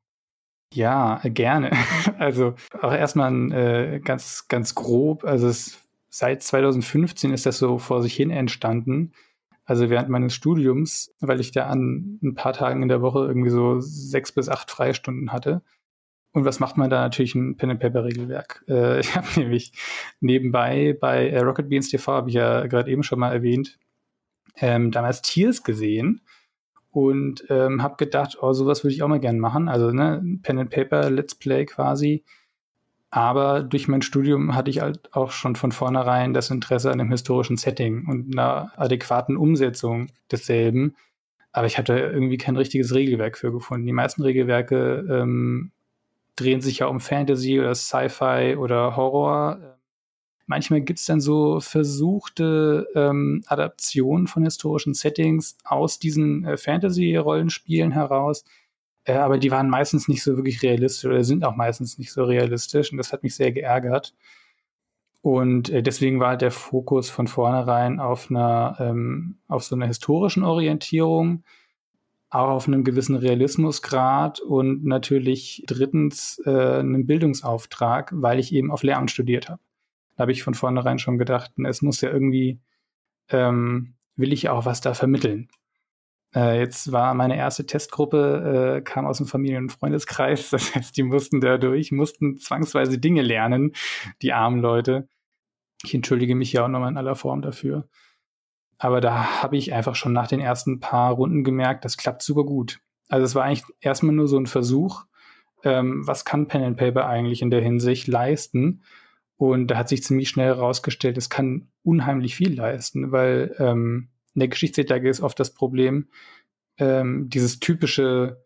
Ja, 0.73 1.19
gerne. 1.25 1.71
Also 2.19 2.53
auch 2.81 2.93
erstmal 2.93 3.51
äh, 3.51 3.99
ganz, 3.99 4.47
ganz 4.47 4.75
grob. 4.75 5.25
Also 5.25 5.47
es, 5.47 5.79
seit 6.09 6.41
2015 6.43 7.33
ist 7.33 7.45
das 7.45 7.57
so 7.57 7.79
vor 7.79 8.01
sich 8.01 8.15
hin 8.15 8.29
entstanden. 8.29 9.13
Also 9.65 9.89
während 9.89 10.09
meines 10.09 10.33
Studiums, 10.33 11.13
weil 11.19 11.39
ich 11.39 11.51
da 11.51 11.67
an 11.67 12.19
ein 12.21 12.35
paar 12.35 12.53
Tagen 12.53 12.83
in 12.83 12.87
der 12.87 13.01
Woche 13.01 13.25
irgendwie 13.25 13.49
so 13.49 13.79
sechs 13.79 14.31
bis 14.31 14.47
acht 14.47 14.69
Freistunden 14.69 15.31
hatte. 15.31 15.63
Und 16.33 16.45
was 16.45 16.59
macht 16.59 16.77
man 16.77 16.89
da? 16.89 17.01
Natürlich 17.01 17.35
ein 17.35 17.57
Pen 17.57 17.71
and 17.71 17.79
Paper 17.79 18.03
Regelwerk. 18.05 18.63
Äh, 18.69 18.99
ich 18.99 19.15
habe 19.15 19.27
nämlich 19.37 19.73
nebenbei 20.19 20.95
bei 20.99 21.29
äh, 21.29 21.39
Rocket 21.39 21.67
Beans 21.67 21.89
TV, 21.89 22.11
habe 22.11 22.29
ich 22.29 22.35
ja 22.35 22.67
gerade 22.67 22.91
eben 22.91 23.03
schon 23.03 23.19
mal 23.19 23.33
erwähnt, 23.33 23.79
ähm, 24.57 24.91
damals 24.91 25.23
Tiers 25.23 25.63
gesehen 25.63 26.21
und 26.93 27.43
ähm, 27.49 27.81
habe 27.81 27.95
gedacht, 27.97 28.37
oh, 28.39 28.53
sowas 28.53 28.83
würde 28.83 28.93
ich 28.93 29.01
auch 29.01 29.07
mal 29.07 29.19
gerne 29.19 29.39
machen. 29.39 29.67
Also 29.67 29.91
ne, 29.91 30.23
Pen 30.43 30.59
and 30.59 30.69
Paper 30.69 31.09
Let's 31.09 31.33
Play 31.33 31.65
quasi. 31.65 32.23
Aber 33.09 33.63
durch 33.63 33.87
mein 33.87 34.03
Studium 34.03 34.55
hatte 34.55 34.69
ich 34.69 34.81
halt 34.81 35.13
auch 35.13 35.31
schon 35.31 35.55
von 35.55 35.71
vornherein 35.71 36.33
das 36.33 36.51
Interesse 36.51 36.91
an 36.91 36.99
einem 36.99 37.11
historischen 37.11 37.57
Setting 37.57 38.05
und 38.07 38.33
einer 38.33 38.71
adäquaten 38.77 39.37
Umsetzung 39.37 40.07
desselben. 40.31 40.95
Aber 41.51 41.65
ich 41.65 41.75
da 41.75 41.95
irgendwie 41.95 42.37
kein 42.37 42.57
richtiges 42.57 42.93
Regelwerk 42.93 43.37
für 43.37 43.51
gefunden. 43.51 43.87
Die 43.87 43.93
meisten 43.93 44.21
Regelwerke 44.21 45.05
ähm, 45.09 45.71
drehen 46.35 46.61
sich 46.61 46.79
ja 46.79 46.87
um 46.87 46.99
Fantasy 46.99 47.59
oder 47.59 47.73
Sci-Fi 47.73 48.55
oder 48.55 48.95
Horror. 48.95 49.79
Manchmal 50.45 50.81
gibt 50.81 50.99
es 50.99 51.05
dann 51.05 51.21
so 51.21 51.59
versuchte 51.61 52.87
ähm, 52.95 53.43
Adaptionen 53.47 54.27
von 54.27 54.43
historischen 54.43 54.93
Settings 54.93 55.57
aus 55.63 55.99
diesen 55.99 56.43
äh, 56.45 56.57
Fantasy-Rollenspielen 56.57 57.91
heraus. 57.91 58.43
Äh, 59.05 59.13
aber 59.13 59.37
die 59.37 59.51
waren 59.51 59.69
meistens 59.69 60.07
nicht 60.07 60.23
so 60.23 60.35
wirklich 60.35 60.61
realistisch 60.61 61.05
oder 61.05 61.23
sind 61.23 61.45
auch 61.45 61.55
meistens 61.55 61.97
nicht 61.97 62.11
so 62.11 62.23
realistisch. 62.25 62.91
Und 62.91 62.97
das 62.97 63.13
hat 63.13 63.23
mich 63.23 63.35
sehr 63.35 63.51
geärgert. 63.51 64.13
Und 65.21 65.69
äh, 65.69 65.81
deswegen 65.81 66.19
war 66.19 66.31
halt 66.31 66.41
der 66.41 66.51
Fokus 66.51 67.09
von 67.09 67.27
vornherein 67.27 68.01
auf 68.01 68.29
einer, 68.29 68.75
ähm, 68.79 69.37
auf 69.47 69.63
so 69.63 69.75
einer 69.75 69.87
historischen 69.87 70.43
Orientierung, 70.43 71.43
auch 72.29 72.49
auf 72.49 72.67
einem 72.67 72.83
gewissen 72.83 73.15
Realismusgrad 73.15 74.41
und 74.41 74.83
natürlich 74.83 75.63
drittens 75.67 76.41
äh, 76.45 76.79
einem 76.79 77.05
Bildungsauftrag, 77.05 78.11
weil 78.13 78.39
ich 78.39 78.53
eben 78.53 78.71
auf 78.71 78.83
Lehramt 78.83 79.11
studiert 79.11 79.47
habe. 79.49 79.61
Da 80.15 80.21
habe 80.23 80.31
ich 80.31 80.43
von 80.43 80.53
vornherein 80.53 80.99
schon 80.99 81.17
gedacht, 81.17 81.51
es 81.65 81.81
muss 81.81 82.01
ja 82.01 82.09
irgendwie, 82.11 82.59
ähm, 83.29 83.95
will 84.15 84.33
ich 84.33 84.49
auch 84.49 84.65
was 84.65 84.81
da 84.81 84.93
vermitteln. 84.93 85.49
Äh, 86.35 86.59
jetzt 86.59 86.91
war 86.91 87.13
meine 87.13 87.37
erste 87.37 87.65
Testgruppe, 87.65 88.77
äh, 88.77 88.81
kam 88.81 89.05
aus 89.05 89.17
dem 89.17 89.27
Familien- 89.27 89.63
und 89.63 89.71
Freundeskreis. 89.71 90.49
Das 90.51 90.75
heißt, 90.75 90.97
die 90.97 91.03
mussten 91.03 91.41
dadurch, 91.41 91.91
mussten 91.91 92.37
zwangsweise 92.37 92.97
Dinge 92.97 93.21
lernen, 93.21 93.73
die 94.21 94.33
armen 94.33 94.61
Leute. 94.61 95.07
Ich 95.83 95.93
entschuldige 95.93 96.35
mich 96.35 96.53
ja 96.53 96.65
auch 96.65 96.69
nochmal 96.69 96.91
in 96.91 96.97
aller 96.97 97.15
Form 97.15 97.41
dafür. 97.41 97.87
Aber 98.77 99.01
da 99.01 99.41
habe 99.41 99.57
ich 99.57 99.73
einfach 99.73 99.95
schon 99.95 100.13
nach 100.13 100.27
den 100.27 100.39
ersten 100.39 100.79
paar 100.79 101.13
Runden 101.13 101.43
gemerkt, 101.43 101.85
das 101.85 101.97
klappt 101.97 102.21
super 102.21 102.43
gut. 102.43 102.79
Also 103.09 103.25
es 103.25 103.35
war 103.35 103.43
eigentlich 103.43 103.63
erstmal 103.79 104.15
nur 104.15 104.27
so 104.27 104.37
ein 104.37 104.47
Versuch, 104.47 105.05
ähm, 105.63 106.05
was 106.05 106.25
kann 106.25 106.47
Pen 106.47 106.63
and 106.63 106.77
Paper 106.77 107.05
eigentlich 107.05 107.41
in 107.41 107.49
der 107.49 107.61
Hinsicht 107.61 108.07
leisten? 108.07 108.83
Und 109.43 109.67
da 109.67 109.77
hat 109.77 109.89
sich 109.89 110.01
ziemlich 110.03 110.29
schnell 110.29 110.47
herausgestellt, 110.47 111.17
es 111.17 111.29
kann 111.29 111.67
unheimlich 111.83 112.33
viel 112.33 112.55
leisten, 112.55 113.11
weil 113.11 113.53
ähm, 113.59 114.07
in 114.33 114.39
der 114.39 114.47
Geschichtslehre 114.47 115.09
ist 115.09 115.19
oft 115.19 115.37
das 115.37 115.53
Problem, 115.53 116.07
ähm, 116.77 117.27
dieses 117.27 117.59
typische 117.59 118.41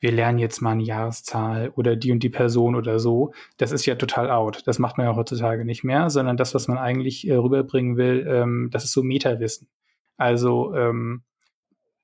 wir 0.00 0.10
lernen 0.10 0.38
jetzt 0.38 0.62
mal 0.62 0.70
eine 0.70 0.82
Jahreszahl 0.82 1.68
oder 1.76 1.96
die 1.96 2.10
und 2.12 2.22
die 2.24 2.30
Person 2.30 2.74
oder 2.74 2.98
so, 2.98 3.34
das 3.58 3.72
ist 3.72 3.84
ja 3.84 3.94
total 3.94 4.30
out. 4.30 4.62
Das 4.66 4.80
macht 4.80 4.96
man 4.96 5.06
ja 5.06 5.14
heutzutage 5.14 5.64
nicht 5.66 5.84
mehr, 5.84 6.08
sondern 6.08 6.38
das, 6.38 6.54
was 6.54 6.66
man 6.66 6.78
eigentlich 6.78 7.28
äh, 7.28 7.34
rüberbringen 7.34 7.98
will, 7.98 8.26
ähm, 8.26 8.70
das 8.72 8.84
ist 8.84 8.92
so 8.92 9.02
Metawissen. 9.02 9.68
Also 10.16 10.74
ähm, 10.74 11.22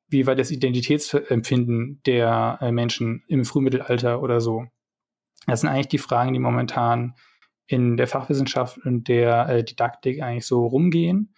wie 0.07 0.27
war 0.27 0.37
das 0.37 0.51
Identitätsempfinden 0.51 2.03
der 2.05 2.59
äh, 2.61 2.73
Menschen 2.73 3.25
im 3.27 3.47
Frühmittelalter 3.47 4.23
oder 4.23 4.41
so? 4.41 4.67
Das 5.47 5.63
sind 5.63 5.71
eigentlich 5.71 5.89
die 5.89 5.99
Fragen, 5.99 6.35
die 6.35 6.39
momentan 6.39 7.15
in 7.69 7.97
der 7.97 8.09
Fachwissenschaft 8.09 8.79
und 8.85 9.09
der 9.09 9.49
äh, 9.49 9.63
Didaktik 9.63 10.23
eigentlich 10.23 10.47
so 10.47 10.67
rumgehen 10.67 11.35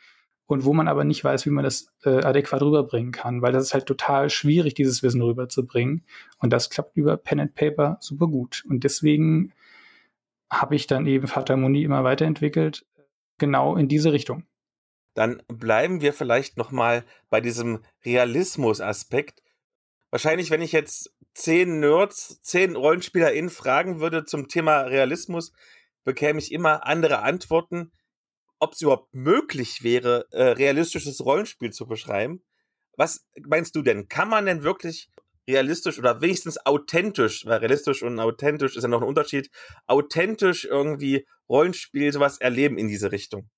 und 0.47 0.65
wo 0.65 0.73
man 0.73 0.89
aber 0.89 1.05
nicht 1.05 1.23
weiß, 1.23 1.45
wie 1.45 1.51
man 1.51 1.65
das 1.65 1.93
äh, 2.05 2.23
adäquat 2.23 2.63
rüberbringen 2.63 3.13
kann, 3.13 3.43
weil 3.43 3.53
das 3.53 3.65
ist 3.65 3.75
halt 3.75 3.87
total 3.87 4.31
schwierig, 4.31 4.75
dieses 4.75 5.03
Wissen 5.03 5.23
rüberzubringen. 5.23 6.05
Und 6.39 6.53
das 6.53 6.71
klappt 6.71 6.97
über 6.97 7.17
Pen 7.17 7.41
and 7.41 7.55
Paper 7.55 7.99
super 8.01 8.29
gut. 8.29 8.65
Und 8.69 8.85
deswegen 8.85 9.53
habe 10.51 10.77
ich 10.77 10.87
dann 10.87 11.07
eben 11.07 11.27
Vater 11.27 11.57
Mundi 11.57 11.83
immer 11.83 12.05
weiterentwickelt, 12.05 12.87
genau 13.39 13.77
in 13.77 13.89
diese 13.89 14.13
Richtung. 14.13 14.45
Dann 15.15 15.43
bleiben 15.49 16.01
wir 16.01 16.13
vielleicht 16.13 16.57
noch 16.57 16.71
mal 16.71 17.05
bei 17.29 17.41
diesem 17.41 17.81
Realismus-Aspekt. 18.05 19.43
Wahrscheinlich, 20.11 20.51
wenn 20.51 20.63
ich 20.63 20.73
jetzt 20.73 21.15
zehn 21.35 21.81
Nerds, 21.81 22.41
zehn 22.43 22.77
RollenspielerInnen 22.77 23.51
fragen 23.51 24.01
würde 24.01 24.25
zum 24.25 24.49
Thema 24.49 24.83
Realismus, 24.83 25.53
bekäme 26.05 26.39
ich 26.39 26.53
immer 26.53 26.87
andere 26.87 27.21
Antworten 27.21 27.93
ob 28.61 28.75
es 28.75 28.83
überhaupt 28.83 29.13
möglich 29.13 29.83
wäre, 29.83 30.27
äh, 30.31 30.43
realistisches 30.43 31.25
Rollenspiel 31.25 31.73
zu 31.73 31.87
beschreiben. 31.87 32.45
Was 32.97 33.27
meinst 33.47 33.75
du 33.75 33.83
denn? 33.83 34.09
Kann 34.09 34.29
man 34.29 34.47
denn 34.47 34.63
wirklich 34.63 35.09
realistisch 35.49 35.99
oder 35.99 36.21
wenigstens 36.21 36.65
authentisch, 36.65 37.47
weil 37.47 37.59
realistisch 37.59 38.03
und 38.03 38.21
authentisch 38.21 38.77
ist 38.77 38.83
ja 38.83 38.89
noch 38.89 39.01
ein 39.01 39.09
Unterschied, 39.09 39.51
authentisch 39.87 40.67
irgendwie 40.67 41.27
Rollenspiel 41.49 42.13
sowas 42.13 42.39
erleben 42.39 42.79
in 42.79 42.89
diese 42.89 43.11
Richtung? 43.11 43.49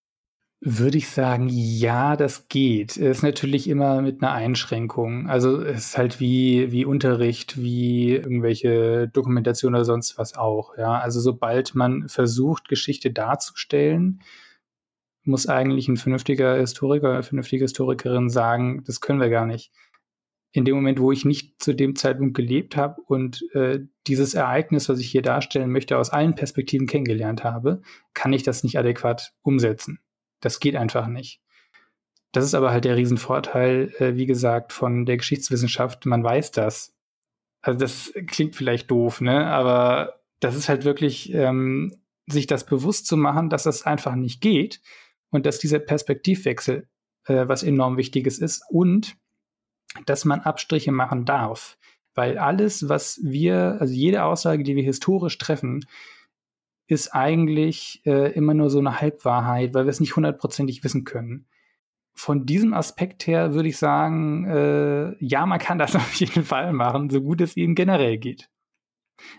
Würde 0.65 0.97
ich 0.97 1.09
sagen, 1.09 1.49
ja, 1.51 2.15
das 2.15 2.47
geht. 2.47 2.97
Ist 2.97 3.25
natürlich 3.25 3.69
immer 3.69 4.01
mit 4.01 4.23
einer 4.23 4.31
Einschränkung. 4.31 5.29
Also 5.29 5.61
es 5.61 5.87
ist 5.87 5.99
halt 5.99 6.21
wie, 6.21 6.71
wie 6.71 6.85
Unterricht, 6.85 7.61
wie 7.61 8.13
irgendwelche 8.13 9.09
Dokumentation 9.09 9.75
oder 9.75 9.85
sonst 9.85 10.19
was 10.19 10.37
auch. 10.37 10.79
Ja, 10.79 11.01
also 11.01 11.19
sobald 11.19 11.75
man 11.75 12.09
versucht, 12.09 12.69
Geschichte 12.69 13.11
darzustellen, 13.11 14.23
muss 15.25 15.49
eigentlich 15.49 15.89
ein 15.89 15.97
vernünftiger 15.97 16.55
Historiker, 16.57 17.13
eine 17.13 17.25
vernünftige 17.25 17.65
Historikerin 17.65 18.31
sagen, 18.31 18.85
das 18.87 19.01
können 19.01 19.21
wir 19.21 19.31
gar 19.31 19.47
nicht. 19.47 19.73
In 20.53 20.65
dem 20.65 20.77
Moment, 20.77 21.01
wo 21.01 21.11
ich 21.11 21.25
nicht 21.25 21.61
zu 21.61 21.75
dem 21.75 21.97
Zeitpunkt 21.97 22.37
gelebt 22.37 22.77
habe 22.77 23.03
und 23.09 23.43
äh, 23.55 23.81
dieses 24.07 24.35
Ereignis, 24.35 24.89
was 24.89 25.01
ich 25.01 25.11
hier 25.11 25.23
darstellen 25.23 25.73
möchte, 25.73 25.99
aus 25.99 26.11
allen 26.11 26.37
Perspektiven 26.37 26.87
kennengelernt 26.87 27.43
habe, 27.43 27.83
kann 28.15 28.33
ich 28.33 28.45
das 28.45 28.63
nicht 28.63 28.79
adäquat 28.79 29.33
umsetzen. 29.43 29.99
Das 30.43 30.61
geht 30.61 30.77
einfach 30.77 31.07
nicht. 31.07 31.41
Das 32.33 32.45
ist 32.45 32.55
aber 32.55 32.71
halt 32.71 32.85
der 32.85 32.97
Riesenvorteil, 32.97 33.95
äh, 33.99 34.17
wie 34.17 34.27
gesagt, 34.27 34.75
von 34.75 35.07
der 35.07 35.17
Geschichtswissenschaft. 35.17 36.05
Man 36.05 36.23
weiß 36.23 36.51
das. 36.51 36.95
Also 37.63 37.79
das 37.79 38.13
klingt 38.27 38.57
vielleicht 38.57 38.91
doof, 38.91 39.23
ne? 39.23 39.47
Aber 39.47 40.21
das 40.41 40.57
ist 40.57 40.69
halt 40.69 40.85
wirklich, 40.85 41.33
ähm, 41.33 41.95
sich 42.27 42.47
das 42.47 42.67
bewusst 42.67 43.07
zu 43.07 43.17
machen, 43.17 43.51
dass 43.51 43.65
das 43.65 43.85
einfach 43.85 44.15
nicht 44.15 44.41
geht 44.41 44.81
und 45.31 45.47
dass 45.47 45.59
dieser 45.59 45.79
Perspektivwechsel 45.79 46.89
äh, 47.27 47.49
was 47.49 47.63
enorm 47.63 47.97
Wichtiges 47.97 48.39
ist 48.39 48.63
und 48.69 49.17
dass 50.07 50.25
man 50.25 50.41
Abstriche 50.41 50.93
machen 50.93 51.25
darf. 51.25 51.79
Weil 52.15 52.39
alles, 52.39 52.89
was 52.89 53.21
wir, 53.23 53.77
also 53.81 53.93
jede 53.93 54.25
Aussage, 54.25 54.65
die 54.65 54.77
wir 54.77 54.83
historisch 54.83 55.39
treffen, 55.39 55.87
ist 56.93 57.15
eigentlich 57.15 58.03
äh, 58.05 58.33
immer 58.33 58.53
nur 58.53 58.69
so 58.69 58.79
eine 58.79 59.01
Halbwahrheit, 59.01 59.73
weil 59.73 59.87
wir 59.87 59.91
es 59.91 60.01
nicht 60.01 60.15
hundertprozentig 60.15 60.85
wissen 60.85 61.05
können. 61.05 61.47
Von 62.13 62.45
diesem 62.45 62.75
Aspekt 62.75 63.27
her 63.27 63.55
würde 63.55 63.71
ich 63.71 63.79
sagen, 63.79 64.45
äh, 64.45 65.17
ja, 65.25 65.47
man 65.47 65.59
kann 65.59 65.79
das 65.79 65.97
auf 65.97 66.13
jeden 66.15 66.45
Fall 66.45 66.75
machen, 66.75 67.09
so 67.09 67.23
gut 67.23 67.41
es 67.41 67.57
eben 67.57 67.75
generell 67.75 68.19
geht. 68.19 68.51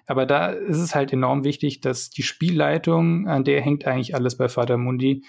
Aber 0.07 0.25
da 0.25 0.49
ist 0.49 0.79
es 0.79 0.95
halt 0.95 1.13
enorm 1.13 1.43
wichtig, 1.43 1.79
dass 1.79 2.09
die 2.09 2.23
Spielleitung, 2.23 3.27
an 3.27 3.43
der 3.43 3.61
hängt 3.61 3.85
eigentlich 3.85 4.15
alles 4.15 4.35
bei 4.35 4.49
Vater 4.49 4.77
Mundi, 4.77 5.23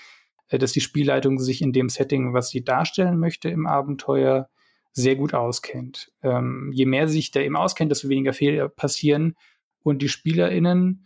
äh, 0.48 0.56
dass 0.56 0.72
die 0.72 0.80
Spielleitung 0.80 1.38
sich 1.38 1.60
in 1.60 1.74
dem 1.74 1.90
Setting, 1.90 2.32
was 2.32 2.48
sie 2.48 2.64
darstellen 2.64 3.18
möchte 3.18 3.50
im 3.50 3.66
Abenteuer, 3.66 4.48
sehr 4.92 5.16
gut 5.16 5.34
auskennt. 5.34 6.10
Ähm, 6.22 6.70
je 6.72 6.86
mehr 6.86 7.06
sich 7.06 7.32
da 7.32 7.40
eben 7.40 7.56
auskennt, 7.56 7.90
desto 7.90 8.08
weniger 8.08 8.32
Fehler 8.32 8.70
passieren. 8.70 9.34
Und 9.82 10.00
die 10.00 10.08
SpielerInnen 10.08 11.04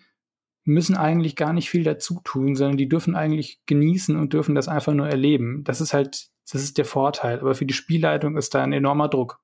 müssen 0.69 0.97
eigentlich 0.97 1.35
gar 1.35 1.53
nicht 1.53 1.71
viel 1.71 1.83
dazu 1.83 2.21
tun, 2.25 2.55
sondern 2.55 2.77
die 2.77 2.89
dürfen 2.89 3.17
eigentlich 3.17 3.61
genießen 3.67 4.17
und 4.17 4.33
dürfen 4.33 4.55
das 4.55 4.69
einfach 4.69 4.93
nur 4.93 5.09
erleben. 5.09 5.65
Das 5.65 5.81
ist 5.81 5.95
halt, 5.95 6.29
das 6.51 6.63
ist 6.63 6.79
der 6.79 6.85
Vorteil. 6.85 7.41
Aber 7.41 7.55
für 7.55 7.67
die 7.67 7.75
Spielleitung 7.75 8.37
ist 8.37 8.55
da 8.55 8.63
ein 8.63 8.73
enormer 8.73 9.09
Druck. 9.09 9.41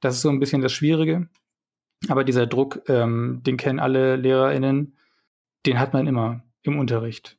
Das 0.00 0.14
ist 0.14 0.22
so 0.22 0.28
ein 0.28 0.38
bisschen 0.38 0.60
das 0.60 0.72
Schwierige. 0.72 1.28
Aber 2.08 2.24
dieser 2.24 2.46
Druck, 2.46 2.82
ähm, 2.88 3.42
den 3.44 3.56
kennen 3.56 3.80
alle 3.80 4.16
LehrerInnen, 4.16 4.96
den 5.66 5.78
hat 5.78 5.92
man 5.92 6.06
immer 6.06 6.44
im 6.62 6.78
Unterricht. 6.78 7.38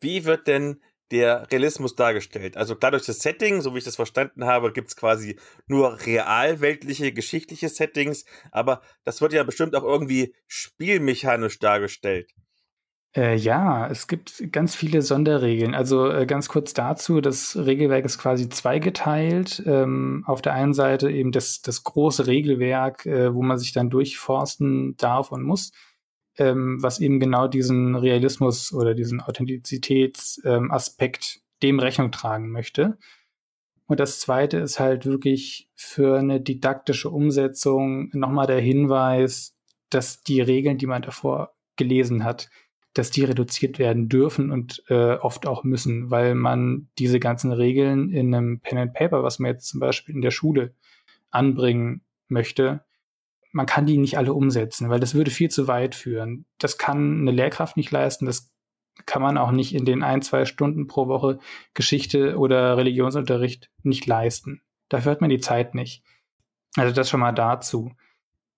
Wie 0.00 0.24
wird 0.24 0.46
denn 0.46 0.80
der 1.10 1.50
Realismus 1.52 1.94
dargestellt. 1.94 2.56
Also 2.56 2.74
klar 2.76 2.90
durch 2.90 3.04
das 3.04 3.20
Setting, 3.20 3.60
so 3.60 3.74
wie 3.74 3.78
ich 3.78 3.84
das 3.84 3.96
verstanden 3.96 4.44
habe, 4.44 4.72
gibt 4.72 4.88
es 4.88 4.96
quasi 4.96 5.38
nur 5.66 6.04
realweltliche, 6.06 7.12
geschichtliche 7.12 7.68
Settings, 7.68 8.24
aber 8.50 8.82
das 9.04 9.20
wird 9.20 9.32
ja 9.32 9.44
bestimmt 9.44 9.76
auch 9.76 9.84
irgendwie 9.84 10.34
spielmechanisch 10.48 11.58
dargestellt. 11.58 12.32
Äh, 13.16 13.36
ja, 13.36 13.88
es 13.88 14.08
gibt 14.08 14.52
ganz 14.52 14.74
viele 14.74 15.02
Sonderregeln. 15.02 15.74
Also 15.74 16.10
äh, 16.10 16.26
ganz 16.26 16.48
kurz 16.48 16.74
dazu, 16.74 17.20
das 17.20 17.56
Regelwerk 17.56 18.04
ist 18.04 18.18
quasi 18.18 18.48
zweigeteilt. 18.48 19.62
Ähm, 19.66 20.24
auf 20.26 20.42
der 20.42 20.54
einen 20.54 20.74
Seite 20.74 21.10
eben 21.10 21.30
das, 21.30 21.62
das 21.62 21.84
große 21.84 22.26
Regelwerk, 22.26 23.06
äh, 23.06 23.34
wo 23.34 23.42
man 23.42 23.58
sich 23.58 23.72
dann 23.72 23.90
durchforsten 23.90 24.96
darf 24.96 25.30
und 25.30 25.42
muss 25.42 25.70
ähm, 26.38 26.82
was 26.82 27.00
eben 27.00 27.20
genau 27.20 27.46
diesen 27.48 27.94
Realismus 27.94 28.72
oder 28.72 28.94
diesen 28.94 29.20
Authentizitätsaspekt 29.20 31.42
dem 31.62 31.78
Rechnung 31.78 32.10
tragen 32.10 32.50
möchte. 32.50 32.96
Und 33.86 34.00
das 34.00 34.20
zweite 34.20 34.58
ist 34.58 34.80
halt 34.80 35.06
wirklich 35.06 35.68
für 35.74 36.18
eine 36.18 36.40
didaktische 36.40 37.10
Umsetzung 37.10 38.08
nochmal 38.12 38.46
der 38.46 38.60
Hinweis, 38.60 39.54
dass 39.90 40.22
die 40.22 40.40
Regeln, 40.40 40.78
die 40.78 40.86
man 40.86 41.02
davor 41.02 41.54
gelesen 41.76 42.24
hat, 42.24 42.48
dass 42.94 43.10
die 43.10 43.24
reduziert 43.24 43.78
werden 43.78 44.08
dürfen 44.08 44.50
und 44.50 44.82
äh, 44.88 45.14
oft 45.14 45.46
auch 45.46 45.64
müssen, 45.64 46.10
weil 46.10 46.34
man 46.34 46.88
diese 46.98 47.20
ganzen 47.20 47.52
Regeln 47.52 48.10
in 48.10 48.34
einem 48.34 48.60
Pen 48.60 48.78
and 48.78 48.94
Paper, 48.94 49.22
was 49.22 49.38
man 49.38 49.50
jetzt 49.50 49.68
zum 49.68 49.80
Beispiel 49.80 50.14
in 50.14 50.22
der 50.22 50.30
Schule 50.30 50.74
anbringen 51.30 52.02
möchte, 52.28 52.84
man 53.52 53.66
kann 53.66 53.86
die 53.86 53.98
nicht 53.98 54.16
alle 54.16 54.32
umsetzen, 54.32 54.90
weil 54.90 55.00
das 55.00 55.14
würde 55.14 55.30
viel 55.30 55.50
zu 55.50 55.68
weit 55.68 55.94
führen. 55.94 56.44
Das 56.58 56.78
kann 56.78 57.20
eine 57.20 57.30
Lehrkraft 57.30 57.76
nicht 57.76 57.90
leisten, 57.90 58.26
das 58.26 58.52
kann 59.06 59.22
man 59.22 59.38
auch 59.38 59.50
nicht 59.50 59.74
in 59.74 59.84
den 59.84 60.02
ein, 60.02 60.22
zwei 60.22 60.44
Stunden 60.44 60.86
pro 60.86 61.08
Woche 61.08 61.38
Geschichte 61.74 62.38
oder 62.38 62.76
Religionsunterricht 62.76 63.70
nicht 63.82 64.06
leisten. 64.06 64.62
Dafür 64.88 65.12
hat 65.12 65.20
man 65.20 65.30
die 65.30 65.40
Zeit 65.40 65.74
nicht. 65.74 66.04
Also 66.76 66.94
das 66.94 67.10
schon 67.10 67.20
mal 67.20 67.32
dazu. 67.32 67.92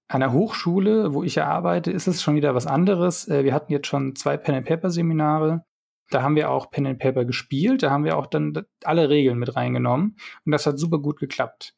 An 0.08 0.20
der 0.20 0.32
Hochschule, 0.32 1.14
wo 1.14 1.24
ich 1.24 1.34
ja 1.34 1.46
arbeite, 1.46 1.90
ist 1.90 2.06
es 2.06 2.22
schon 2.22 2.36
wieder 2.36 2.54
was 2.54 2.66
anderes. 2.66 3.28
Äh, 3.28 3.44
wir 3.44 3.52
hatten 3.52 3.72
jetzt 3.72 3.88
schon 3.88 4.14
zwei 4.14 4.36
Pen 4.36 4.54
and 4.54 4.66
Paper 4.66 4.90
Seminare. 4.90 5.64
Da 6.10 6.22
haben 6.22 6.36
wir 6.36 6.50
auch 6.50 6.70
Pen 6.70 6.86
and 6.86 6.98
Paper 7.00 7.24
gespielt. 7.24 7.82
Da 7.82 7.90
haben 7.90 8.04
wir 8.04 8.16
auch 8.16 8.26
dann 8.26 8.64
alle 8.84 9.08
Regeln 9.08 9.38
mit 9.38 9.56
reingenommen. 9.56 10.16
Und 10.44 10.52
das 10.52 10.66
hat 10.66 10.78
super 10.78 10.98
gut 10.98 11.18
geklappt. 11.18 11.74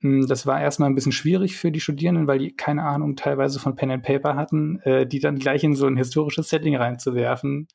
Hm, 0.00 0.26
das 0.26 0.46
war 0.46 0.60
erstmal 0.60 0.90
ein 0.90 0.94
bisschen 0.94 1.12
schwierig 1.12 1.56
für 1.56 1.72
die 1.72 1.80
Studierenden, 1.80 2.26
weil 2.26 2.38
die 2.38 2.54
keine 2.54 2.84
Ahnung 2.84 3.16
teilweise 3.16 3.58
von 3.58 3.74
Pen 3.76 3.90
and 3.90 4.02
Paper 4.02 4.36
hatten, 4.36 4.80
äh, 4.80 5.06
die 5.06 5.20
dann 5.20 5.38
gleich 5.38 5.64
in 5.64 5.74
so 5.74 5.86
ein 5.86 5.96
historisches 5.96 6.50
Setting 6.50 6.76
reinzuwerfen. 6.76 7.68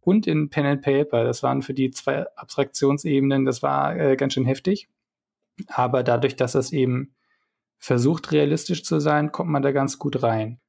Und 0.00 0.26
in 0.26 0.50
Pen 0.50 0.66
and 0.66 0.82
Paper, 0.82 1.24
das 1.24 1.42
waren 1.42 1.62
für 1.62 1.74
die 1.74 1.90
zwei 1.90 2.26
Abstraktionsebenen, 2.36 3.46
das 3.46 3.62
war 3.62 3.96
äh, 3.96 4.16
ganz 4.16 4.34
schön 4.34 4.44
heftig. 4.44 4.88
Aber 5.68 6.02
dadurch, 6.02 6.36
dass 6.36 6.52
das 6.52 6.72
eben 6.72 7.15
versucht, 7.78 8.32
realistisch 8.32 8.84
zu 8.84 9.00
sein, 9.00 9.32
kommt 9.32 9.50
man 9.50 9.62
da 9.62 9.72
ganz 9.72 9.98
gut 9.98 10.22
rein. 10.22 10.60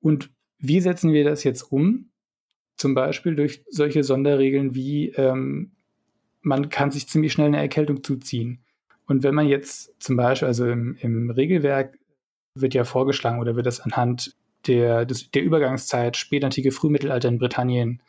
Und 0.00 0.30
wie 0.58 0.80
setzen 0.80 1.12
wir 1.12 1.24
das 1.24 1.44
jetzt 1.44 1.62
um? 1.62 2.10
Zum 2.76 2.94
Beispiel 2.94 3.34
durch 3.34 3.64
solche 3.68 4.04
Sonderregeln 4.04 4.74
wie, 4.74 5.10
ähm, 5.10 5.72
man 6.40 6.68
kann 6.68 6.90
sich 6.90 7.08
ziemlich 7.08 7.32
schnell 7.32 7.48
eine 7.48 7.58
Erkältung 7.58 8.02
zuziehen. 8.02 8.64
Und 9.06 9.22
wenn 9.22 9.34
man 9.34 9.46
jetzt 9.46 10.00
zum 10.02 10.16
Beispiel, 10.16 10.48
also 10.48 10.66
im, 10.66 10.96
im 11.00 11.30
Regelwerk 11.30 11.98
wird 12.54 12.74
ja 12.74 12.84
vorgeschlagen 12.84 13.40
oder 13.40 13.56
wird 13.56 13.66
das 13.66 13.80
anhand 13.80 14.36
der, 14.66 15.04
des, 15.06 15.30
der 15.30 15.42
Übergangszeit 15.42 16.16
spätantike 16.16 16.72
Frühmittelalter 16.72 17.28
in 17.28 17.38
Britannien 17.38 18.02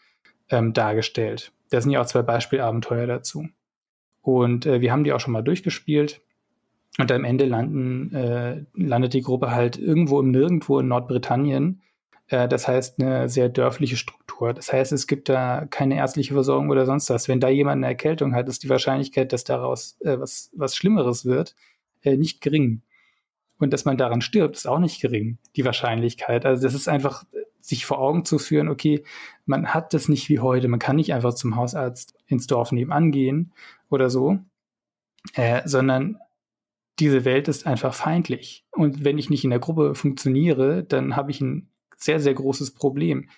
ähm, 0.49 0.73
dargestellt. 0.73 1.51
Da 1.69 1.81
sind 1.81 1.91
ja 1.91 2.01
auch 2.01 2.05
zwei 2.05 2.21
Beispielabenteuer 2.21 3.07
dazu. 3.07 3.47
Und 4.21 4.65
äh, 4.65 4.81
wir 4.81 4.91
haben 4.91 5.03
die 5.03 5.13
auch 5.13 5.19
schon 5.19 5.33
mal 5.33 5.41
durchgespielt. 5.41 6.21
Und 6.97 7.11
am 7.11 7.23
Ende 7.23 7.45
landen, 7.45 8.13
äh, 8.13 8.65
landet 8.73 9.13
die 9.13 9.21
Gruppe 9.21 9.51
halt 9.51 9.77
irgendwo 9.77 10.19
im 10.19 10.31
Nirgendwo 10.31 10.79
in 10.79 10.87
Nordbritannien. 10.87 11.81
Äh, 12.27 12.47
das 12.47 12.67
heißt, 12.67 12.99
eine 12.99 13.29
sehr 13.29 13.49
dörfliche 13.49 13.95
Struktur. 13.95 14.53
Das 14.53 14.73
heißt, 14.73 14.91
es 14.91 15.07
gibt 15.07 15.29
da 15.29 15.65
keine 15.69 15.95
ärztliche 15.95 16.33
Versorgung 16.33 16.69
oder 16.69 16.85
sonst 16.85 17.09
was. 17.09 17.27
Wenn 17.27 17.39
da 17.39 17.49
jemand 17.49 17.77
eine 17.77 17.87
Erkältung 17.87 18.35
hat, 18.35 18.49
ist 18.49 18.63
die 18.63 18.69
Wahrscheinlichkeit, 18.69 19.31
dass 19.33 19.43
daraus 19.43 19.97
äh, 20.01 20.19
was, 20.19 20.51
was 20.53 20.75
Schlimmeres 20.75 21.25
wird, 21.25 21.55
äh, 22.01 22.17
nicht 22.17 22.41
gering. 22.41 22.81
Und 23.59 23.73
dass 23.73 23.85
man 23.85 23.97
daran 23.97 24.21
stirbt, 24.21 24.55
ist 24.55 24.67
auch 24.67 24.79
nicht 24.79 25.01
gering, 25.01 25.37
die 25.55 25.65
Wahrscheinlichkeit. 25.65 26.45
Also 26.45 26.63
das 26.63 26.73
ist 26.73 26.87
einfach, 26.87 27.25
sich 27.59 27.85
vor 27.85 27.99
Augen 27.99 28.25
zu 28.25 28.39
führen, 28.39 28.69
okay, 28.69 29.03
man 29.45 29.73
hat 29.73 29.93
das 29.93 30.07
nicht 30.09 30.29
wie 30.29 30.39
heute. 30.39 30.67
Man 30.69 30.79
kann 30.79 30.95
nicht 30.95 31.13
einfach 31.13 31.33
zum 31.33 31.55
Hausarzt 31.55 32.15
ins 32.27 32.47
Dorf 32.47 32.71
nebenan 32.71 33.11
gehen 33.11 33.51
oder 33.89 34.09
so, 34.09 34.39
äh, 35.33 35.61
sondern 35.65 36.19
diese 36.99 37.25
Welt 37.25 37.47
ist 37.47 37.65
einfach 37.65 37.93
feindlich. 37.93 38.65
Und 38.71 39.03
wenn 39.03 39.17
ich 39.17 39.29
nicht 39.29 39.43
in 39.43 39.49
der 39.49 39.59
Gruppe 39.59 39.95
funktioniere, 39.95 40.83
dann 40.83 41.15
habe 41.15 41.31
ich 41.31 41.41
ein 41.41 41.69
sehr, 41.97 42.19
sehr 42.19 42.33
großes 42.33 42.73
Problem. 42.73 43.29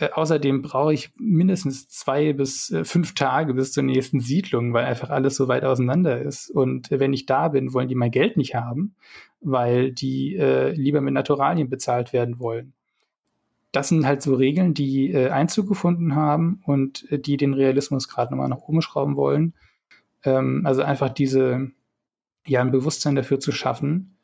Äh, 0.00 0.10
außerdem 0.12 0.62
brauche 0.62 0.94
ich 0.94 1.12
mindestens 1.16 1.88
zwei 1.88 2.32
bis 2.32 2.70
äh, 2.70 2.84
fünf 2.84 3.14
Tage 3.14 3.54
bis 3.54 3.72
zur 3.72 3.82
nächsten 3.82 4.20
Siedlung, 4.20 4.72
weil 4.72 4.86
einfach 4.86 5.10
alles 5.10 5.36
so 5.36 5.46
weit 5.48 5.64
auseinander 5.64 6.20
ist. 6.20 6.50
Und 6.50 6.90
äh, 6.90 7.00
wenn 7.00 7.12
ich 7.12 7.26
da 7.26 7.48
bin, 7.48 7.74
wollen 7.74 7.88
die 7.88 7.94
mein 7.94 8.10
Geld 8.10 8.36
nicht 8.36 8.54
haben, 8.54 8.94
weil 9.40 9.92
die 9.92 10.36
äh, 10.36 10.72
lieber 10.72 11.00
mit 11.00 11.14
Naturalien 11.14 11.68
bezahlt 11.68 12.12
werden 12.12 12.38
wollen. 12.38 12.72
Das 13.72 13.88
sind 13.88 14.06
halt 14.06 14.22
so 14.22 14.34
Regeln, 14.34 14.74
die 14.74 15.12
äh, 15.12 15.28
Einzug 15.30 15.68
gefunden 15.68 16.16
haben 16.16 16.60
und 16.64 17.10
äh, 17.12 17.18
die 17.18 17.36
den 17.36 17.54
Realismus 17.54 18.08
gerade 18.08 18.32
nochmal 18.32 18.48
nach 18.48 18.62
oben 18.62 18.82
schrauben 18.82 19.16
wollen. 19.16 19.54
Ähm, 20.24 20.62
also 20.64 20.82
einfach 20.82 21.10
diese, 21.10 21.70
ja 22.46 22.60
ein 22.60 22.70
Bewusstsein 22.70 23.14
dafür 23.14 23.40
zu 23.40 23.52
schaffen, 23.52 24.16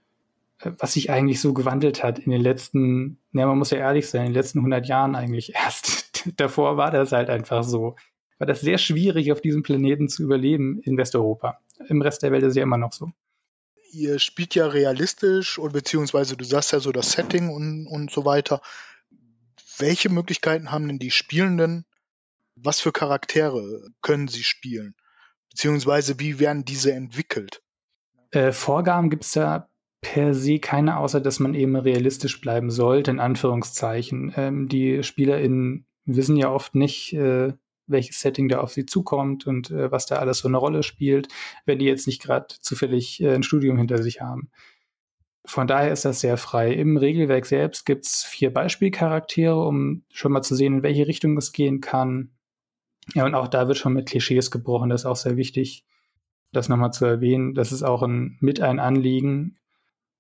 äh, 0.59 0.73
was 0.79 0.95
sich 0.95 1.11
eigentlich 1.11 1.41
so 1.41 1.53
gewandelt 1.53 2.03
hat 2.03 2.19
in 2.19 2.31
den 2.31 2.41
letzten, 2.41 3.19
ne, 3.33 3.47
man 3.47 3.59
muss 3.59 3.71
ja 3.71 3.79
ehrlich 3.79 4.09
sein, 4.09 4.23
in 4.23 4.27
den 4.29 4.35
letzten 4.35 4.59
100 4.59 4.87
Jahren 4.87 5.15
eigentlich 5.15 5.55
erst. 5.55 6.25
Davor 6.37 6.77
war 6.77 6.91
das 6.91 7.13
halt 7.13 7.31
einfach 7.31 7.63
so. 7.63 7.97
War 8.39 8.47
das 8.47 8.61
sehr 8.61 8.79
schwierig, 8.79 9.33
auf 9.33 9.41
diesem 9.41 9.63
Planeten 9.63 10.09
zu 10.09 10.23
überleben 10.23 10.81
in 10.83 10.99
Westeuropa. 10.99 11.59
Im 11.89 12.03
Rest 12.03 12.23
der 12.23 12.33
Welt 12.33 12.43
ist 12.43 12.57
ja 12.57 12.63
immer 12.63 12.77
noch 12.77 12.93
so. 12.93 13.11
Ihr 13.93 14.19
spielt 14.19 14.55
ja 14.55 14.67
realistisch 14.67 15.59
und 15.59 15.73
beziehungsweise 15.73 16.37
du 16.37 16.45
sagst 16.45 16.73
ja 16.73 16.81
so 16.81 16.93
das 16.93 17.13
Setting 17.13 17.49
und, 17.49 17.87
und 17.87 18.11
so 18.11 18.25
weiter. 18.25 18.61
Welche 19.79 20.11
Möglichkeiten 20.11 20.71
haben 20.71 20.89
denn 20.89 20.99
die 20.99 21.11
Spielenden? 21.11 21.87
Was 22.57 22.81
für 22.81 22.93
Charaktere 22.93 23.89
können 24.03 24.29
sie 24.29 24.43
spielen? 24.43 24.97
Beziehungsweise 25.51 26.19
wie 26.19 26.39
werden 26.39 26.65
diese 26.65 26.93
entwickelt? 26.93 27.63
Äh, 28.37 28.53
Vorgaben 28.53 29.09
gibt 29.09 29.25
es 29.25 29.33
da 29.33 29.71
per 30.03 30.35
se 30.35 30.59
keine, 30.59 30.99
außer 30.99 31.23
dass 31.23 31.41
man 31.41 31.55
eben 31.55 31.75
realistisch 31.75 32.39
bleiben 32.43 32.71
sollte, 32.71 33.11
in 33.11 33.19
Anführungszeichen. 33.19 34.35
Ähm, 34.37 34.69
die 34.69 35.03
SpielerInnen 35.03 35.87
wissen 36.05 36.37
ja 36.37 36.53
oft 36.53 36.75
nicht, 36.75 37.15
äh, 37.15 37.55
welches 37.87 38.21
Setting 38.21 38.49
da 38.51 38.61
auf 38.61 38.73
sie 38.73 38.85
zukommt 38.85 39.47
und 39.47 39.71
äh, 39.71 39.91
was 39.91 40.05
da 40.05 40.17
alles 40.17 40.41
so 40.41 40.49
eine 40.49 40.59
Rolle 40.59 40.83
spielt, 40.83 41.29
wenn 41.65 41.79
die 41.79 41.87
jetzt 41.87 42.07
nicht 42.07 42.21
gerade 42.21 42.49
zufällig 42.61 43.23
äh, 43.23 43.35
ein 43.35 43.43
Studium 43.43 43.79
hinter 43.79 44.03
sich 44.03 44.21
haben. 44.21 44.51
Von 45.47 45.67
daher 45.67 45.93
ist 45.93 46.05
das 46.05 46.21
sehr 46.21 46.37
frei. 46.37 46.73
Im 46.75 46.99
Regelwerk 46.99 47.47
selbst 47.47 47.87
gibt 47.87 48.05
es 48.05 48.23
vier 48.23 48.53
Beispielcharaktere, 48.53 49.59
um 49.59 50.03
schon 50.13 50.33
mal 50.33 50.43
zu 50.43 50.55
sehen, 50.57 50.75
in 50.75 50.83
welche 50.83 51.07
Richtung 51.07 51.39
es 51.39 51.53
gehen 51.53 51.81
kann. 51.81 52.33
Ja, 53.15 53.25
und 53.25 53.35
auch 53.35 53.49
da 53.49 53.67
wird 53.67 53.79
schon 53.79 53.95
mit 53.95 54.07
Klischees 54.07 54.51
gebrochen, 54.51 54.91
das 54.91 55.03
ist 55.03 55.07
auch 55.07 55.17
sehr 55.17 55.39
wichtig 55.39 55.87
das 56.53 56.69
nochmal 56.69 56.93
zu 56.93 57.05
erwähnen, 57.05 57.55
das 57.55 57.73
ist 57.73 57.83
auch 57.83 58.03
ein, 58.03 58.37
mit 58.41 58.61
ein 58.61 58.79
Anliegen, 58.79 59.59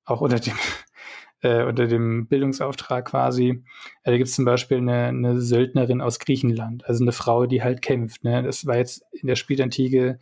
auch 0.04 0.20
unter 0.20 0.38
dem, 0.38 0.54
äh, 1.40 1.64
unter 1.64 1.86
dem 1.86 2.26
Bildungsauftrag 2.28 3.06
quasi. 3.06 3.64
Äh, 4.02 4.10
da 4.10 4.16
gibt 4.16 4.28
es 4.28 4.34
zum 4.34 4.44
Beispiel 4.44 4.78
eine, 4.78 5.06
eine 5.06 5.40
Söldnerin 5.40 6.00
aus 6.00 6.18
Griechenland, 6.18 6.86
also 6.86 7.04
eine 7.04 7.12
Frau, 7.12 7.46
die 7.46 7.62
halt 7.62 7.82
kämpft. 7.82 8.24
Ne? 8.24 8.42
Das 8.42 8.66
war 8.66 8.76
jetzt 8.76 9.04
in 9.12 9.28
der 9.28 9.36
Spätantike 9.36 10.18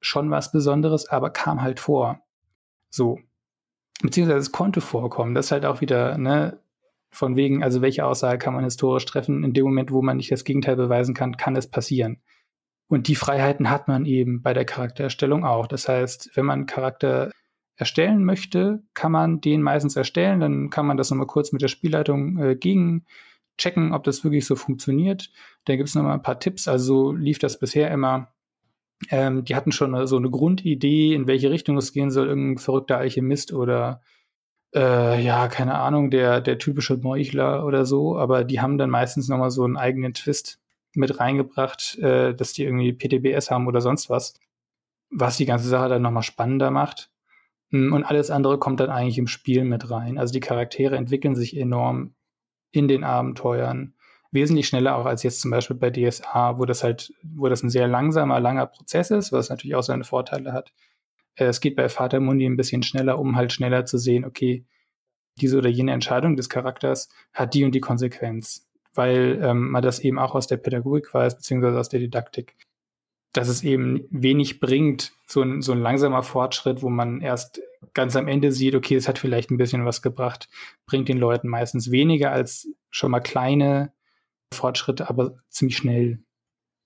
schon 0.00 0.30
was 0.30 0.52
Besonderes, 0.52 1.08
aber 1.08 1.30
kam 1.30 1.62
halt 1.62 1.80
vor. 1.80 2.20
So. 2.90 3.18
Beziehungsweise 4.02 4.38
es 4.40 4.52
konnte 4.52 4.80
vorkommen. 4.80 5.34
Das 5.34 5.46
ist 5.46 5.52
halt 5.52 5.66
auch 5.66 5.82
wieder, 5.82 6.16
ne, 6.16 6.58
von 7.10 7.36
wegen, 7.36 7.62
also 7.62 7.82
welche 7.82 8.04
Aussage 8.06 8.38
kann 8.38 8.54
man 8.54 8.64
historisch 8.64 9.04
treffen? 9.04 9.44
In 9.44 9.52
dem 9.52 9.64
Moment, 9.64 9.90
wo 9.90 10.00
man 10.00 10.16
nicht 10.16 10.30
das 10.30 10.44
Gegenteil 10.44 10.76
beweisen 10.76 11.14
kann, 11.14 11.36
kann 11.36 11.56
es 11.56 11.66
passieren. 11.66 12.22
Und 12.90 13.06
die 13.06 13.14
Freiheiten 13.14 13.70
hat 13.70 13.86
man 13.86 14.04
eben 14.04 14.42
bei 14.42 14.52
der 14.52 14.64
Charaktererstellung 14.64 15.44
auch. 15.44 15.68
Das 15.68 15.88
heißt, 15.88 16.32
wenn 16.34 16.44
man 16.44 16.58
einen 16.58 16.66
Charakter 16.66 17.30
erstellen 17.76 18.24
möchte, 18.24 18.82
kann 18.94 19.12
man 19.12 19.40
den 19.40 19.62
meistens 19.62 19.94
erstellen. 19.94 20.40
Dann 20.40 20.70
kann 20.70 20.86
man 20.86 20.96
das 20.96 21.08
nochmal 21.08 21.28
kurz 21.28 21.52
mit 21.52 21.62
der 21.62 21.68
Spielleitung 21.68 22.38
äh, 22.38 22.56
gegen 22.56 23.06
ob 23.92 24.04
das 24.04 24.24
wirklich 24.24 24.46
so 24.46 24.56
funktioniert. 24.56 25.30
Da 25.66 25.76
gibt 25.76 25.88
es 25.88 25.94
nochmal 25.94 26.14
ein 26.14 26.22
paar 26.22 26.40
Tipps. 26.40 26.66
Also 26.66 27.12
lief 27.12 27.38
das 27.38 27.60
bisher 27.60 27.90
immer. 27.92 28.32
Ähm, 29.10 29.44
die 29.44 29.54
hatten 29.54 29.70
schon 29.70 30.06
so 30.06 30.16
eine 30.16 30.30
Grundidee, 30.30 31.14
in 31.14 31.28
welche 31.28 31.50
Richtung 31.50 31.76
es 31.76 31.92
gehen 31.92 32.10
soll. 32.10 32.26
Irgendein 32.26 32.58
verrückter 32.58 32.98
Alchemist 32.98 33.52
oder 33.52 34.00
äh, 34.74 35.22
ja, 35.22 35.46
keine 35.46 35.78
Ahnung, 35.78 36.10
der, 36.10 36.40
der 36.40 36.58
typische 36.58 36.96
Meuchler 36.96 37.64
oder 37.66 37.84
so. 37.84 38.18
Aber 38.18 38.42
die 38.42 38.60
haben 38.60 38.78
dann 38.78 38.90
meistens 38.90 39.28
nochmal 39.28 39.50
so 39.52 39.62
einen 39.62 39.76
eigenen 39.76 40.14
Twist 40.14 40.59
mit 40.94 41.20
reingebracht, 41.20 41.98
äh, 41.98 42.34
dass 42.34 42.52
die 42.52 42.64
irgendwie 42.64 42.92
PTBS 42.92 43.50
haben 43.50 43.66
oder 43.66 43.80
sonst 43.80 44.10
was, 44.10 44.34
was 45.10 45.36
die 45.36 45.46
ganze 45.46 45.68
Sache 45.68 45.88
dann 45.88 46.02
nochmal 46.02 46.22
spannender 46.22 46.70
macht. 46.70 47.10
Hm, 47.70 47.92
und 47.92 48.04
alles 48.04 48.30
andere 48.30 48.58
kommt 48.58 48.80
dann 48.80 48.90
eigentlich 48.90 49.18
im 49.18 49.26
Spiel 49.26 49.64
mit 49.64 49.90
rein. 49.90 50.18
Also 50.18 50.32
die 50.32 50.40
Charaktere 50.40 50.96
entwickeln 50.96 51.36
sich 51.36 51.56
enorm 51.56 52.14
in 52.72 52.88
den 52.88 53.04
Abenteuern. 53.04 53.94
Wesentlich 54.32 54.68
schneller 54.68 54.96
auch 54.96 55.06
als 55.06 55.22
jetzt 55.22 55.40
zum 55.40 55.50
Beispiel 55.50 55.76
bei 55.76 55.90
DSA, 55.90 56.58
wo 56.58 56.64
das 56.64 56.84
halt, 56.84 57.12
wo 57.22 57.48
das 57.48 57.62
ein 57.62 57.70
sehr 57.70 57.88
langsamer, 57.88 58.38
langer 58.38 58.66
Prozess 58.66 59.10
ist, 59.10 59.32
was 59.32 59.50
natürlich 59.50 59.74
auch 59.74 59.82
seine 59.82 60.04
Vorteile 60.04 60.52
hat. 60.52 60.72
Äh, 61.34 61.46
es 61.46 61.60
geht 61.60 61.76
bei 61.76 61.88
Vater 61.88 62.20
Mundi 62.20 62.46
ein 62.46 62.56
bisschen 62.56 62.82
schneller, 62.82 63.18
um 63.18 63.36
halt 63.36 63.52
schneller 63.52 63.86
zu 63.86 63.98
sehen, 63.98 64.24
okay, 64.24 64.64
diese 65.40 65.58
oder 65.58 65.68
jene 65.68 65.92
Entscheidung 65.92 66.36
des 66.36 66.48
Charakters 66.48 67.08
hat 67.32 67.54
die 67.54 67.64
und 67.64 67.74
die 67.74 67.80
Konsequenz 67.80 68.69
weil 68.94 69.40
ähm, 69.42 69.70
man 69.70 69.82
das 69.82 70.00
eben 70.00 70.18
auch 70.18 70.34
aus 70.34 70.46
der 70.46 70.56
Pädagogik 70.56 71.12
weiß, 71.12 71.36
beziehungsweise 71.36 71.78
aus 71.78 71.88
der 71.88 72.00
Didaktik, 72.00 72.56
dass 73.32 73.48
es 73.48 73.62
eben 73.62 74.06
wenig 74.10 74.60
bringt, 74.60 75.12
so 75.26 75.42
ein, 75.42 75.62
so 75.62 75.72
ein 75.72 75.80
langsamer 75.80 76.22
Fortschritt, 76.22 76.82
wo 76.82 76.88
man 76.88 77.20
erst 77.20 77.62
ganz 77.94 78.16
am 78.16 78.28
Ende 78.28 78.52
sieht, 78.52 78.74
okay, 78.74 78.96
es 78.96 79.08
hat 79.08 79.18
vielleicht 79.18 79.50
ein 79.50 79.56
bisschen 79.56 79.84
was 79.84 80.02
gebracht, 80.02 80.48
bringt 80.86 81.08
den 81.08 81.18
Leuten 81.18 81.48
meistens 81.48 81.90
weniger 81.90 82.32
als 82.32 82.68
schon 82.90 83.12
mal 83.12 83.20
kleine 83.20 83.92
Fortschritte, 84.52 85.08
aber 85.08 85.38
ziemlich 85.48 85.76
schnell. 85.76 86.18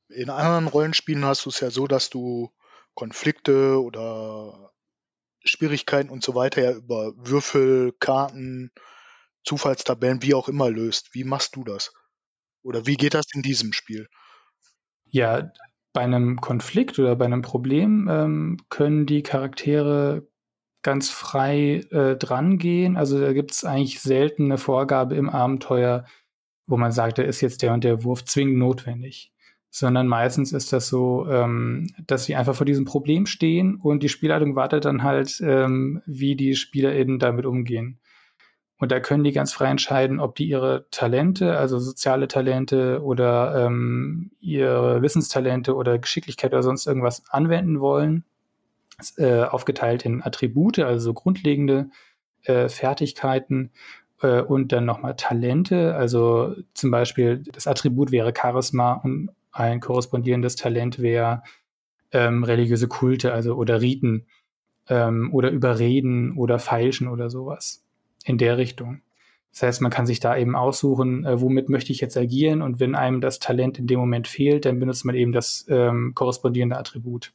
In 0.08 0.28
anderen 0.28 0.66
Rollenspielen 0.66 1.24
hast 1.24 1.46
du 1.46 1.50
es 1.50 1.60
ja 1.60 1.70
so, 1.70 1.86
dass 1.86 2.10
du 2.10 2.50
Konflikte 2.94 3.82
oder 3.82 4.72
Schwierigkeiten 5.42 6.10
und 6.10 6.22
so 6.22 6.34
weiter 6.34 6.62
ja 6.62 6.72
über 6.72 7.12
Würfel, 7.16 7.92
Karten, 7.98 8.70
Zufallstabellen, 9.44 10.22
wie 10.22 10.34
auch 10.34 10.48
immer 10.48 10.70
löst. 10.70 11.14
Wie 11.14 11.24
machst 11.24 11.56
du 11.56 11.64
das? 11.64 11.92
Oder 12.62 12.86
wie 12.86 12.96
geht 12.96 13.14
das 13.14 13.26
in 13.34 13.42
diesem 13.42 13.72
Spiel? 13.72 14.08
Ja, 15.04 15.52
bei 15.92 16.00
einem 16.00 16.40
Konflikt 16.40 16.98
oder 16.98 17.14
bei 17.14 17.24
einem 17.24 17.42
Problem 17.42 18.08
ähm, 18.10 18.56
können 18.68 19.06
die 19.06 19.22
Charaktere 19.22 20.26
ganz 20.82 21.08
frei 21.08 21.84
äh, 21.90 22.16
drangehen. 22.16 22.96
Also 22.96 23.20
da 23.20 23.32
gibt 23.32 23.52
es 23.52 23.64
eigentlich 23.64 24.00
selten 24.00 24.44
eine 24.44 24.58
Vorgabe 24.58 25.14
im 25.16 25.30
Abenteuer, 25.30 26.04
wo 26.66 26.76
man 26.76 26.92
sagt, 26.92 27.18
da 27.18 27.22
ist 27.22 27.40
jetzt 27.40 27.62
der 27.62 27.72
und 27.72 27.84
der 27.84 28.04
Wurf 28.04 28.24
zwingend 28.24 28.58
notwendig. 28.58 29.32
Sondern 29.70 30.06
meistens 30.06 30.52
ist 30.52 30.72
das 30.72 30.88
so, 30.88 31.26
ähm, 31.28 31.88
dass 32.06 32.24
sie 32.24 32.36
einfach 32.36 32.54
vor 32.54 32.66
diesem 32.66 32.84
Problem 32.84 33.26
stehen 33.26 33.76
und 33.76 34.02
die 34.02 34.08
Spielleitung 34.08 34.56
wartet 34.56 34.84
dann 34.84 35.02
halt, 35.02 35.40
ähm, 35.40 36.02
wie 36.06 36.36
die 36.36 36.54
SpielerInnen 36.54 37.18
damit 37.18 37.46
umgehen. 37.46 37.98
Und 38.78 38.90
da 38.90 39.00
können 39.00 39.24
die 39.24 39.32
ganz 39.32 39.52
frei 39.52 39.70
entscheiden, 39.70 40.20
ob 40.20 40.34
die 40.34 40.48
ihre 40.48 40.86
Talente, 40.90 41.56
also 41.56 41.78
soziale 41.78 42.28
Talente 42.28 43.02
oder 43.02 43.66
ähm, 43.66 44.32
ihre 44.40 45.00
Wissenstalente 45.00 45.74
oder 45.74 45.98
Geschicklichkeit 45.98 46.52
oder 46.52 46.62
sonst 46.62 46.86
irgendwas 46.86 47.22
anwenden 47.30 47.80
wollen. 47.80 48.24
Äh, 49.16 49.42
aufgeteilt 49.42 50.04
in 50.04 50.22
Attribute, 50.22 50.78
also 50.78 51.06
so 51.06 51.14
grundlegende 51.14 51.90
äh, 52.44 52.68
Fertigkeiten 52.68 53.72
äh, 54.22 54.40
und 54.40 54.70
dann 54.70 54.84
nochmal 54.84 55.16
Talente. 55.16 55.96
Also 55.96 56.54
zum 56.74 56.92
Beispiel 56.92 57.38
das 57.38 57.66
Attribut 57.66 58.12
wäre 58.12 58.32
Charisma 58.36 58.92
und 58.92 59.30
ein 59.50 59.80
korrespondierendes 59.80 60.54
Talent 60.54 61.00
wäre 61.00 61.42
ähm, 62.12 62.44
religiöse 62.44 62.86
Kulte, 62.86 63.32
also 63.32 63.56
oder 63.56 63.80
Riten 63.80 64.26
ähm, 64.88 65.34
oder 65.34 65.50
Überreden 65.50 66.36
oder 66.36 66.60
Feilschen 66.60 67.08
oder 67.08 67.30
sowas 67.30 67.83
in 68.24 68.38
der 68.38 68.58
Richtung. 68.58 69.02
Das 69.52 69.62
heißt, 69.62 69.82
man 69.82 69.92
kann 69.92 70.04
sich 70.04 70.18
da 70.18 70.36
eben 70.36 70.56
aussuchen, 70.56 71.24
äh, 71.24 71.40
womit 71.40 71.68
möchte 71.68 71.92
ich 71.92 72.00
jetzt 72.00 72.16
agieren 72.16 72.60
und 72.60 72.80
wenn 72.80 72.96
einem 72.96 73.20
das 73.20 73.38
Talent 73.38 73.78
in 73.78 73.86
dem 73.86 74.00
Moment 74.00 74.26
fehlt, 74.26 74.64
dann 74.64 74.80
benutzt 74.80 75.04
man 75.04 75.14
eben 75.14 75.30
das 75.30 75.64
ähm, 75.68 76.12
korrespondierende 76.14 76.76
Attribut. 76.76 77.32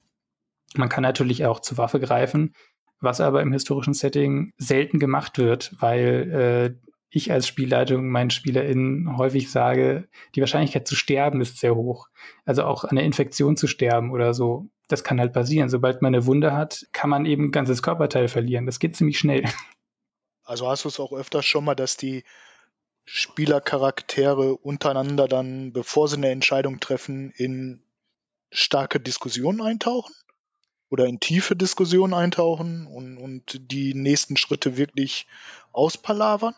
Man 0.75 0.89
kann 0.89 1.01
natürlich 1.01 1.45
auch 1.45 1.61
zur 1.61 1.77
Waffe 1.77 1.99
greifen, 2.01 2.53
was 2.99 3.21
aber 3.21 3.41
im 3.41 3.53
historischen 3.53 3.93
Setting 3.93 4.51
selten 4.57 4.99
gemacht 4.99 5.37
wird, 5.37 5.73
weil 5.79 6.75
äh, 6.83 6.89
ich 7.09 7.31
als 7.31 7.47
Spielleitung 7.47 8.09
meinen 8.09 8.29
SpielerInnen 8.29 9.17
häufig 9.17 9.49
sage, 9.49 10.07
die 10.35 10.41
Wahrscheinlichkeit 10.41 10.87
zu 10.87 10.95
sterben 10.95 11.41
ist 11.41 11.57
sehr 11.57 11.75
hoch. 11.75 12.07
Also 12.45 12.65
auch 12.65 12.83
an 12.83 12.97
der 12.97 13.05
Infektion 13.05 13.57
zu 13.57 13.65
sterben 13.65 14.11
oder 14.11 14.33
so. 14.33 14.69
Das 14.89 15.03
kann 15.03 15.19
halt 15.19 15.33
passieren. 15.33 15.69
Sobald 15.69 16.01
man 16.01 16.13
eine 16.13 16.25
Wunde 16.25 16.53
hat, 16.53 16.85
kann 16.91 17.09
man 17.09 17.25
eben 17.25 17.45
ein 17.45 17.51
ganzes 17.51 17.81
Körperteil 17.81 18.27
verlieren. 18.27 18.65
Das 18.65 18.79
geht 18.79 18.95
ziemlich 18.95 19.17
schnell. 19.17 19.43
Also 20.49 20.67
hast 20.67 20.83
du 20.83 20.89
es 20.89 20.99
auch 20.99 21.13
öfters 21.13 21.45
schon 21.45 21.63
mal, 21.63 21.75
dass 21.75 21.95
die 21.95 22.23
Spielercharaktere 23.05 24.55
untereinander 24.55 25.27
dann, 25.27 25.73
bevor 25.73 26.07
sie 26.07 26.17
eine 26.17 26.31
Entscheidung 26.31 26.79
treffen, 26.79 27.31
in 27.37 27.83
starke 28.51 28.99
Diskussionen 28.99 29.61
eintauchen? 29.61 30.11
Oder 30.89 31.05
in 31.05 31.19
tiefe 31.19 31.55
Diskussionen 31.55 32.15
eintauchen 32.15 32.87
und, 32.87 33.19
und 33.19 33.71
die 33.71 33.93
nächsten 33.93 34.37
Schritte 34.37 34.75
wirklich 34.75 35.27
auspalavern? 35.71 36.55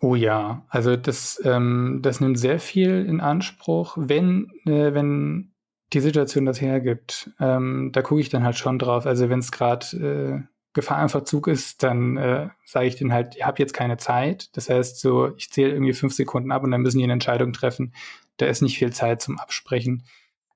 Oh 0.00 0.14
ja, 0.14 0.64
also 0.68 0.94
das, 0.94 1.40
ähm, 1.44 1.98
das 2.02 2.20
nimmt 2.20 2.38
sehr 2.38 2.60
viel 2.60 3.04
in 3.06 3.20
Anspruch, 3.20 3.96
wenn, 3.98 4.52
äh, 4.66 4.94
wenn 4.94 5.50
die 5.92 6.00
Situation 6.00 6.44
das 6.44 6.60
hergibt. 6.60 7.32
Ähm, 7.40 7.90
da 7.92 8.02
gucke 8.02 8.20
ich 8.20 8.28
dann 8.28 8.44
halt 8.44 8.56
schon 8.56 8.78
drauf. 8.78 9.04
Also 9.04 9.28
wenn 9.28 9.40
es 9.40 9.50
gerade 9.50 10.46
äh, 10.46 10.55
Gefahr 10.76 11.02
im 11.02 11.08
Verzug 11.08 11.48
ist, 11.48 11.82
dann 11.82 12.16
äh, 12.16 12.48
sage 12.64 12.86
ich 12.86 12.96
denen 12.96 13.12
halt, 13.12 13.34
ihr 13.34 13.46
habt 13.46 13.58
jetzt 13.58 13.72
keine 13.72 13.96
Zeit. 13.96 14.54
Das 14.56 14.68
heißt, 14.68 15.00
so, 15.00 15.34
ich 15.36 15.50
zähle 15.50 15.72
irgendwie 15.72 15.94
fünf 15.94 16.14
Sekunden 16.14 16.52
ab 16.52 16.62
und 16.62 16.70
dann 16.70 16.82
müssen 16.82 16.98
die 16.98 17.04
eine 17.04 17.14
Entscheidung 17.14 17.52
treffen. 17.52 17.94
Da 18.36 18.46
ist 18.46 18.62
nicht 18.62 18.78
viel 18.78 18.92
Zeit 18.92 19.22
zum 19.22 19.38
Absprechen. 19.38 20.04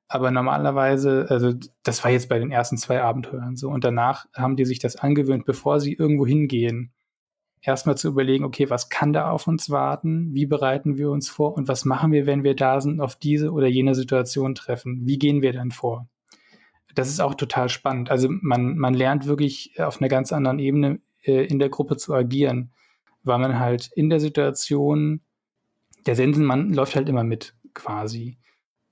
Aber 0.09 0.31
normalerweise, 0.31 1.27
also 1.31 1.55
das 1.83 2.05
war 2.05 2.11
jetzt 2.11 2.29
bei 2.29 2.39
den 2.39 2.51
ersten 2.51 2.77
zwei 2.77 3.01
Abenteuern 3.01 3.57
so. 3.57 3.71
Und 3.71 3.83
danach 3.83 4.27
haben 4.35 4.57
die 4.57 4.67
sich 4.67 4.79
das 4.79 4.97
angewöhnt, 4.97 5.47
bevor 5.47 5.81
sie 5.81 5.95
irgendwo 5.95 6.27
hingehen, 6.27 6.93
erstmal 7.63 7.97
zu 7.97 8.09
überlegen, 8.09 8.45
okay, 8.45 8.69
was 8.69 8.91
kann 8.91 9.15
da 9.15 9.31
auf 9.31 9.47
uns 9.47 9.71
warten? 9.71 10.35
Wie 10.35 10.47
bereiten 10.47 10.99
wir 10.99 11.11
uns 11.11 11.31
vor? 11.31 11.55
Und 11.55 11.67
was 11.67 11.87
machen 11.87 12.13
wir, 12.13 12.27
wenn 12.27 12.45
wir 12.45 12.55
da 12.55 12.83
sind, 12.83 13.01
auf 13.01 13.17
diese 13.17 13.53
oder 13.53 13.69
jene 13.69 13.95
Situation 13.95 14.55
treffen? 14.55 15.07
Wie 15.07 15.19
gehen 15.19 15.41
wir 15.41 15.55
dann 15.55 15.71
vor? 15.71 16.10
Das 16.95 17.09
ist 17.09 17.21
auch 17.21 17.35
total 17.35 17.69
spannend. 17.69 18.11
Also 18.11 18.29
man, 18.31 18.77
man 18.77 18.95
lernt 18.95 19.27
wirklich 19.27 19.79
auf 19.79 20.01
einer 20.01 20.09
ganz 20.09 20.33
anderen 20.33 20.59
Ebene 20.59 21.01
äh, 21.23 21.45
in 21.47 21.59
der 21.59 21.69
Gruppe 21.69 21.97
zu 21.97 22.15
agieren, 22.15 22.73
weil 23.23 23.39
man 23.39 23.59
halt 23.59 23.91
in 23.95 24.11
der 24.11 24.21
Situation, 24.21 25.21
der 26.07 26.17
Sensenmann 26.17 26.73
läuft 26.73 26.97
halt 26.97 27.09
immer 27.09 27.25
mit 27.25 27.55
quasi. 27.75 28.39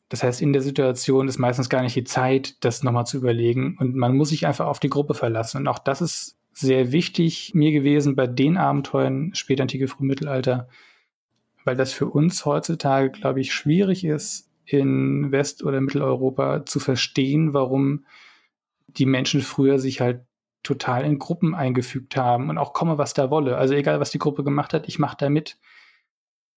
Das 0.08 0.22
heißt, 0.22 0.40
in 0.40 0.52
der 0.52 0.62
Situation 0.62 1.28
ist 1.28 1.38
meistens 1.38 1.68
gar 1.68 1.82
nicht 1.82 1.96
die 1.96 2.04
Zeit, 2.04 2.64
das 2.64 2.82
nochmal 2.82 3.06
zu 3.06 3.18
überlegen 3.18 3.76
und 3.78 3.94
man 3.94 4.16
muss 4.16 4.30
sich 4.30 4.46
einfach 4.46 4.66
auf 4.66 4.80
die 4.80 4.88
Gruppe 4.88 5.14
verlassen. 5.14 5.58
Und 5.58 5.68
auch 5.68 5.78
das 5.78 6.00
ist 6.00 6.38
sehr 6.52 6.92
wichtig 6.92 7.52
mir 7.54 7.72
gewesen 7.72 8.16
bei 8.16 8.26
den 8.26 8.56
Abenteuern 8.56 9.34
spätantike 9.34 9.86
Frühmittelalter, 9.86 10.68
weil 11.64 11.76
das 11.76 11.92
für 11.92 12.06
uns 12.06 12.44
heutzutage, 12.46 13.10
glaube 13.10 13.40
ich, 13.40 13.52
schwierig 13.52 14.04
ist, 14.04 14.47
in 14.68 15.32
West- 15.32 15.64
oder 15.64 15.80
Mitteleuropa 15.80 16.66
zu 16.66 16.80
verstehen, 16.80 17.54
warum 17.54 18.04
die 18.86 19.06
Menschen 19.06 19.40
früher 19.40 19.78
sich 19.78 20.00
halt 20.00 20.22
total 20.62 21.04
in 21.04 21.18
Gruppen 21.18 21.54
eingefügt 21.54 22.16
haben 22.16 22.50
und 22.50 22.58
auch 22.58 22.72
komme, 22.72 22.98
was 22.98 23.14
da 23.14 23.30
wolle. 23.30 23.56
Also 23.56 23.74
egal, 23.74 24.00
was 24.00 24.10
die 24.10 24.18
Gruppe 24.18 24.44
gemacht 24.44 24.74
hat, 24.74 24.88
ich 24.88 24.98
mache 24.98 25.16
da 25.18 25.30
mit. 25.30 25.58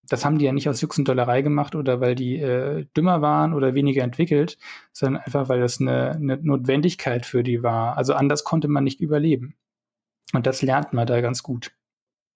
Das 0.03 0.25
haben 0.25 0.39
die 0.39 0.45
ja 0.45 0.51
nicht 0.51 0.67
aus 0.67 0.81
Jux 0.81 0.97
und 0.97 1.07
Dollerei 1.07 1.41
gemacht 1.41 1.75
oder 1.75 2.01
weil 2.01 2.15
die 2.15 2.37
äh, 2.37 2.85
dümmer 2.97 3.21
waren 3.21 3.53
oder 3.53 3.75
weniger 3.75 4.03
entwickelt, 4.03 4.57
sondern 4.91 5.21
einfach, 5.21 5.47
weil 5.47 5.61
das 5.61 5.79
eine, 5.79 6.11
eine 6.11 6.37
Notwendigkeit 6.37 7.25
für 7.25 7.43
die 7.43 7.63
war. 7.63 7.97
Also 7.97 8.13
anders 8.13 8.43
konnte 8.43 8.67
man 8.67 8.83
nicht 8.83 8.99
überleben. 8.99 9.55
Und 10.33 10.47
das 10.47 10.61
lernt 10.61 10.91
man 10.91 11.07
da 11.07 11.21
ganz 11.21 11.43
gut. 11.43 11.71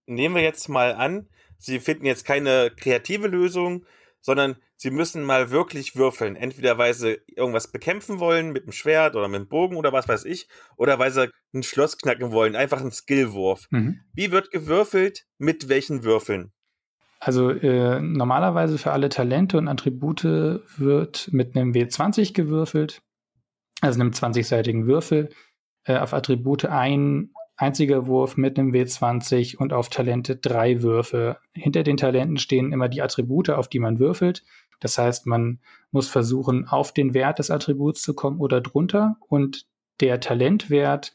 Nehmen 0.05 0.36
wir 0.36 0.43
jetzt 0.43 0.69
mal 0.69 0.93
an, 0.93 1.28
Sie 1.57 1.80
finden 1.80 2.05
jetzt 2.05 2.26
keine 2.26 2.71
kreative 2.76 3.28
Lösung, 3.28 3.86
sondern 4.26 4.55
sie 4.76 4.89
müssen 4.89 5.23
mal 5.23 5.51
wirklich 5.51 5.95
würfeln. 5.95 6.36
Entweder 6.36 6.80
weil 6.80 6.95
sie 6.95 7.19
irgendwas 7.28 7.71
bekämpfen 7.71 8.19
wollen 8.19 8.51
mit 8.51 8.65
dem 8.65 8.71
Schwert 8.71 9.15
oder 9.15 9.28
mit 9.28 9.41
dem 9.41 9.47
Bogen 9.47 9.76
oder 9.76 9.93
was 9.93 10.07
weiß 10.07 10.26
ich, 10.26 10.47
oder 10.78 10.97
weil 10.97 11.11
sie 11.11 11.30
ein 11.53 11.61
Schloss 11.61 11.99
knacken 11.99 12.32
wollen. 12.32 12.55
Einfach 12.55 12.82
ein 12.82 12.91
Skillwurf. 12.91 13.67
Mhm. 13.69 13.99
Wie 14.13 14.32
wird 14.32 14.49
gewürfelt? 14.49 15.28
Mit 15.38 15.69
welchen 15.69 16.03
Würfeln? 16.03 16.51
Also 17.19 17.51
äh, 17.51 18.01
normalerweise 18.01 18.80
für 18.80 18.91
alle 18.91 19.09
Talente 19.09 19.59
und 19.59 19.67
Attribute 19.67 20.23
wird 20.23 21.30
mit 21.32 21.55
einem 21.55 21.73
W20 21.73 22.34
gewürfelt, 22.34 23.03
also 23.82 23.99
einem 23.99 24.09
20-seitigen 24.09 24.88
Würfel. 24.88 25.30
Äh, 25.84 25.97
auf 25.97 26.15
Attribute 26.15 26.65
ein 26.65 27.30
einziger 27.57 28.07
Wurf 28.07 28.37
mit 28.37 28.59
einem 28.59 28.71
W20 28.71 29.57
und 29.57 29.73
auf 29.73 29.89
Talente 29.89 30.35
drei 30.35 30.81
Würfe. 30.81 31.37
Hinter 31.53 31.83
den 31.83 31.97
Talenten 31.97 32.37
stehen 32.37 32.73
immer 32.73 32.89
die 32.89 33.01
Attribute, 33.01 33.49
auf 33.49 33.67
die 33.67 33.79
man 33.79 33.99
würfelt. 33.99 34.43
Das 34.79 34.97
heißt, 34.97 35.25
man 35.25 35.59
muss 35.91 36.09
versuchen, 36.09 36.67
auf 36.67 36.93
den 36.93 37.13
Wert 37.13 37.39
des 37.39 37.49
Attributs 37.49 38.01
zu 38.01 38.13
kommen 38.13 38.39
oder 38.39 38.61
drunter 38.61 39.17
und 39.29 39.65
der 40.01 40.19
Talentwert 40.19 41.13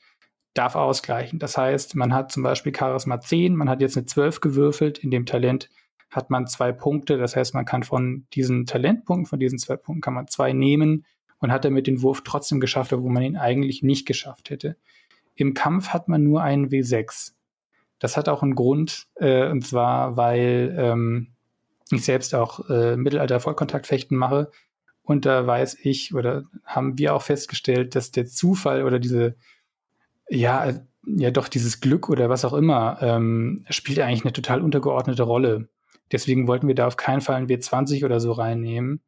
darf 0.55 0.75
ausgleichen. 0.75 1.39
Das 1.39 1.57
heißt, 1.57 1.95
man 1.95 2.15
hat 2.15 2.33
zum 2.33 2.43
Beispiel 2.43 2.75
Charisma 2.75 3.21
10, 3.21 3.55
man 3.55 3.69
hat 3.69 3.81
jetzt 3.81 3.97
eine 3.97 4.07
12 4.07 4.41
gewürfelt, 4.41 4.99
in 4.99 5.11
dem 5.11 5.27
Talent 5.27 5.71
hat 6.11 6.31
man 6.31 6.47
zwei 6.47 6.73
Punkte. 6.73 7.19
Das 7.19 7.37
heißt, 7.37 7.55
man 7.55 7.65
kann 7.65 7.83
von 7.83 8.27
diesen 8.35 8.67
Talentpunkten, 8.67 9.27
von 9.27 9.39
diesen 9.39 9.59
zwei 9.59 9.77
Punkten 9.77 10.01
kann 10.01 10.15
man 10.15 10.27
zwei 10.27 10.53
nehmen 10.53 11.05
und 11.39 11.53
hat 11.53 11.65
damit 11.65 11.87
den 11.87 12.03
Wurf 12.03 12.23
trotzdem 12.25 12.61
geschafft, 12.61 12.93
obwohl 12.93 13.13
man 13.13 13.23
ihn 13.23 13.37
eigentlich 13.37 13.83
nicht 13.83 14.07
geschafft 14.07 14.51
hätte. 14.51 14.77
Im 15.41 15.55
Kampf 15.55 15.89
hat 15.89 16.07
man 16.09 16.23
nur 16.23 16.43
einen 16.43 16.69
W6. 16.69 17.33
Das 17.99 18.17
hat 18.17 18.29
auch 18.29 18.43
einen 18.43 18.55
Grund, 18.55 19.07
äh, 19.15 19.49
und 19.49 19.67
zwar, 19.67 20.17
weil 20.19 20.75
ähm, 20.79 21.29
ich 21.91 22.05
selbst 22.05 22.35
auch 22.35 22.69
äh, 22.69 22.97
Mittelalter-Vollkontaktfechten 22.97 24.17
mache. 24.17 24.51
Und 25.03 25.25
da 25.25 25.47
weiß 25.47 25.79
ich 25.83 26.15
oder 26.15 26.45
haben 26.65 26.99
wir 26.99 27.15
auch 27.15 27.23
festgestellt, 27.23 27.95
dass 27.95 28.11
der 28.11 28.27
Zufall 28.27 28.85
oder 28.85 28.99
diese, 28.99 29.35
ja, 30.29 30.73
ja 31.07 31.31
doch 31.31 31.49
dieses 31.49 31.81
Glück 31.81 32.11
oder 32.11 32.29
was 32.29 32.45
auch 32.45 32.53
immer, 32.53 32.99
ähm, 33.01 33.65
spielt 33.71 33.99
eigentlich 34.01 34.25
eine 34.25 34.35
total 34.35 34.61
untergeordnete 34.61 35.23
Rolle. 35.23 35.69
Deswegen 36.13 36.49
wollten 36.49 36.69
wir 36.69 36.75
da 36.75 36.87
auf 36.87 36.99
keinen 36.99 37.23
Fall 37.23 37.37
ein 37.37 37.49
W20 37.49 38.05
oder 38.05 38.21
so 38.21 38.33
reinnehmen, 38.33 39.01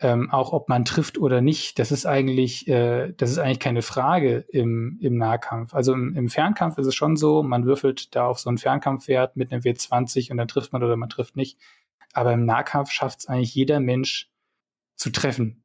ähm, 0.00 0.30
auch 0.30 0.52
ob 0.52 0.68
man 0.68 0.84
trifft 0.84 1.18
oder 1.18 1.40
nicht, 1.40 1.78
das 1.78 1.90
ist 1.90 2.06
eigentlich, 2.06 2.68
äh, 2.68 3.12
das 3.16 3.30
ist 3.30 3.38
eigentlich 3.38 3.58
keine 3.58 3.82
Frage 3.82 4.44
im, 4.48 4.98
im 5.00 5.16
Nahkampf. 5.16 5.74
Also 5.74 5.92
im, 5.92 6.14
im 6.14 6.28
Fernkampf 6.28 6.78
ist 6.78 6.86
es 6.86 6.94
schon 6.94 7.16
so, 7.16 7.42
man 7.42 7.64
würfelt 7.64 8.14
da 8.14 8.26
auf 8.26 8.38
so 8.38 8.48
einen 8.48 8.58
Fernkampfwert 8.58 9.36
mit 9.36 9.52
einem 9.52 9.62
W20 9.62 10.30
und 10.30 10.36
dann 10.36 10.48
trifft 10.48 10.72
man 10.72 10.82
oder 10.84 10.96
man 10.96 11.08
trifft 11.08 11.36
nicht. 11.36 11.58
Aber 12.12 12.32
im 12.32 12.44
Nahkampf 12.44 12.90
schafft 12.90 13.20
es 13.20 13.26
eigentlich 13.26 13.54
jeder 13.54 13.80
Mensch 13.80 14.30
zu 14.94 15.10
treffen. 15.10 15.64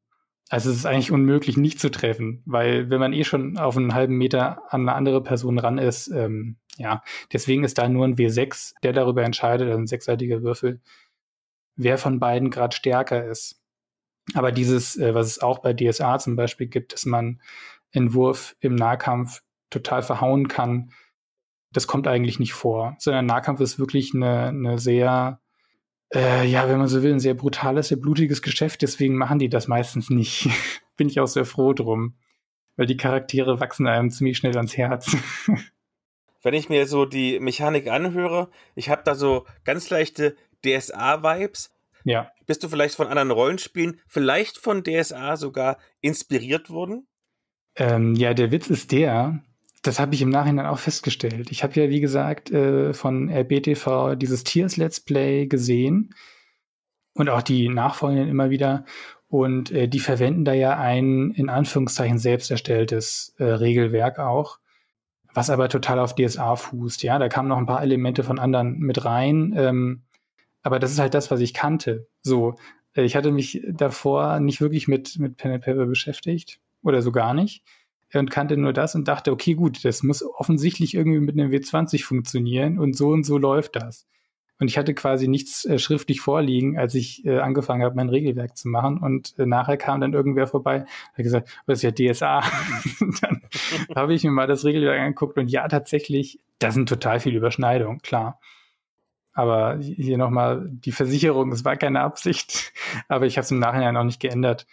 Also 0.50 0.70
es 0.70 0.78
ist 0.78 0.86
eigentlich 0.86 1.12
unmöglich, 1.12 1.58
nicht 1.58 1.80
zu 1.80 1.90
treffen, 1.90 2.44
weil 2.46 2.90
wenn 2.90 3.00
man 3.00 3.14
eh 3.14 3.24
schon 3.24 3.58
auf 3.58 3.78
einen 3.78 3.94
halben 3.94 4.18
Meter 4.18 4.62
an 4.72 4.82
eine 4.82 4.94
andere 4.94 5.24
Person 5.24 5.58
ran 5.58 5.78
ist, 5.78 6.08
ähm, 6.10 6.58
ja, 6.78 7.02
deswegen 7.32 7.64
ist 7.64 7.78
da 7.78 7.88
nur 7.88 8.06
ein 8.06 8.18
W6, 8.18 8.74
der 8.84 8.94
darüber 8.94 9.24
entscheidet, 9.24 9.68
also 9.68 9.80
ein 9.80 9.88
sechsseitiger 9.88 10.42
Würfel, 10.42 10.82
wer 11.76 11.98
von 11.98 12.20
beiden 12.20 12.50
gerade 12.50 12.76
stärker 12.76 13.26
ist. 13.26 13.63
Aber 14.34 14.52
dieses, 14.52 14.96
äh, 14.98 15.14
was 15.14 15.28
es 15.28 15.42
auch 15.42 15.60
bei 15.60 15.74
DSA 15.74 16.20
zum 16.20 16.36
Beispiel 16.36 16.68
gibt, 16.68 16.94
dass 16.94 17.06
man 17.06 17.42
einen 17.94 18.14
Wurf 18.14 18.56
im 18.60 18.76
Nahkampf 18.76 19.42
total 19.70 20.02
verhauen 20.02 20.48
kann, 20.48 20.92
das 21.72 21.88
kommt 21.88 22.08
eigentlich 22.08 22.40
nicht 22.40 22.54
vor, 22.54 22.96
sondern 23.00 23.26
Nahkampf 23.26 23.60
ist 23.60 23.80
wirklich 23.80 24.14
eine, 24.14 24.50
eine 24.50 24.78
sehr 24.78 25.40
äh, 26.14 26.46
ja, 26.46 26.70
wenn 26.70 26.78
man 26.78 26.88
so 26.88 27.02
will, 27.02 27.14
ein 27.14 27.20
sehr 27.20 27.34
brutales, 27.34 27.88
sehr 27.88 27.98
blutiges 27.98 28.42
Geschäft. 28.42 28.82
Deswegen 28.82 29.16
machen 29.16 29.40
die 29.40 29.50
das 29.50 29.68
meistens 29.68 30.10
nicht. 30.10 30.50
Bin 30.98 31.10
ich 31.10 31.20
auch 31.20 31.28
sehr 31.28 31.46
froh 31.46 31.74
drum. 31.74 32.16
Weil 32.76 32.86
die 32.86 32.98
Charaktere 32.98 33.60
wachsen 33.60 33.88
einem 33.88 34.12
ziemlich 34.12 34.38
schnell 34.38 34.56
ans 34.56 34.78
Herz. 34.78 35.16
wenn 36.44 36.54
ich 36.54 36.70
mir 36.70 36.88
so 36.88 37.06
die 37.06 37.40
Mechanik 37.40 37.88
anhöre, 37.88 38.50
ich 38.76 38.90
habe 38.90 39.02
da 39.04 39.16
so 39.16 39.46
ganz 39.64 39.90
leichte 39.90 40.36
DSA-Vibes. 40.64 41.72
Ja. 42.04 42.32
Bist 42.46 42.64
du 42.64 42.70
vielleicht 42.70 42.96
von 42.96 43.08
anderen 43.08 43.32
Rollenspielen, 43.32 44.00
vielleicht 44.08 44.58
von 44.58 44.84
DSA 44.84 45.38
sogar 45.38 45.78
inspiriert 46.02 46.70
worden? 46.70 47.08
Ähm, 47.76 48.16
ja, 48.16 48.34
der 48.34 48.52
Witz 48.52 48.70
ist 48.70 48.92
der, 48.92 49.44
das 49.84 50.00
habe 50.00 50.16
ich 50.16 50.22
im 50.22 50.30
Nachhinein 50.30 50.66
auch 50.66 50.80
festgestellt. 50.80 51.52
Ich 51.52 51.64
habe 51.64 51.80
ja, 51.80 51.90
wie 51.90 52.00
gesagt, 52.00 52.52
äh, 52.52 52.94
von 52.94 53.30
RBTV 53.30 54.16
dieses 54.16 54.44
Tiers 54.44 54.78
Let's 54.78 55.00
Play 55.00 55.48
gesehen 55.48 56.16
und 57.14 57.30
auch 57.30 57.42
die 57.42 57.70
Nachfolgenden 57.70 58.30
immer 58.30 58.50
wieder. 58.50 58.86
Und 59.28 59.72
äh, 59.72 59.88
die 59.88 60.00
verwenden 60.00 60.46
da 60.46 60.54
ja 60.54 60.78
ein, 60.78 61.32
in 61.32 61.50
Anführungszeichen, 61.50 62.18
selbst 62.18 62.50
erstelltes 62.52 63.36
äh, 63.40 63.46
Regelwerk 63.46 64.20
auch, 64.20 64.60
was 65.34 65.50
aber 65.50 65.70
total 65.70 66.00
auf 66.00 66.16
DSA 66.16 66.56
fußt. 66.56 67.04
Ja, 67.04 67.20
da 67.20 67.28
kamen 67.28 67.50
noch 67.50 67.58
ein 67.58 67.66
paar 67.66 67.82
Elemente 67.82 68.24
von 68.24 68.40
anderen 68.40 68.78
mit 68.80 69.04
rein. 69.04 69.54
Ähm, 69.58 70.04
aber 70.62 70.80
das 70.80 70.92
ist 70.92 71.00
halt 71.00 71.14
das, 71.14 71.30
was 71.30 71.42
ich 71.42 71.54
kannte. 71.54 72.08
So, 72.24 72.56
äh, 72.96 73.04
ich 73.04 73.16
hatte 73.16 73.32
mich 73.32 73.62
davor 73.70 74.40
nicht 74.40 74.62
wirklich 74.62 74.88
mit, 74.88 75.20
mit 75.20 75.38
Pen 75.38 75.52
and 75.52 75.64
Paper 75.64 75.86
beschäftigt 75.86 76.60
oder 76.82 77.02
so 77.02 77.12
gar 77.12 77.34
nicht 77.34 77.64
und 78.14 78.32
kannte 78.32 78.58
nur 78.58 78.74
das 78.74 78.96
und 78.96 79.08
dachte, 79.08 79.32
okay, 79.32 79.56
gut, 79.56 79.84
das 79.86 80.04
muss 80.04 80.24
offensichtlich 80.24 80.94
irgendwie 80.94 81.20
mit 81.20 81.38
einem 81.38 81.52
W20 81.52 82.04
funktionieren 82.04 82.80
und 82.80 82.96
so 82.96 83.10
und 83.10 83.24
so 83.24 83.38
läuft 83.38 83.76
das. 83.76 84.08
Und 84.60 84.68
ich 84.68 84.78
hatte 84.78 84.94
quasi 84.94 85.28
nichts 85.28 85.66
äh, 85.66 85.80
schriftlich 85.80 86.22
vorliegen, 86.22 86.78
als 86.78 86.94
ich 86.96 87.26
äh, 87.26 87.40
angefangen 87.40 87.84
habe, 87.84 87.96
mein 87.96 88.10
Regelwerk 88.10 88.56
zu 88.56 88.70
machen. 88.70 89.00
Und 89.00 89.38
äh, 89.40 89.46
nachher 89.46 89.78
kam 89.78 90.00
dann 90.00 90.14
irgendwer 90.14 90.48
vorbei, 90.48 90.86
hat 91.14 91.24
gesagt, 91.24 91.50
das 91.66 91.84
ist 91.84 91.84
ja 91.84 92.14
DSA. 92.14 92.40
dann 93.22 93.42
habe 93.96 94.14
ich 94.14 94.24
mir 94.24 94.32
mal 94.32 94.48
das 94.48 94.64
Regelwerk 94.64 95.02
angeguckt 95.02 95.38
und 95.38 95.50
ja, 95.50 95.68
tatsächlich, 95.68 96.40
da 96.60 96.72
sind 96.72 96.88
total 96.88 97.20
viele 97.20 97.38
Überschneidungen, 97.38 98.02
klar. 98.04 98.40
Aber 99.34 99.80
hier 99.80 100.18
nochmal 100.18 100.70
die 100.70 100.92
Versicherung, 100.92 101.52
es 101.52 101.66
war 101.66 101.76
keine 101.76 102.02
Absicht, 102.02 102.72
aber 103.08 103.26
ich 103.26 103.38
habe 103.38 103.46
es 103.46 103.52
im 103.52 103.60
Nachhinein 103.60 103.98
auch 103.98 104.04
nicht 104.04 104.20
geändert, 104.20 104.68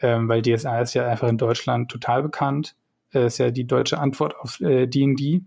ähm, 0.00 0.28
weil 0.28 0.42
DSA 0.42 0.80
ist 0.80 0.94
ja 0.94 1.06
einfach 1.06 1.28
in 1.28 1.38
Deutschland 1.38 1.90
total 1.90 2.22
bekannt 2.22 2.76
äh, 3.16 3.26
ist 3.26 3.38
ja 3.38 3.50
die 3.50 3.66
deutsche 3.66 3.98
Antwort 3.98 4.38
auf 4.38 4.58
D&D. 4.58 5.24
Äh, 5.24 5.40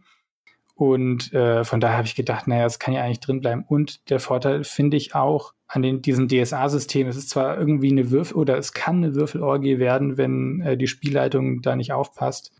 und 0.76 1.34
äh, 1.34 1.66
von 1.66 1.82
daher 1.82 1.98
habe 1.98 2.08
ich 2.08 2.16
gedacht, 2.16 2.48
naja, 2.48 2.66
es 2.66 2.80
kann 2.80 2.94
ja 2.94 3.04
eigentlich 3.04 3.20
drin 3.20 3.42
bleiben. 3.42 3.66
Und 3.68 4.10
der 4.10 4.20
Vorteil 4.20 4.64
finde 4.64 4.96
ich 4.96 5.14
auch 5.14 5.54
an 5.68 5.82
den, 5.82 6.02
diesem 6.02 6.28
DSA-System, 6.28 7.08
es 7.08 7.18
ist 7.18 7.30
zwar 7.30 7.58
irgendwie 7.58 7.92
eine 7.92 8.12
Würfel 8.12 8.38
oder 8.38 8.58
es 8.58 8.74
kann 8.74 9.04
eine 9.04 9.14
Würfelorgie 9.14 9.78
werden, 9.78 10.18
wenn 10.18 10.62
äh, 10.62 10.78
die 10.78 10.88
Spielleitung 10.88 11.62
da 11.62 11.76
nicht 11.76 11.92
aufpasst. 11.92 12.54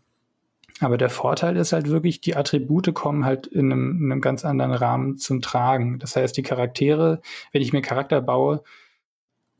Aber 0.80 0.96
der 0.96 1.10
Vorteil 1.10 1.56
ist 1.56 1.72
halt 1.72 1.88
wirklich, 1.88 2.20
die 2.20 2.36
Attribute 2.36 2.92
kommen 2.94 3.24
halt 3.24 3.46
in 3.46 3.70
einem, 3.70 3.98
in 4.02 4.12
einem 4.12 4.20
ganz 4.20 4.44
anderen 4.44 4.72
Rahmen 4.72 5.18
zum 5.18 5.42
Tragen. 5.42 5.98
Das 5.98 6.16
heißt, 6.16 6.36
die 6.36 6.42
Charaktere, 6.42 7.20
wenn 7.52 7.62
ich 7.62 7.72
mir 7.72 7.82
Charakter 7.82 8.20
baue, 8.20 8.62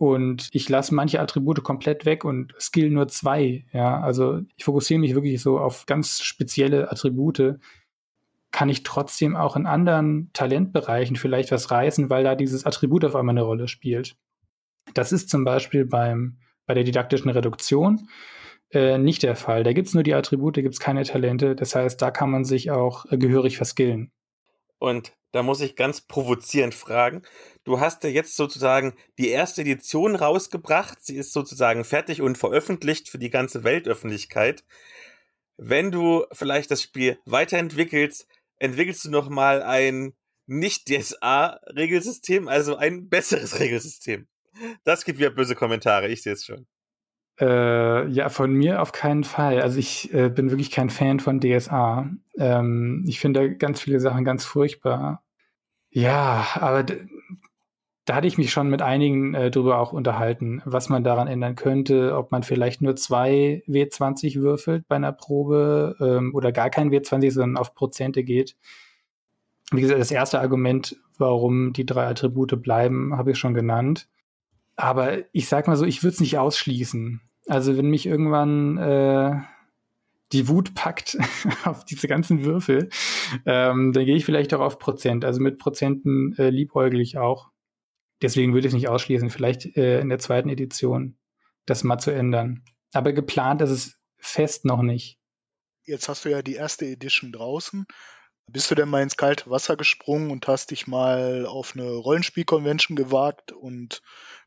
und 0.01 0.49
ich 0.53 0.66
lasse 0.71 0.95
manche 0.95 1.21
Attribute 1.21 1.62
komplett 1.62 2.07
weg 2.07 2.25
und 2.25 2.55
skill 2.59 2.89
nur 2.89 3.09
zwei. 3.09 3.66
Ja, 3.71 4.01
also 4.01 4.41
ich 4.57 4.64
fokussiere 4.64 4.99
mich 4.99 5.14
wirklich 5.14 5.43
so 5.43 5.59
auf 5.59 5.85
ganz 5.85 6.23
spezielle 6.23 6.91
Attribute. 6.91 7.59
Kann 8.51 8.71
ich 8.71 8.83
trotzdem 8.83 9.37
auch 9.37 9.57
in 9.57 9.66
anderen 9.66 10.31
Talentbereichen 10.33 11.16
vielleicht 11.16 11.53
was 11.53 11.71
reißen, 11.71 12.09
weil 12.09 12.25
da 12.25 12.35
dieses 12.35 12.64
Attribut 12.64 13.05
auf 13.05 13.14
einmal 13.14 13.35
eine 13.35 13.43
Rolle 13.43 13.68
spielt. 13.68 14.16
Das 14.95 15.12
ist 15.12 15.29
zum 15.29 15.45
Beispiel 15.45 15.85
beim, 15.85 16.39
bei 16.64 16.73
der 16.73 16.85
didaktischen 16.85 17.29
Reduktion 17.29 18.09
äh, 18.73 18.99
nicht 18.99 19.23
der 19.23 19.37
Fall. 19.37 19.64
Da 19.64 19.73
gibt's 19.73 19.95
nur 19.95 20.03
die 20.03 20.14
Attribute, 20.14 20.55
gibt's 20.55 20.81
keine 20.81 21.05
Talente. 21.05 21.57
Das 21.57 21.75
heißt, 21.75 22.01
da 22.01 22.11
kann 22.11 22.31
man 22.31 22.45
sich 22.45 22.71
auch 22.71 23.05
äh, 23.11 23.18
gehörig 23.18 23.57
verskillen. 23.57 24.12
Und 24.79 25.12
da 25.33 25.43
muss 25.43 25.61
ich 25.61 25.77
ganz 25.77 26.01
provozierend 26.01 26.75
fragen. 26.75 27.23
Du 27.64 27.81
hast 27.81 28.03
ja 28.03 28.11
jetzt 28.11 28.37
sozusagen 28.37 28.95
die 29.18 29.29
erste 29.29 29.62
Edition 29.62 30.16
rausgebracht. 30.16 30.99
Sie 31.01 31.16
ist 31.16 31.33
sozusagen 31.33 31.85
fertig 31.85 32.23
und 32.23 32.39
veröffentlicht 32.39 33.09
für 33.09 33.18
die 33.18 33.31
ganze 33.31 33.62
Weltöffentlichkeit. 33.62 34.64
Wenn 35.57 35.91
du 35.91 36.25
vielleicht 36.33 36.71
das 36.71 36.83
Spiel 36.83 37.18
weiterentwickelst, 37.27 38.27
entwickelst 38.59 39.05
du 39.05 39.11
nochmal 39.11 39.62
ein 39.62 40.14
nicht 40.47 40.89
DSA-Regelsystem, 40.89 42.49
also 42.49 42.77
ein 42.77 43.09
besseres 43.09 43.61
Regelsystem. 43.61 44.27
Das 44.85 45.05
gibt 45.05 45.18
wieder 45.18 45.31
böse 45.31 45.55
Kommentare, 45.55 46.09
ich 46.09 46.23
sehe 46.23 46.33
es 46.33 46.45
schon. 46.45 46.66
Äh, 47.41 48.09
ja, 48.09 48.28
von 48.28 48.53
mir 48.53 48.82
auf 48.82 48.93
keinen 48.93 49.24
Fall. 49.24 49.62
Also 49.62 49.78
ich 49.78 50.12
äh, 50.12 50.28
bin 50.28 50.51
wirklich 50.51 50.70
kein 50.70 50.91
Fan 50.91 51.20
von 51.20 51.41
DSA. 51.41 52.11
Ähm, 52.36 53.05
ich 53.09 53.18
finde 53.18 53.57
ganz 53.57 53.80
viele 53.80 53.99
Sachen 53.99 54.24
ganz 54.24 54.45
furchtbar. 54.45 55.22
Ja, 55.91 56.47
aber 56.55 56.84
da 58.05 58.14
hatte 58.16 58.26
ich 58.26 58.38
mich 58.38 58.53
schon 58.53 58.68
mit 58.68 58.82
einigen 58.82 59.34
äh, 59.34 59.51
drüber 59.51 59.78
auch 59.78 59.93
unterhalten, 59.93 60.61
was 60.64 60.88
man 60.88 61.03
daran 61.03 61.28
ändern 61.28 61.57
könnte, 61.57 62.16
ob 62.16 62.30
man 62.30 62.43
vielleicht 62.43 62.82
nur 62.82 62.97
zwei 62.97 63.62
W20 63.66 64.41
würfelt 64.41 64.86
bei 64.88 64.97
einer 64.97 65.12
Probe 65.12 65.97
ähm, 66.01 66.34
oder 66.34 66.53
gar 66.53 66.70
kein 66.70 66.91
W20, 66.91 67.30
sondern 67.30 67.57
auf 67.57 67.74
Prozente 67.74 68.22
geht. 68.22 68.57
Wie 69.70 69.80
gesagt, 69.80 70.01
das 70.01 70.11
erste 70.11 70.41
Argument, 70.41 70.97
warum 71.16 71.72
die 71.72 71.86
drei 71.86 72.07
Attribute 72.07 72.61
bleiben, 72.61 73.16
habe 73.16 73.30
ich 73.30 73.38
schon 73.38 73.55
genannt. 73.55 74.09
Aber 74.76 75.18
ich 75.32 75.49
sag 75.49 75.68
mal 75.68 75.76
so, 75.76 75.84
ich 75.84 76.03
würde 76.03 76.14
es 76.14 76.20
nicht 76.20 76.38
ausschließen. 76.38 77.20
Also 77.51 77.77
wenn 77.77 77.91
mich 77.91 78.07
irgendwann 78.07 78.79
äh, 78.79 79.41
die 80.31 80.47
Wut 80.47 80.77
packt 80.77 81.19
auf 81.65 81.85
diese 81.85 82.07
ganzen 82.07 82.45
Würfel, 82.45 82.91
ähm, 83.45 83.93
dann 83.93 84.05
gehe 84.05 84.15
ich 84.15 84.25
vielleicht 84.25 84.55
auch 84.55 84.61
auf 84.61 84.79
Prozent. 84.79 85.25
Also 85.25 85.41
mit 85.41 85.59
Prozenten 85.59 86.33
äh, 86.39 86.51
liebäugel 86.51 87.01
ich 87.01 87.19
auch. 87.19 87.51
Deswegen 88.23 88.53
würde 88.53 88.69
ich 88.69 88.73
es 88.73 88.75
nicht 88.75 88.89
ausschließen, 88.89 89.31
vielleicht 89.31 89.77
äh, 89.77 89.99
in 89.99 90.11
der 90.11 90.21
zweiten 90.21 90.49
Edition 90.49 91.19
das 91.67 91.83
mal 91.83 91.99
zu 91.99 92.13
ändern. 92.13 92.63
Aber 92.93 93.13
geplant 93.13 93.63
ist 93.63 93.71
es 93.71 93.99
fest 94.19 94.65
noch 94.65 94.83
nicht. 94.83 95.19
Jetzt 95.85 96.09
hast 96.09 96.25
du 96.25 96.29
ja 96.29 96.43
die 96.43 96.55
erste 96.55 96.87
Edition 96.87 97.33
draußen. 97.33 97.85
Bist 98.47 98.71
du 98.71 98.77
denn 98.77 98.89
mal 98.89 99.03
ins 99.03 99.17
kalte 99.17 99.51
Wasser 99.51 99.77
gesprungen 99.77 100.31
und 100.31 100.47
hast 100.47 100.71
dich 100.71 100.87
mal 100.87 101.47
auf 101.47 101.73
eine 101.75 101.91
Rollenspiel-Convention 101.91 102.95
gewagt 102.95 103.51
und 103.51 104.03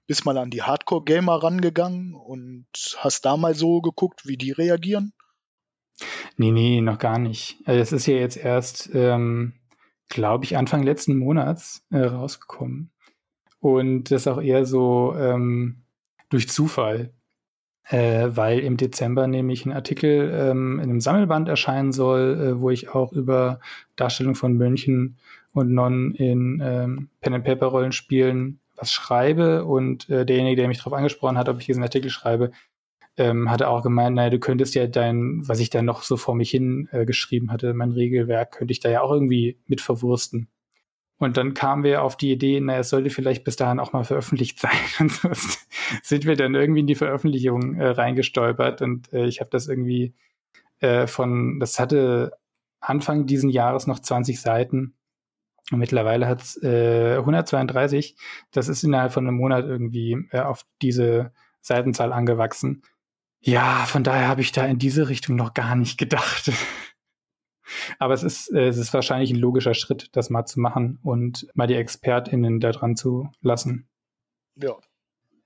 bist 0.07 0.25
mal 0.25 0.37
an 0.37 0.49
die 0.49 0.61
Hardcore-Gamer 0.61 1.43
rangegangen 1.43 2.13
und 2.13 2.65
hast 2.97 3.25
da 3.25 3.37
mal 3.37 3.55
so 3.55 3.81
geguckt, 3.81 4.27
wie 4.27 4.37
die 4.37 4.51
reagieren? 4.51 5.13
Nee, 6.37 6.51
nee, 6.51 6.81
noch 6.81 6.97
gar 6.97 7.19
nicht. 7.19 7.57
Also 7.65 7.79
es 7.79 7.91
ist 7.91 8.05
ja 8.07 8.15
jetzt 8.15 8.37
erst, 8.37 8.89
ähm, 8.93 9.53
glaube 10.09 10.45
ich, 10.45 10.57
Anfang 10.57 10.83
letzten 10.83 11.17
Monats 11.17 11.85
äh, 11.91 11.99
rausgekommen. 11.99 12.91
Und 13.59 14.11
das 14.11 14.27
auch 14.27 14.41
eher 14.41 14.65
so 14.65 15.15
ähm, 15.17 15.83
durch 16.29 16.49
Zufall, 16.49 17.13
äh, 17.85 18.29
weil 18.31 18.59
im 18.59 18.75
Dezember 18.77 19.27
nämlich 19.27 19.65
ein 19.65 19.71
Artikel 19.71 20.31
ähm, 20.33 20.79
in 20.79 20.89
einem 20.89 21.01
Sammelband 21.01 21.47
erscheinen 21.47 21.91
soll, 21.91 22.41
äh, 22.41 22.59
wo 22.59 22.71
ich 22.71 22.89
auch 22.89 23.13
über 23.13 23.59
Darstellung 23.95 24.35
von 24.35 24.57
Mönchen 24.57 25.17
und 25.53 25.71
Nonnen 25.71 26.13
in 26.15 26.61
ähm, 26.61 27.09
Pen-and-Paper-Rollenspielen 27.21 28.59
was 28.75 28.91
schreibe 28.91 29.65
und 29.65 30.09
äh, 30.09 30.25
derjenige, 30.25 30.55
der 30.57 30.67
mich 30.67 30.79
darauf 30.79 30.93
angesprochen 30.93 31.37
hat, 31.37 31.49
ob 31.49 31.59
ich 31.59 31.65
diesen 31.65 31.83
Artikel 31.83 32.09
schreibe, 32.09 32.51
ähm, 33.17 33.51
hatte 33.51 33.67
auch 33.67 33.83
gemeint, 33.83 34.15
naja, 34.15 34.29
du 34.29 34.39
könntest 34.39 34.75
ja 34.75 34.87
dein, 34.87 35.47
was 35.47 35.59
ich 35.59 35.69
da 35.69 35.81
noch 35.81 36.03
so 36.03 36.17
vor 36.17 36.35
mich 36.35 36.49
hin 36.49 36.89
äh, 36.91 37.05
geschrieben 37.05 37.51
hatte, 37.51 37.73
mein 37.73 37.91
Regelwerk, 37.91 38.51
könnte 38.51 38.71
ich 38.71 38.79
da 38.79 38.89
ja 38.89 39.01
auch 39.01 39.11
irgendwie 39.11 39.59
mit 39.67 39.81
verwursten. 39.81 40.47
Und 41.19 41.37
dann 41.37 41.53
kamen 41.53 41.83
wir 41.83 42.03
auf 42.03 42.17
die 42.17 42.31
Idee, 42.31 42.59
naja, 42.59 42.79
es 42.79 42.89
sollte 42.89 43.09
vielleicht 43.09 43.43
bis 43.43 43.55
dahin 43.55 43.79
auch 43.79 43.93
mal 43.93 44.03
veröffentlicht 44.03 44.59
sein. 44.59 44.71
Und 44.99 45.11
so 45.11 45.29
sind 46.01 46.25
wir 46.25 46.35
dann 46.35 46.55
irgendwie 46.55 46.81
in 46.81 46.87
die 46.87 46.95
Veröffentlichung 46.95 47.75
äh, 47.75 47.87
reingestolpert 47.87 48.81
und 48.81 49.13
äh, 49.13 49.25
ich 49.25 49.39
habe 49.39 49.49
das 49.51 49.67
irgendwie 49.67 50.15
äh, 50.79 51.07
von, 51.07 51.59
das 51.59 51.79
hatte 51.79 52.33
Anfang 52.79 53.25
diesen 53.25 53.49
Jahres 53.49 53.87
noch 53.87 53.99
20 53.99 54.41
Seiten 54.41 54.95
und 55.71 55.79
mittlerweile 55.79 56.27
hat 56.27 56.41
es 56.41 56.61
äh, 56.61 57.15
132. 57.17 58.15
Das 58.51 58.67
ist 58.67 58.83
innerhalb 58.83 59.13
von 59.13 59.27
einem 59.27 59.37
Monat 59.37 59.65
irgendwie 59.65 60.27
äh, 60.31 60.39
auf 60.39 60.65
diese 60.81 61.31
Seitenzahl 61.61 62.11
angewachsen. 62.11 62.83
Ja, 63.39 63.85
von 63.85 64.03
daher 64.03 64.27
habe 64.27 64.41
ich 64.41 64.51
da 64.51 64.65
in 64.65 64.79
diese 64.79 65.09
Richtung 65.09 65.35
noch 65.35 65.53
gar 65.53 65.75
nicht 65.75 65.97
gedacht. 65.97 66.51
Aber 67.99 68.13
es 68.13 68.23
ist, 68.23 68.51
äh, 68.51 68.67
es 68.67 68.77
ist 68.77 68.93
wahrscheinlich 68.93 69.31
ein 69.31 69.39
logischer 69.39 69.73
Schritt, 69.73 70.09
das 70.13 70.29
mal 70.29 70.45
zu 70.45 70.59
machen 70.59 70.99
und 71.01 71.47
mal 71.53 71.67
die 71.67 71.75
ExpertInnen 71.75 72.59
da 72.59 72.71
dran 72.71 72.95
zu 72.95 73.29
lassen. 73.41 73.87
Ja. 74.55 74.75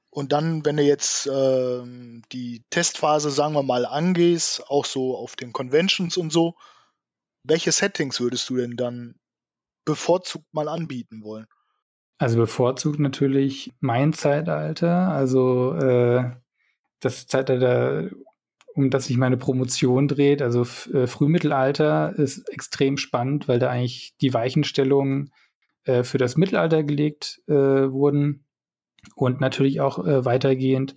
Und 0.10 0.32
dann, 0.32 0.66
wenn 0.66 0.78
du 0.78 0.84
jetzt 0.84 1.30
ähm, 1.32 2.24
die 2.32 2.64
Testphase, 2.72 3.30
sagen 3.30 3.54
wir 3.54 3.62
mal, 3.62 3.86
angehst, 3.86 4.64
auch 4.68 4.86
so 4.86 5.16
auf 5.16 5.36
den 5.36 5.54
Conventions 5.54 6.18
und 6.18 6.32
so, 6.32 6.56
welche 7.44 7.72
Settings 7.72 8.20
würdest 8.20 8.50
du 8.50 8.58
denn 8.58 8.78
dann 8.78 9.16
bevorzugt 9.88 10.54
mal 10.54 10.68
anbieten 10.68 11.24
wollen? 11.24 11.48
Also 12.20 12.38
bevorzugt 12.38 13.00
natürlich 13.00 13.74
mein 13.80 14.14
Zeitalter, 14.14 15.10
also 15.10 15.74
äh, 15.74 16.32
das 17.00 17.28
Zeitalter, 17.28 18.10
um 18.76 18.90
das 18.90 19.06
sich 19.06 19.18
meine 19.18 19.38
Promotion 19.38 20.08
dreht. 20.08 20.42
Also 20.42 20.62
äh, 20.94 21.08
Frühmittelalter 21.08 22.14
ist 22.18 22.50
extrem 22.50 22.98
spannend, 22.98 23.48
weil 23.48 23.60
da 23.60 23.70
eigentlich 23.70 24.16
die 24.20 24.34
Weichenstellungen 24.34 25.32
äh, 25.86 26.04
für 26.04 26.18
das 26.18 26.38
Mittelalter 26.38 26.84
gelegt 26.84 27.42
äh, 27.48 27.54
wurden. 27.54 28.46
Und 29.16 29.40
natürlich 29.40 29.80
auch 29.80 30.06
äh, 30.06 30.26
weitergehend 30.26 30.96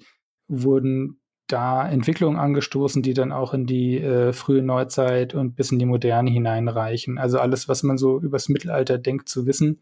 wurden 0.48 1.19
da 1.52 1.88
Entwicklungen 1.88 2.38
angestoßen, 2.38 3.02
die 3.02 3.14
dann 3.14 3.32
auch 3.32 3.54
in 3.54 3.66
die 3.66 3.98
äh, 3.98 4.32
frühe 4.32 4.62
Neuzeit 4.62 5.34
und 5.34 5.56
bis 5.56 5.72
in 5.72 5.78
die 5.78 5.86
Moderne 5.86 6.30
hineinreichen. 6.30 7.18
Also 7.18 7.38
alles, 7.38 7.68
was 7.68 7.82
man 7.82 7.98
so 7.98 8.20
übers 8.20 8.48
Mittelalter 8.48 8.98
denkt 8.98 9.28
zu 9.28 9.46
wissen 9.46 9.80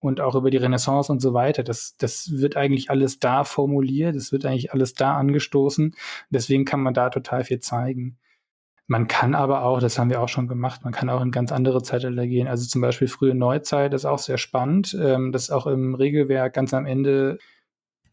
und 0.00 0.20
auch 0.20 0.34
über 0.34 0.50
die 0.50 0.56
Renaissance 0.56 1.10
und 1.10 1.20
so 1.20 1.34
weiter, 1.34 1.62
das, 1.62 1.96
das 1.96 2.30
wird 2.32 2.56
eigentlich 2.56 2.90
alles 2.90 3.18
da 3.18 3.44
formuliert, 3.44 4.16
das 4.16 4.32
wird 4.32 4.46
eigentlich 4.46 4.72
alles 4.72 4.94
da 4.94 5.16
angestoßen. 5.16 5.94
Deswegen 6.30 6.64
kann 6.64 6.82
man 6.82 6.94
da 6.94 7.10
total 7.10 7.44
viel 7.44 7.60
zeigen. 7.60 8.18
Man 8.86 9.06
kann 9.06 9.34
aber 9.34 9.64
auch, 9.64 9.80
das 9.80 9.98
haben 9.98 10.08
wir 10.08 10.22
auch 10.22 10.30
schon 10.30 10.48
gemacht, 10.48 10.82
man 10.82 10.94
kann 10.94 11.10
auch 11.10 11.20
in 11.20 11.30
ganz 11.30 11.52
andere 11.52 11.82
Zeitalter 11.82 12.26
gehen. 12.26 12.48
Also 12.48 12.66
zum 12.66 12.80
Beispiel 12.80 13.06
frühe 13.06 13.34
Neuzeit 13.34 13.92
ist 13.92 14.06
auch 14.06 14.18
sehr 14.18 14.38
spannend. 14.38 14.96
Ähm, 14.98 15.30
das 15.30 15.44
ist 15.44 15.50
auch 15.50 15.66
im 15.66 15.94
Regelwerk 15.94 16.54
ganz 16.54 16.72
am 16.72 16.86
Ende 16.86 17.38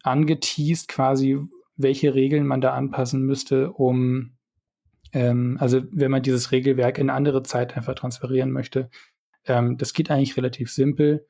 angeteased, 0.02 0.88
quasi, 0.88 1.40
welche 1.76 2.14
Regeln 2.14 2.46
man 2.46 2.60
da 2.60 2.72
anpassen 2.72 3.22
müsste, 3.22 3.72
um, 3.72 4.36
ähm, 5.12 5.56
also 5.60 5.82
wenn 5.90 6.10
man 6.10 6.22
dieses 6.22 6.52
Regelwerk 6.52 6.98
in 6.98 7.10
eine 7.10 7.16
andere 7.16 7.42
Zeit 7.42 7.76
einfach 7.76 7.94
transferieren 7.94 8.50
möchte. 8.50 8.90
Ähm, 9.46 9.76
das 9.76 9.92
geht 9.92 10.10
eigentlich 10.10 10.36
relativ 10.36 10.70
simpel 10.70 11.26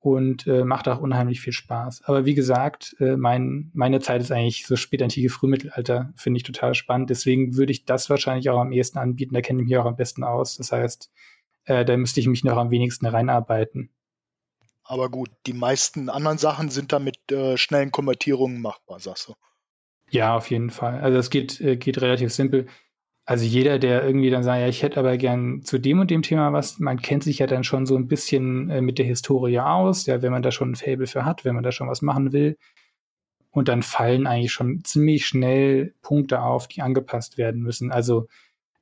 und 0.00 0.46
äh, 0.46 0.64
macht 0.64 0.88
auch 0.88 1.00
unheimlich 1.00 1.40
viel 1.40 1.52
Spaß. 1.52 2.02
Aber 2.04 2.24
wie 2.24 2.34
gesagt, 2.34 2.94
äh, 3.00 3.16
mein, 3.16 3.70
meine 3.74 4.00
Zeit 4.00 4.22
ist 4.22 4.30
eigentlich 4.30 4.66
so 4.66 4.76
spätantike 4.76 5.28
Frühmittelalter, 5.28 6.12
finde 6.16 6.38
ich 6.38 6.44
total 6.44 6.74
spannend. 6.74 7.10
Deswegen 7.10 7.56
würde 7.56 7.72
ich 7.72 7.84
das 7.84 8.08
wahrscheinlich 8.08 8.48
auch 8.50 8.60
am 8.60 8.72
ehesten 8.72 8.98
anbieten. 8.98 9.34
Da 9.34 9.40
kenne 9.40 9.60
ich 9.60 9.68
mich 9.68 9.76
auch 9.76 9.86
am 9.86 9.96
besten 9.96 10.22
aus. 10.22 10.56
Das 10.56 10.70
heißt, 10.70 11.10
äh, 11.64 11.84
da 11.84 11.96
müsste 11.96 12.20
ich 12.20 12.28
mich 12.28 12.44
noch 12.44 12.56
am 12.56 12.70
wenigsten 12.70 13.06
reinarbeiten. 13.06 13.90
Aber 14.84 15.10
gut, 15.10 15.30
die 15.46 15.52
meisten 15.52 16.08
anderen 16.08 16.38
Sachen 16.38 16.70
sind 16.70 16.92
da 16.92 16.98
mit 16.98 17.30
äh, 17.30 17.58
schnellen 17.58 17.90
Konvertierungen 17.90 18.62
machbar, 18.62 19.00
sagst 19.00 19.28
du. 19.28 19.34
Ja, 20.10 20.36
auf 20.36 20.50
jeden 20.50 20.70
Fall. 20.70 21.00
Also 21.00 21.18
es 21.18 21.30
geht, 21.30 21.60
äh, 21.60 21.76
geht 21.76 22.00
relativ 22.00 22.32
simpel 22.32 22.66
also 23.28 23.44
jeder, 23.44 23.78
der 23.78 24.04
irgendwie 24.04 24.30
dann 24.30 24.42
sagt, 24.42 24.62
ja, 24.62 24.68
ich 24.68 24.82
hätte 24.82 24.98
aber 24.98 25.18
gern 25.18 25.60
zu 25.60 25.76
dem 25.76 26.00
und 26.00 26.10
dem 26.10 26.22
Thema 26.22 26.54
was, 26.54 26.78
man 26.78 26.98
kennt 27.02 27.24
sich 27.24 27.40
ja 27.40 27.46
dann 27.46 27.62
schon 27.62 27.84
so 27.84 27.94
ein 27.94 28.08
bisschen 28.08 28.70
äh, 28.70 28.80
mit 28.80 28.96
der 28.98 29.04
Historie 29.04 29.60
aus, 29.60 30.06
ja, 30.06 30.22
wenn 30.22 30.32
man 30.32 30.40
da 30.40 30.50
schon 30.50 30.70
ein 30.70 30.76
Fable 30.76 31.06
für 31.06 31.26
hat, 31.26 31.44
wenn 31.44 31.54
man 31.54 31.62
da 31.62 31.70
schon 31.70 31.90
was 31.90 32.00
machen 32.00 32.32
will. 32.32 32.56
Und 33.50 33.68
dann 33.68 33.82
fallen 33.82 34.26
eigentlich 34.26 34.52
schon 34.52 34.82
ziemlich 34.82 35.26
schnell 35.26 35.92
Punkte 36.00 36.40
auf, 36.40 36.68
die 36.68 36.80
angepasst 36.80 37.36
werden 37.36 37.60
müssen. 37.60 37.92
Also 37.92 38.28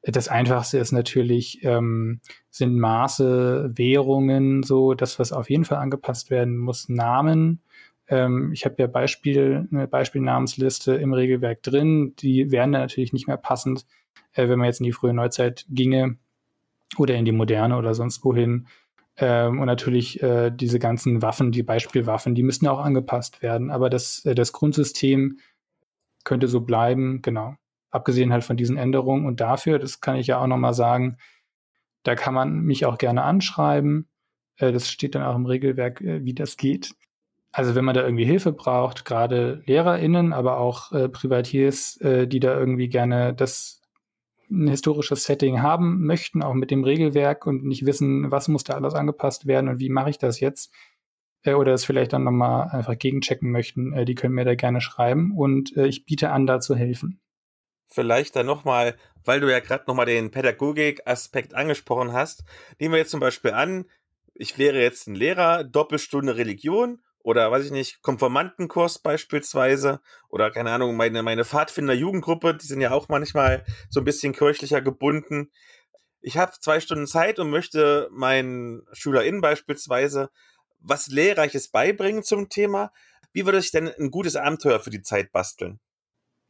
das 0.03 0.29
Einfachste 0.29 0.79
ist 0.79 0.93
natürlich, 0.93 1.65
ähm, 1.65 2.21
sind 2.49 2.79
Maße, 2.79 3.73
Währungen, 3.75 4.63
so 4.63 4.95
das, 4.95 5.19
was 5.19 5.33
auf 5.33 5.51
jeden 5.51 5.65
Fall 5.65 5.79
angepasst 5.79 6.31
werden 6.31 6.57
muss, 6.57 6.89
Namen. 6.89 7.63
Ähm, 8.09 8.53
ich 8.53 8.65
habe 8.65 8.77
ja 8.79 8.87
Beispiel, 8.87 9.69
eine 9.71 9.89
Beispielnamensliste 9.89 10.95
im 10.95 11.13
Regelwerk 11.13 11.63
drin, 11.63 12.15
die 12.19 12.51
wären 12.51 12.73
dann 12.73 12.83
natürlich 12.83 13.13
nicht 13.13 13.27
mehr 13.27 13.37
passend 13.37 13.87
äh, 14.37 14.49
wenn 14.49 14.59
man 14.59 14.67
jetzt 14.67 14.81
in 14.81 14.85
die 14.85 14.93
frühe 14.93 15.15
Neuzeit 15.15 15.67
ginge 15.69 16.17
oder 16.97 17.15
in 17.15 17.25
die 17.25 17.33
Moderne 17.33 17.77
oder 17.77 17.95
sonst 17.95 18.25
wohin. 18.25 18.69
Ähm, 19.17 19.61
und 19.61 19.67
natürlich 19.67 20.23
äh, 20.23 20.51
diese 20.51 20.79
ganzen 20.79 21.23
Waffen, 21.23 21.51
die 21.51 21.63
Beispielwaffen, 21.63 22.35
die 22.35 22.43
müssten 22.43 22.69
auch 22.69 22.81
angepasst 22.81 23.43
werden. 23.43 23.71
Aber 23.71 23.91
das, 23.91 24.25
äh, 24.25 24.35
das 24.35 24.53
Grundsystem 24.53 25.39
könnte 26.25 26.49
so 26.49 26.61
bleiben, 26.61 27.23
genau. 27.23 27.57
Abgesehen 27.91 28.33
halt 28.33 28.45
von 28.45 28.57
diesen 28.57 28.77
Änderungen. 28.77 29.27
Und 29.27 29.41
dafür, 29.41 29.79
das 29.79 30.01
kann 30.01 30.17
ich 30.17 30.27
ja 30.27 30.39
auch 30.39 30.47
nochmal 30.47 30.75
sagen, 30.75 31.17
da 32.03 32.15
kann 32.15 32.35
man 32.35 32.61
mich 32.61 32.85
auch 32.85 32.99
gerne 32.99 33.23
anschreiben. 33.23 34.09
Äh, 34.59 34.73
das 34.73 34.91
steht 34.91 35.15
dann 35.15 35.23
auch 35.23 35.35
im 35.35 35.47
Regelwerk, 35.47 36.03
äh, 36.03 36.25
wie 36.25 36.35
das 36.35 36.59
geht. 36.59 36.95
Also 37.57 37.75
wenn 37.75 37.87
man 37.87 37.95
da 37.95 38.03
irgendwie 38.03 38.27
Hilfe 38.27 38.53
braucht, 38.53 39.07
gerade 39.07 39.63
LehrerInnen, 39.65 40.35
aber 40.35 40.59
auch 40.59 40.93
äh, 40.93 41.09
Privatiers, 41.09 41.97
äh, 42.03 42.29
die 42.29 42.39
da 42.39 42.55
irgendwie 42.55 42.91
gerne 42.91 43.33
das 43.33 43.81
ein 44.51 44.69
historisches 44.69 45.25
Setting 45.25 45.63
haben 45.63 46.05
möchten, 46.05 46.43
auch 46.43 46.53
mit 46.53 46.71
dem 46.71 46.85
Regelwerk 46.85 47.47
und 47.47 47.65
nicht 47.65 47.87
wissen, 47.87 48.31
was 48.31 48.49
muss 48.49 48.65
da 48.65 48.75
alles 48.75 48.93
angepasst 48.93 49.47
werden 49.47 49.71
und 49.71 49.81
wie 49.81 49.89
mache 49.89 50.11
ich 50.11 50.19
das 50.19 50.39
jetzt, 50.39 50.71
äh, 51.45 51.55
oder 51.55 51.73
es 51.73 51.87
vielleicht 51.87 52.13
dann 52.13 52.25
nochmal 52.25 52.69
einfach 52.69 52.99
gegenchecken 52.99 53.51
möchten, 53.51 53.95
äh, 53.95 54.05
die 54.05 54.15
können 54.15 54.35
mir 54.35 54.45
da 54.45 54.55
gerne 54.55 54.83
schreiben 54.83 55.33
und 55.35 55.75
äh, 55.79 55.87
ich 55.87 56.05
biete 56.05 56.33
an, 56.33 56.47
da 56.47 56.61
zu 56.61 56.77
helfen. 56.77 57.23
Vielleicht 57.89 58.37
dann 58.37 58.45
nochmal, 58.45 58.97
weil 59.25 59.41
du 59.41 59.51
ja 59.51 59.61
gerade 59.61 59.85
nochmal 59.87 60.05
den 60.05 60.31
Pädagogik-Aspekt 60.31 61.55
angesprochen 61.55 62.13
hast, 62.13 62.45
nehmen 62.79 62.93
wir 62.93 62.99
jetzt 62.99 63.13
zum 63.13 63.21
Beispiel 63.21 63.53
an, 63.53 63.87
ich 64.35 64.59
wäre 64.59 64.79
jetzt 64.79 65.09
ein 65.09 65.15
Lehrer, 65.15 65.65
Doppelstunde 65.65 66.37
Religion 66.37 67.01
oder 67.27 67.51
weiß 67.51 67.65
ich 67.65 67.73
nicht, 67.73 68.03
Konformantenkurs 68.03 69.01
beispielsweise 69.01 70.01
oder 70.29 70.53
keine 70.53 70.71
Ahnung, 70.71 70.95
meine, 70.95 71.25
meine 71.25 71.45
Pfadfinder-Jugendgruppe, 71.45 72.55
die 72.55 72.67
sind 72.67 72.81
ja 72.81 72.93
auch 72.93 73.09
manchmal 73.09 73.65
so 73.91 74.01
ein 74.01 74.05
bisschen 74.05 74.33
kirchlicher 74.33 74.81
gebunden. 74.81 75.51
Ich 76.21 76.39
habe 76.39 76.53
zwei 76.61 76.79
Stunden 76.79 77.09
Zeit 77.09 77.41
und 77.41 77.51
möchte 77.51 78.09
meinen 78.13 78.87
SchülerInnen 78.93 79.41
beispielsweise 79.41 80.31
was 80.79 81.09
Lehrreiches 81.09 81.67
beibringen 81.67 82.23
zum 82.23 82.49
Thema. 82.49 82.93
Wie 83.33 83.45
würde 83.45 83.59
ich 83.59 83.73
denn 83.73 83.91
ein 83.99 84.13
gutes 84.13 84.37
Abenteuer 84.37 84.79
für 84.79 84.91
die 84.91 85.03
Zeit 85.03 85.33
basteln? 85.33 85.81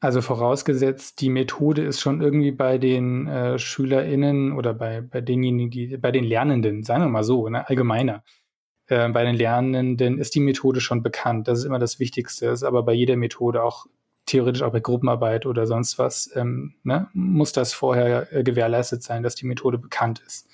Also 0.01 0.21
vorausgesetzt, 0.21 1.23
die 1.23 1.31
Methode 1.31 1.87
ist 1.87 2.03
schon 2.03 2.21
irgendwie 2.21 2.53
bei 2.53 2.77
den 2.77 3.27
äh, 3.29 3.59
SchülerInnen 3.59 4.53
oder 4.53 4.75
bei, 4.75 5.01
bei 5.01 5.23
denjenigen, 5.23 5.99
bei 6.03 6.13
den 6.13 6.25
Lernenden, 6.25 6.83
sagen 6.83 7.05
wir 7.05 7.09
mal 7.09 7.25
so, 7.25 7.49
ne, 7.49 7.67
allgemeiner 7.67 8.23
äh, 8.89 9.09
bei 9.09 9.25
den 9.25 9.35
Lernenden 9.35 10.19
ist 10.19 10.35
die 10.35 10.41
Methode 10.41 10.81
schon 10.81 11.03
bekannt. 11.03 11.49
Das 11.49 11.59
ist 11.59 11.65
immer 11.65 11.79
das 11.79 11.99
Wichtigste. 11.99 12.47
Das 12.47 12.61
ist 12.61 12.65
aber 12.65 12.83
bei 12.83 12.93
jeder 12.93 13.17
Methode 13.17 13.63
auch 13.63 13.87
theoretisch 14.27 14.63
auch 14.63 14.73
bei 14.73 14.81
Gruppenarbeit 14.81 15.47
oder 15.47 15.67
sonst 15.67 15.99
was, 15.99 16.31
ähm, 16.35 16.75
ne, 16.83 17.09
muss 17.15 17.53
das 17.53 17.73
vorher 17.73 18.33
äh, 18.33 18.43
gewährleistet 18.43 19.03
sein, 19.03 19.23
dass 19.23 19.37
die 19.37 19.47
Methode 19.47 19.79
bekannt 19.79 20.21
ist. 20.27 20.49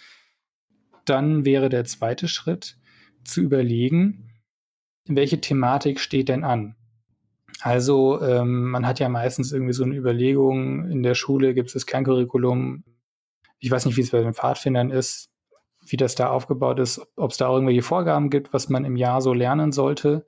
Dann 1.04 1.44
wäre 1.44 1.68
der 1.68 1.84
zweite 1.84 2.28
Schritt 2.28 2.76
zu 3.24 3.40
überlegen, 3.40 4.30
welche 5.06 5.40
Thematik 5.40 6.00
steht 6.00 6.28
denn 6.28 6.44
an? 6.44 6.76
Also 7.60 8.20
ähm, 8.22 8.70
man 8.70 8.86
hat 8.86 9.00
ja 9.00 9.08
meistens 9.08 9.52
irgendwie 9.52 9.72
so 9.72 9.84
eine 9.84 9.94
Überlegung, 9.94 10.90
in 10.90 11.02
der 11.02 11.14
Schule 11.14 11.54
gibt 11.54 11.68
es 11.68 11.74
das 11.74 11.86
Kerncurriculum. 11.86 12.84
Ich 13.58 13.70
weiß 13.70 13.86
nicht, 13.86 13.96
wie 13.96 14.02
es 14.02 14.10
bei 14.10 14.20
den 14.20 14.34
Pfadfindern 14.34 14.90
ist 14.90 15.31
wie 15.86 15.96
das 15.96 16.14
da 16.14 16.30
aufgebaut 16.30 16.78
ist, 16.78 17.00
ob 17.16 17.30
es 17.30 17.36
da 17.36 17.50
irgendwelche 17.50 17.82
Vorgaben 17.82 18.30
gibt, 18.30 18.52
was 18.52 18.68
man 18.68 18.84
im 18.84 18.96
Jahr 18.96 19.20
so 19.20 19.32
lernen 19.32 19.72
sollte, 19.72 20.26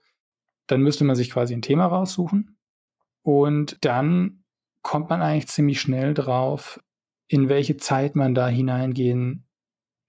dann 0.67 0.83
müsste 0.83 1.05
man 1.05 1.17
sich 1.17 1.31
quasi 1.31 1.55
ein 1.55 1.63
Thema 1.63 1.87
raussuchen. 1.87 2.59
Und 3.23 3.85
dann 3.85 4.45
kommt 4.83 5.11
man 5.11 5.23
eigentlich 5.23 5.49
ziemlich 5.49 5.81
schnell 5.81 6.15
drauf, 6.15 6.81
in 7.29 7.49
welche 7.49 7.77
Zeit 7.77 8.17
man 8.17 8.35
da 8.35 8.49
hineingehen 8.49 9.47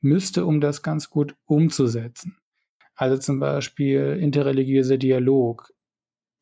müsste, 0.02 0.46
um 0.46 0.62
das 0.62 0.84
ganz 0.84 1.10
gut 1.10 1.36
umzusetzen. 1.46 2.38
Also 2.96 3.18
zum 3.18 3.40
Beispiel 3.40 4.18
interreligiöser 4.20 4.98
Dialog. 4.98 5.72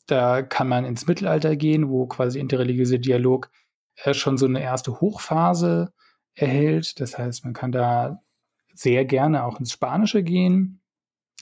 Da 0.07 0.41
kann 0.41 0.67
man 0.67 0.85
ins 0.85 1.07
Mittelalter 1.07 1.55
gehen, 1.55 1.89
wo 1.89 2.07
quasi 2.07 2.39
interreligiöser 2.39 2.97
Dialog 2.97 3.49
äh, 3.95 4.13
schon 4.13 4.37
so 4.37 4.45
eine 4.45 4.61
erste 4.61 4.99
Hochphase 4.99 5.93
erhält. 6.35 6.99
Das 6.99 7.17
heißt, 7.17 7.45
man 7.45 7.53
kann 7.53 7.71
da 7.71 8.22
sehr 8.73 9.05
gerne 9.05 9.45
auch 9.45 9.59
ins 9.59 9.71
Spanische 9.71 10.23
gehen, 10.23 10.81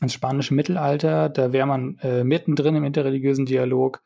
ins 0.02 0.14
spanische 0.14 0.54
Mittelalter. 0.54 1.30
Da 1.30 1.54
wäre 1.54 1.68
man 1.68 1.98
äh, 2.02 2.24
mittendrin 2.24 2.76
im 2.76 2.84
interreligiösen 2.84 3.46
Dialog. 3.46 4.02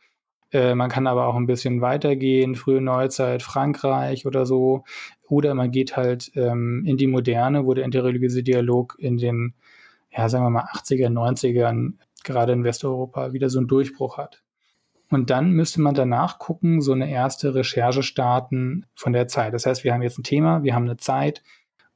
Äh, 0.52 0.76
man 0.76 0.90
kann 0.90 1.08
aber 1.08 1.28
auch 1.28 1.36
ein 1.36 1.48
bisschen 1.48 1.82
weitergehen, 1.82 2.56
frühe 2.56 2.82
Neuzeit, 2.82 3.42
Frankreich 3.42 4.26
oder 4.26 4.46
so. 4.46 4.84
Oder 5.28 5.54
man 5.56 5.72
geht 5.72 5.98
halt 5.98 6.32
ähm, 6.36 6.84
in 6.86 6.98
die 6.98 7.08
Moderne, 7.08 7.66
wo 7.66 7.74
der 7.74 7.86
interreligiöse 7.86 8.44
Dialog 8.44 8.96
in 9.00 9.18
den, 9.18 9.54
ja, 10.12 10.30
sagen 10.30 10.46
wir 10.46 10.50
mal, 10.50 10.66
80er, 10.66 11.10
90ern, 11.10 11.94
gerade 12.24 12.54
in 12.54 12.64
Westeuropa, 12.64 13.34
wieder 13.34 13.50
so 13.50 13.60
einen 13.60 13.68
Durchbruch 13.68 14.18
hat. 14.18 14.44
Und 15.10 15.30
dann 15.30 15.52
müsste 15.52 15.82
man 15.82 15.94
danach 15.94 16.40
gucken, 16.40 16.82
so 16.82 16.92
eine 16.92 17.10
erste 17.10 17.54
Recherche 17.54 18.04
starten 18.04 18.86
von 18.96 19.14
der 19.14 19.28
Zeit. 19.28 19.54
Das 19.54 19.66
heißt, 19.66 19.84
wir 19.84 19.94
haben 19.94 20.02
jetzt 20.02 20.18
ein 20.18 20.24
Thema, 20.24 20.64
wir 20.64 20.74
haben 20.74 20.86
eine 20.86 20.98
Zeit 20.98 21.44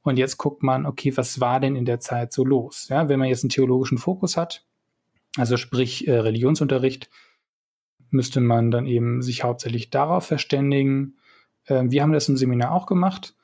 und 0.02 0.18
jetzt 0.18 0.38
guckt 0.38 0.62
man, 0.62 0.86
okay, 0.86 1.16
was 1.16 1.40
war 1.40 1.60
denn 1.60 1.76
in 1.76 1.84
der 1.84 2.00
Zeit 2.00 2.32
so 2.32 2.44
los? 2.44 2.88
Ja, 2.88 3.08
wenn 3.08 3.18
man 3.18 3.28
jetzt 3.28 3.44
einen 3.44 3.50
theologischen 3.50 3.98
Fokus 3.98 4.36
hat, 4.36 4.64
also 5.36 5.56
sprich 5.56 6.08
äh, 6.08 6.18
Religionsunterricht, 6.18 7.10
müsste 8.10 8.40
man 8.40 8.70
dann 8.70 8.86
eben 8.86 9.22
sich 9.22 9.44
hauptsächlich 9.44 9.90
darauf 9.90 10.26
verständigen. 10.26 11.16
Äh, 11.66 11.84
wir 11.86 12.02
haben 12.02 12.12
das 12.12 12.28
im 12.28 12.36
Seminar 12.36 12.72
auch 12.72 12.86
gemacht. 12.86 13.34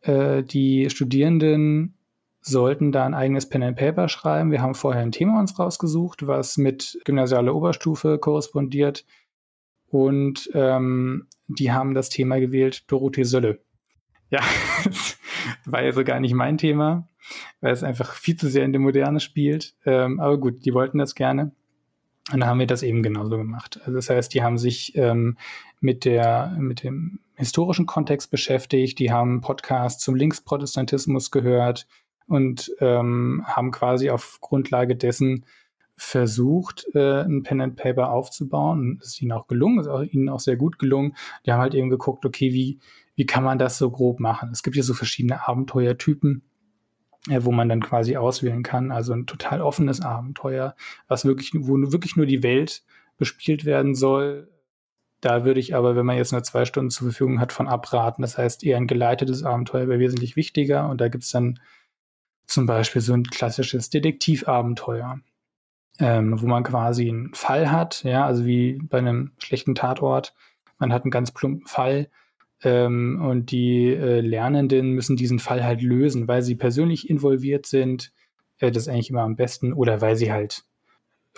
Äh, 0.00 0.42
die 0.42 0.90
Studierenden 0.90 1.96
sollten 2.40 2.92
da 2.92 3.04
ein 3.04 3.14
eigenes 3.14 3.48
Pen 3.48 3.62
and 3.62 3.76
Paper 3.76 4.08
schreiben. 4.08 4.50
Wir 4.50 4.62
haben 4.62 4.74
vorher 4.74 5.02
ein 5.02 5.12
Thema 5.12 5.40
uns 5.40 5.58
rausgesucht, 5.58 6.26
was 6.26 6.58
mit 6.58 6.98
gymnasialer 7.04 7.54
Oberstufe 7.54 8.18
korrespondiert. 8.18 9.04
Und 9.88 10.50
ähm, 10.54 11.26
die 11.48 11.72
haben 11.72 11.94
das 11.94 12.08
Thema 12.08 12.38
gewählt, 12.38 12.90
Dorothee 12.90 13.24
Sölle. 13.24 13.60
Ja, 14.30 14.40
war 15.64 15.82
ja 15.82 15.92
so 15.92 16.04
gar 16.04 16.20
nicht 16.20 16.34
mein 16.34 16.58
Thema, 16.58 17.08
weil 17.60 17.72
es 17.72 17.82
einfach 17.82 18.14
viel 18.14 18.36
zu 18.36 18.48
sehr 18.48 18.64
in 18.64 18.72
der 18.72 18.80
Moderne 18.80 19.20
spielt. 19.20 19.74
Ähm, 19.84 20.20
aber 20.20 20.38
gut, 20.38 20.64
die 20.64 20.74
wollten 20.74 20.98
das 20.98 21.14
gerne. 21.14 21.52
Und 22.32 22.40
dann 22.40 22.48
haben 22.48 22.58
wir 22.58 22.66
das 22.66 22.82
eben 22.82 23.02
genauso 23.02 23.36
gemacht. 23.36 23.78
Also 23.80 23.94
das 23.94 24.10
heißt, 24.10 24.34
die 24.34 24.42
haben 24.42 24.58
sich 24.58 24.96
ähm, 24.96 25.36
mit 25.80 26.04
der, 26.04 26.56
mit 26.58 26.82
dem 26.82 27.20
historischen 27.36 27.86
Kontext 27.86 28.30
beschäftigt, 28.30 28.98
die 28.98 29.12
haben 29.12 29.42
Podcasts 29.42 30.02
zum 30.02 30.16
Linksprotestantismus 30.16 31.30
gehört 31.30 31.86
und 32.26 32.72
ähm, 32.80 33.44
haben 33.46 33.70
quasi 33.70 34.10
auf 34.10 34.38
Grundlage 34.40 34.96
dessen 34.96 35.44
versucht, 35.96 36.86
äh, 36.94 37.22
ein 37.22 37.42
Pen 37.42 37.60
and 37.60 37.76
Paper 37.76 38.10
aufzubauen. 38.10 38.98
Das 38.98 39.08
ist 39.08 39.22
ihnen 39.22 39.32
auch 39.32 39.46
gelungen, 39.46 39.78
ist 39.78 39.86
auch, 39.86 40.02
ihnen 40.02 40.28
auch 40.28 40.40
sehr 40.40 40.56
gut 40.56 40.78
gelungen. 40.78 41.16
Die 41.44 41.52
haben 41.52 41.60
halt 41.60 41.74
eben 41.74 41.90
geguckt, 41.90 42.26
okay, 42.26 42.52
wie, 42.52 42.80
wie 43.16 43.26
kann 43.26 43.42
man 43.42 43.58
das 43.58 43.78
so 43.78 43.90
grob 43.90 44.20
machen? 44.20 44.50
Es 44.52 44.62
gibt 44.62 44.76
ja 44.76 44.82
so 44.82 44.94
verschiedene 44.94 45.48
Abenteuertypen, 45.48 46.42
äh, 47.28 47.40
wo 47.42 47.50
man 47.50 47.68
dann 47.68 47.82
quasi 47.82 48.16
auswählen 48.16 48.62
kann. 48.62 48.92
Also 48.92 49.14
ein 49.14 49.26
total 49.26 49.62
offenes 49.62 50.02
Abenteuer, 50.02 50.76
was 51.08 51.24
wirklich, 51.24 51.52
wo 51.54 51.74
wirklich 51.92 52.16
nur 52.16 52.26
die 52.26 52.42
Welt 52.42 52.84
bespielt 53.16 53.64
werden 53.64 53.94
soll. 53.94 54.48
Da 55.22 55.46
würde 55.46 55.60
ich 55.60 55.74
aber, 55.74 55.96
wenn 55.96 56.06
man 56.06 56.18
jetzt 56.18 56.32
nur 56.32 56.42
zwei 56.42 56.66
Stunden 56.66 56.90
zur 56.90 57.08
Verfügung 57.08 57.40
hat, 57.40 57.52
von 57.52 57.68
abraten. 57.68 58.22
Das 58.22 58.36
heißt, 58.36 58.62
eher 58.62 58.76
ein 58.76 58.86
geleitetes 58.86 59.42
Abenteuer 59.42 59.88
wäre 59.88 59.98
wesentlich 59.98 60.36
wichtiger. 60.36 60.88
Und 60.88 61.00
da 61.00 61.08
gibt's 61.08 61.30
dann 61.30 61.58
zum 62.46 62.66
Beispiel 62.66 63.00
so 63.00 63.14
ein 63.14 63.24
klassisches 63.24 63.88
Detektivabenteuer, 63.88 65.20
ähm, 65.98 66.40
wo 66.40 66.46
man 66.46 66.62
quasi 66.64 67.08
einen 67.08 67.34
Fall 67.34 67.72
hat, 67.72 68.04
ja, 68.04 68.26
also 68.26 68.44
wie 68.44 68.78
bei 68.82 68.98
einem 68.98 69.32
schlechten 69.38 69.74
Tatort. 69.74 70.34
Man 70.78 70.92
hat 70.92 71.04
einen 71.04 71.10
ganz 71.10 71.32
plumpen 71.32 71.66
Fall 71.66 72.10
ähm, 72.62 73.20
und 73.22 73.50
die 73.50 73.88
äh, 73.92 74.20
Lernenden 74.20 74.92
müssen 74.92 75.16
diesen 75.16 75.38
Fall 75.38 75.64
halt 75.64 75.82
lösen, 75.82 76.28
weil 76.28 76.42
sie 76.42 76.54
persönlich 76.54 77.10
involviert 77.10 77.66
sind. 77.66 78.12
Äh, 78.58 78.70
das 78.70 78.84
ist 78.84 78.88
eigentlich 78.88 79.10
immer 79.10 79.22
am 79.22 79.36
besten. 79.36 79.72
Oder 79.72 80.00
weil 80.00 80.16
sie 80.16 80.32
halt 80.32 80.64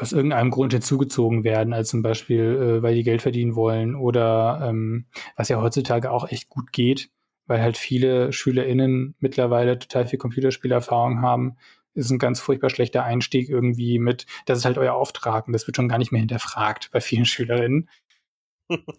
aus 0.01 0.13
irgendeinem 0.13 0.51
Grund 0.51 0.73
hinzugezogen 0.73 1.45
werden, 1.45 1.73
als 1.73 1.89
zum 1.89 2.03
Beispiel, 2.03 2.79
äh, 2.79 2.83
weil 2.83 2.95
die 2.95 3.03
Geld 3.03 3.23
verdienen 3.23 3.57
wollen 3.57 3.95
oder 3.97 4.61
ähm, 4.69 5.07
was 5.37 5.49
ja 5.49 5.61
heutzutage 5.61 6.11
auch 6.11 6.31
echt 6.31 6.49
gut 6.49 6.73
geht, 6.73 7.11
weil 7.47 7.61
halt 7.61 7.77
viele 7.77 8.33
SchülerInnen 8.33 9.17
mittlerweile 9.19 9.79
total 9.79 10.07
viel 10.07 10.19
Computerspielerfahrung 10.19 11.21
haben, 11.23 11.57
ist 11.95 12.11
ein 12.11 12.19
ganz 12.19 12.39
furchtbar 12.41 12.71
schlechter 12.71 13.03
Einstieg 13.03 13.49
irgendwie 13.49 13.99
mit, 13.99 14.27
das 14.47 14.59
ist 14.59 14.65
halt 14.65 14.79
euer 14.79 14.95
Auftrag 14.95 15.47
und 15.47 15.53
das 15.53 15.67
wird 15.67 15.77
schon 15.77 15.89
gar 15.89 15.99
nicht 15.99 16.13
mehr 16.13 16.21
hinterfragt 16.21 16.91
bei 16.93 17.01
vielen 17.01 17.25
SchülerInnen. 17.27 17.89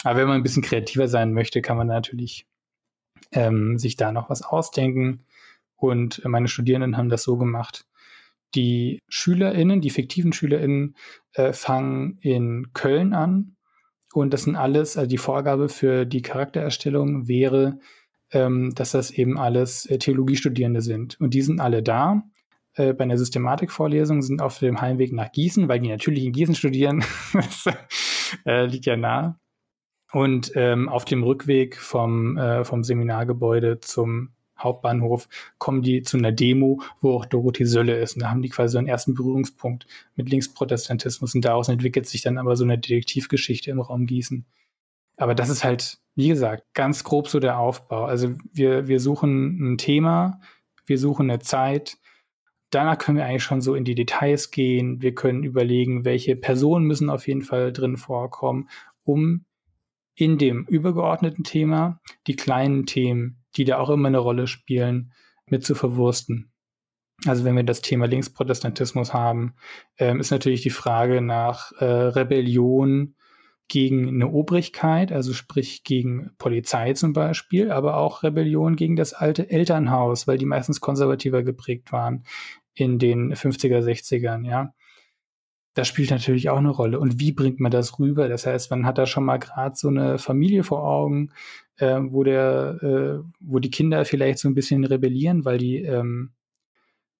Aber 0.03 0.19
wenn 0.19 0.27
man 0.27 0.37
ein 0.37 0.43
bisschen 0.43 0.63
kreativer 0.63 1.07
sein 1.07 1.33
möchte, 1.33 1.61
kann 1.61 1.77
man 1.77 1.87
natürlich 1.87 2.47
ähm, 3.31 3.77
sich 3.77 3.95
da 3.95 4.11
noch 4.11 4.29
was 4.29 4.41
ausdenken. 4.41 5.25
Und 5.75 6.23
meine 6.25 6.47
Studierenden 6.47 6.97
haben 6.97 7.09
das 7.09 7.23
so 7.23 7.37
gemacht. 7.37 7.85
Die 8.55 9.01
SchülerInnen, 9.07 9.81
die 9.81 9.91
fiktiven 9.91 10.33
SchülerInnen, 10.33 10.95
äh, 11.33 11.53
fangen 11.53 12.17
in 12.21 12.73
Köln 12.73 13.13
an. 13.13 13.55
Und 14.13 14.33
das 14.33 14.43
sind 14.43 14.55
alles, 14.55 14.97
also 14.97 15.07
die 15.07 15.19
Vorgabe 15.19 15.69
für 15.69 16.05
die 16.05 16.23
Charaktererstellung 16.23 17.27
wäre, 17.27 17.79
ähm, 18.31 18.73
dass 18.75 18.91
das 18.91 19.11
eben 19.11 19.37
alles 19.37 19.85
äh, 19.85 19.99
Theologiestudierende 19.99 20.81
sind. 20.81 21.19
Und 21.21 21.33
die 21.33 21.41
sind 21.41 21.59
alle 21.59 21.83
da. 21.83 22.23
Äh, 22.73 22.93
bei 22.93 23.03
einer 23.03 23.17
Systematikvorlesung 23.17 24.21
sind 24.21 24.41
auf 24.41 24.59
dem 24.59 24.81
Heimweg 24.81 25.13
nach 25.13 25.31
Gießen, 25.31 25.67
weil 25.67 25.79
die 25.79 25.89
natürlich 25.89 26.25
in 26.25 26.33
Gießen 26.33 26.55
studieren. 26.55 27.03
das 27.33 27.65
äh, 28.45 28.65
liegt 28.65 28.87
ja 28.87 28.97
nah. 28.97 29.39
Und 30.11 30.51
ähm, 30.55 30.89
auf 30.89 31.05
dem 31.05 31.23
Rückweg 31.23 31.77
vom, 31.77 32.37
äh, 32.37 32.63
vom 32.63 32.83
Seminargebäude 32.83 33.79
zum 33.79 34.29
Hauptbahnhof 34.57 35.27
kommen 35.57 35.81
die 35.81 36.01
zu 36.01 36.17
einer 36.17 36.31
Demo, 36.31 36.81
wo 37.01 37.15
auch 37.15 37.25
Dorothee 37.25 37.65
Sölle 37.65 37.97
ist. 37.99 38.15
Und 38.15 38.23
da 38.23 38.29
haben 38.29 38.41
die 38.41 38.49
quasi 38.49 38.73
so 38.73 38.77
einen 38.77 38.87
ersten 38.87 39.13
Berührungspunkt 39.13 39.87
mit 40.15 40.29
Linksprotestantismus. 40.29 41.35
Und 41.35 41.45
daraus 41.45 41.69
entwickelt 41.69 42.07
sich 42.07 42.21
dann 42.21 42.37
aber 42.37 42.55
so 42.55 42.63
eine 42.63 42.77
Detektivgeschichte 42.77 43.71
im 43.71 43.79
Raum 43.79 44.05
Gießen. 44.05 44.45
Aber 45.17 45.35
das 45.35 45.49
ist 45.49 45.63
halt, 45.63 45.99
wie 46.15 46.29
gesagt, 46.29 46.63
ganz 46.73 47.03
grob 47.03 47.27
so 47.27 47.39
der 47.39 47.59
Aufbau. 47.59 48.05
Also 48.05 48.35
wir, 48.53 48.87
wir 48.87 48.99
suchen 48.99 49.73
ein 49.73 49.77
Thema, 49.77 50.39
wir 50.85 50.97
suchen 50.97 51.29
eine 51.29 51.39
Zeit. 51.39 51.97
Danach 52.69 52.97
können 52.97 53.17
wir 53.17 53.25
eigentlich 53.25 53.43
schon 53.43 53.61
so 53.61 53.75
in 53.75 53.83
die 53.83 53.95
Details 53.95 54.51
gehen. 54.51 55.01
Wir 55.01 55.13
können 55.13 55.43
überlegen, 55.43 56.05
welche 56.05 56.35
Personen 56.35 56.85
müssen 56.85 57.09
auf 57.09 57.27
jeden 57.27 57.41
Fall 57.41 57.73
drin 57.73 57.97
vorkommen, 57.97 58.69
um 59.03 59.45
in 60.19 60.37
dem 60.37 60.65
übergeordneten 60.65 61.45
Thema 61.45 62.01
die 62.27 62.35
kleinen 62.35 62.85
Themen, 62.85 63.41
die 63.55 63.63
da 63.63 63.77
auch 63.77 63.89
immer 63.89 64.09
eine 64.09 64.17
Rolle 64.17 64.47
spielen, 64.47 65.13
mit 65.45 65.63
zu 65.63 65.75
verwursten. 65.75 66.51
Also 67.25 67.45
wenn 67.45 67.55
wir 67.55 67.63
das 67.63 67.81
Thema 67.81 68.05
Linksprotestantismus 68.05 69.13
haben, 69.13 69.55
ähm, 69.97 70.19
ist 70.19 70.31
natürlich 70.31 70.61
die 70.61 70.71
Frage 70.71 71.21
nach 71.21 71.71
äh, 71.79 71.85
Rebellion 71.85 73.15
gegen 73.69 74.09
eine 74.09 74.29
Obrigkeit, 74.29 75.13
also 75.13 75.31
sprich 75.33 75.85
gegen 75.85 76.31
Polizei 76.37 76.93
zum 76.93 77.13
Beispiel, 77.13 77.71
aber 77.71 77.95
auch 77.95 78.21
Rebellion 78.21 78.75
gegen 78.75 78.97
das 78.97 79.13
alte 79.13 79.49
Elternhaus, 79.49 80.27
weil 80.27 80.37
die 80.37 80.45
meistens 80.45 80.81
konservativer 80.81 81.43
geprägt 81.43 81.93
waren 81.93 82.25
in 82.73 82.99
den 82.99 83.33
50er, 83.33 83.79
60ern, 83.79 84.45
ja 84.45 84.73
das 85.79 85.87
spielt 85.87 86.11
natürlich 86.11 86.49
auch 86.49 86.57
eine 86.57 86.71
Rolle. 86.71 86.99
Und 86.99 87.19
wie 87.21 87.31
bringt 87.31 87.61
man 87.61 87.71
das 87.71 87.99
rüber? 87.99 88.27
Das 88.27 88.45
heißt, 88.45 88.69
man 88.69 88.85
hat 88.85 88.97
da 88.97 89.05
schon 89.05 89.23
mal 89.23 89.37
gerade 89.37 89.77
so 89.77 89.87
eine 89.87 90.17
Familie 90.17 90.63
vor 90.65 90.83
Augen, 90.83 91.31
äh, 91.77 91.99
wo 92.01 92.25
der, 92.25 92.77
äh, 92.83 93.23
wo 93.39 93.59
die 93.59 93.71
Kinder 93.71 94.03
vielleicht 94.03 94.39
so 94.39 94.49
ein 94.49 94.55
bisschen 94.55 94.83
rebellieren, 94.83 95.45
weil 95.45 95.57
die 95.57 95.77
ähm, 95.77 96.31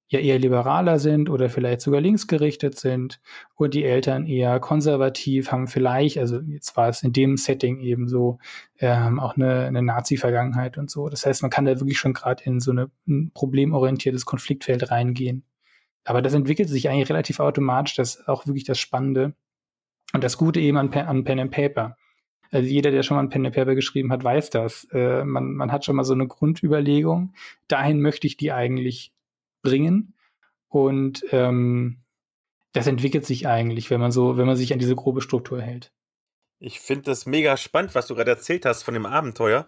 ja 0.10 0.20
eher 0.20 0.40
liberaler 0.40 1.00
sind 1.00 1.30
oder 1.30 1.50
vielleicht 1.50 1.80
sogar 1.80 2.02
linksgerichtet 2.02 2.78
sind 2.78 3.22
und 3.56 3.74
die 3.74 3.86
Eltern 3.86 4.26
eher 4.26 4.60
konservativ 4.60 5.54
haben 5.54 5.68
vielleicht, 5.68 6.18
also 6.18 6.42
jetzt 6.42 6.76
war 6.76 6.90
es 6.90 7.02
in 7.02 7.14
dem 7.14 7.38
Setting 7.38 7.80
eben 7.80 8.10
so, 8.10 8.40
ähm, 8.80 9.20
auch 9.20 9.38
eine, 9.38 9.68
eine 9.68 9.84
Nazi-Vergangenheit 9.84 10.78
und 10.78 10.92
so. 10.92 11.08
Das 11.08 11.26
heißt, 11.26 11.44
man 11.44 11.52
kann 11.52 11.64
da 11.64 11.80
wirklich 11.80 12.00
schon 12.00 12.14
gerade 12.14 12.44
in 12.44 12.60
so 12.60 12.72
eine, 12.72 12.90
ein 13.08 13.32
problemorientiertes 13.34 14.26
Konfliktfeld 14.26 14.92
reingehen. 14.92 15.46
Aber 16.04 16.22
das 16.22 16.34
entwickelt 16.34 16.70
sich 16.70 16.90
eigentlich 16.90 17.10
relativ 17.10 17.40
automatisch. 17.40 17.96
Das 17.96 18.16
ist 18.16 18.28
auch 18.28 18.48
wirklich 18.48 18.64
das 18.64 18.80
Spannende. 18.80 19.34
Und 20.14 20.24
das 20.24 20.38
Gute 20.38 20.60
eben 20.60 20.78
an, 20.78 20.92
an 20.94 21.24
Pen 21.24 21.40
and 21.40 21.52
Paper. 21.52 21.98
Also 22.52 22.68
jeder, 22.68 22.92
der 22.92 23.04
schon 23.04 23.16
mal 23.16 23.24
ein 23.24 23.30
Pen 23.30 23.46
and 23.46 23.56
Paper 23.56 23.76
geschrieben 23.76 24.12
hat, 24.12 24.24
weiß 24.24 24.50
das. 24.50 24.88
Äh, 24.92 25.24
man, 25.24 25.54
man 25.54 25.72
hat 25.72 25.86
schon 25.86 25.96
mal 25.96 26.04
so 26.04 26.14
eine 26.14 26.28
Grundüberlegung. 26.28 27.34
Dahin 27.68 28.02
möchte 28.02 28.26
ich 28.26 28.38
die 28.38 28.52
eigentlich 28.52 29.14
bringen. 29.62 30.16
Und 30.68 31.24
ähm, 31.32 32.00
das 32.74 32.88
entwickelt 32.88 33.26
sich 33.26 33.48
eigentlich, 33.48 33.90
wenn 33.90 34.00
man 34.00 34.12
so, 34.12 34.38
wenn 34.38 34.46
man 34.46 34.56
sich 34.56 34.74
an 34.74 34.80
diese 34.80 34.96
grobe 34.96 35.22
Struktur 35.22 35.62
hält. 35.62 35.92
Ich 36.60 36.80
finde 36.80 37.04
das 37.04 37.26
mega 37.26 37.56
spannend, 37.58 37.96
was 37.96 38.08
du 38.08 38.16
gerade 38.16 38.32
erzählt 38.32 38.66
hast 38.66 38.84
von 38.84 38.94
dem 38.94 39.06
Abenteuer. 39.06 39.68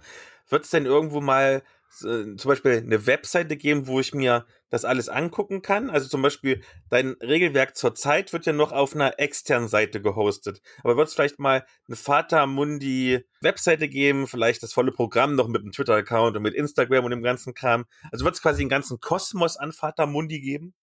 Wird 0.50 0.66
es 0.66 0.72
denn 0.72 0.86
irgendwo 0.86 1.22
mal 1.22 1.64
äh, 2.02 2.36
zum 2.36 2.50
Beispiel 2.50 2.78
eine 2.78 3.08
Webseite 3.08 3.58
geben, 3.58 3.88
wo 3.88 4.00
ich 4.00 4.14
mir 4.14 4.46
das 4.72 4.86
alles 4.86 5.10
angucken 5.10 5.62
kann. 5.62 5.92
Also 5.92 6.08
zum 6.08 6.24
Beispiel 6.24 6.62
dein 6.90 7.12
Regelwerk 7.22 7.76
zur 7.76 7.94
Zeit 7.94 8.34
wird 8.34 8.48
ja 8.48 8.54
noch 8.54 8.72
auf 8.72 8.96
einer 8.96 9.20
externen 9.20 9.68
Seite 9.68 10.02
gehostet. 10.02 10.62
Aber 10.84 10.98
wird 10.98 11.10
es 11.10 11.14
vielleicht 11.14 11.38
mal 11.38 11.66
eine 11.88 11.98
Vater 11.98 12.48
Mundi 12.48 13.20
Webseite 13.42 13.88
geben, 13.88 14.26
vielleicht 14.28 14.64
das 14.64 14.74
volle 14.74 14.92
Programm 14.92 15.36
noch 15.36 15.48
mit 15.48 15.62
einem 15.62 15.74
Twitter-Account 15.74 16.38
und 16.38 16.44
mit 16.44 16.56
Instagram 16.56 17.06
und 17.06 17.12
dem 17.12 17.22
ganzen 17.22 17.54
Kram. 17.54 17.86
Also 18.12 18.26
wird 18.26 18.36
es 18.36 18.42
quasi 18.42 18.62
einen 18.62 18.70
ganzen 18.70 19.00
Kosmos 19.00 19.58
an 19.58 19.74
Vater 19.74 20.08
Mundi 20.08 20.40
geben? 20.40 20.74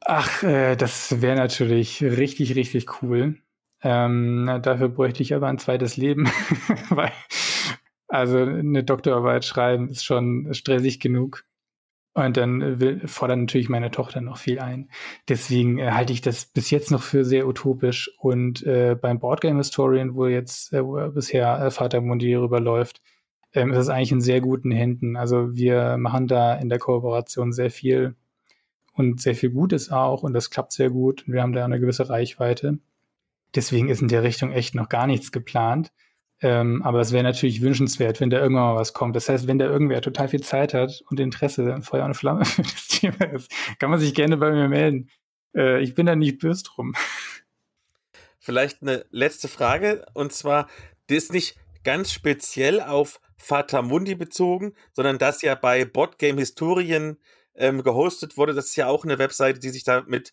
Ach, 0.00 0.42
äh, 0.42 0.76
das 0.76 1.20
wäre 1.20 1.36
natürlich 1.36 2.02
richtig, 2.02 2.54
richtig 2.56 3.02
cool. 3.02 3.36
Ähm, 3.82 4.60
dafür 4.62 4.88
bräuchte 4.88 5.22
ich 5.22 5.34
aber 5.34 5.48
ein 5.48 5.58
zweites 5.58 5.96
Leben, 5.96 6.28
weil 6.88 7.12
also 8.08 8.38
eine 8.38 8.84
Doktorarbeit 8.84 9.44
schreiben 9.44 9.88
ist 9.88 10.04
schon 10.04 10.52
stressig 10.52 10.98
genug. 10.98 11.44
Und 12.26 12.36
dann 12.36 12.80
will, 12.80 13.06
fordert 13.06 13.38
natürlich 13.38 13.68
meine 13.68 13.90
Tochter 13.90 14.20
noch 14.20 14.38
viel 14.38 14.58
ein. 14.58 14.90
Deswegen 15.28 15.78
äh, 15.78 15.92
halte 15.92 16.12
ich 16.12 16.20
das 16.20 16.46
bis 16.46 16.70
jetzt 16.70 16.90
noch 16.90 17.02
für 17.02 17.24
sehr 17.24 17.46
utopisch. 17.46 18.10
Und 18.18 18.62
äh, 18.64 18.96
beim 19.00 19.18
Boardgame 19.18 19.58
Historian, 19.58 20.14
wo 20.14 20.26
jetzt 20.26 20.72
äh, 20.72 20.84
wo 20.84 21.10
bisher 21.10 21.60
äh, 21.60 21.70
Vater 21.70 22.00
Mundi 22.00 22.34
rüberläuft, 22.34 23.00
ähm, 23.52 23.72
ist 23.72 23.78
es 23.78 23.88
eigentlich 23.88 24.12
in 24.12 24.20
sehr 24.20 24.40
guten 24.40 24.70
Händen. 24.70 25.16
Also 25.16 25.54
wir 25.54 25.96
machen 25.96 26.26
da 26.26 26.54
in 26.54 26.68
der 26.68 26.78
Kooperation 26.78 27.52
sehr 27.52 27.70
viel 27.70 28.14
und 28.92 29.20
sehr 29.20 29.34
viel 29.34 29.50
Gutes 29.50 29.90
auch 29.90 30.22
und 30.22 30.32
das 30.32 30.50
klappt 30.50 30.72
sehr 30.72 30.90
gut. 30.90 31.26
Und 31.26 31.34
wir 31.34 31.42
haben 31.42 31.52
da 31.52 31.64
eine 31.64 31.80
gewisse 31.80 32.08
Reichweite. 32.08 32.78
Deswegen 33.54 33.88
ist 33.88 34.02
in 34.02 34.08
der 34.08 34.24
Richtung 34.24 34.50
echt 34.52 34.74
noch 34.74 34.88
gar 34.88 35.06
nichts 35.06 35.32
geplant. 35.32 35.92
Ähm, 36.40 36.82
aber 36.82 37.00
es 37.00 37.12
wäre 37.12 37.24
natürlich 37.24 37.62
wünschenswert, 37.62 38.20
wenn 38.20 38.30
da 38.30 38.38
irgendwann 38.38 38.74
mal 38.74 38.76
was 38.76 38.92
kommt. 38.92 39.16
Das 39.16 39.28
heißt, 39.28 39.48
wenn 39.48 39.58
da 39.58 39.66
irgendwer 39.66 40.00
total 40.00 40.28
viel 40.28 40.42
Zeit 40.42 40.72
hat 40.72 41.02
und 41.10 41.18
Interesse, 41.18 41.80
Feuer 41.82 42.04
und 42.04 42.14
Flamme 42.14 42.44
für 42.44 42.62
das 42.62 42.88
Thema 42.88 43.32
ist, 43.32 43.50
kann 43.78 43.90
man 43.90 43.98
sich 43.98 44.14
gerne 44.14 44.36
bei 44.36 44.52
mir 44.52 44.68
melden. 44.68 45.10
Äh, 45.54 45.82
ich 45.82 45.94
bin 45.94 46.06
da 46.06 46.14
nicht 46.14 46.38
böse 46.38 46.62
drum. 46.62 46.94
Vielleicht 48.38 48.82
eine 48.82 49.04
letzte 49.10 49.48
Frage 49.48 50.06
und 50.14 50.32
zwar, 50.32 50.68
die 51.10 51.16
ist 51.16 51.32
nicht 51.32 51.56
ganz 51.82 52.12
speziell 52.12 52.80
auf 52.80 53.20
Fata 53.36 53.82
Mundi 53.82 54.14
bezogen, 54.14 54.74
sondern 54.92 55.18
das 55.18 55.42
ja 55.42 55.54
bei 55.54 55.84
Botgame 55.84 56.40
Historien 56.40 57.18
ähm, 57.54 57.82
gehostet 57.82 58.36
wurde. 58.36 58.54
Das 58.54 58.66
ist 58.66 58.76
ja 58.76 58.86
auch 58.86 59.04
eine 59.04 59.18
Webseite, 59.18 59.58
die 59.58 59.70
sich 59.70 59.84
damit 59.84 60.32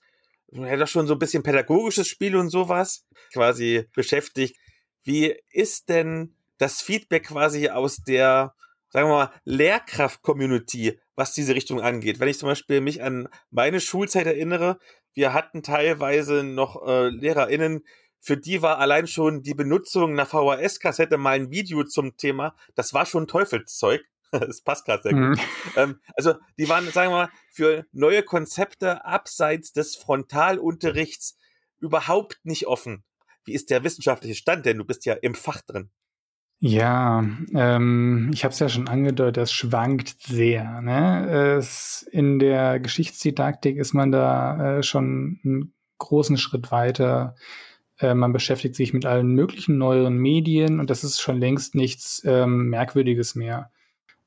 ja 0.51 0.77
doch 0.77 0.87
schon 0.87 1.07
so 1.07 1.13
ein 1.13 1.19
bisschen 1.19 1.43
pädagogisches 1.43 2.07
Spiel 2.07 2.35
und 2.35 2.49
sowas 2.49 3.05
quasi 3.33 3.87
beschäftigt. 3.93 4.57
Wie 5.05 5.35
ist 5.51 5.87
denn 5.89 6.35
das 6.57 6.81
Feedback 6.81 7.27
quasi 7.27 7.69
aus 7.69 7.97
der, 7.97 8.55
sagen 8.89 9.07
wir 9.07 9.15
mal, 9.15 9.31
Lehrkraft-Community, 9.43 10.99
was 11.15 11.33
diese 11.33 11.53
Richtung 11.53 11.79
angeht? 11.79 12.19
Wenn 12.19 12.27
ich 12.27 12.39
zum 12.39 12.49
Beispiel 12.49 12.81
mich 12.81 13.03
an 13.03 13.29
meine 13.51 13.79
Schulzeit 13.79 14.25
erinnere, 14.25 14.79
wir 15.13 15.31
hatten 15.31 15.63
teilweise 15.63 16.43
noch 16.43 16.85
äh, 16.87 17.09
LehrerInnen, 17.09 17.85
für 18.19 18.35
die 18.35 18.63
war 18.63 18.79
allein 18.79 19.05
schon 19.05 19.43
die 19.43 19.53
Benutzung 19.53 20.13
einer 20.13 20.25
VHS-Kassette 20.25 21.17
mal 21.17 21.35
ein 21.35 21.51
Video 21.51 21.83
zum 21.83 22.17
Thema, 22.17 22.55
das 22.73 22.93
war 22.93 23.05
schon 23.05 23.27
Teufelszeug. 23.27 24.01
Das 24.31 24.61
passt 24.61 24.85
gerade 24.85 25.03
sehr 25.03 25.13
gut. 25.13 25.21
Mhm. 25.21 25.39
Ähm, 25.77 25.99
also 26.17 26.33
die 26.57 26.67
waren, 26.67 26.91
sagen 26.91 27.11
wir 27.11 27.15
mal, 27.15 27.29
für 27.51 27.85
neue 27.93 28.21
Konzepte 28.21 29.05
abseits 29.05 29.71
des 29.71 29.95
Frontalunterrichts 29.95 31.37
überhaupt 31.79 32.39
nicht 32.43 32.67
offen. 32.67 33.05
Wie 33.45 33.53
ist 33.53 33.69
der 33.69 33.83
wissenschaftliche 33.83 34.35
Stand 34.35 34.65
denn? 34.65 34.77
Du 34.77 34.85
bist 34.85 35.05
ja 35.05 35.13
im 35.13 35.35
Fach 35.35 35.61
drin. 35.61 35.89
Ja, 36.59 37.23
ähm, 37.53 38.31
ich 38.33 38.43
habe 38.43 38.53
es 38.53 38.59
ja 38.59 38.69
schon 38.69 38.87
angedeutet, 38.87 39.37
das 39.37 39.51
schwankt 39.51 40.15
sehr. 40.21 40.81
Ne? 40.81 41.57
Es, 41.57 42.07
in 42.11 42.39
der 42.39 42.79
Geschichtsdidaktik 42.79 43.77
ist 43.77 43.93
man 43.93 44.11
da 44.11 44.77
äh, 44.77 44.83
schon 44.83 45.39
einen 45.43 45.73
großen 45.97 46.37
Schritt 46.37 46.71
weiter. 46.71 47.35
Äh, 47.99 48.13
man 48.13 48.33
beschäftigt 48.33 48.75
sich 48.75 48.93
mit 48.93 49.05
allen 49.05 49.33
möglichen 49.33 49.77
neueren 49.77 50.17
Medien 50.17 50.79
und 50.79 50.89
das 50.89 51.03
ist 51.03 51.19
schon 51.19 51.39
längst 51.39 51.75
nichts 51.75 52.23
ähm, 52.25 52.69
Merkwürdiges 52.69 53.35
mehr. 53.35 53.71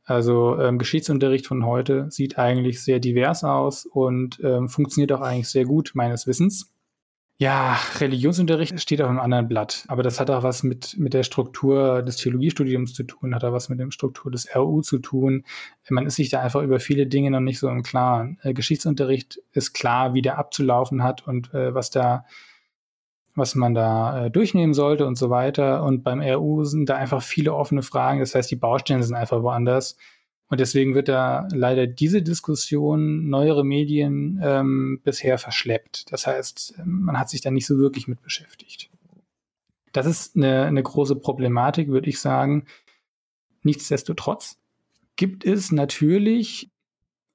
Also 0.04 0.58
ähm, 0.58 0.78
Geschichtsunterricht 0.78 1.46
von 1.46 1.66
heute 1.66 2.10
sieht 2.10 2.38
eigentlich 2.38 2.82
sehr 2.82 2.98
divers 2.98 3.44
aus 3.44 3.84
und 3.84 4.40
ähm, 4.42 4.68
funktioniert 4.68 5.12
auch 5.12 5.20
eigentlich 5.20 5.48
sehr 5.48 5.64
gut, 5.64 5.92
meines 5.94 6.26
Wissens. 6.26 6.72
Ja, 7.40 7.78
Religionsunterricht 8.00 8.80
steht 8.80 9.00
auf 9.00 9.08
einem 9.08 9.20
anderen 9.20 9.46
Blatt, 9.46 9.84
aber 9.86 10.02
das 10.02 10.18
hat 10.18 10.28
auch 10.28 10.42
was 10.42 10.64
mit, 10.64 10.96
mit 10.98 11.14
der 11.14 11.22
Struktur 11.22 12.02
des 12.02 12.16
Theologiestudiums 12.16 12.94
zu 12.94 13.04
tun, 13.04 13.32
hat 13.32 13.44
auch 13.44 13.52
was 13.52 13.68
mit 13.68 13.78
der 13.78 13.92
Struktur 13.92 14.32
des 14.32 14.48
RU 14.56 14.80
zu 14.80 14.98
tun. 14.98 15.44
Man 15.88 16.04
ist 16.04 16.16
sich 16.16 16.30
da 16.30 16.40
einfach 16.40 16.62
über 16.62 16.80
viele 16.80 17.06
Dinge 17.06 17.30
noch 17.30 17.38
nicht 17.38 17.60
so 17.60 17.68
im 17.68 17.84
Klaren. 17.84 18.38
Äh, 18.42 18.54
Geschichtsunterricht 18.54 19.40
ist 19.52 19.72
klar, 19.72 20.14
wie 20.14 20.22
der 20.22 20.36
abzulaufen 20.36 21.04
hat 21.04 21.28
und 21.28 21.54
äh, 21.54 21.72
was 21.72 21.90
da 21.90 22.24
was 23.36 23.54
man 23.54 23.72
da 23.72 24.26
äh, 24.26 24.30
durchnehmen 24.32 24.74
sollte 24.74 25.06
und 25.06 25.16
so 25.16 25.30
weiter. 25.30 25.84
Und 25.84 26.02
beim 26.02 26.20
RU 26.20 26.64
sind 26.64 26.88
da 26.88 26.96
einfach 26.96 27.22
viele 27.22 27.54
offene 27.54 27.82
Fragen. 27.82 28.18
Das 28.18 28.34
heißt, 28.34 28.50
die 28.50 28.56
Baustellen 28.56 29.04
sind 29.04 29.14
einfach 29.14 29.44
woanders. 29.44 29.96
Und 30.48 30.60
deswegen 30.60 30.94
wird 30.94 31.08
da 31.08 31.46
leider 31.52 31.86
diese 31.86 32.22
Diskussion 32.22 33.28
neuere 33.28 33.64
Medien 33.64 34.40
ähm, 34.42 35.00
bisher 35.04 35.38
verschleppt. 35.38 36.10
Das 36.10 36.26
heißt, 36.26 36.74
man 36.84 37.18
hat 37.18 37.28
sich 37.28 37.42
da 37.42 37.50
nicht 37.50 37.66
so 37.66 37.78
wirklich 37.78 38.08
mit 38.08 38.22
beschäftigt. 38.22 38.90
Das 39.92 40.06
ist 40.06 40.36
eine, 40.36 40.64
eine 40.64 40.82
große 40.82 41.16
Problematik, 41.16 41.88
würde 41.88 42.08
ich 42.08 42.18
sagen. 42.18 42.66
Nichtsdestotrotz 43.62 44.58
gibt 45.16 45.44
es 45.44 45.70
natürlich 45.70 46.70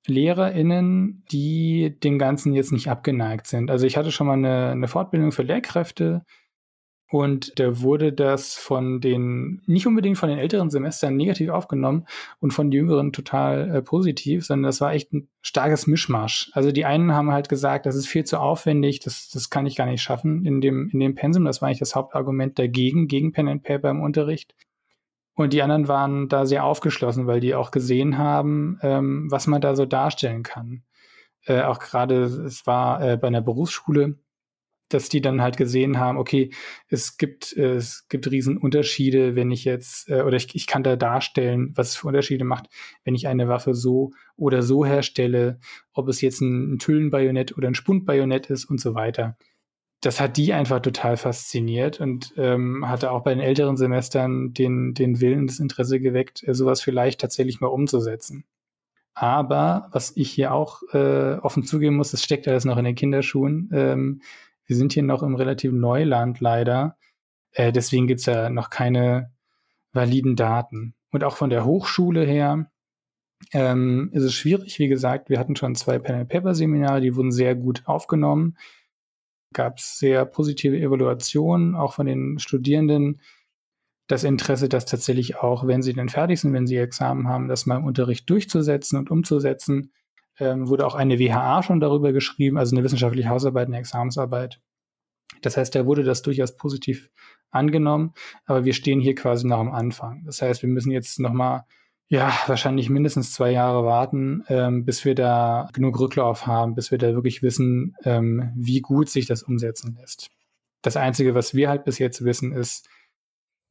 LehrerInnen, 0.07 1.23
die 1.31 1.95
dem 2.03 2.17
Ganzen 2.17 2.53
jetzt 2.53 2.71
nicht 2.71 2.89
abgeneigt 2.89 3.47
sind. 3.47 3.69
Also 3.69 3.85
ich 3.85 3.95
hatte 3.95 4.11
schon 4.11 4.27
mal 4.27 4.33
eine, 4.33 4.69
eine 4.71 4.87
Fortbildung 4.87 5.31
für 5.31 5.43
Lehrkräfte 5.43 6.25
und 7.13 7.59
da 7.59 7.79
wurde 7.79 8.11
das 8.11 8.55
von 8.55 8.99
den, 8.99 9.61
nicht 9.67 9.85
unbedingt 9.85 10.17
von 10.17 10.29
den 10.29 10.39
älteren 10.39 10.71
Semestern 10.71 11.15
negativ 11.15 11.51
aufgenommen 11.51 12.07
und 12.39 12.53
von 12.53 12.71
den 12.71 12.79
jüngeren 12.79 13.13
total 13.13 13.69
äh, 13.69 13.81
positiv, 13.83 14.47
sondern 14.47 14.63
das 14.63 14.81
war 14.81 14.93
echt 14.93 15.13
ein 15.13 15.27
starkes 15.43 15.85
Mischmasch. 15.85 16.49
Also 16.53 16.71
die 16.71 16.85
einen 16.85 17.13
haben 17.13 17.31
halt 17.31 17.49
gesagt, 17.49 17.85
das 17.85 17.95
ist 17.95 18.07
viel 18.07 18.23
zu 18.23 18.39
aufwendig, 18.39 18.99
das, 18.99 19.29
das 19.29 19.51
kann 19.51 19.67
ich 19.67 19.75
gar 19.75 19.85
nicht 19.85 20.01
schaffen 20.01 20.43
in 20.43 20.59
dem, 20.59 20.89
in 20.89 20.99
dem 20.99 21.13
Pensum. 21.13 21.45
Das 21.45 21.61
war 21.61 21.67
eigentlich 21.67 21.77
das 21.77 21.93
Hauptargument 21.93 22.57
dagegen, 22.57 23.07
gegen 23.07 23.31
Pen 23.31 23.47
and 23.47 23.61
Paper 23.61 23.91
im 23.91 24.01
Unterricht. 24.01 24.55
Und 25.35 25.53
die 25.53 25.61
anderen 25.61 25.87
waren 25.87 26.29
da 26.29 26.47
sehr 26.47 26.63
aufgeschlossen, 26.65 27.27
weil 27.27 27.41
die 27.41 27.53
auch 27.53 27.69
gesehen 27.69 28.17
haben, 28.17 28.79
ähm, 28.81 29.27
was 29.29 29.45
man 29.45 29.61
da 29.61 29.75
so 29.75 29.85
darstellen 29.85 30.41
kann. 30.41 30.81
Äh, 31.45 31.61
auch 31.61 31.77
gerade, 31.77 32.23
es 32.23 32.65
war 32.65 33.07
äh, 33.07 33.17
bei 33.17 33.27
einer 33.27 33.41
Berufsschule, 33.41 34.17
dass 34.93 35.09
die 35.09 35.21
dann 35.21 35.41
halt 35.41 35.57
gesehen 35.57 35.99
haben, 35.99 36.17
okay, 36.17 36.51
es 36.87 37.17
gibt, 37.17 37.55
äh, 37.57 37.75
es 37.75 38.07
gibt 38.07 38.29
Riesenunterschiede, 38.29 39.35
wenn 39.35 39.51
ich 39.51 39.65
jetzt, 39.65 40.09
äh, 40.09 40.21
oder 40.21 40.37
ich, 40.37 40.53
ich 40.55 40.67
kann 40.67 40.83
da 40.83 40.95
darstellen, 40.95 41.73
was 41.75 41.89
es 41.89 41.95
für 41.95 42.07
Unterschiede 42.07 42.45
macht, 42.45 42.67
wenn 43.03 43.15
ich 43.15 43.27
eine 43.27 43.47
Waffe 43.47 43.73
so 43.73 44.11
oder 44.35 44.61
so 44.61 44.85
herstelle, 44.85 45.59
ob 45.93 46.07
es 46.07 46.21
jetzt 46.21 46.41
ein, 46.41 46.73
ein 46.73 46.79
Tüllenbajonett 46.79 47.57
oder 47.57 47.67
ein 47.67 47.75
Spundbajonett 47.75 48.49
ist 48.49 48.65
und 48.65 48.79
so 48.79 48.95
weiter. 48.95 49.37
Das 50.01 50.19
hat 50.19 50.35
die 50.35 50.51
einfach 50.51 50.81
total 50.81 51.15
fasziniert 51.15 52.01
und 52.01 52.33
ähm, 52.35 52.87
hatte 52.89 53.11
auch 53.11 53.23
bei 53.23 53.33
den 53.33 53.39
älteren 53.39 53.77
Semestern 53.77 54.53
den, 54.53 54.93
den 54.93 55.21
Willen, 55.21 55.47
das 55.47 55.59
Interesse 55.59 55.99
geweckt, 55.99 56.43
äh, 56.45 56.53
sowas 56.53 56.81
vielleicht 56.81 57.21
tatsächlich 57.21 57.61
mal 57.61 57.67
umzusetzen. 57.67 58.45
Aber 59.15 59.89
was 59.91 60.15
ich 60.17 60.31
hier 60.31 60.53
auch 60.53 60.81
äh, 60.91 61.35
offen 61.35 61.63
zugeben 61.63 61.95
muss, 61.95 62.13
es 62.13 62.23
steckt 62.23 62.47
alles 62.47 62.65
noch 62.65 62.77
in 62.77 62.85
den 62.85 62.95
Kinderschuhen. 62.95 63.69
Ähm, 63.71 64.21
wir 64.73 64.77
sind 64.77 64.93
hier 64.93 65.03
noch 65.03 65.21
im 65.21 65.35
relativen 65.35 65.79
Neuland 65.79 66.39
leider. 66.39 66.97
Äh, 67.51 67.71
deswegen 67.71 68.07
gibt's 68.07 68.25
ja 68.25 68.49
noch 68.49 68.71
keine 68.71 69.31
validen 69.91 70.35
Daten. 70.35 70.95
Und 71.11 71.23
auch 71.23 71.37
von 71.37 71.51
der 71.51 71.63
Hochschule 71.63 72.25
her 72.25 72.71
ähm, 73.51 74.09
ist 74.13 74.23
es 74.23 74.33
schwierig. 74.33 74.79
Wie 74.79 74.87
gesagt, 74.87 75.29
wir 75.29 75.37
hatten 75.37 75.55
schon 75.55 75.75
zwei 75.75 75.99
Panel-Paper-Seminare, 75.99 77.01
die 77.01 77.15
wurden 77.15 77.31
sehr 77.31 77.53
gut 77.53 77.83
aufgenommen. 77.85 78.57
Gab 79.53 79.77
es 79.77 79.99
sehr 79.99 80.25
positive 80.25 80.75
Evaluationen, 80.75 81.75
auch 81.75 81.93
von 81.93 82.07
den 82.07 82.39
Studierenden. 82.39 83.21
Das 84.07 84.23
Interesse, 84.23 84.69
das 84.69 84.85
tatsächlich 84.85 85.35
auch, 85.35 85.67
wenn 85.67 85.83
sie 85.83 85.93
dann 85.93 86.09
fertig 86.09 86.41
sind, 86.41 86.53
wenn 86.53 86.65
sie 86.65 86.77
Examen 86.77 87.27
haben, 87.27 87.47
das 87.47 87.67
mal 87.67 87.77
im 87.77 87.85
Unterricht 87.85 88.27
durchzusetzen 88.27 88.97
und 88.97 89.11
umzusetzen 89.11 89.91
ähm, 90.43 90.67
wurde 90.67 90.85
auch 90.85 90.95
eine 90.95 91.19
WHA 91.19 91.63
schon 91.63 91.79
darüber 91.79 92.11
geschrieben, 92.13 92.57
also 92.57 92.75
eine 92.75 92.83
wissenschaftliche 92.83 93.29
Hausarbeit, 93.29 93.67
eine 93.67 93.77
Examensarbeit. 93.77 94.59
Das 95.41 95.57
heißt, 95.57 95.75
da 95.75 95.85
wurde 95.85 96.03
das 96.03 96.21
durchaus 96.21 96.57
positiv 96.57 97.09
angenommen, 97.51 98.13
aber 98.45 98.65
wir 98.65 98.73
stehen 98.73 98.99
hier 98.99 99.15
quasi 99.15 99.47
noch 99.47 99.59
am 99.59 99.71
Anfang. 99.71 100.23
Das 100.25 100.41
heißt, 100.41 100.61
wir 100.61 100.69
müssen 100.69 100.91
jetzt 100.91 101.19
nochmal, 101.19 101.63
ja, 102.07 102.33
wahrscheinlich 102.47 102.89
mindestens 102.89 103.33
zwei 103.33 103.51
Jahre 103.51 103.85
warten, 103.85 104.43
ähm, 104.47 104.85
bis 104.85 105.05
wir 105.05 105.15
da 105.15 105.69
genug 105.73 105.99
Rücklauf 105.99 106.47
haben, 106.47 106.75
bis 106.75 106.91
wir 106.91 106.97
da 106.97 107.13
wirklich 107.13 107.41
wissen, 107.41 107.95
ähm, 108.03 108.51
wie 108.55 108.81
gut 108.81 109.09
sich 109.09 109.25
das 109.25 109.43
umsetzen 109.43 109.97
lässt. 109.99 110.29
Das 110.81 110.97
Einzige, 110.97 111.35
was 111.35 111.53
wir 111.53 111.69
halt 111.69 111.85
bis 111.85 111.99
jetzt 111.99 112.23
wissen, 112.23 112.51
ist, 112.51 112.89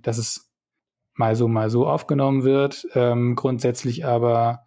dass 0.01 0.19
es 0.19 0.51
mal 1.15 1.37
so, 1.37 1.49
mal 1.49 1.71
so 1.71 1.87
aufgenommen 1.87 2.43
wird, 2.43 2.87
ähm, 2.95 3.37
grundsätzlich 3.37 4.07
aber 4.07 4.65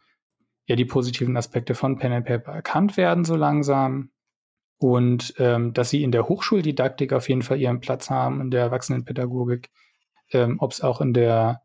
ja 0.65 0.75
die 0.75 0.85
positiven 0.85 1.37
Aspekte 1.37 1.75
von 1.75 1.97
Pen 1.97 2.11
and 2.11 2.25
Paper 2.25 2.51
erkannt 2.51 2.97
werden 2.97 3.25
so 3.25 3.35
langsam 3.35 4.11
und 4.77 5.33
ähm, 5.37 5.73
dass 5.73 5.89
sie 5.89 6.03
in 6.03 6.11
der 6.11 6.27
Hochschuldidaktik 6.27 7.13
auf 7.13 7.29
jeden 7.29 7.41
Fall 7.41 7.59
ihren 7.59 7.79
Platz 7.79 8.09
haben, 8.09 8.41
in 8.41 8.51
der 8.51 8.61
Erwachsenenpädagogik, 8.61 9.69
ähm, 10.31 10.57
ob 10.59 10.71
es 10.71 10.81
auch 10.81 11.01
in 11.01 11.13
der 11.13 11.61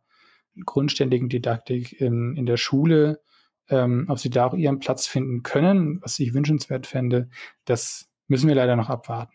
grundständigen 0.64 1.28
Didaktik 1.28 2.00
in, 2.00 2.36
in 2.36 2.46
der 2.46 2.56
Schule, 2.56 3.20
ähm, 3.68 4.06
ob 4.08 4.18
sie 4.18 4.30
da 4.30 4.46
auch 4.46 4.54
ihren 4.54 4.78
Platz 4.78 5.06
finden 5.06 5.42
können, 5.42 6.00
was 6.02 6.18
ich 6.18 6.34
wünschenswert 6.34 6.86
fände, 6.86 7.28
das 7.64 8.08
müssen 8.26 8.48
wir 8.48 8.54
leider 8.54 8.76
noch 8.76 8.90
abwarten. 8.90 9.34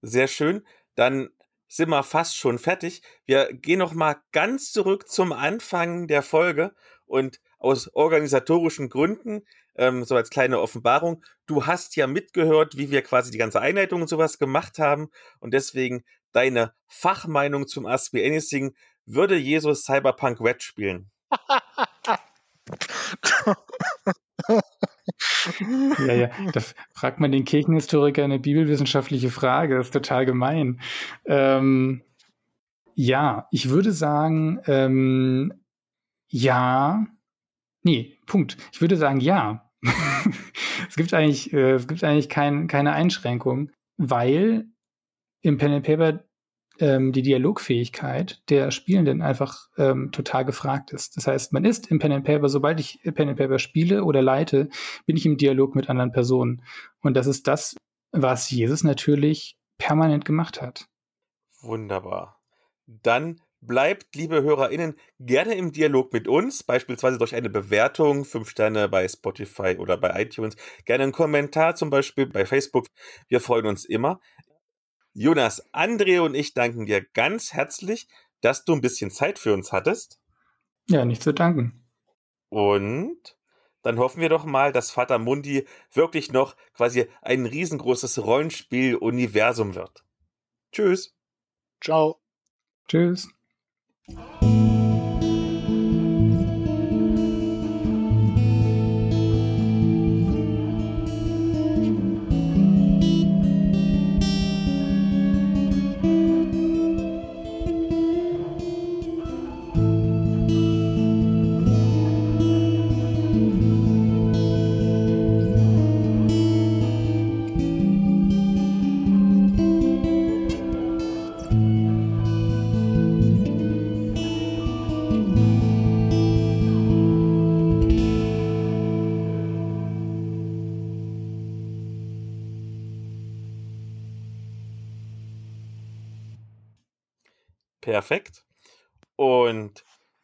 Sehr 0.00 0.26
schön. 0.26 0.66
Dann 0.94 1.28
sind 1.68 1.88
wir 1.88 2.02
fast 2.02 2.36
schon 2.36 2.58
fertig. 2.58 3.02
Wir 3.24 3.52
gehen 3.52 3.78
noch 3.78 3.94
mal 3.94 4.16
ganz 4.32 4.72
zurück 4.72 5.08
zum 5.08 5.32
Anfang 5.32 6.06
der 6.06 6.22
Folge 6.22 6.74
und 7.06 7.40
aus 7.62 7.88
organisatorischen 7.94 8.88
Gründen 8.88 9.42
ähm, 9.76 10.04
so 10.04 10.16
als 10.16 10.30
kleine 10.30 10.60
Offenbarung. 10.60 11.24
Du 11.46 11.66
hast 11.66 11.96
ja 11.96 12.06
mitgehört, 12.06 12.76
wie 12.76 12.90
wir 12.90 13.02
quasi 13.02 13.30
die 13.30 13.38
ganze 13.38 13.60
Einleitung 13.60 14.02
und 14.02 14.08
sowas 14.08 14.38
gemacht 14.38 14.78
haben. 14.78 15.08
Und 15.38 15.54
deswegen 15.54 16.04
deine 16.32 16.74
Fachmeinung 16.88 17.66
zum 17.66 17.86
Ask 17.86 18.12
Me 18.12 18.24
Anything. 18.24 18.74
Würde 19.06 19.36
Jesus 19.36 19.84
Cyberpunk 19.84 20.40
Red 20.40 20.62
spielen? 20.62 21.10
ja, 26.06 26.14
ja, 26.14 26.30
da 26.52 26.60
fragt 26.94 27.20
man 27.20 27.32
den 27.32 27.44
Kirchenhistoriker 27.44 28.24
eine 28.24 28.38
bibelwissenschaftliche 28.38 29.30
Frage. 29.30 29.76
Das 29.76 29.86
ist 29.86 29.92
total 29.92 30.26
gemein. 30.26 30.80
Ähm, 31.26 32.02
ja, 32.94 33.48
ich 33.50 33.70
würde 33.70 33.92
sagen, 33.92 34.60
ähm, 34.66 35.52
ja, 36.28 37.06
nee, 37.82 38.18
Punkt. 38.26 38.56
Ich 38.72 38.80
würde 38.80 38.96
sagen, 38.96 39.20
ja. 39.20 39.70
es 40.88 40.96
gibt 40.96 41.12
eigentlich, 41.12 41.52
äh, 41.52 41.72
es 41.72 41.88
gibt 41.88 42.04
eigentlich 42.04 42.28
kein, 42.28 42.68
keine 42.68 42.92
Einschränkung, 42.92 43.70
weil 43.96 44.66
im 45.42 45.58
Pen 45.58 45.72
and 45.72 45.84
Paper 45.84 46.24
ähm, 46.78 47.12
die 47.12 47.22
Dialogfähigkeit 47.22 48.42
der 48.48 48.70
Spielenden 48.70 49.22
einfach 49.22 49.68
ähm, 49.76 50.10
total 50.12 50.44
gefragt 50.44 50.90
ist. 50.92 51.16
Das 51.16 51.26
heißt, 51.26 51.52
man 51.52 51.64
ist 51.64 51.90
im 51.90 51.98
Pen 51.98 52.12
and 52.12 52.24
Paper, 52.24 52.48
sobald 52.48 52.80
ich 52.80 53.00
Pen 53.02 53.28
and 53.28 53.38
Paper 53.38 53.58
spiele 53.58 54.04
oder 54.04 54.22
leite, 54.22 54.68
bin 55.06 55.16
ich 55.16 55.26
im 55.26 55.36
Dialog 55.36 55.74
mit 55.74 55.90
anderen 55.90 56.12
Personen. 56.12 56.62
Und 57.00 57.14
das 57.14 57.26
ist 57.26 57.46
das, 57.46 57.76
was 58.12 58.50
Jesus 58.50 58.84
natürlich 58.84 59.58
permanent 59.78 60.24
gemacht 60.24 60.62
hat. 60.62 60.86
Wunderbar. 61.60 62.40
Dann 62.86 63.40
bleibt, 63.62 64.14
liebe 64.14 64.42
HörerInnen, 64.42 64.96
gerne 65.18 65.54
im 65.54 65.72
Dialog 65.72 66.12
mit 66.12 66.28
uns, 66.28 66.62
beispielsweise 66.62 67.18
durch 67.18 67.34
eine 67.34 67.48
Bewertung, 67.48 68.24
fünf 68.24 68.50
Sterne 68.50 68.88
bei 68.88 69.08
Spotify 69.08 69.76
oder 69.78 69.96
bei 69.96 70.20
iTunes, 70.20 70.56
gerne 70.84 71.04
einen 71.04 71.12
Kommentar 71.12 71.74
zum 71.74 71.88
Beispiel 71.88 72.26
bei 72.26 72.44
Facebook. 72.44 72.86
Wir 73.28 73.40
freuen 73.40 73.66
uns 73.66 73.84
immer. 73.84 74.20
Jonas, 75.14 75.72
André 75.72 76.20
und 76.20 76.34
ich 76.34 76.54
danken 76.54 76.86
dir 76.86 77.02
ganz 77.02 77.52
herzlich, 77.52 78.08
dass 78.40 78.64
du 78.64 78.72
ein 78.74 78.80
bisschen 78.80 79.10
Zeit 79.10 79.38
für 79.38 79.54
uns 79.54 79.72
hattest. 79.72 80.20
Ja, 80.88 81.04
nicht 81.04 81.22
zu 81.22 81.32
danken. 81.32 81.88
Und 82.48 83.36
dann 83.82 83.98
hoffen 83.98 84.20
wir 84.20 84.28
doch 84.28 84.44
mal, 84.44 84.72
dass 84.72 84.90
Vater 84.90 85.18
Mundi 85.18 85.66
wirklich 85.92 86.32
noch 86.32 86.56
quasi 86.74 87.06
ein 87.20 87.46
riesengroßes 87.46 88.24
Rollenspiel-Universum 88.24 89.74
wird. 89.74 90.04
Tschüss. 90.72 91.16
Ciao. 91.80 92.20
Tschüss. 92.88 93.28
Perfekt. 94.08 94.61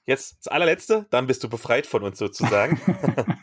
Jetzt 0.08 0.38
das 0.38 0.48
allerletzte, 0.48 1.06
dann 1.10 1.26
bist 1.26 1.44
du 1.44 1.48
befreit 1.48 1.86
von 1.86 2.02
uns 2.02 2.18
sozusagen. 2.18 2.80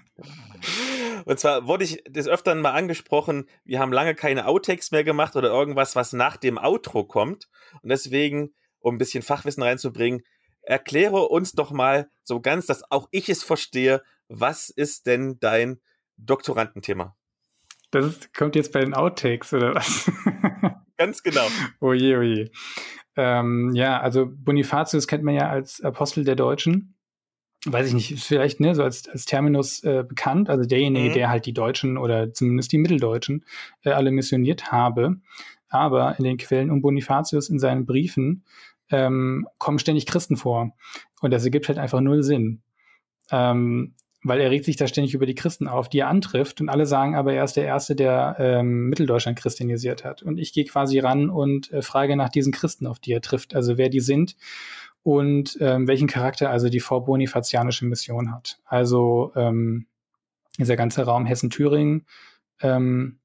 Und 1.26 1.40
zwar 1.40 1.68
wurde 1.68 1.86
ich 1.86 2.04
des 2.08 2.28
Öfteren 2.28 2.62
mal 2.62 2.74
angesprochen, 2.74 3.48
wir 3.64 3.80
haben 3.80 3.94
lange 3.94 4.16
keine 4.16 4.48
Outtakes 4.48 4.92
mehr 4.92 5.04
gemacht 5.04 5.36
oder 5.36 5.50
irgendwas, 5.50 5.96
was 5.96 6.14
nach 6.14 6.38
dem 6.38 6.58
Outro 6.58 7.04
kommt. 7.04 7.48
Und 7.82 7.90
deswegen, 7.90 8.54
um 8.80 8.96
ein 8.96 8.98
bisschen 8.98 9.24
Fachwissen 9.24 9.64
reinzubringen, 9.64 10.24
erkläre 10.62 11.28
uns 11.28 11.54
doch 11.54 11.72
mal 11.72 12.10
so 12.24 12.42
ganz, 12.42 12.66
dass 12.66 12.90
auch 12.92 13.08
ich 13.12 13.30
es 13.30 13.44
verstehe, 13.44 14.04
was 14.28 14.70
ist 14.70 15.08
denn 15.08 15.38
dein 15.40 15.80
Doktorandenthema? 16.18 17.16
Das 17.92 18.32
kommt 18.36 18.56
jetzt 18.56 18.74
bei 18.74 18.82
den 18.82 18.94
Outtakes, 18.94 19.54
oder 19.54 19.76
was? 19.76 20.12
Ganz 20.98 21.22
genau. 21.24 21.48
Oje, 21.80 22.18
oje. 22.18 22.52
Ähm, 23.16 23.72
ja, 23.74 24.00
also 24.00 24.28
Bonifatius 24.30 25.08
kennt 25.08 25.24
man 25.24 25.36
ja 25.36 25.50
als 25.50 25.82
Apostel 25.82 26.24
der 26.24 26.36
Deutschen. 26.36 26.96
Weiß 27.66 27.88
ich 27.88 27.94
nicht, 27.94 28.12
ist 28.12 28.26
vielleicht 28.26 28.60
ne, 28.60 28.76
so 28.76 28.84
als, 28.84 29.10
als 29.10 29.26
Terminus 29.26 29.84
äh, 29.84 30.04
bekannt, 30.08 30.50
also 30.50 30.66
derjenige, 30.66 31.10
mhm. 31.10 31.14
der 31.14 31.30
halt 31.30 31.46
die 31.48 31.54
Deutschen 31.54 31.98
oder 31.98 32.32
zumindest 32.32 32.72
die 32.72 32.78
Mitteldeutschen 32.78 33.44
äh, 33.84 33.90
alle 33.90 34.12
missioniert 34.12 34.72
habe. 34.72 35.18
Aber 35.70 36.18
in 36.20 36.24
den 36.24 36.38
Quellen 36.38 36.70
um 36.70 36.82
Bonifatius 36.82 37.50
in 37.50 37.58
seinen 37.58 37.86
Briefen 37.86 38.44
ähm, 38.92 39.48
kommen 39.58 39.80
ständig 39.80 40.06
Christen 40.06 40.38
vor. 40.38 40.76
Und 41.22 41.32
das 41.32 41.44
ergibt 41.44 41.68
halt 41.68 41.80
einfach 41.80 42.02
null 42.02 42.22
Sinn. 42.22 42.62
Ähm, 43.32 43.96
weil 44.26 44.42
er 44.42 44.50
regt 44.50 44.66
sich 44.66 44.76
da 44.76 44.88
ständig 44.88 45.14
über 45.14 45.28
die 45.28 45.36
Christen 45.36 45.68
auf, 45.68 45.88
die 45.88 46.00
er 46.00 46.08
antrifft. 46.08 46.60
Und 46.60 46.68
alle 46.68 46.88
sagen 46.88 47.16
aber, 47.16 47.34
er 47.34 47.44
ist 47.44 47.56
der 47.58 47.66
Erste, 47.66 47.96
der 47.96 48.36
ähm, 48.40 48.90
Mitteldeutschland 48.90 49.38
christianisiert 49.38 50.04
hat. 50.04 50.24
Und 50.24 50.40
ich 50.40 50.52
gehe 50.52 50.66
quasi 50.66 50.98
ran 50.98 51.30
und 51.30 51.72
äh, 51.72 51.84
frage 51.84 52.16
nach 52.16 52.30
diesen 52.30 52.52
Christen, 52.52 52.88
auf 52.88 52.98
die 52.98 53.12
er 53.12 53.22
trifft, 53.22 53.54
also 53.54 53.78
wer 53.78 53.90
die 53.90 54.00
sind 54.00 54.36
und 55.04 55.60
ähm, 55.62 55.88
welchen 55.88 56.08
Charakter 56.08 56.50
also 56.50 56.70
die 56.70 56.80
vorbonifazianische 56.80 57.86
Mission 57.86 58.34
hat. 58.34 58.58
Also 58.66 59.32
ähm, 59.36 59.86
dieser 60.58 60.76
ganze 60.76 61.04
Raum 61.04 61.28
Hessen-Thüringen 61.28 62.08
ähm, 62.62 63.20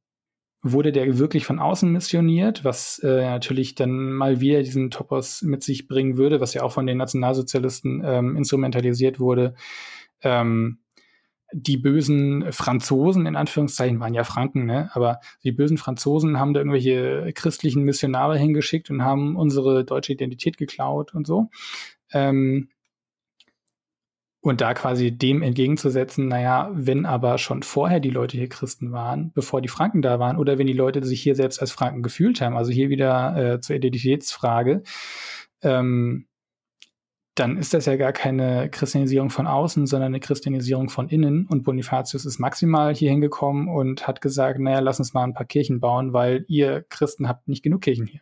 wurde 0.63 0.93
der 0.93 1.17
wirklich 1.19 1.47
von 1.47 1.59
außen 1.59 1.91
missioniert, 1.91 2.63
was 2.63 2.99
äh, 2.99 3.23
natürlich 3.23 3.75
dann 3.75 4.13
mal 4.13 4.43
wieder 4.43 4.63
diesen 4.63 4.91
Topos 4.91 5.41
mit 5.41 5.63
sich 5.63 5.89
bringen 5.89 6.19
würde, 6.19 6.43
was 6.43 6.53
ja 6.53 6.63
auch 6.63 6.73
von 6.73 6.87
den 6.87 6.99
Nationalsozialisten 6.99 8.03
ähm, 8.05 8.37
instrumentalisiert 8.37 9.19
wurde. 9.19 9.55
Ähm, 10.23 10.81
die 11.53 11.77
bösen 11.77 12.53
Franzosen, 12.53 13.27
in 13.27 13.37
Anführungszeichen, 13.37 14.01
waren 14.01 14.15
ja 14.15 14.25
Franken, 14.25 14.67
ne? 14.67 14.91
aber 14.93 15.21
die 15.45 15.53
bösen 15.53 15.79
Franzosen 15.79 16.39
haben 16.39 16.55
da 16.55 16.61
irgendwelche 16.61 17.33
christlichen 17.35 17.83
Missionare 17.83 18.39
hingeschickt 18.39 18.91
und 18.91 19.03
haben 19.03 19.37
unsere 19.37 19.85
deutsche 19.85 20.13
Identität 20.13 20.59
geklaut 20.59 21.15
und 21.15 21.27
so. 21.27 21.51
Ähm, 22.13 22.69
und 24.43 24.63
da 24.63 24.73
quasi 24.73 25.13
dem 25.13 25.43
entgegenzusetzen, 25.43 26.29
naja, 26.29 26.71
wenn 26.73 27.05
aber 27.05 27.37
schon 27.37 27.63
vorher 27.63 28.01
die 28.01 28.11
Leute 28.11 28.39
hier 28.39 28.49
Christen 28.49 28.91
waren, 28.91 29.33
bevor 29.35 29.61
die 29.61 29.69
Franken 29.69 30.01
da 30.01 30.19
waren, 30.19 30.39
oder 30.39 30.57
wenn 30.57 30.67
die 30.67 30.73
Leute 30.73 31.05
sich 31.05 31.21
hier 31.21 31.35
selbst 31.35 31.61
als 31.61 31.73
Franken 31.73 32.03
gefühlt 32.03 32.41
haben, 32.41 32.57
also 32.57 32.73
hier 32.73 32.89
wieder 32.89 33.37
äh, 33.37 33.61
zur 33.61 33.77
Identitätsfrage, 33.77 34.83
ähm, 35.63 36.27
dann 37.35 37.57
ist 37.57 37.73
das 37.74 37.86
ja 37.86 37.97
gar 37.97 38.12
keine 38.12 38.69
Christianisierung 38.70 39.31
von 39.31 39.47
außen, 39.47 39.86
sondern 39.86 40.09
eine 40.09 40.20
Christianisierung 40.20 40.89
von 40.89 41.09
innen. 41.09 41.47
Und 41.47 41.62
Bonifatius 41.62 42.24
ist 42.24 42.39
maximal 42.39 42.94
hier 42.94 43.11
hingekommen 43.11 43.69
und 43.69 44.07
hat 44.07 44.20
gesagt, 44.20 44.59
naja, 44.59 44.81
lass 44.81 44.98
uns 44.98 45.15
mal 45.15 45.24
ein 45.24 45.35
paar 45.35 45.47
Kirchen 45.47 45.81
bauen, 45.81 46.12
weil 46.12 46.44
ihr 46.48 46.85
Christen 46.89 47.28
habt 47.28 47.48
nicht 47.48 47.62
genug 47.62 47.82
Kirchen 47.82 48.07
hier. 48.07 48.20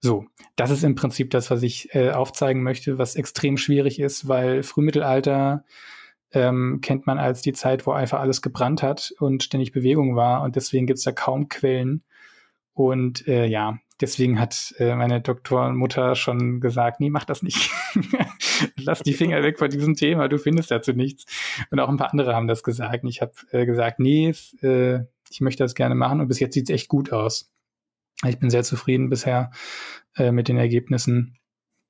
So, 0.00 0.26
das 0.54 0.70
ist 0.70 0.84
im 0.84 0.94
Prinzip 0.94 1.30
das, 1.30 1.50
was 1.50 1.62
ich 1.62 1.94
äh, 1.94 2.10
aufzeigen 2.10 2.62
möchte, 2.62 2.98
was 2.98 3.16
extrem 3.16 3.56
schwierig 3.56 3.98
ist, 3.98 4.28
weil 4.28 4.62
Frühmittelalter 4.62 5.64
ähm, 6.32 6.80
kennt 6.82 7.06
man 7.06 7.18
als 7.18 7.42
die 7.42 7.52
Zeit, 7.52 7.86
wo 7.86 7.92
einfach 7.92 8.20
alles 8.20 8.42
gebrannt 8.42 8.82
hat 8.82 9.12
und 9.18 9.42
ständig 9.42 9.72
Bewegung 9.72 10.14
war. 10.14 10.42
Und 10.42 10.54
deswegen 10.54 10.86
gibt 10.86 10.98
es 10.98 11.04
da 11.04 11.12
kaum 11.12 11.48
Quellen. 11.48 12.04
Und 12.72 13.26
äh, 13.26 13.46
ja, 13.46 13.78
deswegen 14.00 14.38
hat 14.38 14.74
äh, 14.78 14.94
meine 14.94 15.20
Doktormutter 15.20 16.14
schon 16.14 16.60
gesagt, 16.60 17.00
nee, 17.00 17.10
mach 17.10 17.24
das 17.24 17.42
nicht. 17.42 17.70
Lass 18.76 19.02
die 19.02 19.12
Finger 19.12 19.42
weg 19.42 19.58
von 19.58 19.70
diesem 19.70 19.94
Thema, 19.94 20.28
du 20.28 20.38
findest 20.38 20.70
dazu 20.70 20.92
nichts. 20.92 21.24
Und 21.70 21.80
auch 21.80 21.88
ein 21.88 21.96
paar 21.96 22.10
andere 22.10 22.34
haben 22.34 22.48
das 22.48 22.62
gesagt. 22.62 23.04
Und 23.04 23.08
ich 23.08 23.20
habe 23.20 23.32
äh, 23.50 23.66
gesagt, 23.66 23.98
nee, 23.98 24.34
äh, 24.62 25.00
ich 25.30 25.40
möchte 25.40 25.64
das 25.64 25.74
gerne 25.74 25.94
machen 25.94 26.20
und 26.20 26.28
bis 26.28 26.40
jetzt 26.40 26.54
sieht 26.54 26.68
es 26.68 26.74
echt 26.74 26.88
gut 26.88 27.12
aus. 27.12 27.52
Ich 28.24 28.38
bin 28.38 28.50
sehr 28.50 28.62
zufrieden 28.62 29.10
bisher 29.10 29.50
äh, 30.16 30.32
mit 30.32 30.48
den 30.48 30.56
Ergebnissen 30.56 31.38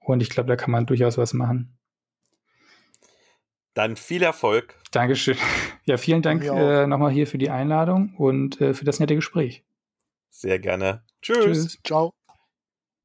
und 0.01 0.23
ich 0.23 0.31
glaube, 0.31 0.49
da 0.49 0.57
kann 0.57 0.71
man 0.71 0.87
durchaus 0.87 1.19
was 1.19 1.35
machen. 1.35 1.77
Dann 3.75 3.97
viel 3.97 4.23
Erfolg. 4.23 4.75
Dankeschön. 4.91 5.37
Ja, 5.85 5.99
vielen 5.99 6.23
Dank 6.23 6.43
äh, 6.45 6.87
nochmal 6.87 7.13
hier 7.13 7.27
für 7.27 7.37
die 7.37 7.51
Einladung 7.51 8.15
und 8.17 8.59
äh, 8.61 8.73
für 8.73 8.87
das 8.87 9.01
nette 9.01 9.15
Gespräch. 9.15 9.66
Sehr 10.41 10.59
gerne. 10.59 11.03
Tschüss. 11.23 11.67
Tschüss. 11.67 11.79
Ciao. 11.83 12.16